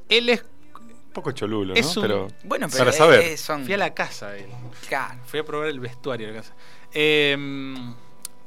Él 0.09 0.29
es. 0.29 0.43
Un 0.43 1.13
poco 1.13 1.31
cholulo, 1.33 1.75
Es 1.75 1.95
¿no? 1.95 2.01
un- 2.01 2.07
Pero 2.07 2.27
Bueno, 2.45 2.67
pero 2.71 2.85
para 2.85 2.91
saber. 2.97 3.19
eh, 3.21 3.37
son. 3.37 3.63
Fui 3.65 3.73
a 3.73 3.77
la 3.77 3.93
casa 3.93 4.29
de 4.31 4.45
él. 4.45 4.49
Claro. 4.87 5.19
Fui 5.27 5.39
a 5.39 5.43
probar 5.43 5.67
el 5.67 5.79
vestuario 5.79 6.27
de 6.27 6.33
la 6.33 6.39
casa. 6.39 6.53
Eh, 6.93 7.37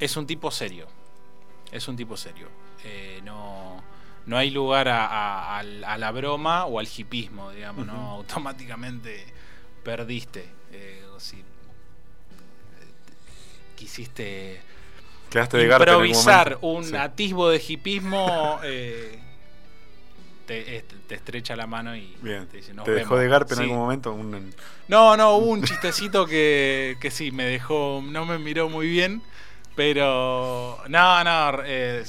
es 0.00 0.16
un 0.16 0.26
tipo 0.26 0.50
serio. 0.50 0.86
Es 1.70 1.86
un 1.86 1.96
tipo 1.96 2.16
serio. 2.16 2.48
Eh, 2.88 3.20
no, 3.24 3.82
no 4.26 4.36
hay 4.36 4.50
lugar 4.50 4.88
a, 4.88 5.58
a- 5.58 5.62
la 5.98 6.10
broma 6.12 6.64
o 6.66 6.78
al 6.78 6.86
hipismo, 6.88 7.50
digamos, 7.50 7.86
¿no? 7.86 8.10
Automáticamente 8.12 9.24
perdiste. 9.82 10.48
Eh, 10.72 11.02
o 11.14 11.18
si 11.20 11.36
eh, 11.38 11.42
quisiste 13.76 14.60
quedaste 15.30 15.56
de 15.58 15.64
improvisar 15.66 16.58
un 16.62 16.84
Sí. 16.84 16.96
atisbo 16.96 17.48
de 17.50 17.62
hipismo, 17.66 18.60
eh, 18.64 19.18
te, 20.46 20.84
te 21.08 21.14
estrecha 21.16 21.56
la 21.56 21.66
mano 21.66 21.96
y 21.96 22.16
Bien. 22.22 22.46
te 22.46 22.58
dice, 22.58 22.72
"Nos 22.72 22.84
¿Te 22.84 22.92
dejó 22.92 23.14
vemos". 23.16 23.20
de 23.22 23.28
garpe 23.28 23.54
en 23.54 23.58
Sí. 23.58 23.62
algún 23.64 23.78
momento? 23.78 24.12
Un- 24.12 24.54
No, 24.88 25.16
no, 25.16 25.36
hubo 25.36 25.46
un 25.50 25.62
chistecito 25.64 26.24
que, 26.26 26.96
que 27.00 27.10
sí, 27.10 27.32
me 27.32 27.44
dejó, 27.44 28.00
no 28.04 28.24
me 28.24 28.38
miró 28.38 28.68
muy 28.68 28.86
bien, 28.88 29.22
pero 29.74 30.78
no, 30.88 31.24
no, 31.24 31.58
eh, 31.64 32.04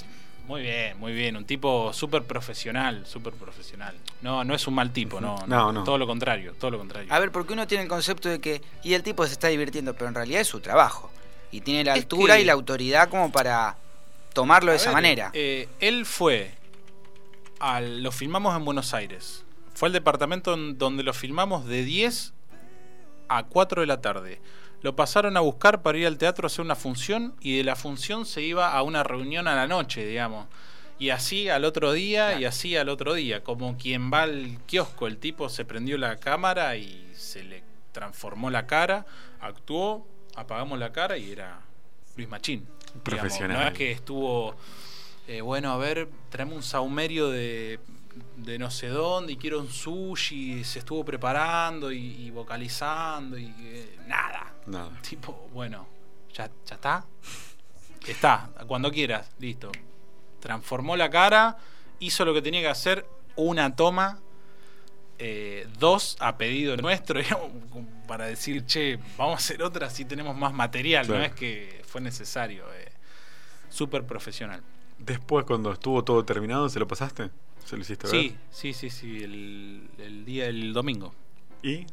muy 0.47 0.61
bien, 0.61 0.97
muy 0.97 1.13
bien, 1.13 1.35
un 1.35 1.45
tipo 1.45 1.91
súper 1.93 2.23
profesional, 2.23 3.05
súper 3.05 3.33
profesional. 3.33 3.95
No, 4.21 4.43
no 4.43 4.55
es 4.55 4.65
un 4.67 4.73
mal 4.75 4.91
tipo, 4.91 5.19
no, 5.21 5.35
No, 5.47 5.71
no. 5.73 5.83
todo 5.83 5.97
lo 5.97 6.07
contrario, 6.07 6.53
todo 6.59 6.71
lo 6.71 6.77
contrario. 6.77 7.13
A 7.13 7.19
ver, 7.19 7.31
porque 7.31 7.53
uno 7.53 7.67
tiene 7.67 7.83
el 7.83 7.89
concepto 7.89 8.29
de 8.29 8.39
que. 8.39 8.61
Y 8.83 8.93
el 8.93 9.03
tipo 9.03 9.25
se 9.27 9.33
está 9.33 9.47
divirtiendo, 9.49 9.93
pero 9.93 10.07
en 10.07 10.15
realidad 10.15 10.41
es 10.41 10.47
su 10.47 10.59
trabajo. 10.61 11.11
Y 11.51 11.61
tiene 11.61 11.83
la 11.83 11.93
Es 11.93 11.99
altura 12.03 12.35
que- 12.35 12.41
y 12.41 12.45
la 12.45 12.53
autoridad 12.53 13.09
como 13.09 13.31
para 13.31 13.77
tomarlo 14.33 14.71
de 14.71 14.77
A 14.77 14.81
esa 14.81 14.89
ver, 14.89 14.93
manera. 14.95 15.31
eh, 15.33 15.67
él 15.79 16.05
fue, 16.05 16.53
al, 17.59 18.03
lo 18.03 18.11
filmamos 18.11 18.55
en 18.55 18.65
Buenos 18.65 18.93
Aires, 18.93 19.43
fue 19.73 19.87
al 19.89 19.93
departamento 19.93 20.53
en 20.53 20.77
donde 20.77 21.03
lo 21.03 21.13
filmamos 21.13 21.65
de 21.65 21.83
10 21.83 22.33
a 23.29 23.43
4 23.43 23.81
de 23.81 23.87
la 23.87 24.01
tarde. 24.01 24.39
Lo 24.81 24.95
pasaron 24.95 25.37
a 25.37 25.39
buscar 25.39 25.81
para 25.81 25.97
ir 25.97 26.07
al 26.07 26.17
teatro 26.17 26.45
a 26.45 26.47
hacer 26.47 26.63
una 26.63 26.75
función 26.75 27.35
y 27.41 27.57
de 27.57 27.63
la 27.63 27.75
función 27.75 28.25
se 28.25 28.41
iba 28.41 28.71
a 28.71 28.81
una 28.83 29.03
reunión 29.03 29.47
a 29.47 29.55
la 29.55 29.67
noche, 29.67 30.05
digamos. 30.05 30.47
Y 30.99 31.09
así 31.09 31.49
al 31.49 31.65
otro 31.65 31.93
día 31.93 32.39
y 32.39 32.45
así 32.45 32.75
al 32.75 32.89
otro 32.89 33.13
día. 33.13 33.43
Como 33.43 33.77
quien 33.77 34.11
va 34.11 34.23
al 34.23 34.59
kiosco, 34.65 35.07
el 35.07 35.17
tipo 35.17 35.49
se 35.49 35.65
prendió 35.65 35.97
la 35.97 36.17
cámara 36.17 36.75
y 36.75 37.11
se 37.15 37.43
le 37.43 37.63
transformó 37.91 38.49
la 38.49 38.67
cara, 38.67 39.05
actuó, 39.39 40.07
apagamos 40.35 40.77
la 40.79 40.91
cara 40.91 41.17
y 41.17 41.31
era 41.31 41.61
Luis 42.15 42.29
Machín. 42.29 42.61
digamos. 42.61 43.03
Profesional. 43.03 43.59
No 43.59 43.67
es 43.67 43.73
que 43.73 43.91
estuvo, 43.91 44.55
eh, 45.27 45.41
bueno, 45.41 45.71
a 45.71 45.77
ver, 45.77 46.07
traeme 46.29 46.53
un 46.53 46.63
saumerio 46.63 47.29
de, 47.29 47.79
de 48.37 48.57
no 48.59 48.69
sé 48.71 48.87
dónde 48.87 49.33
y 49.33 49.37
quiero 49.37 49.59
un 49.59 49.69
sushi, 49.69 50.63
se 50.63 50.79
estuvo 50.79 51.03
preparando 51.03 51.91
y, 51.91 51.97
y 51.99 52.31
vocalizando 52.31 53.37
y 53.37 53.53
eh, 53.59 53.97
nada. 54.07 54.53
Nada. 54.67 54.91
Tipo, 55.01 55.49
bueno, 55.53 55.87
ya, 56.33 56.49
ya 56.65 56.75
está. 56.75 57.05
Está, 58.07 58.49
cuando 58.67 58.91
quieras, 58.91 59.29
listo. 59.39 59.71
Transformó 60.39 60.95
la 60.95 61.09
cara, 61.09 61.57
hizo 61.99 62.23
lo 62.25 62.33
que 62.33 62.41
tenía 62.41 62.61
que 62.61 62.67
hacer, 62.69 63.05
una 63.35 63.75
toma, 63.75 64.19
eh, 65.19 65.67
dos 65.79 66.15
a 66.19 66.37
pedido 66.37 66.77
nuestro, 66.77 67.19
digamos, 67.21 67.49
para 68.07 68.25
decir, 68.27 68.65
che, 68.65 68.97
vamos 69.17 69.33
a 69.33 69.37
hacer 69.37 69.61
otra 69.63 69.89
si 69.89 70.05
tenemos 70.05 70.37
más 70.37 70.53
material, 70.53 71.05
Claro. 71.05 71.19
no 71.19 71.25
es 71.25 71.33
que 71.33 71.81
fue 71.87 72.01
necesario. 72.01 72.65
eh, 72.73 72.91
Súper 73.69 74.05
profesional. 74.05 74.61
Después, 74.99 75.45
cuando 75.45 75.71
estuvo 75.73 76.03
todo 76.03 76.23
terminado, 76.23 76.69
¿se 76.69 76.79
lo 76.79 76.87
pasaste? 76.87 77.29
¿Se 77.67 77.75
lo 77.75 77.81
hiciste 77.81 78.07
ver? 78.07 78.15
Sí, 78.15 78.35
sí, 78.49 78.73
sí, 78.73 78.89
sí, 78.89 79.23
el, 79.23 79.89
el 79.97 80.23
día, 80.25 80.45
el 80.47 80.71
domingo. 80.73 81.13
¿Y? 81.61 81.85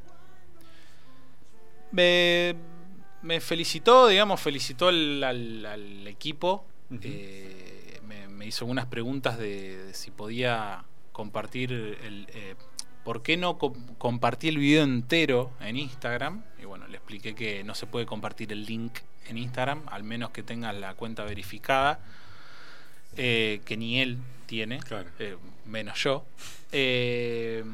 Me, 1.90 2.54
me 3.22 3.40
felicitó, 3.40 4.08
digamos, 4.08 4.40
felicitó 4.40 4.88
al, 4.88 5.22
al- 5.24 5.66
al 5.66 6.06
equipo. 6.06 6.64
Eh, 7.02 8.00
me, 8.06 8.28
me 8.28 8.46
hizo 8.46 8.66
unas 8.66 8.86
preguntas 8.86 9.36
de, 9.38 9.86
de 9.86 9.94
si 9.94 10.10
podía 10.10 10.84
compartir 11.12 11.72
el... 11.72 12.26
eh, 12.32 12.54
¿Por 13.04 13.22
qué 13.22 13.36
no 13.36 13.58
co- 13.58 13.74
compartí 13.98 14.48
el 14.48 14.58
video 14.58 14.82
entero 14.84 15.50
en 15.60 15.76
Instagram? 15.76 16.42
Y 16.60 16.64
bueno, 16.64 16.86
le 16.88 16.96
expliqué 16.96 17.34
que 17.34 17.62
no 17.64 17.74
se 17.74 17.86
puede 17.86 18.06
compartir 18.06 18.50
el 18.52 18.64
link 18.64 18.98
en 19.28 19.36
Instagram, 19.38 19.82
al 19.88 20.04
menos 20.04 20.30
que 20.30 20.42
tengas 20.42 20.74
la 20.74 20.94
cuenta 20.94 21.24
verificada, 21.24 22.00
eh, 23.16 23.60
que 23.66 23.76
ni 23.76 24.00
él 24.00 24.18
tiene, 24.44 24.78
Claro. 24.80 25.08
eh, 25.18 25.36
menos 25.66 26.02
yo. 26.02 26.24
Eh, 26.72 27.64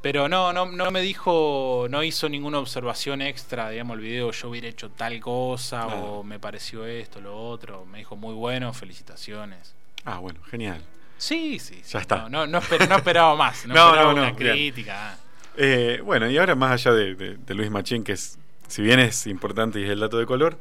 pero 0.00 0.28
no, 0.28 0.52
no, 0.52 0.66
no 0.66 0.90
me 0.90 1.00
dijo, 1.00 1.86
no 1.90 2.02
hizo 2.04 2.28
ninguna 2.28 2.58
observación 2.58 3.20
extra, 3.20 3.70
digamos, 3.70 3.96
el 3.98 4.04
video, 4.04 4.30
yo 4.30 4.48
hubiera 4.48 4.68
hecho 4.68 4.90
tal 4.90 5.18
cosa 5.20 5.86
o 5.88 6.22
me 6.22 6.38
pareció 6.38 6.86
esto, 6.86 7.20
lo 7.20 7.36
otro. 7.36 7.84
Me 7.84 7.98
dijo 7.98 8.14
muy 8.16 8.34
bueno, 8.34 8.72
felicitaciones. 8.72 9.74
Ah, 10.04 10.18
bueno, 10.18 10.40
genial. 10.50 10.80
Sí, 11.16 11.58
sí. 11.58 11.80
sí. 11.82 11.92
Ya 11.92 12.00
está. 12.00 12.16
No, 12.28 12.28
no, 12.28 12.46
no 12.46 12.60
esper- 12.60 12.88
no 12.88 12.96
esperaba 12.96 13.34
más. 13.34 13.66
No, 13.66 13.74
No, 13.74 13.86
esperaba 13.88 14.12
una 14.12 14.34
crítica. 14.36 15.12
ah. 15.14 15.16
Eh, 15.56 16.00
bueno, 16.04 16.30
y 16.30 16.38
ahora 16.38 16.54
más 16.54 16.70
allá 16.72 16.92
de, 16.96 17.14
de- 17.16 17.36
de 17.36 17.54
Luis 17.54 17.68
Machín, 17.70 18.04
que 18.04 18.12
es, 18.12 18.38
si 18.68 18.82
bien 18.82 19.00
es 19.00 19.26
importante 19.26 19.80
y 19.80 19.84
es 19.84 19.90
el 19.90 19.98
dato 19.98 20.18
de 20.18 20.26
color, 20.26 20.56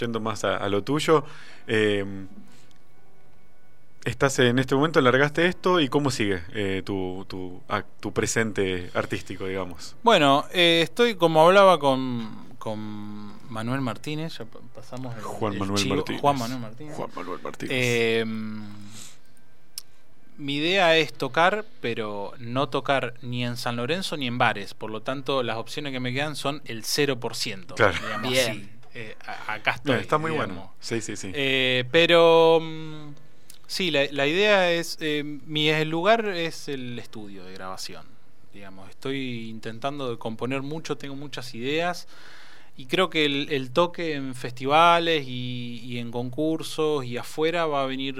yendo 0.00 0.18
más 0.18 0.42
a, 0.44 0.56
a 0.56 0.68
lo 0.68 0.82
tuyo, 0.82 1.24
eh, 1.68 2.04
estás 4.04 4.38
en 4.38 4.58
este 4.58 4.74
momento, 4.74 5.00
largaste 5.00 5.46
esto 5.46 5.80
y 5.80 5.88
cómo 5.88 6.10
sigue 6.10 6.40
eh, 6.54 6.82
tu, 6.84 7.24
tu, 7.28 7.60
ah, 7.68 7.84
tu 8.00 8.12
presente 8.12 8.90
artístico, 8.94 9.46
digamos. 9.46 9.96
Bueno, 10.02 10.44
eh, 10.52 10.80
estoy 10.82 11.14
como 11.16 11.44
hablaba 11.44 11.78
con, 11.78 12.54
con 12.58 13.50
Manuel 13.50 13.80
Martínez, 13.80 14.38
ya 14.38 14.44
pa- 14.46 14.60
pasamos 14.74 15.14
el, 15.16 15.22
Juan 15.22 15.52
el 15.54 15.58
Manuel 15.58 15.82
chivo. 15.82 15.96
Martínez. 15.96 16.20
Juan 16.20 16.38
Manuel 16.38 16.60
Martínez. 16.60 16.94
Juan 16.96 17.10
Manuel 17.14 17.40
Martínez. 17.42 17.72
Eh, 17.76 18.24
mi 20.38 20.56
idea 20.56 20.96
es 20.96 21.12
tocar, 21.12 21.66
pero 21.82 22.32
no 22.38 22.68
tocar 22.70 23.12
ni 23.20 23.44
en 23.44 23.58
San 23.58 23.76
Lorenzo 23.76 24.16
ni 24.16 24.26
en 24.26 24.38
bares. 24.38 24.72
Por 24.72 24.90
lo 24.90 25.02
tanto, 25.02 25.42
las 25.42 25.58
opciones 25.58 25.92
que 25.92 26.00
me 26.00 26.14
quedan 26.14 26.34
son 26.34 26.62
el 26.64 26.82
0%. 26.84 27.74
Claro. 27.74 27.92
digamos, 28.02 28.30
Bien. 28.30 28.54
sí. 28.54 28.70
Eh, 28.94 29.16
a- 29.26 29.52
acá 29.54 29.72
estoy. 29.72 29.94
No, 29.94 30.00
está 30.00 30.16
muy 30.18 30.30
digamos. 30.32 30.56
bueno. 30.56 30.74
Sí, 30.80 31.00
sí, 31.02 31.14
sí. 31.16 31.30
Eh, 31.34 31.84
pero 31.92 32.58
mm, 32.60 33.10
sí, 33.70 33.92
la, 33.92 34.06
la 34.10 34.26
idea 34.26 34.72
es, 34.72 34.98
eh, 35.00 35.22
mi 35.24 35.68
el 35.68 35.88
lugar 35.88 36.28
es 36.28 36.66
el 36.68 36.98
estudio 36.98 37.44
de 37.44 37.52
grabación. 37.54 38.04
Digamos, 38.52 38.90
estoy 38.90 39.48
intentando 39.48 40.10
de 40.10 40.18
componer 40.18 40.62
mucho, 40.62 40.96
tengo 40.96 41.14
muchas 41.14 41.54
ideas 41.54 42.08
y 42.76 42.86
creo 42.86 43.08
que 43.08 43.24
el, 43.24 43.48
el 43.52 43.70
toque 43.70 44.14
en 44.14 44.34
festivales 44.34 45.24
y, 45.26 45.80
y 45.84 45.98
en 45.98 46.10
concursos 46.10 47.04
y 47.04 47.16
afuera 47.16 47.66
va 47.66 47.84
a 47.84 47.86
venir 47.86 48.16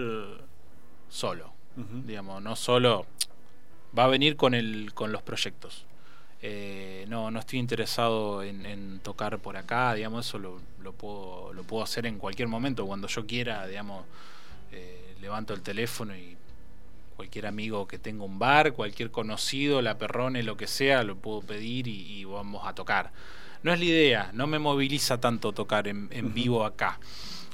solo. 1.08 1.52
Digamos, 2.06 2.42
no 2.42 2.54
solo 2.56 3.06
va 3.98 4.04
a 4.04 4.08
venir 4.08 4.36
con 4.36 4.54
el 4.54 4.92
con 4.94 5.10
los 5.10 5.22
proyectos. 5.22 5.84
Eh, 6.42 7.06
no, 7.08 7.30
no 7.30 7.40
estoy 7.40 7.58
interesado 7.58 8.42
en, 8.42 8.66
en 8.66 9.00
tocar 9.00 9.38
por 9.38 9.56
acá, 9.56 9.94
digamos, 9.94 10.26
eso 10.26 10.38
lo, 10.38 10.60
lo 10.82 10.92
puedo, 10.92 11.52
lo 11.52 11.64
puedo 11.64 11.82
hacer 11.82 12.06
en 12.06 12.18
cualquier 12.18 12.48
momento, 12.48 12.86
cuando 12.86 13.08
yo 13.08 13.26
quiera, 13.26 13.66
digamos, 13.66 14.04
eh, 14.72 15.09
levanto 15.20 15.54
el 15.54 15.62
teléfono 15.62 16.16
y 16.16 16.36
cualquier 17.16 17.46
amigo 17.46 17.86
que 17.86 17.98
tenga 17.98 18.24
un 18.24 18.38
bar, 18.38 18.72
cualquier 18.72 19.10
conocido, 19.10 19.82
la 19.82 19.98
perrone, 19.98 20.42
lo 20.42 20.56
que 20.56 20.66
sea, 20.66 21.02
lo 21.02 21.16
puedo 21.16 21.42
pedir 21.42 21.86
y, 21.86 22.20
y 22.20 22.24
vamos 22.24 22.66
a 22.66 22.74
tocar. 22.74 23.12
No 23.62 23.72
es 23.72 23.78
la 23.78 23.84
idea, 23.84 24.30
no 24.32 24.46
me 24.46 24.58
moviliza 24.58 25.20
tanto 25.20 25.52
tocar 25.52 25.86
en, 25.86 26.08
vivo 26.32 26.64
acá. 26.64 26.98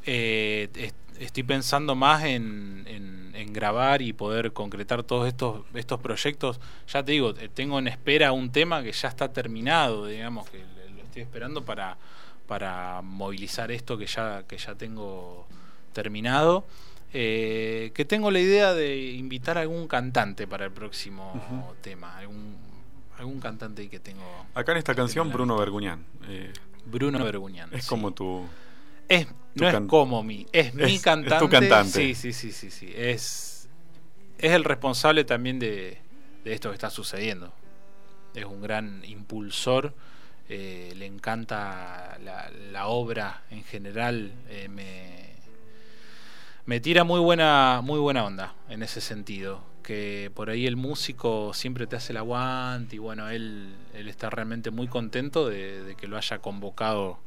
Eh, 0.04 0.68
es- 0.74 0.94
estoy 1.18 1.42
pensando 1.42 1.94
más 1.96 2.22
en, 2.24 2.84
en- 2.86 3.32
en 3.34 3.52
grabar 3.52 4.02
y 4.02 4.12
poder 4.12 4.52
concretar 4.52 5.02
todos 5.02 5.26
estos, 5.26 5.62
estos 5.74 5.98
proyectos. 6.00 6.60
Ya 6.92 7.02
te 7.04 7.12
digo, 7.12 7.34
eh, 7.38 7.48
tengo 7.52 7.78
en 7.80 7.88
espera 7.88 8.30
un 8.32 8.52
tema 8.52 8.82
que 8.84 8.92
ya 8.92 9.08
está 9.08 9.32
terminado, 9.32 10.06
digamos, 10.06 10.48
que 10.48 10.58
lo 10.96 11.02
estoy 11.02 11.22
esperando 11.22 11.64
para, 11.64 11.96
para 12.46 13.02
movilizar 13.02 13.72
esto 13.72 13.98
que 13.98 14.06
ya, 14.06 14.44
que 14.46 14.58
ya 14.58 14.74
tengo 14.76 15.46
terminado. 15.92 16.64
Eh, 17.12 17.92
que 17.94 18.04
tengo 18.04 18.30
la 18.30 18.40
idea 18.40 18.74
de 18.74 18.96
invitar 19.12 19.56
a 19.58 19.62
algún 19.62 19.88
cantante 19.88 20.46
para 20.46 20.66
el 20.66 20.72
próximo 20.72 21.74
tema. 21.80 22.16
Algún, 22.18 22.56
algún 23.18 23.40
cantante 23.40 23.82
ahí 23.82 23.88
que 23.88 24.00
tengo. 24.00 24.46
Acá 24.54 24.72
en 24.72 24.78
esta 24.78 24.94
canción, 24.94 25.32
Bruno. 25.32 25.56
Verguñán. 25.56 26.04
eh, 26.28 26.52
Bruno 26.84 27.24
Verguñán. 27.24 27.70
es 27.72 27.84
sí. 27.84 27.88
como 27.88 28.12
tu. 28.12 28.44
Es, 29.08 29.26
tu 29.54 29.62
no 29.62 29.68
es 29.68 29.76
como 29.88 30.22
mi, 30.22 30.46
es, 30.52 30.74
mi 30.74 30.82
Es- 30.82 30.92
es 30.92 30.98
tu 30.98 31.04
cantante. 31.04 31.48
cantante. 31.48 31.90
Sí, 31.92 32.14
sí, 32.14 32.32
sí, 32.32 32.52
sí, 32.52 32.70
sí. 32.70 32.92
Es, 32.94 33.68
es 34.38 34.52
el 34.52 34.64
responsable 34.64 35.24
también 35.24 35.58
de, 35.58 35.98
de 36.44 36.52
esto 36.52 36.68
que 36.70 36.74
está 36.74 36.90
sucediendo. 36.90 37.52
Es 38.34 38.44
un 38.44 38.60
gran 38.60 39.02
impulsor. 39.04 39.94
eh, 40.48 40.92
le 40.96 41.06
encanta 41.06 42.18
la, 42.22 42.50
la 42.72 42.86
obra 42.88 43.42
en 43.50 43.64
general. 43.64 44.32
eh, 44.48 44.68
me, 44.68 45.25
me 46.66 46.80
tira 46.80 47.04
muy 47.04 47.20
buena, 47.20 47.80
muy 47.82 47.98
buena 47.98 48.24
onda 48.24 48.54
en 48.68 48.82
ese 48.82 49.00
sentido. 49.00 49.62
Que 49.82 50.32
por 50.34 50.50
ahí 50.50 50.66
el 50.66 50.76
músico 50.76 51.54
siempre 51.54 51.86
te 51.86 51.94
hace 51.94 52.12
el 52.12 52.16
aguante 52.16 52.96
y 52.96 52.98
bueno, 52.98 53.30
él, 53.30 53.72
él 53.94 54.08
está 54.08 54.30
realmente 54.30 54.72
muy 54.72 54.88
contento 54.88 55.48
de, 55.48 55.84
de 55.84 55.94
que 55.94 56.08
lo 56.08 56.16
haya 56.16 56.40
convocado 56.40 57.20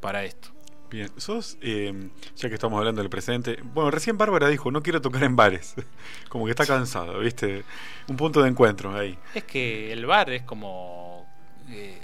para 0.00 0.24
esto. 0.24 0.50
Bien, 0.90 1.10
sos, 1.16 1.58
eh, 1.60 1.92
ya 2.36 2.48
que 2.48 2.54
estamos 2.54 2.78
hablando 2.78 3.00
del 3.00 3.10
presente, 3.10 3.58
bueno, 3.74 3.90
recién 3.90 4.16
Bárbara 4.16 4.48
dijo, 4.48 4.70
no 4.70 4.80
quiero 4.80 5.00
tocar 5.00 5.24
en 5.24 5.34
bares, 5.34 5.74
como 6.28 6.44
que 6.44 6.52
está 6.52 6.64
cansado, 6.66 7.18
¿viste? 7.18 7.64
Un 8.06 8.16
punto 8.16 8.42
de 8.42 8.50
encuentro 8.50 8.96
ahí. 8.96 9.18
Es 9.34 9.42
que 9.42 9.92
el 9.92 10.06
bar 10.06 10.30
es 10.30 10.42
como 10.42 11.26
eh, 11.68 11.98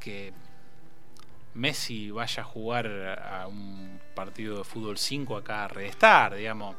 que 0.00 0.32
Messi 1.54 2.10
vaya 2.10 2.42
a 2.42 2.44
jugar 2.44 2.88
a 2.88 3.46
un 3.46 4.00
partido 4.14 4.58
de 4.58 4.64
fútbol 4.64 4.98
5 4.98 5.36
acá 5.36 5.64
a 5.64 5.68
Redestar, 5.68 6.34
digamos. 6.34 6.76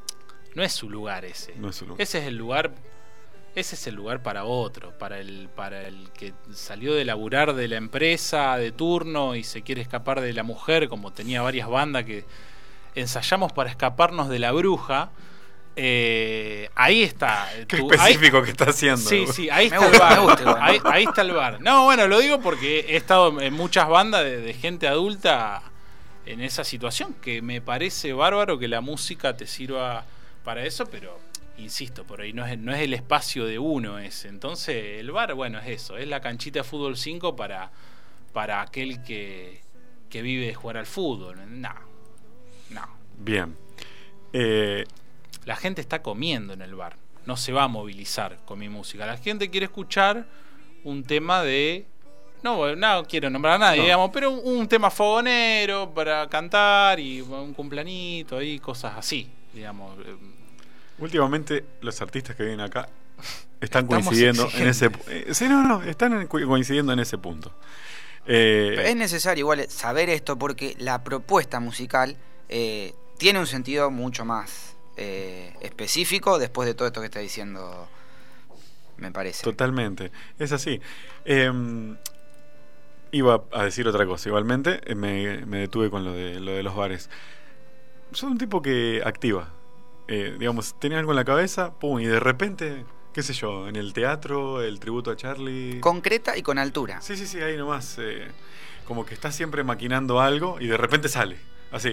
No 0.56 0.64
es 0.64 0.72
su 0.74 0.90
lugar 0.90 1.26
ese. 1.26 1.54
No 1.56 1.70
es 1.70 1.76
su 1.76 1.86
lugar. 1.88 2.02
Ese 2.02 2.20
es 2.20 2.26
el 2.26 2.36
lugar. 2.38 2.72
Ese 3.56 3.76
es 3.76 3.86
el 3.88 3.94
lugar 3.96 4.24
para 4.24 4.46
otro, 4.46 4.98
para 4.98 5.20
el, 5.20 5.48
para 5.56 5.88
el 5.88 6.10
que 6.12 6.34
salió 6.54 6.94
de 6.96 7.06
laburar 7.06 7.54
de 7.54 7.68
la 7.68 7.76
empresa 7.78 8.58
de 8.58 8.72
turno 8.72 9.36
y 9.36 9.44
se 9.44 9.62
quiere 9.62 9.82
escapar 9.82 10.22
de 10.22 10.34
la 10.34 10.42
mujer, 10.42 10.90
como 10.90 11.14
tenía 11.14 11.42
varias 11.44 11.68
bandas 11.70 12.04
que 12.06 12.26
ensayamos 12.96 13.52
para 13.54 13.70
escaparnos 13.70 14.30
de 14.30 14.40
la 14.40 14.52
bruja. 14.54 15.12
Eh, 15.76 16.70
ahí 16.76 17.02
está. 17.04 17.48
Qué 17.68 17.78
tu- 17.78 17.92
específico 17.92 18.38
ahí- 18.38 18.44
que 18.44 18.52
está 18.52 18.66
haciendo. 18.70 18.98
Sí, 19.10 19.26
sí, 19.28 19.50
ahí 19.50 19.66
está 19.68 19.78
gusta, 19.80 19.94
el 19.94 20.00
bar. 20.00 20.22
gusta 20.22 20.66
ahí, 20.66 20.80
ahí 20.86 21.04
está 21.04 21.22
el 21.22 21.32
bar. 21.32 21.62
No, 21.62 21.86
bueno, 21.86 22.08
lo 22.08 22.20
digo 22.20 22.40
porque 22.42 22.82
he 22.90 22.96
estado 22.96 23.40
en 23.42 23.54
muchas 23.54 23.88
bandas 23.88 24.24
de, 24.24 24.38
de 24.42 24.54
gente 24.54 24.88
adulta 24.88 25.64
en 26.26 26.42
esa 26.42 26.64
situación, 26.64 27.14
que 27.16 27.42
me 27.42 27.62
parece 27.62 28.14
bárbaro 28.14 28.58
que 28.60 28.68
la 28.68 28.82
música 28.82 29.36
te 29.36 29.48
sirva 29.48 30.06
para 30.44 30.66
eso, 30.66 30.86
pero 30.86 31.20
insisto, 31.58 32.04
por 32.04 32.22
ahí 32.22 32.34
no 32.34 32.46
es, 32.46 32.58
no 32.58 32.74
es 32.74 32.82
el 32.82 32.94
espacio 32.94 33.46
de 33.46 33.60
uno 33.60 34.00
ese. 34.00 34.28
Entonces, 34.28 35.00
el 35.00 35.12
bar, 35.12 35.34
bueno, 35.34 35.60
es 35.60 35.68
eso, 35.68 35.98
es 35.98 36.08
la 36.08 36.22
canchita 36.22 36.60
de 36.60 36.64
fútbol 36.64 36.98
5 36.98 37.36
para, 37.36 37.72
para 38.32 38.62
aquel 38.62 39.04
que, 39.04 39.62
que 40.10 40.22
vive 40.22 40.48
de 40.48 40.54
jugar 40.54 40.78
al 40.78 40.86
fútbol. 40.86 41.38
No, 41.62 41.74
no. 42.70 42.88
Bien. 43.18 43.56
Eh, 44.32 44.86
La 45.46 45.56
gente 45.56 45.82
está 45.82 46.02
comiendo 46.02 46.54
en 46.54 46.62
el 46.62 46.76
bar. 46.76 46.98
No 47.26 47.38
se 47.38 47.52
va 47.52 47.64
a 47.64 47.68
movilizar 47.68 48.40
con 48.46 48.60
mi 48.60 48.70
música. 48.70 49.06
La 49.06 49.18
gente 49.18 49.50
quiere 49.50 49.66
escuchar 49.66 50.26
un 50.84 51.04
tema 51.04 51.42
de. 51.44 51.88
No, 52.44 52.76
no 52.76 53.04
quiero 53.06 53.30
nombrar 53.30 53.56
a 53.56 53.58
nadie, 53.58 53.78
No. 53.80 53.84
digamos, 53.86 54.12
pero 54.14 54.30
un, 54.32 54.58
un 54.60 54.68
tema 54.68 54.90
fogonero 54.92 55.90
para 55.94 56.28
cantar 56.28 57.00
y 57.00 57.22
un 57.22 57.54
cumplanito 57.54 58.42
y 58.42 58.60
cosas 58.60 58.94
así, 58.98 59.30
digamos. 59.54 59.98
Eh, 60.00 60.16
últimamente 61.00 61.64
los 61.82 62.00
artistas 62.02 62.36
que 62.36 62.44
vienen 62.44 62.62
acá 62.66 62.88
están 63.62 63.86
Estamos 63.86 64.06
coincidiendo 64.08 64.50
en 64.56 64.68
ese... 64.68 64.90
eh, 65.08 65.28
sí, 65.32 65.48
no, 65.48 65.64
no, 65.64 65.82
están 65.84 66.14
en- 66.22 66.28
coincidiendo 66.28 66.92
en 66.92 67.00
ese 67.00 67.18
punto. 67.18 67.54
Eh, 68.28 68.76
es 68.88 68.96
necesario 68.96 69.42
igual 69.44 69.66
saber 69.70 70.10
esto 70.10 70.38
porque 70.38 70.76
la 70.80 71.04
propuesta 71.04 71.60
musical 71.60 72.18
eh, 72.50 72.94
tiene 73.18 73.40
un 73.40 73.48
sentido 73.48 73.90
mucho 73.90 74.26
más 74.26 74.76
eh, 74.98 75.54
específico 75.62 76.40
después 76.40 76.66
de 76.68 76.74
todo 76.74 76.88
esto 76.88 77.00
que 77.02 77.06
está 77.08 77.20
diciendo, 77.20 77.88
me 78.98 79.12
parece. 79.12 79.44
Totalmente, 79.44 80.12
es 80.40 80.52
así. 80.52 80.80
Eh, 81.26 81.52
iba 83.14 83.44
a 83.54 83.64
decir 83.64 83.88
otra 83.88 84.06
cosa, 84.06 84.28
igualmente 84.28 84.82
eh, 84.86 84.96
me, 84.96 85.46
me 85.46 85.60
detuve 85.60 85.90
con 85.90 86.04
lo 86.04 86.12
de, 86.12 86.42
lo 86.42 86.52
de 86.52 86.64
los 86.64 86.76
bares. 86.76 87.10
Soy 88.12 88.32
un 88.32 88.38
tipo 88.38 88.62
que 88.62 89.02
activa. 89.06 89.50
Eh, 90.10 90.36
digamos, 90.38 90.78
tenía 90.80 91.00
algo 91.00 91.14
en 91.14 91.16
la 91.16 91.24
cabeza, 91.24 91.74
pum, 91.80 92.00
y 92.02 92.06
de 92.06 92.20
repente, 92.20 92.86
qué 93.14 93.24
sé 93.24 93.32
yo, 93.34 93.68
en 93.70 93.78
el 93.78 93.94
teatro, 93.94 94.62
el 94.62 94.80
tributo 94.80 95.12
a 95.12 95.16
Charlie. 95.16 95.80
Concreta 95.80 96.38
y 96.38 96.42
con 96.42 96.60
altura. 96.60 97.00
Sí, 97.02 97.16
sí, 97.16 97.26
sí, 97.26 97.40
ahí 97.40 97.56
nomás. 97.56 97.96
eh, 98.00 98.28
como 98.86 99.06
que 99.06 99.14
estás 99.14 99.34
siempre 99.34 99.64
maquinando 99.64 100.20
algo 100.20 100.58
y 100.60 100.68
de 100.68 100.76
repente 100.76 101.08
sale. 101.08 101.38
Así, 101.72 101.92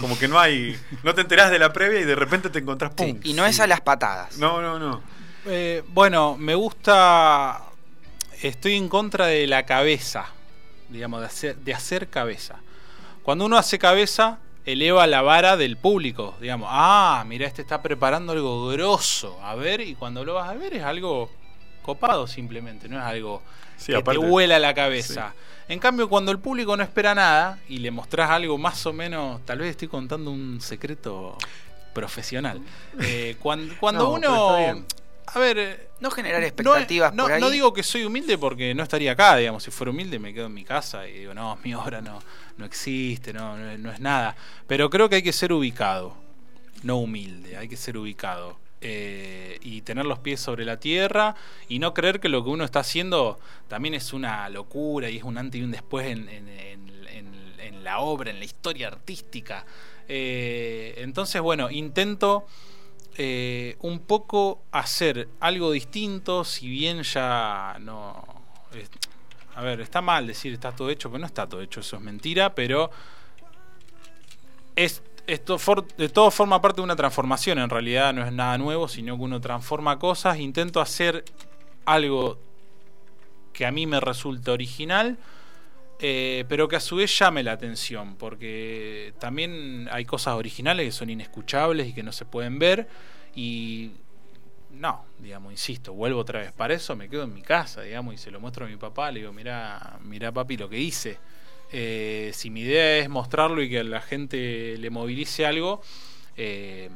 como 0.00 0.16
que 0.18 0.28
no 0.28 0.38
hay. 0.38 0.78
No 1.02 1.12
te 1.14 1.20
enterás 1.22 1.50
de 1.50 1.58
la 1.58 1.72
previa 1.72 2.00
y 2.00 2.04
de 2.04 2.14
repente 2.14 2.48
te 2.48 2.60
encontrás, 2.60 2.92
pum. 2.94 3.18
Sí, 3.22 3.30
y 3.30 3.32
no 3.34 3.44
es 3.44 3.60
a 3.60 3.66
las 3.66 3.80
patadas. 3.82 4.38
No, 4.38 4.62
no, 4.62 4.78
no. 4.78 5.02
Eh, 5.46 5.82
bueno, 5.88 6.36
me 6.38 6.54
gusta. 6.54 7.64
Estoy 8.40 8.76
en 8.76 8.88
contra 8.88 9.26
de 9.26 9.46
la 9.46 9.66
cabeza, 9.66 10.26
digamos, 10.90 11.20
de 11.20 11.26
hacer, 11.26 11.56
de 11.56 11.74
hacer 11.74 12.08
cabeza. 12.08 12.56
Cuando 13.22 13.44
uno 13.46 13.56
hace 13.56 13.78
cabeza, 13.78 14.38
eleva 14.64 15.06
la 15.06 15.22
vara 15.22 15.56
del 15.56 15.76
público, 15.76 16.34
digamos. 16.40 16.68
Ah, 16.70 17.24
mira, 17.26 17.46
este 17.46 17.62
está 17.62 17.82
preparando 17.82 18.32
algo 18.32 18.68
grosso. 18.68 19.38
A 19.42 19.54
ver, 19.54 19.80
y 19.80 19.94
cuando 19.94 20.24
lo 20.24 20.34
vas 20.34 20.48
a 20.48 20.54
ver 20.54 20.74
es 20.74 20.82
algo 20.82 21.30
copado 21.82 22.26
simplemente, 22.26 22.88
no 22.88 22.98
es 22.98 23.04
algo 23.04 23.42
Sí, 23.76 23.92
que 23.92 23.98
aparte- 23.98 24.20
te 24.20 24.26
vuela 24.26 24.58
la 24.58 24.74
cabeza. 24.74 25.32
En 25.68 25.78
cambio, 25.78 26.08
cuando 26.08 26.32
el 26.32 26.38
público 26.40 26.76
no 26.76 26.82
espera 26.82 27.14
nada 27.14 27.58
y 27.68 27.78
le 27.78 27.90
mostrás 27.90 28.30
algo 28.30 28.58
más 28.58 28.84
o 28.86 28.92
menos, 28.92 29.40
tal 29.46 29.58
vez 29.60 29.70
estoy 29.70 29.86
contando 29.88 30.30
un 30.30 30.60
secreto 30.60 31.36
profesional. 31.92 32.60
Eh, 33.00 33.36
cuando 33.40 33.74
cuando 33.78 34.04
No, 34.04 34.10
uno. 34.14 34.84
A 35.34 35.38
ver, 35.38 35.58
eh, 35.58 35.88
No 36.00 36.10
generar 36.10 36.42
expectativas 36.42 37.14
no- 37.14 37.24
por 37.24 37.32
ahí. 37.32 37.40
no 37.40 37.50
digo 37.50 37.72
que 37.72 37.82
soy 37.82 38.04
humilde 38.04 38.36
porque 38.38 38.74
no 38.74 38.82
estaría 38.82 39.12
acá, 39.12 39.36
digamos, 39.36 39.62
si 39.62 39.70
fuera 39.70 39.90
humilde 39.90 40.18
me 40.18 40.32
quedo 40.34 40.46
en 40.46 40.54
mi 40.54 40.64
casa 40.64 41.06
y 41.08 41.20
digo, 41.20 41.34
no, 41.34 41.58
mi 41.64 41.74
obra 41.74 42.00
no, 42.00 42.20
no 42.56 42.64
existe, 42.64 43.32
no, 43.32 43.56
no, 43.56 43.78
no 43.78 43.92
es 43.92 44.00
nada. 44.00 44.36
Pero 44.66 44.88
creo 44.90 45.08
que 45.08 45.16
hay 45.16 45.22
que 45.22 45.32
ser 45.32 45.52
ubicado, 45.52 46.14
no 46.82 46.96
humilde, 46.98 47.56
hay 47.56 47.68
que 47.68 47.76
ser 47.76 47.96
ubicado. 47.96 48.58
eh, 48.82 49.58
y 49.60 49.82
tener 49.82 50.06
los 50.06 50.20
pies 50.20 50.40
sobre 50.40 50.64
la 50.64 50.80
tierra 50.80 51.34
y 51.68 51.78
no 51.80 51.92
creer 51.92 52.18
que 52.18 52.30
lo 52.30 52.42
que 52.42 52.48
uno 52.48 52.64
está 52.64 52.80
haciendo 52.80 53.38
también 53.68 53.92
es 53.94 54.14
una 54.14 54.48
locura 54.48 55.10
y 55.10 55.18
es 55.18 55.22
un 55.22 55.36
antes 55.36 55.60
y 55.60 55.64
un 55.64 55.70
después 55.70 56.06
en- 56.06 56.30
en- 56.30 56.50
en 57.58 57.84
la 57.84 57.98
obra, 58.00 58.30
en 58.30 58.38
la 58.38 58.44
historia 58.46 58.88
artística. 58.88 59.64
Eh, 60.08 60.94
entonces, 60.98 61.40
bueno, 61.40 61.70
intento 61.70 62.46
eh, 63.16 63.76
un 63.80 64.00
poco 64.00 64.62
hacer 64.72 65.28
algo 65.40 65.70
distinto, 65.72 66.44
si 66.44 66.68
bien 66.68 67.02
ya 67.02 67.76
no... 67.80 68.22
es- 68.74 68.90
a 69.56 69.62
ver, 69.62 69.80
está 69.80 70.00
mal 70.00 70.26
decir 70.26 70.52
está 70.54 70.72
todo 70.72 70.90
hecho, 70.90 71.10
pero 71.10 71.18
no 71.20 71.26
está 71.26 71.46
todo 71.48 71.60
hecho, 71.60 71.80
eso 71.80 71.96
es 71.96 72.02
mentira, 72.02 72.54
pero 72.54 72.90
es, 74.76 75.02
esto 75.26 75.58
de 75.98 76.08
todo 76.08 76.30
forma 76.30 76.60
parte 76.62 76.76
de 76.80 76.84
una 76.84 76.96
transformación, 76.96 77.58
en 77.58 77.68
realidad 77.68 78.14
no 78.14 78.24
es 78.24 78.32
nada 78.32 78.56
nuevo, 78.58 78.88
sino 78.88 79.16
que 79.16 79.22
uno 79.22 79.40
transforma 79.40 79.98
cosas, 79.98 80.38
intento 80.38 80.80
hacer 80.80 81.24
algo 81.84 82.38
que 83.52 83.66
a 83.66 83.72
mí 83.72 83.86
me 83.86 84.00
resulta 84.00 84.52
original, 84.52 85.18
eh, 86.00 86.44
pero 86.48 86.66
que 86.66 86.76
a 86.76 86.80
su 86.80 86.96
vez 86.96 87.16
llame 87.18 87.42
la 87.42 87.52
atención, 87.52 88.16
porque 88.16 89.12
también 89.18 89.88
hay 89.92 90.04
cosas 90.04 90.34
originales 90.34 90.86
que 90.86 90.92
son 90.92 91.10
inescuchables 91.10 91.88
y 91.88 91.92
que 91.92 92.02
no 92.02 92.12
se 92.12 92.24
pueden 92.24 92.58
ver, 92.58 92.88
y 93.34 93.92
no, 94.70 95.04
digamos, 95.18 95.52
insisto, 95.52 95.92
vuelvo 95.92 96.20
otra 96.20 96.40
vez. 96.40 96.52
Para 96.52 96.74
eso 96.74 96.96
me 96.96 97.08
quedo 97.08 97.24
en 97.24 97.34
mi 97.34 97.42
casa, 97.42 97.82
digamos, 97.82 98.14
y 98.14 98.18
se 98.18 98.30
lo 98.30 98.40
muestro 98.40 98.64
a 98.64 98.68
mi 98.68 98.76
papá, 98.76 99.10
le 99.10 99.20
digo, 99.20 99.32
mira, 99.32 99.98
mira 100.02 100.32
papi 100.32 100.56
lo 100.56 100.68
que 100.68 100.78
hice. 100.78 101.18
Eh, 101.72 102.30
si 102.34 102.50
mi 102.50 102.62
idea 102.62 102.98
es 102.98 103.08
mostrarlo 103.08 103.62
y 103.62 103.68
que 103.68 103.80
a 103.80 103.84
la 103.84 104.00
gente 104.00 104.76
le 104.78 104.90
movilice 104.90 105.44
algo, 105.46 105.82
eh, 106.36 106.88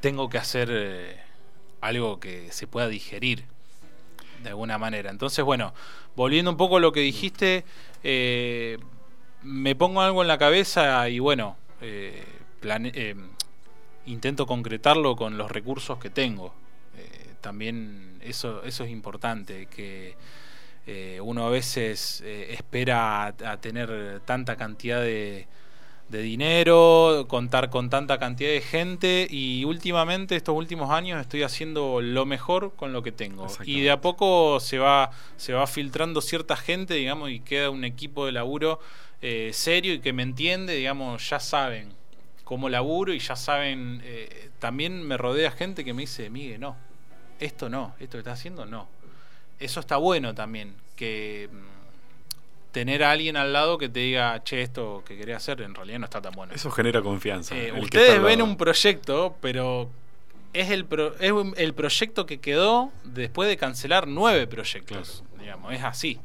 tengo 0.00 0.28
que 0.28 0.38
hacer 0.38 0.68
eh, 0.72 1.20
algo 1.80 2.18
que 2.18 2.50
se 2.50 2.66
pueda 2.66 2.88
digerir 2.88 3.44
de 4.42 4.50
alguna 4.50 4.78
manera. 4.78 5.10
Entonces, 5.10 5.44
bueno, 5.44 5.72
volviendo 6.16 6.50
un 6.50 6.56
poco 6.56 6.76
a 6.76 6.80
lo 6.80 6.92
que 6.92 7.00
dijiste, 7.00 7.64
eh, 8.02 8.78
me 9.42 9.74
pongo 9.74 10.00
algo 10.00 10.22
en 10.22 10.28
la 10.28 10.38
cabeza 10.38 11.08
y 11.08 11.18
bueno, 11.18 11.56
eh, 11.80 12.24
eh, 12.62 13.14
intento 14.06 14.46
concretarlo 14.46 15.16
con 15.16 15.36
los 15.36 15.50
recursos 15.50 15.98
que 15.98 16.10
tengo. 16.10 16.54
Eh, 16.96 17.34
también 17.40 18.18
eso, 18.22 18.62
eso 18.64 18.84
es 18.84 18.90
importante, 18.90 19.66
que 19.66 20.16
uno 21.20 21.46
a 21.46 21.50
veces 21.50 22.22
espera 22.22 23.26
a 23.26 23.56
tener 23.58 24.20
tanta 24.24 24.56
cantidad 24.56 25.00
de, 25.00 25.46
de 26.12 26.22
dinero, 26.22 27.24
contar 27.26 27.70
con 27.70 27.88
tanta 27.90 28.18
cantidad 28.18 28.50
de 28.50 28.60
gente 28.60 29.26
y 29.30 29.64
últimamente, 29.64 30.36
estos 30.36 30.54
últimos 30.54 30.90
años, 30.90 31.20
estoy 31.20 31.42
haciendo 31.42 32.00
lo 32.02 32.26
mejor 32.26 32.74
con 32.76 32.92
lo 32.92 33.02
que 33.02 33.12
tengo. 33.12 33.46
Y 33.64 33.80
de 33.80 33.90
a 33.90 34.00
poco 34.00 34.60
se 34.60 34.78
va, 34.78 35.10
se 35.38 35.54
va 35.54 35.66
filtrando 35.66 36.20
cierta 36.20 36.54
gente, 36.54 36.94
digamos, 36.94 37.30
y 37.30 37.40
queda 37.40 37.70
un 37.70 37.84
equipo 37.84 38.26
de 38.26 38.32
laburo 38.32 38.78
eh, 39.22 39.50
serio 39.54 39.94
y 39.94 40.00
que 40.00 40.12
me 40.12 40.22
entiende, 40.22 40.74
digamos, 40.74 41.28
ya 41.28 41.40
saben 41.40 41.88
cómo 42.44 42.68
laburo 42.68 43.14
y 43.14 43.18
ya 43.18 43.34
saben, 43.34 44.02
eh, 44.04 44.50
también 44.58 45.02
me 45.02 45.16
rodea 45.16 45.50
gente 45.50 45.82
que 45.82 45.94
me 45.94 46.02
dice, 46.02 46.28
Miguel, 46.28 46.60
no, 46.60 46.76
esto 47.40 47.70
no, 47.70 47.94
esto 47.98 48.12
que 48.12 48.18
estás 48.18 48.38
haciendo 48.38 48.66
no. 48.66 48.86
Eso 49.58 49.80
está 49.80 49.96
bueno 49.96 50.34
también, 50.34 50.74
que 50.94 51.48
mm, 51.50 51.81
tener 52.72 53.04
a 53.04 53.10
alguien 53.12 53.36
al 53.36 53.52
lado 53.52 53.78
que 53.78 53.88
te 53.88 54.00
diga, 54.00 54.42
che, 54.44 54.62
esto 54.62 55.02
que 55.06 55.16
quería 55.16 55.36
hacer 55.36 55.60
en 55.60 55.74
realidad 55.74 55.98
no 56.00 56.06
está 56.06 56.20
tan 56.20 56.32
bueno. 56.32 56.52
Eso 56.54 56.70
genera 56.70 57.02
confianza. 57.02 57.56
Eh, 57.56 57.72
ustedes 57.78 58.20
ven 58.22 58.42
un 58.42 58.56
proyecto, 58.56 59.36
pero 59.40 59.88
es 60.52 60.70
el, 60.70 60.84
pro- 60.86 61.14
es 61.20 61.32
el 61.56 61.74
proyecto 61.74 62.26
que 62.26 62.40
quedó 62.40 62.90
después 63.04 63.48
de 63.48 63.56
cancelar 63.56 64.08
nueve 64.08 64.46
proyectos. 64.46 65.22
Digamos, 65.38 65.72
es 65.72 65.82
así. 65.84 66.18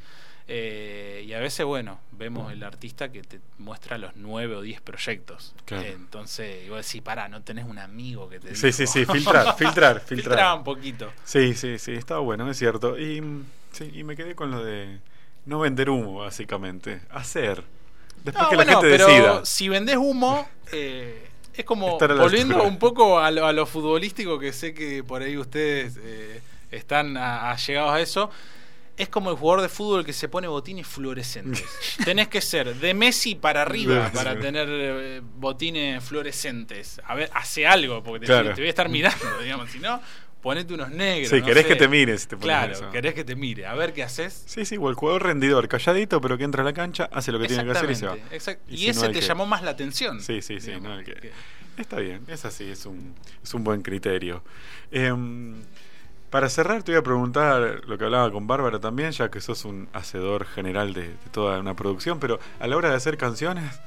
Eh, 0.49 1.25
y 1.27 1.33
a 1.33 1.39
veces, 1.39 1.65
bueno, 1.65 1.99
vemos 2.13 2.53
el 2.53 2.63
artista 2.63 3.11
que 3.11 3.21
te 3.21 3.41
muestra 3.57 3.97
los 3.97 4.15
nueve 4.15 4.55
o 4.55 4.61
diez 4.61 4.79
proyectos. 4.79 5.53
Claro. 5.65 5.83
Eh, 5.83 5.91
entonces, 5.93 6.65
y 6.65 6.69
vos 6.69 6.85
decís, 6.85 7.01
pará, 7.01 7.27
no 7.27 7.41
tenés 7.41 7.65
un 7.65 7.77
amigo 7.79 8.29
que 8.29 8.39
te 8.39 8.55
Sí, 8.55 8.67
dijo. 8.67 8.77
sí, 8.77 8.87
sí, 8.87 9.05
filtrar, 9.05 9.55
filtrar, 9.57 9.99
filtrar. 9.99 10.07
Filtrá 10.07 10.53
un 10.55 10.63
poquito. 10.63 11.11
Sí, 11.25 11.53
sí, 11.53 11.77
sí, 11.77 11.91
está 11.91 12.19
bueno, 12.19 12.49
es 12.49 12.57
cierto. 12.57 12.97
Y, 12.97 13.19
mm, 13.19 13.45
sí, 13.73 13.91
y 13.93 14.03
me 14.05 14.15
quedé 14.15 14.35
con 14.35 14.51
lo 14.51 14.63
de 14.63 14.99
no 15.47 15.59
vender 15.59 15.89
humo, 15.89 16.19
básicamente. 16.19 17.01
Hacer. 17.09 17.63
Después 18.23 18.43
No, 18.43 18.49
que 18.49 18.55
bueno, 18.57 18.71
la 18.71 18.77
gente 18.81 18.91
pero 18.97 19.07
decida. 19.07 19.45
si 19.45 19.69
vendés 19.69 19.95
humo, 19.97 20.47
eh, 20.71 21.27
es 21.55 21.65
como 21.65 21.97
a 21.99 22.07
volviendo 22.15 22.61
un 22.63 22.77
poco 22.77 23.17
a 23.19 23.31
lo, 23.31 23.45
a 23.47 23.53
lo 23.53 23.65
futbolístico, 23.65 24.37
que 24.37 24.53
sé 24.53 24.73
que 24.73 25.03
por 25.03 25.21
ahí 25.23 25.37
ustedes 25.37 25.97
eh, 26.01 26.41
están 26.71 27.17
a- 27.17 27.49
allegados 27.51 27.91
a 27.91 27.99
eso. 28.01 28.29
Es 28.97 29.09
como 29.09 29.29
el 29.29 29.35
jugador 29.37 29.61
de 29.61 29.69
fútbol 29.69 30.03
que 30.03 30.11
se 30.11 30.27
pone 30.27 30.47
botines 30.47 30.87
fluorescentes. 30.87 31.63
Tenés 32.03 32.27
que 32.29 32.41
ser 32.41 32.73
de 32.75 32.93
Messi 32.95 33.35
para 33.35 33.61
arriba 33.61 34.11
para 34.11 34.39
tener 34.39 34.67
eh, 34.71 35.21
botines 35.23 36.03
fluorescentes. 36.03 36.99
A 37.05 37.13
ver, 37.13 37.29
hace 37.35 37.67
algo, 37.67 38.03
porque 38.03 38.21
te, 38.21 38.25
Claro. 38.25 38.49
te 38.55 38.61
voy 38.61 38.65
a 38.65 38.69
estar 38.69 38.89
mirando, 38.89 39.37
digamos. 39.43 39.69
Si 39.69 39.77
no, 39.79 40.01
ponete 40.41 40.73
unos 40.73 40.89
negros. 40.91 41.29
Sí, 41.29 41.39
no 41.39 41.45
querés 41.45 41.63
sé. 41.63 41.69
que 41.69 41.75
te 41.75 41.87
mire 41.87 42.17
si 42.17 42.27
te 42.27 42.37
pones 42.37 42.45
Claro, 42.45 42.73
eso. 42.73 42.89
querés 42.91 43.13
que 43.13 43.23
te 43.23 43.35
mire. 43.35 43.65
A 43.65 43.73
ver 43.73 43.93
qué 43.93 44.03
haces. 44.03 44.43
Sí, 44.45 44.65
sí, 44.65 44.77
o 44.79 44.89
el 44.89 44.95
jugador 44.95 45.23
rendidor, 45.23 45.67
calladito, 45.67 46.21
pero 46.21 46.37
que 46.37 46.43
entra 46.43 46.61
a 46.61 46.65
la 46.65 46.73
cancha, 46.73 47.09
hace 47.11 47.31
lo 47.31 47.39
que 47.39 47.47
tiene 47.47 47.65
que 47.65 47.71
hacer 47.71 47.89
y 47.91 47.95
se 47.95 48.05
va. 48.07 48.15
Y, 48.67 48.77
si 48.77 48.85
no, 48.87 48.91
ese 48.91 49.07
te 49.09 49.13
que- 49.13 49.21
llamó 49.21 49.45
más 49.45 49.61
la 49.63 49.71
atención. 49.71 50.21
Sí, 50.21 50.41
sí, 50.41 50.59
sí. 50.59 50.67
digamos, 50.67 50.97
no, 50.99 51.03
que- 51.03 51.31
Está 51.77 51.97
bien, 51.99 52.23
es 52.27 52.43
así, 52.43 52.63
es 52.69 52.85
un, 52.87 53.13
es 53.43 53.53
un 53.53 53.63
buen 53.63 53.81
criterio. 53.83 54.43
Em, 54.91 55.53
para 56.31 56.49
cerrar, 56.49 56.81
te 56.81 56.91
voy 56.91 56.99
a 56.99 57.03
preguntar 57.03 57.81
lo 57.87 57.97
que 57.97 58.03
hablaba 58.03 58.31
con 58.31 58.47
Bárbara 58.47 58.79
también, 58.79 59.11
ya 59.11 59.29
que 59.29 59.39
sos 59.41 59.63
un 59.63 59.87
hacedor 59.93 60.45
general 60.45 60.93
de, 60.93 61.03
de 61.09 61.15
toda 61.31 61.59
una 61.59 61.75
producción, 61.75 62.19
pero 62.19 62.39
a 62.59 62.65
la 62.67 62.75
hora 62.77 62.89
de 62.89 62.95
hacer 62.95 63.15
canciones, 63.17 63.79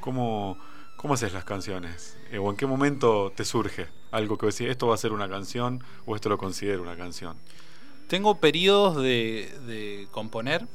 ¿cómo, 0.00 0.58
cómo 0.96 1.14
haces 1.14 1.32
las 1.34 1.44
canciones? 1.44 2.15
Eh, 2.30 2.38
¿O 2.38 2.50
en 2.50 2.56
qué 2.56 2.66
momento 2.66 3.32
te 3.34 3.44
surge 3.44 3.86
algo 4.10 4.36
que 4.38 4.46
decís, 4.46 4.68
esto 4.68 4.88
va 4.88 4.94
a 4.94 4.98
ser 4.98 5.12
una 5.12 5.28
canción 5.28 5.82
o 6.06 6.16
esto 6.16 6.28
lo 6.28 6.38
considero 6.38 6.82
una 6.82 6.96
canción? 6.96 7.36
Tengo 8.08 8.36
periodos 8.36 8.96
de, 8.96 9.52
de 9.66 10.08
componer. 10.10 10.66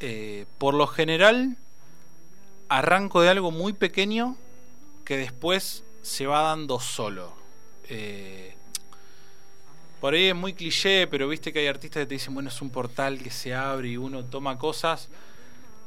Eh, 0.00 0.46
por 0.58 0.74
lo 0.74 0.86
general, 0.86 1.56
arranco 2.68 3.22
de 3.22 3.28
algo 3.30 3.50
muy 3.50 3.72
pequeño 3.72 4.36
que 5.04 5.16
después 5.16 5.84
se 6.02 6.26
va 6.26 6.42
dando 6.42 6.80
solo. 6.80 7.32
Eh, 7.88 8.54
por 10.00 10.14
ahí 10.14 10.24
es 10.24 10.34
muy 10.34 10.52
cliché, 10.52 11.06
pero 11.06 11.28
viste 11.28 11.52
que 11.52 11.60
hay 11.60 11.66
artistas 11.66 12.02
que 12.02 12.06
te 12.06 12.14
dicen, 12.14 12.34
bueno, 12.34 12.50
es 12.50 12.60
un 12.60 12.70
portal 12.70 13.22
que 13.22 13.30
se 13.30 13.54
abre 13.54 13.88
y 13.88 13.96
uno 13.96 14.24
toma 14.24 14.58
cosas. 14.58 15.08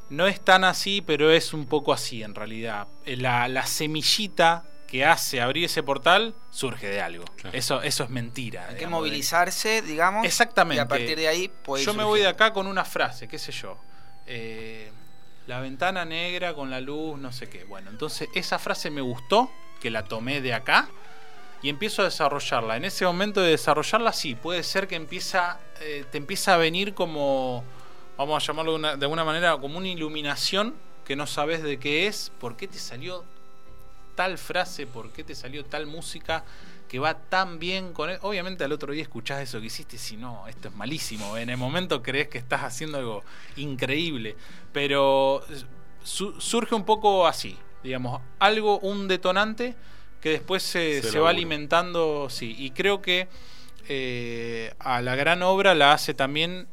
No 0.10 0.26
es 0.26 0.40
tan 0.40 0.64
así, 0.64 1.02
pero 1.02 1.30
es 1.30 1.54
un 1.54 1.66
poco 1.66 1.94
así 1.94 2.24
en 2.24 2.34
realidad. 2.34 2.88
La, 3.06 3.48
la 3.48 3.66
semillita 3.66 4.66
que 4.88 5.04
hace 5.06 5.42
abrir 5.42 5.66
ese 5.66 5.84
portal 5.84 6.34
surge 6.50 6.88
de 6.88 7.02
algo. 7.02 7.26
Eso, 7.52 7.82
eso 7.82 8.04
es 8.06 8.10
mentira. 8.10 8.68
Hay 8.70 8.76
que 8.76 8.82
de- 8.82 8.88
movilizarse, 8.88 9.82
digamos. 9.82 10.26
Exactamente. 10.26 10.78
Y 10.78 10.80
a 10.80 10.88
partir 10.88 11.18
de 11.18 11.28
ahí 11.28 11.50
puede 11.50 11.84
Yo 11.84 11.92
ir 11.92 11.98
me 11.98 12.04
voy 12.06 12.22
de 12.22 12.28
acá 12.28 12.54
con 12.54 12.68
una 12.68 12.86
frase, 12.86 13.28
qué 13.28 13.38
sé 13.38 13.52
yo. 13.52 13.78
Eh, 14.26 14.90
la 15.46 15.60
ventana 15.60 16.06
negra 16.06 16.54
con 16.54 16.70
la 16.70 16.80
luz, 16.82 17.18
no 17.20 17.32
sé 17.32 17.48
qué. 17.50 17.64
Bueno, 17.66 17.90
entonces 17.90 18.30
esa 18.34 18.60
frase 18.60 18.90
me 18.90 19.02
gustó, 19.02 19.52
que 19.82 19.90
la 19.90 20.04
tomé 20.04 20.42
de 20.42 20.54
acá, 20.54 20.90
y 21.62 21.70
empiezo 21.70 22.02
a 22.02 22.06
desarrollarla. 22.06 22.78
En 22.78 22.86
ese 22.86 23.06
momento 23.06 23.42
de 23.42 23.52
desarrollarla, 23.52 24.14
sí, 24.14 24.36
puede 24.36 24.64
ser 24.64 24.88
que 24.88 24.96
empieza, 24.96 25.60
eh, 25.82 26.06
te 26.12 26.18
empieza 26.18 26.54
a 26.54 26.58
venir 26.58 26.94
como, 26.94 27.64
vamos 28.18 28.42
a 28.44 28.46
llamarlo 28.48 28.72
de, 28.74 28.78
una- 28.78 28.96
de 28.96 29.06
alguna 29.06 29.24
manera, 29.26 29.58
como 29.58 29.78
una 29.78 29.88
iluminación 29.88 30.76
que 31.06 31.16
no 31.16 31.26
sabes 31.28 31.64
de 31.64 31.80
qué 31.80 32.08
es, 32.08 32.32
por 32.40 32.58
qué 32.58 32.68
te 32.68 32.78
salió 32.80 33.24
tal 34.18 34.40
frase, 34.40 34.88
por 34.88 35.12
qué 35.14 35.24
te 35.24 35.36
salió 35.36 35.64
tal 35.64 35.86
música 35.86 36.44
que 36.90 36.98
va 36.98 37.14
tan 37.14 37.60
bien 37.60 37.94
con 37.94 38.10
él. 38.10 38.18
Obviamente 38.24 38.64
al 38.64 38.72
otro 38.72 38.92
día 38.94 39.04
escuchás 39.04 39.42
eso 39.42 39.60
que 39.62 39.68
hiciste 39.68 39.98
y 39.98 40.00
si 40.00 40.18
no, 40.18 40.48
esto 40.48 40.70
es 40.70 40.76
malísimo. 40.76 41.38
En 41.38 41.50
el 41.52 41.58
momento 41.58 42.02
crees 42.02 42.28
que 42.28 42.40
estás 42.40 42.64
haciendo 42.64 42.98
algo 42.98 43.24
increíble. 43.58 44.36
Pero 44.74 45.44
su- 46.04 46.42
surge 46.42 46.74
un 46.74 46.84
poco 46.84 47.28
así, 47.28 47.56
digamos, 47.84 48.20
algo, 48.40 48.80
un 48.80 49.08
detonante 49.08 49.76
que 50.20 50.32
después 50.32 50.64
se, 50.64 51.02
Se 51.04 51.12
se 51.12 51.20
va 51.20 51.30
alimentando, 51.30 52.28
sí. 52.32 52.56
Y 52.58 52.72
creo 52.72 53.02
que 53.04 53.28
eh, 53.88 54.74
a 54.80 55.02
la 55.02 55.16
gran 55.16 55.44
obra 55.44 55.76
la 55.76 55.94
hace 55.94 56.16
también 56.16 56.68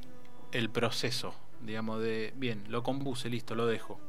el 0.53 0.71
proceso, 0.71 1.35
digamos, 1.61 2.01
de, 2.01 2.33
bien, 2.37 2.65
lo 2.69 2.83
compuse, 2.83 3.29
listo, 3.29 3.55
lo 3.55 3.67
dejo 3.67 4.01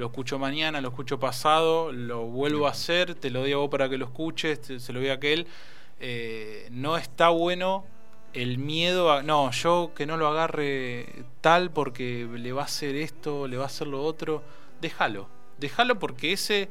lo 0.00 0.06
escucho 0.06 0.38
mañana, 0.38 0.80
lo 0.80 0.88
escucho 0.88 1.20
pasado, 1.20 1.92
lo 1.92 2.22
vuelvo 2.26 2.66
a 2.66 2.70
hacer, 2.70 3.14
te 3.14 3.30
lo 3.30 3.42
vos 3.58 3.70
para 3.70 3.88
que 3.88 3.98
lo 3.98 4.06
escuches, 4.06 4.60
se 4.78 4.92
lo 4.92 5.00
doy 5.00 5.10
a 5.10 5.14
aquel. 5.14 5.46
Eh, 6.00 6.68
no 6.72 6.96
está 6.96 7.28
bueno 7.30 7.84
el 8.32 8.58
miedo 8.58 9.12
a. 9.12 9.22
No, 9.22 9.50
yo 9.52 9.92
que 9.94 10.06
no 10.06 10.16
lo 10.16 10.26
agarre 10.28 11.24
tal 11.42 11.70
porque 11.72 12.26
le 12.34 12.52
va 12.52 12.62
a 12.62 12.64
hacer 12.66 12.96
esto, 12.96 13.46
le 13.48 13.56
va 13.58 13.64
a 13.64 13.66
hacer 13.66 13.86
lo 13.88 14.02
otro. 14.02 14.42
Déjalo, 14.80 15.28
déjalo 15.58 15.98
porque 15.98 16.32
ese. 16.32 16.70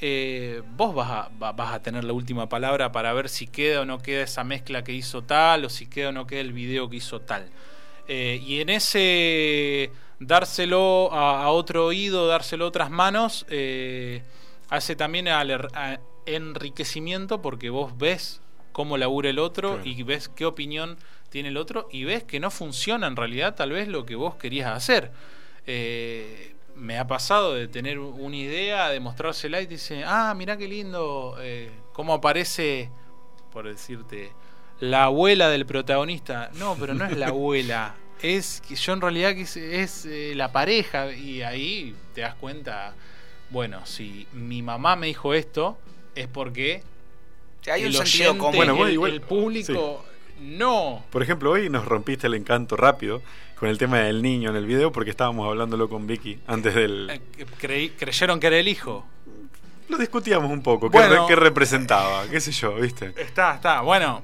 eh, 0.00 0.62
vos 0.76 0.94
vas 0.94 1.10
a, 1.10 1.30
va- 1.42 1.52
vas 1.52 1.74
a 1.74 1.82
tener 1.82 2.04
la 2.04 2.12
última 2.12 2.48
palabra 2.48 2.92
para 2.92 3.12
ver 3.12 3.28
si 3.28 3.46
queda 3.46 3.80
o 3.82 3.84
no 3.84 3.98
queda 3.98 4.22
esa 4.24 4.44
mezcla 4.44 4.84
que 4.84 4.92
hizo 4.92 5.22
tal 5.24 5.64
o 5.64 5.68
si 5.70 5.86
queda 5.88 6.10
o 6.10 6.12
no 6.12 6.26
queda 6.26 6.40
el 6.40 6.52
video 6.52 6.88
que 6.88 6.96
hizo 6.96 7.20
tal. 7.20 7.50
Eh, 8.06 8.40
y 8.42 8.60
en 8.60 8.70
ese 8.70 9.92
dárselo 10.20 11.10
a, 11.12 11.42
a 11.44 11.50
otro 11.50 11.86
oído, 11.86 12.26
dárselo 12.26 12.64
a 12.64 12.68
otras 12.68 12.90
manos, 12.90 13.46
eh, 13.50 14.22
hace 14.68 14.96
también 14.96 15.28
al 15.28 15.50
er- 15.50 15.68
a- 15.74 16.00
enriquecimiento 16.26 17.40
porque 17.40 17.70
vos 17.70 17.96
ves 17.96 18.40
cómo 18.72 18.96
labura 18.96 19.30
el 19.30 19.38
otro 19.38 19.74
Claro. 19.76 19.88
y 19.88 20.02
ves 20.02 20.28
qué 20.28 20.44
opinión 20.46 20.96
tiene 21.30 21.48
el 21.50 21.56
otro 21.56 21.88
y 21.90 22.04
ves 22.04 22.24
que 22.24 22.40
no 22.40 22.50
funciona 22.50 23.06
en 23.06 23.16
realidad 23.16 23.54
tal 23.54 23.70
vez 23.72 23.88
lo 23.88 24.04
que 24.06 24.14
vos 24.14 24.34
querías 24.36 24.70
hacer. 24.70 25.10
Eh, 25.66 26.54
me 26.74 26.98
ha 26.98 27.06
pasado 27.06 27.54
de 27.54 27.66
tener 27.68 27.98
una 27.98 28.36
idea, 28.36 28.88
de 28.90 29.00
mostrársela 29.00 29.60
y 29.60 29.66
te 29.66 29.74
dice, 29.74 30.04
ah, 30.06 30.32
mirá 30.36 30.56
qué 30.56 30.68
lindo, 30.68 31.36
eh, 31.40 31.70
cómo 31.92 32.14
aparece, 32.14 32.90
por 33.52 33.66
decirte, 33.66 34.32
la 34.80 35.04
abuela 35.04 35.48
del 35.50 35.66
protagonista. 35.66 36.50
No, 36.54 36.76
pero 36.78 36.94
no 36.94 37.04
es 37.04 37.16
la 37.16 37.28
abuela. 37.34 37.96
Es 38.22 38.62
que 38.66 38.74
yo 38.74 38.92
en 38.92 39.00
realidad 39.00 39.34
quise- 39.34 39.82
es 39.82 40.04
eh, 40.06 40.32
la 40.34 40.50
pareja. 40.52 41.12
Y 41.12 41.42
ahí 41.42 41.94
te 42.14 42.22
das 42.22 42.34
cuenta, 42.34 42.94
bueno, 43.50 43.84
si 43.86 44.26
mi 44.32 44.62
mamá 44.62 44.96
me 44.96 45.06
dijo 45.08 45.34
esto, 45.34 45.78
es 46.14 46.26
porque 46.26 46.82
hay 47.70 47.84
un 47.84 47.92
sentido 47.92 48.30
oyente, 48.32 48.38
común. 48.38 48.56
Bueno, 48.56 48.86
el, 49.06 49.12
el 49.12 49.20
público, 49.20 50.04
no. 50.40 51.04
Por 51.10 51.22
ejemplo, 51.22 51.50
hoy 51.52 51.68
nos 51.68 51.84
rompiste 51.84 52.26
el 52.26 52.34
encanto 52.34 52.76
rápido 52.76 53.22
con 53.58 53.68
el 53.68 53.76
tema 53.78 53.98
del 53.98 54.22
niño 54.22 54.50
en 54.50 54.56
el 54.56 54.66
video 54.66 54.92
porque 54.92 55.10
estábamos 55.10 55.48
hablándolo 55.48 55.88
con 55.88 56.06
Vicky 56.06 56.38
antes 56.46 56.74
del... 56.74 57.10
Eh, 57.10 57.20
creí- 57.60 57.90
creyeron 57.98 58.38
que 58.40 58.46
era 58.48 58.56
el 58.58 58.68
hijo. 58.68 59.04
Lo 59.88 59.96
discutíamos 59.98 60.50
un 60.50 60.62
poco, 60.62 60.90
qué, 60.90 60.98
Bueno. 60.98 61.22
re- 61.22 61.28
qué 61.28 61.34
representaba, 61.36 62.26
qué 62.28 62.40
sé 62.40 62.52
yo, 62.52 62.74
¿viste? 62.76 63.12
Está, 63.16 63.54
está. 63.54 63.80
Bueno, 63.80 64.22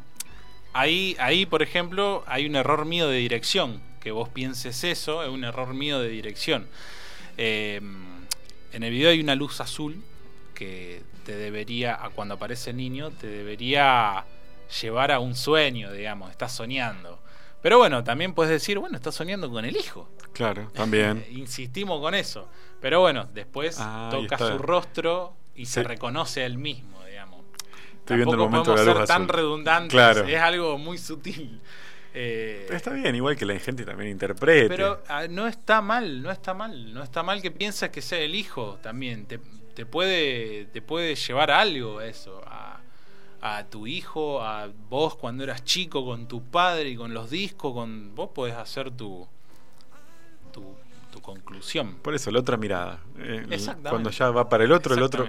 ahí, 0.75 1.17
ahí, 1.19 1.47
por 1.47 1.63
ejemplo, 1.63 2.23
hay 2.27 2.45
un 2.47 2.57
error 2.57 2.85
mío 2.85 3.09
de 3.09 3.17
dirección. 3.17 3.81
Que 4.01 4.11
vos 4.11 4.29
pienses 4.29 4.85
eso, 4.85 5.23
es 5.25 5.31
un 5.31 5.45
error 5.45 5.73
mío 5.73 5.99
de 5.99 6.11
dirección. 6.11 6.67
Eh, 7.39 7.81
en 8.73 8.83
el 8.83 8.91
video 8.91 9.11
hay 9.11 9.21
una 9.21 9.35
luz 9.35 9.61
azul 9.63 10.03
que 10.55 11.03
te 11.25 11.35
debería, 11.35 11.95
a 11.95 12.11
cuando 12.11 12.35
aparece 12.35 12.71
el 12.71 12.77
niño, 12.77 13.11
te 13.13 13.27
debería 13.27 14.25
llevar 14.83 15.11
a 15.11 15.21
un 15.21 15.35
sueño, 15.35 15.91
digamos, 15.93 16.31
estás 16.31 16.53
soñando. 16.53 17.19
Pero 17.63 17.79
bueno, 17.79 18.05
también 18.05 18.35
puedes 18.35 18.51
decir, 18.53 18.79
bueno, 18.79 18.97
estás 18.97 19.15
soñando 19.15 19.51
con 19.51 19.65
el 19.65 19.75
hijo. 19.75 20.11
Claro, 20.35 20.71
también. 20.75 21.25
Insistimos 21.31 21.99
con 22.01 22.15
eso. 22.15 22.47
Pero 22.83 23.01
bueno, 23.01 23.27
después 23.33 23.77
Ah, 23.81 24.11
toca 24.13 24.37
su 24.37 24.59
rostro 24.59 25.35
y 25.55 25.65
se 25.65 25.83
reconoce 25.83 26.43
a 26.43 26.47
él 26.47 26.59
mismo. 26.59 26.94
Estoy 28.05 28.17
viendo 28.19 28.35
el 28.35 28.39
momento 28.41 28.75
de 28.75 28.85
la 28.85 28.85
luz 28.85 28.97
ser 28.99 29.07
tan 29.07 29.23
azul. 29.23 29.35
redundantes, 29.37 29.93
Claro. 29.93 30.25
es 30.25 30.37
algo 30.41 30.77
muy 30.79 30.99
sutil. 30.99 31.61
Eh, 32.13 32.69
Está 32.71 32.91
bien, 32.93 33.15
igual 33.17 33.35
que 33.37 33.45
la 33.47 33.59
gente 33.59 33.85
también 33.85 34.11
interprete. 34.11 34.69
pero 34.69 35.03
ah, 35.09 35.27
no 35.29 35.47
está 35.49 35.81
mal, 35.81 36.23
no 36.23 36.31
está 36.31 36.55
mal, 36.55 36.93
no 36.95 37.03
está 37.03 37.23
mal 37.23 37.41
que 37.43 37.51
pienses 37.51 37.91
que 37.91 38.03
sea 38.03 38.19
el 38.21 38.35
hijo 38.35 38.79
también. 38.83 39.27
Te, 39.27 39.41
te 39.75 39.85
puede, 39.87 40.67
te 40.67 40.81
puede 40.83 41.15
llevar 41.17 41.51
a 41.51 41.61
algo 41.61 42.01
eso, 42.03 42.41
a, 42.47 42.79
a 43.41 43.65
tu 43.65 43.87
hijo, 43.87 44.43
a 44.43 44.69
vos 44.89 45.17
cuando 45.17 45.43
eras 45.43 45.65
chico 45.65 46.05
con 46.05 46.29
tu 46.29 46.43
padre 46.45 46.91
y 46.91 46.97
con 46.97 47.15
los 47.15 47.31
discos, 47.31 47.73
con 47.73 48.15
vos 48.15 48.31
podés 48.35 48.55
hacer 48.55 48.91
tu, 48.93 49.27
tu, 50.53 50.77
tu 51.11 51.21
conclusión. 51.21 51.97
Por 51.97 52.15
eso, 52.15 52.31
la 52.31 52.39
otra 52.41 52.57
mirada. 52.57 53.01
Eh, 53.19 53.45
Exactamente. 53.51 53.91
Cuando 53.91 54.11
ya 54.11 54.31
va 54.31 54.49
para 54.49 54.63
el 54.65 54.73
otro, 54.73 54.95
el 54.95 55.03
otro. 55.03 55.27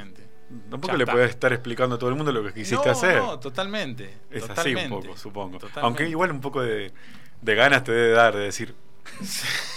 Tampoco 0.70 0.94
Ya 0.94 0.98
le 0.98 1.06
puedes 1.06 1.30
estar 1.30 1.52
explicando 1.54 1.96
a 1.96 2.00
todo 2.00 2.10
el 2.10 2.16
mundo 2.16 2.32
lo 2.32 2.44
que 2.44 2.54
quisiste 2.54 2.86
no, 2.86 2.92
hacer. 2.92 3.18
No, 3.18 3.40
totalmente. 3.40 4.18
es 4.32 4.50
así 4.50 4.76
un 4.76 4.90
poco, 4.90 5.18
supongo. 5.18 5.60
totalmente. 5.60 5.80
Aunque 5.82 6.10
igual 6.10 6.32
un 6.32 6.42
poco 6.42 6.62
de, 6.62 6.92
de 7.42 7.56
ganas 7.56 7.84
te 7.84 7.92
debe 7.92 8.14
dar 8.14 8.36
de 8.36 8.44
decir. 8.44 8.76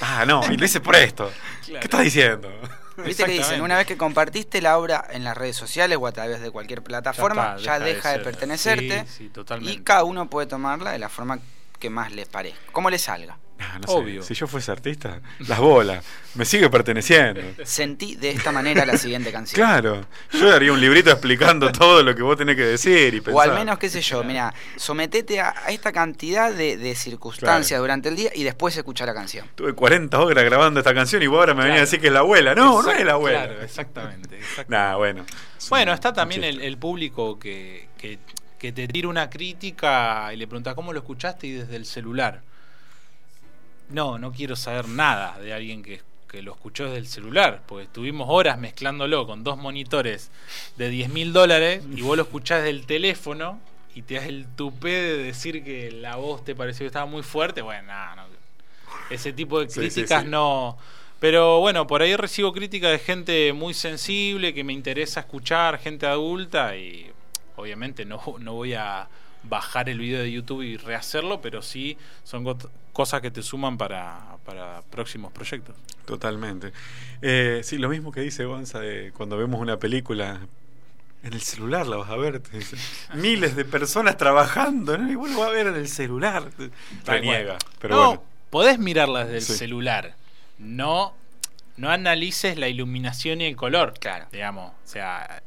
Ah, 0.00 0.24
no, 0.26 0.40
y 0.50 0.56
lo 0.56 0.64
hice 0.64 0.80
por 0.80 0.96
esto. 0.96 1.30
Claro. 1.68 1.80
¿Qué 1.80 1.86
estás 1.86 2.00
diciendo? 2.00 2.50
Viste 3.05 3.24
que 3.24 3.32
dicen, 3.32 3.60
una 3.60 3.76
vez 3.76 3.86
que 3.86 3.98
compartiste 3.98 4.62
la 4.62 4.78
obra 4.78 5.05
en 5.10 5.22
las 5.22 5.36
redes 5.36 5.55
sociales 5.55 5.98
o 6.00 6.06
a 6.06 6.12
través 6.12 6.40
de 6.40 6.50
cualquier 6.50 6.82
plataforma, 6.82 7.56
está, 7.59 7.62
ya, 7.62 7.78
deja 7.78 7.84
de 7.84 7.94
deja 7.94 8.09
de, 8.09 8.14
ser. 8.14 8.24
pertenecerte 8.24 9.00
Sí, 9.06 9.24
sí, 9.24 9.28
totalmente. 9.28 9.74
y 9.74 9.82
cada 9.82 10.05
uno 10.05 10.30
puede 10.30 10.46
tomarla 10.46 10.92
de 10.92 10.98
la 10.98 11.10
forma 11.10 11.40
que 11.78 11.90
más 11.90 12.12
les 12.12 12.28
parezca, 12.28 12.59
como 12.72 12.90
le 12.90 12.98
salga. 12.98 13.38
Ah, 13.60 13.76
no 13.80 13.88
sé, 13.88 13.92
Obvio. 13.92 14.22
Si 14.22 14.34
yo 14.34 14.46
fuese 14.46 14.70
artista, 14.70 15.20
las 15.48 15.59
bolas. 15.59 16.05
Me 16.36 16.44
sigue 16.44 16.70
perteneciendo. 16.70 17.40
Sentí 17.64 18.14
de 18.14 18.30
esta 18.30 18.52
manera 18.52 18.86
la 18.86 18.96
siguiente 18.96 19.32
canción. 19.32 19.56
Claro, 19.56 20.06
yo 20.32 20.48
daría 20.48 20.72
un 20.72 20.80
librito 20.80 21.10
explicando 21.10 21.72
todo 21.72 22.05
lo 22.05 22.14
que 22.14 22.22
vos 22.22 22.36
tenés 22.36 22.55
que 22.55 22.62
decir 22.64 23.14
y 23.14 23.20
pensar. 23.20 23.34
O 23.34 23.40
al 23.40 23.55
menos, 23.59 23.76
qué 23.80 23.90
sé 23.90 24.00
yo, 24.00 24.22
mira, 24.22 24.55
sometete 24.76 25.40
a, 25.40 25.50
esta 25.70 25.90
cantidad 25.90 26.52
de, 26.52 26.76
de 26.76 26.94
circunstancias 26.94 27.70
Claro. 27.70 27.82
durante 27.82 28.09
el 28.10 28.14
día 28.14 28.30
y 28.32 28.44
después 28.44 28.76
escucha 28.76 29.05
la 29.05 29.12
canción. 29.12 29.48
Tuve 29.56 29.72
40 29.72 30.20
horas 30.20 30.44
grabando 30.44 30.78
esta 30.78 30.94
canción 30.94 31.20
y 31.24 31.26
vos 31.26 31.40
ahora 31.40 31.55
me 31.55 31.62
venís 31.64 31.72
a 31.72 31.74
Claro. 31.74 31.86
decir 31.86 32.00
que 32.00 32.06
es 32.06 32.12
la 32.12 32.20
abuela. 32.20 32.55
No, 32.55 32.80
no 32.80 32.92
es 32.92 33.05
la 33.05 33.12
abuela. 33.14 33.44
Claro, 33.46 33.60
exactamente. 33.62 34.38
exactamente. 34.38 34.70
Nah, 34.72 34.94
bueno. 34.96 35.26
Bueno, 35.68 35.92
está 35.92 36.12
también 36.12 36.44
el, 36.44 36.60
el 36.60 36.78
público 36.78 37.40
que, 37.40 37.88
que, 37.98 38.20
que 38.59 38.72
te 38.72 38.89
tira 38.89 39.09
una 39.09 39.30
crítica 39.30 40.30
y 40.32 40.36
le 40.36 40.47
pregunta 40.47 40.74
cómo 40.74 40.93
lo 40.93 40.98
escuchaste 41.01 41.47
y 41.47 41.52
desde 41.52 41.76
el 41.76 41.86
celular. 41.86 42.43
No, 43.90 44.18
no 44.18 44.32
quiero 44.32 44.56
saber 44.56 44.89
nada 44.89 45.39
de 45.39 45.55
alguien 45.55 45.82
que, 45.82 46.02
que 46.28 46.43
lo 46.43 46.52
escuchó 46.52 46.85
desde 46.85 46.98
el 46.98 47.06
celular, 47.06 47.62
porque 47.66 47.85
estuvimos 47.85 48.26
horas 48.30 48.59
mezclándolo 48.59 49.26
con 49.26 49.44
dos 49.44 49.56
monitores 49.56 50.30
de 50.76 50.90
10 50.90 51.10
mil 51.10 51.32
dólares 51.32 51.82
y 51.94 52.02
vos 52.02 52.16
lo 52.16 52.24
escuchás 52.24 52.62
del 52.64 52.85
teléfono 52.85 53.60
y 53.94 54.02
te 54.02 54.14
das 54.14 54.26
el 54.26 54.47
tupé 54.55 54.90
de 54.90 55.16
decir 55.16 55.64
que 55.64 55.90
la 55.90 56.16
voz 56.16 56.44
te 56.44 56.55
pareció 56.55 56.85
que 56.85 56.89
estaba 56.89 57.06
muy 57.06 57.22
fuerte. 57.22 57.62
Bueno, 57.62 57.85
nada, 57.85 58.16
no. 58.16 58.22
ese 59.10 59.32
tipo 59.32 59.60
de 59.60 59.68
Sí, 59.68 59.74
sí, 59.74 59.80
críticas 60.02 60.24
sí. 60.24 60.28
no. 60.28 60.76
Pero 61.18 61.59
bueno, 61.60 61.86
por 61.86 62.02
ahí 62.02 62.14
recibo 62.14 62.52
críticas 62.52 62.93
de 62.93 62.98
gente 62.98 63.52
muy 63.52 63.74
sensible, 63.74 64.55
que 64.55 64.62
me 64.62 64.72
interesa 64.72 65.20
escuchar, 65.20 65.78
gente 65.78 66.06
adulta 66.06 66.76
y 66.76 67.10
obviamente 67.59 68.05
no, 68.05 68.20
no 68.40 68.55
voy 68.55 68.74
a 68.74 69.09
bajar 69.44 69.89
el 69.89 69.98
video 69.98 70.20
de 70.22 70.32
YouTube 70.32 70.62
y 70.62 70.76
rehacerlo, 70.76 71.40
pero 71.40 71.62
sí 71.62 71.97
son 72.24 72.44
cosas 72.93 73.20
que 73.20 73.30
te 73.30 73.43
suman 73.43 73.78
para, 73.78 74.36
para 74.44 74.82
próximos 74.90 75.32
proyectos. 75.32 75.76
Totalmente. 76.05 76.72
Eh, 77.22 77.60
sí, 77.62 77.78
lo 77.78 77.89
mismo 77.89 78.10
que 78.10 78.20
dice 78.20 78.44
Gonza 78.47 78.80
de 78.80 79.12
cuando 79.16 79.36
vemos 79.36 79.60
una 79.60 79.78
película. 79.78 80.40
En 81.22 81.32
el 81.32 81.40
celular 81.40 81.86
la 81.86 81.97
vas 81.97 82.10
a 82.10 82.16
ver. 82.16 82.40
Miles 83.14 83.56
de 83.56 83.64
personas 83.64 84.16
trabajando, 84.16 84.97
¿no? 84.98 85.10
Y 85.10 85.14
vos 85.16 85.28
lo 85.30 85.39
vas 85.40 85.48
a 85.48 85.52
ver 85.52 85.66
en 85.66 85.74
el 85.74 85.89
celular. 85.89 86.48
Reniega. 87.05 87.59
Pero 87.80 87.97
no, 87.97 88.06
bueno. 88.06 88.22
podés 88.51 88.78
mirarla 88.78 89.24
desde 89.24 89.36
el 89.39 89.43
Sí. 89.43 89.52
celular. 89.55 90.14
No, 90.59 91.14
no 91.76 91.90
analices 91.90 92.56
la 92.56 92.68
iluminación 92.68 93.40
y 93.40 93.47
el 93.47 93.56
color. 93.56 93.94
Claro. 93.98 94.26
Digamos, 94.32 94.70
o 94.72 94.89
sea, 94.89 95.43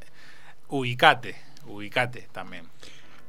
ubicate, 0.68 1.36
ubicate 1.66 2.28
también. 2.32 2.64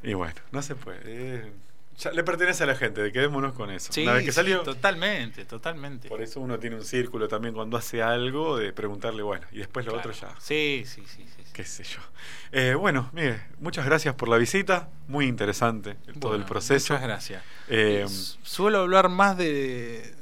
Y 0.04 0.14
bueno, 0.14 0.36
no 0.52 0.62
se 0.62 0.76
puede. 0.76 1.00
Eh, 1.06 1.52
ya 1.98 2.12
le 2.12 2.24
pertenece 2.24 2.64
a 2.64 2.66
la 2.66 2.76
gente, 2.76 3.12
quedémonos 3.12 3.54
con 3.54 3.70
eso. 3.70 3.94
Sí, 3.94 4.02
Una 4.04 4.14
vez 4.14 4.26
que 4.26 4.32
sí, 4.32 4.36
salió. 4.36 4.62
totalmente, 4.64 5.46
totalmente. 5.46 6.10
Por 6.10 6.22
eso 6.22 6.40
uno 6.42 6.58
tiene 6.60 6.76
un 6.76 6.84
círculo 6.84 7.28
también 7.28 7.54
cuando 7.54 7.78
hace 7.78 8.02
algo 8.02 8.58
de 8.58 8.74
preguntarle, 8.74 9.22
bueno, 9.24 9.46
y 9.52 9.60
después 9.60 9.86
lo 9.86 9.94
Claro. 9.94 10.10
otro 10.10 10.20
ya. 10.28 10.36
Sí, 10.42 10.84
sí, 10.88 11.04
sí, 11.08 11.26
sí. 11.38 11.44
qué 11.54 11.64
sé 11.64 11.84
yo. 11.84 12.00
Eh, 12.52 12.74
bueno, 12.74 13.10
mire, 13.14 13.44
muchas 13.60 13.86
gracias 13.86 14.16
por 14.16 14.28
la 14.28 14.38
visita, 14.38 14.90
muy 15.08 15.28
interesante 15.28 15.96
todo 16.20 16.36
el 16.36 16.46
proceso. 16.46 16.94
Muchas 16.96 17.08
gracias. 17.08 17.44
Eh, 17.70 18.06
Suelo 18.42 18.80
hablar 18.80 19.10
más 19.10 19.38
de. 19.38 20.16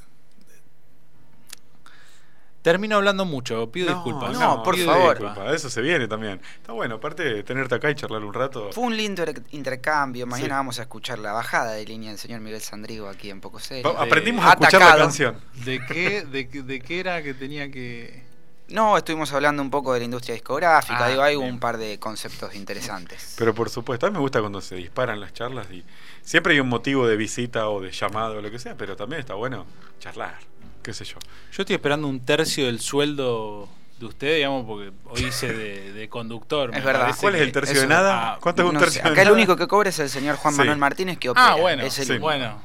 Termino 2.62 2.98
hablando 2.98 3.26
mucho, 3.26 3.72
pido 3.72 3.90
no, 3.90 3.96
disculpas. 3.96 4.40
no, 4.40 4.62
por 4.62 4.76
pido 4.76 4.88
favor. 4.92 5.18
disculpas. 5.20 5.56
Eso 5.56 5.70
se 5.70 5.82
viene 5.82 6.08
también. 6.08 6.40
Está 6.58 6.74
bueno, 6.74 6.96
aparte 6.96 7.24
de 7.24 7.44
tenerte 7.44 7.74
acá 7.74 7.90
y 7.90 7.96
charlar 7.96 8.24
un 8.24 8.34
rato. 8.34 8.70
Fue 8.72 8.84
un 8.84 8.96
lindo 8.96 9.24
inter- 9.24 9.44
intercambio. 9.52 10.28
Mañana 10.28 10.48
Sí. 10.48 10.58
vamos 10.58 10.80
a 10.80 10.84
escuchar 10.84 11.18
la 11.20 11.32
bajada 11.34 11.72
de 11.72 11.86
línea 11.86 12.10
del 12.12 12.20
señor 12.20 12.40
Miguel 12.42 12.62
Sandrigo 12.62 13.08
aquí 13.10 13.30
en 13.32 13.42
Poco 13.42 13.60
Serio. 13.60 13.98
Aprendimos 13.98 14.46
a 14.46 14.50
escuchar 14.52 14.80
la 14.82 14.96
canción. 14.98 15.40
¿De 15.66 15.84
qué, 15.88 16.24
de, 16.24 16.50
qué- 16.50 16.62
de 16.62 16.82
qué 16.82 17.00
era 17.00 17.24
que 17.24 17.34
tenía 17.34 17.72
que.? 17.72 18.30
No, 18.70 18.96
estuvimos 18.96 19.34
hablando 19.34 19.62
un 19.62 19.70
poco 19.70 19.92
de 19.94 20.00
la 20.00 20.06
industria 20.06 20.34
discográfica. 20.36 21.04
Ah, 21.06 21.10
digo, 21.10 21.22
hay 21.24 21.36
bien. 21.36 21.50
un 21.56 21.60
par 21.60 21.78
de 21.78 22.00
conceptos 22.00 22.56
interesantes. 22.56 23.36
Pero 23.40 23.54
por 23.54 23.70
supuesto, 23.70 24.06
a 24.06 24.10
mí 24.10 24.14
me 24.14 24.22
gusta 24.22 24.40
cuando 24.40 24.62
se 24.62 24.76
disparan 24.76 25.20
las 25.20 25.34
charlas 25.34 25.70
y 25.72 25.84
siempre 26.22 26.54
hay 26.54 26.60
un 26.62 26.70
motivo 26.70 27.06
de 27.08 27.18
visita 27.18 27.68
o 27.68 27.82
de 27.82 27.92
llamado 27.92 28.38
o 28.38 28.42
lo 28.42 28.50
que 28.50 28.60
sea, 28.60 28.78
pero 28.78 28.96
también 28.96 29.20
está 29.20 29.34
bueno 29.34 29.66
charlar, 30.00 30.38
qué 30.82 30.94
sé 30.94 31.06
yo. 31.06 31.16
Yo 31.52 31.62
estoy 31.64 31.76
esperando 31.76 32.08
un 32.08 32.20
tercio 32.26 32.66
del 32.66 32.80
sueldo 32.80 33.68
de 34.00 34.06
usted, 34.08 34.36
digamos, 34.38 34.66
porque 34.66 34.92
hoy 35.06 35.26
hice 35.26 35.54
de, 35.54 35.94
de 35.94 36.10
conductor. 36.10 36.72
Es 36.76 36.84
verdad. 36.84 37.14
¿Cuál 37.20 37.36
es 37.36 37.42
el 37.42 37.52
tercio 37.52 37.74
eso- 37.74 37.82
de 37.82 37.88
nada? 37.88 38.34
ah, 38.34 38.38
¿Cuánto 38.42 38.64
es 38.64 38.68
un 38.70 38.74
No 38.74 38.80
tercio 38.80 39.02
sé, 39.02 39.08
de 39.08 39.12
acá 39.14 39.22
el 39.22 39.28
nada? 39.28 39.38
único 39.38 39.56
que 39.56 39.68
cobra 39.68 39.90
es 39.90 40.00
el 40.00 40.10
señor 40.10 40.38
Juan 40.38 40.54
Sí. 40.54 40.58
Manuel 40.60 40.78
Martínez 40.80 41.18
que 41.20 41.30
opera. 41.30 41.52
Ah, 41.52 41.56
bueno, 41.56 41.84
Es 41.84 42.00
el 42.00 42.06
sí. 42.06 42.12
único. 42.14 42.24
bueno. 42.26 42.62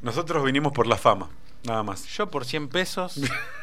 Nosotros 0.00 0.44
vinimos 0.44 0.72
por 0.72 0.86
la 0.86 0.96
fama, 0.96 1.28
nada 1.64 1.82
más. 1.82 2.06
Yo 2.06 2.30
por 2.30 2.44
100 2.44 2.68
pesos. 2.68 3.20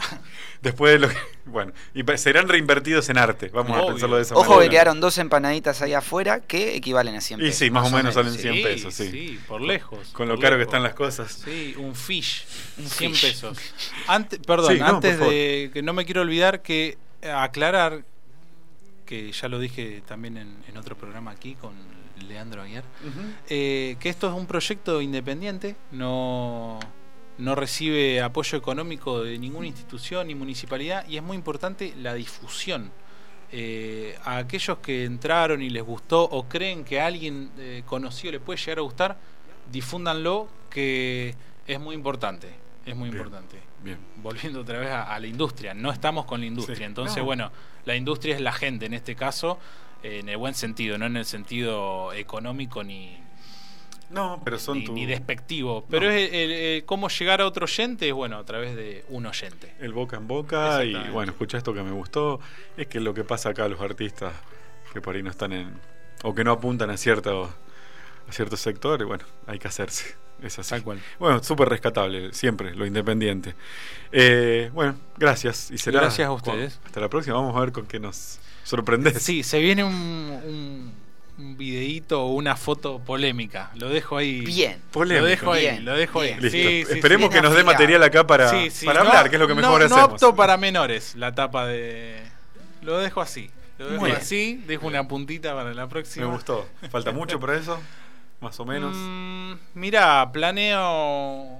Después 0.62 0.92
de 0.92 0.98
lo 0.98 1.08
que. 1.08 1.16
Bueno, 1.46 1.72
y 1.94 2.04
serán 2.18 2.48
reinvertidos 2.48 3.08
en 3.08 3.18
arte, 3.18 3.48
vamos 3.48 3.76
a 3.76 3.86
pensarlo 3.86 4.16
de 4.16 4.22
esa 4.22 4.34
Ojo 4.34 4.50
manera. 4.50 4.64
que 4.64 4.70
quedaron 4.70 5.00
dos 5.00 5.18
empanaditas 5.18 5.80
ahí 5.82 5.94
afuera 5.94 6.40
que 6.40 6.76
equivalen 6.76 7.16
a 7.16 7.20
100 7.20 7.40
Y 7.40 7.42
pesos. 7.44 7.58
sí, 7.58 7.70
más 7.70 7.90
o 7.92 7.96
menos 7.96 8.14
salen 8.14 8.32
sí. 8.34 8.40
100 8.40 8.62
pesos, 8.62 8.94
sí. 8.94 9.10
Sí, 9.10 9.40
por 9.48 9.60
lejos. 9.62 10.08
Con 10.12 10.28
lo 10.28 10.38
caro 10.38 10.56
que 10.58 10.62
están 10.64 10.82
las 10.82 10.94
cosas. 10.94 11.42
Sí, 11.44 11.74
un 11.78 11.94
fish, 11.94 12.44
Un 12.78 12.86
100 12.88 13.10
fish. 13.14 13.20
pesos. 13.22 13.58
Antes, 14.06 14.38
perdón, 14.46 14.74
Sí, 14.74 14.78
no, 14.80 14.86
antes 14.86 15.18
de 15.18 15.70
que 15.72 15.82
no 15.82 15.92
me 15.92 16.04
quiero 16.04 16.20
olvidar 16.20 16.62
que 16.62 16.98
aclarar 17.34 18.04
que 19.06 19.32
ya 19.32 19.48
lo 19.48 19.58
dije 19.58 20.02
también 20.06 20.36
en, 20.36 20.56
en 20.68 20.76
otro 20.76 20.96
programa 20.96 21.32
aquí 21.32 21.54
con 21.56 21.72
Leandro 22.28 22.62
Aguiar, 22.62 22.84
eh, 23.48 23.96
que 23.98 24.08
esto 24.08 24.28
es 24.28 24.34
un 24.34 24.46
proyecto 24.46 25.00
independiente, 25.00 25.74
no, 25.90 26.78
no 27.40 27.54
recibe 27.54 28.20
apoyo 28.22 28.56
económico 28.58 29.22
de 29.24 29.38
ninguna 29.38 29.66
institución 29.66 30.26
ni 30.28 30.34
municipalidad 30.34 31.06
y 31.08 31.16
es 31.16 31.22
muy 31.22 31.36
importante 31.36 31.94
la 31.96 32.14
difusión. 32.14 32.90
Eh, 33.52 34.16
a 34.24 34.36
aquellos 34.36 34.78
que 34.78 35.04
entraron 35.04 35.60
y 35.60 35.70
les 35.70 35.82
gustó 35.82 36.22
o 36.22 36.48
creen 36.48 36.84
que 36.84 37.00
a 37.00 37.06
alguien 37.06 37.50
eh, 37.58 37.82
conocido 37.84 38.30
le 38.32 38.38
puede 38.40 38.60
llegar 38.60 38.78
a 38.78 38.82
gustar, 38.82 39.18
difúndanlo 39.72 40.48
que 40.70 41.34
es 41.66 41.80
muy 41.80 41.94
importante. 41.94 42.48
Es 42.86 42.94
muy 42.96 43.10
Bien. 43.10 43.18
importante. 43.22 43.58
Bien. 43.82 43.98
Volviendo 44.16 44.60
otra 44.60 44.78
vez 44.78 44.90
a, 44.90 45.02
a 45.14 45.18
la 45.18 45.26
industria, 45.26 45.74
no 45.74 45.90
estamos 45.90 46.26
con 46.26 46.40
la 46.40 46.46
industria. 46.46 46.76
Sí. 46.76 46.84
Entonces, 46.84 47.18
No. 47.18 47.24
bueno, 47.24 47.50
la 47.86 47.96
industria 47.96 48.34
es 48.36 48.40
la 48.40 48.52
gente 48.52 48.86
en 48.86 48.94
este 48.94 49.16
caso, 49.16 49.58
eh, 50.02 50.20
en 50.20 50.28
el 50.28 50.36
buen 50.36 50.54
sentido, 50.54 50.96
no 50.98 51.06
en 51.06 51.16
el 51.16 51.24
sentido 51.24 52.12
económico 52.12 52.84
ni, 52.84 53.16
No, 54.10 54.40
pero 54.44 54.58
son 54.58 54.78
ni, 54.78 54.84
tu- 54.84 54.92
ni 54.92 55.06
despectivo. 55.06 55.86
Pero 55.88 56.06
No. 56.06 56.12
es 56.12 56.32
el- 56.32 56.50
el- 56.52 56.84
cómo 56.84 57.08
llegar 57.08 57.40
a 57.40 57.46
otro 57.46 57.64
oyente 57.64 58.08
es 58.08 58.12
bueno 58.14 58.36
a 58.38 58.44
través 58.44 58.74
de 58.76 59.04
un 59.08 59.24
oyente. 59.26 59.72
el 59.80 59.92
boca 59.92 60.16
en 60.16 60.26
boca 60.26 60.84
y 60.84 60.94
bueno, 61.10 61.32
escucha 61.32 61.56
esto 61.58 61.72
que 61.72 61.82
me 61.82 61.92
gustó. 61.92 62.40
Es 62.76 62.86
que 62.88 63.00
lo 63.00 63.14
que 63.14 63.24
pasa 63.24 63.50
acá 63.50 63.64
a 63.64 63.68
los 63.68 63.80
artistas 63.80 64.32
que 64.92 65.00
por 65.00 65.14
ahí 65.14 65.22
no 65.22 65.30
están 65.30 65.52
en. 65.52 65.72
o 66.22 66.34
que 66.34 66.44
no 66.44 66.50
apuntan 66.52 66.90
a 66.90 66.96
cierto, 66.96 67.50
a 68.28 68.32
cierto 68.32 68.56
sector, 68.56 69.00
y 69.00 69.04
bueno, 69.04 69.24
hay 69.46 69.58
que 69.58 69.68
hacerse. 69.68 70.16
Es 70.42 70.58
así. 70.58 70.70
Tal 70.70 70.82
cual. 70.82 70.98
Bueno, 71.18 71.42
súper 71.42 71.68
rescatable, 71.68 72.32
siempre, 72.32 72.74
lo 72.74 72.86
independiente. 72.86 73.54
Eh, 74.10 74.70
bueno, 74.72 74.96
gracias. 75.18 75.70
Y 75.70 75.78
será 75.78 76.00
Gracias 76.00 76.26
a 76.26 76.32
ustedes. 76.32 76.80
Hasta 76.84 76.98
la 77.00 77.08
próxima. 77.08 77.36
Vamos 77.36 77.54
a 77.56 77.60
ver 77.60 77.72
con 77.72 77.86
qué 77.86 78.00
nos, 78.00 78.38
sorprendés. 78.64 79.22
Sí, 79.22 79.42
se 79.42 79.58
viene 79.60 79.84
un, 79.84 79.94
un, 79.94 80.94
un 81.40 81.56
videíto 81.56 82.22
o 82.22 82.34
una 82.34 82.54
foto 82.56 82.98
polémica. 83.00 83.70
Lo 83.74 83.88
dejo 83.88 84.16
ahí. 84.16 84.40
Bien. 84.42 84.80
Polémica. 84.90 85.22
Lo 85.22 85.26
dejo 85.28 85.52
ahí, 85.52 85.60
Bien, 85.62 85.84
lo 85.84 85.94
dejo 85.96 86.20
bien. 86.20 86.34
ahí. 86.34 86.40
Listo. 86.42 86.58
Sí, 86.58 86.84
sí, 86.86 86.92
Esperemos 86.92 87.28
sí. 87.30 87.34
que 87.36 87.42
nos 87.42 87.54
dé 87.54 87.64
material 87.64 88.02
acá 88.02 88.26
para, 88.26 88.48
Sí, 88.50 88.70
sí, 88.70 88.86
para 88.86 89.02
no- 89.02 89.08
hablar, 89.08 89.30
que 89.30 89.36
es 89.36 89.40
lo 89.40 89.46
que 89.48 89.54
no- 89.54 89.60
mejor 89.62 89.80
no 89.80 89.86
hacemos. 89.86 90.12
apto 90.12 90.34
para 90.36 90.56
menores, 90.56 91.14
la 91.16 91.34
tapa 91.34 91.66
de. 91.66 92.20
Lo 92.82 92.98
dejo 92.98 93.20
así. 93.20 93.50
Lo 93.78 93.86
dejo 93.86 94.00
Muy 94.00 94.10
bien. 94.10 94.20
así, 94.20 94.62
dejo 94.66 94.86
una 94.86 95.08
puntita 95.08 95.54
para 95.54 95.72
la 95.72 95.88
próxima. 95.88 96.26
Me 96.26 96.32
gustó. 96.32 96.66
¿Falta 96.90 97.12
mucho 97.12 97.40
para 97.40 97.56
eso? 97.56 97.80
Más 98.40 98.58
o 98.60 98.64
menos. 98.66 98.94
Mm, 98.96 99.52
mira, 99.74 100.30
planeo 100.32 101.58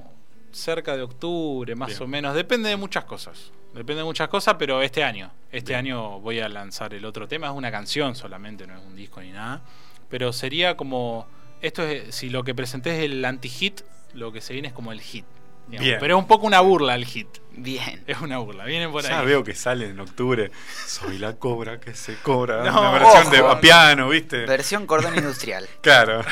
cerca 0.52 0.96
de 0.96 1.02
octubre, 1.02 1.74
más 1.74 1.88
Bien. 1.88 2.02
o 2.02 2.06
menos. 2.06 2.34
Depende 2.34 2.68
de 2.68 2.76
muchas 2.76 3.04
cosas. 3.04 3.52
Depende 3.74 3.96
de 4.00 4.04
muchas 4.04 4.28
cosas, 4.28 4.56
pero 4.58 4.82
este 4.82 5.04
año. 5.04 5.30
Este 5.52 5.72
Bien. 5.72 5.78
año 5.86 6.20
voy 6.20 6.40
a 6.40 6.48
lanzar 6.48 6.92
el 6.94 7.04
otro 7.04 7.28
tema. 7.28 7.46
Es 7.48 7.52
una 7.52 7.70
canción 7.70 8.14
solamente, 8.16 8.66
no 8.66 8.76
es 8.76 8.84
un 8.84 8.96
disco 8.96 9.20
ni 9.20 9.30
nada. 9.30 9.62
Pero 10.08 10.32
sería 10.32 10.76
como. 10.76 11.26
Esto 11.62 11.82
es. 11.84 12.14
Si 12.14 12.30
lo 12.30 12.42
que 12.42 12.54
presenté 12.54 12.96
es 12.98 13.04
el 13.04 13.24
anti-hit, 13.24 13.82
lo 14.14 14.32
que 14.32 14.40
se 14.40 14.52
viene 14.52 14.68
es 14.68 14.74
como 14.74 14.90
el 14.92 15.00
hit. 15.00 15.24
digamos. 15.68 15.86
Bien. 15.86 15.98
Pero 16.00 16.16
es 16.16 16.22
un 16.22 16.26
poco 16.26 16.46
una 16.46 16.60
burla 16.60 16.94
el 16.96 17.04
hit. 17.04 17.28
Bien. 17.52 18.02
Es 18.08 18.20
una 18.20 18.38
burla. 18.38 18.64
Viene 18.64 18.88
por 18.88 19.02
Ya 19.04 19.20
ahí. 19.20 19.26
veo 19.26 19.44
que 19.44 19.54
sale 19.54 19.88
en 19.88 20.00
octubre. 20.00 20.50
Soy 20.86 21.18
la 21.18 21.36
cobra 21.36 21.78
que 21.78 21.94
se 21.94 22.16
cobra. 22.16 22.64
No, 22.64 22.80
una 22.80 22.90
versión 22.92 23.30
de 23.30 23.38
a 23.38 23.60
piano, 23.60 24.08
¿viste? 24.08 24.46
Versión 24.46 24.86
cordón 24.86 25.14
industrial. 25.16 25.68
Claro. 25.80 26.22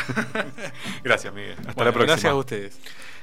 Gracias, 1.05 1.33
Miguel. 1.33 1.53
Hasta 1.59 1.73
Bueno, 1.73 1.85
la 1.85 1.93
próxima. 1.93 2.07
Gracias 2.07 2.33
a 2.33 2.35
ustedes. 2.35 2.81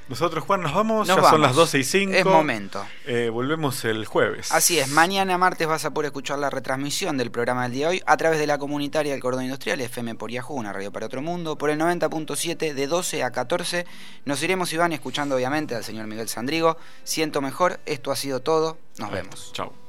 Nosotros, 0.08 0.44
Juan, 0.44 0.62
nos 0.62 0.72
vamos. 0.72 1.08
Nos 1.08 1.16
ya 1.16 1.30
son 1.30 1.40
las 1.40 1.54
12 1.54 1.78
y 1.80 1.84
5. 1.84 2.12
Es 2.14 2.24
momento. 2.24 2.84
Eh, 3.06 3.28
volvemos 3.28 3.84
el 3.84 4.06
jueves. 4.06 4.52
Así 4.52 4.78
es, 4.78 4.88
mañana 4.88 5.36
martes 5.36 5.66
vas 5.66 5.84
a 5.84 5.90
poder 5.90 6.06
escuchar 6.06 6.38
la 6.38 6.48
retransmisión 6.48 7.16
del 7.16 7.30
programa 7.30 7.64
del 7.64 7.72
día 7.72 7.86
de 7.86 7.92
hoy 7.94 8.02
a 8.06 8.16
través 8.16 8.38
de 8.38 8.46
la 8.46 8.58
comunitaria 8.58 9.12
del 9.12 9.20
Cordón 9.20 9.44
Industrial, 9.44 9.80
FM 9.80 10.14
por 10.14 10.30
Yahoo, 10.30 10.54
una 10.54 10.72
radio 10.72 10.92
para 10.92 11.06
otro 11.06 11.22
mundo, 11.22 11.58
por 11.58 11.70
el 11.70 11.78
90.7 11.80 12.72
de 12.72 12.86
12 12.86 13.24
a 13.24 13.32
14. 13.32 13.84
Nos 14.24 14.42
iremos, 14.42 14.72
Iván, 14.72 14.92
escuchando 14.92 15.34
obviamente 15.34 15.74
al 15.74 15.82
señor 15.82 16.06
Miguel 16.06 16.28
Sandrigo. 16.28 16.76
Siento 17.02 17.40
mejor, 17.40 17.80
esto 17.84 18.12
ha 18.12 18.16
sido 18.16 18.40
todo. 18.40 18.78
Nos 18.98 19.08
Ahí 19.10 19.16
vemos. 19.16 19.50
Chao. 19.52 19.85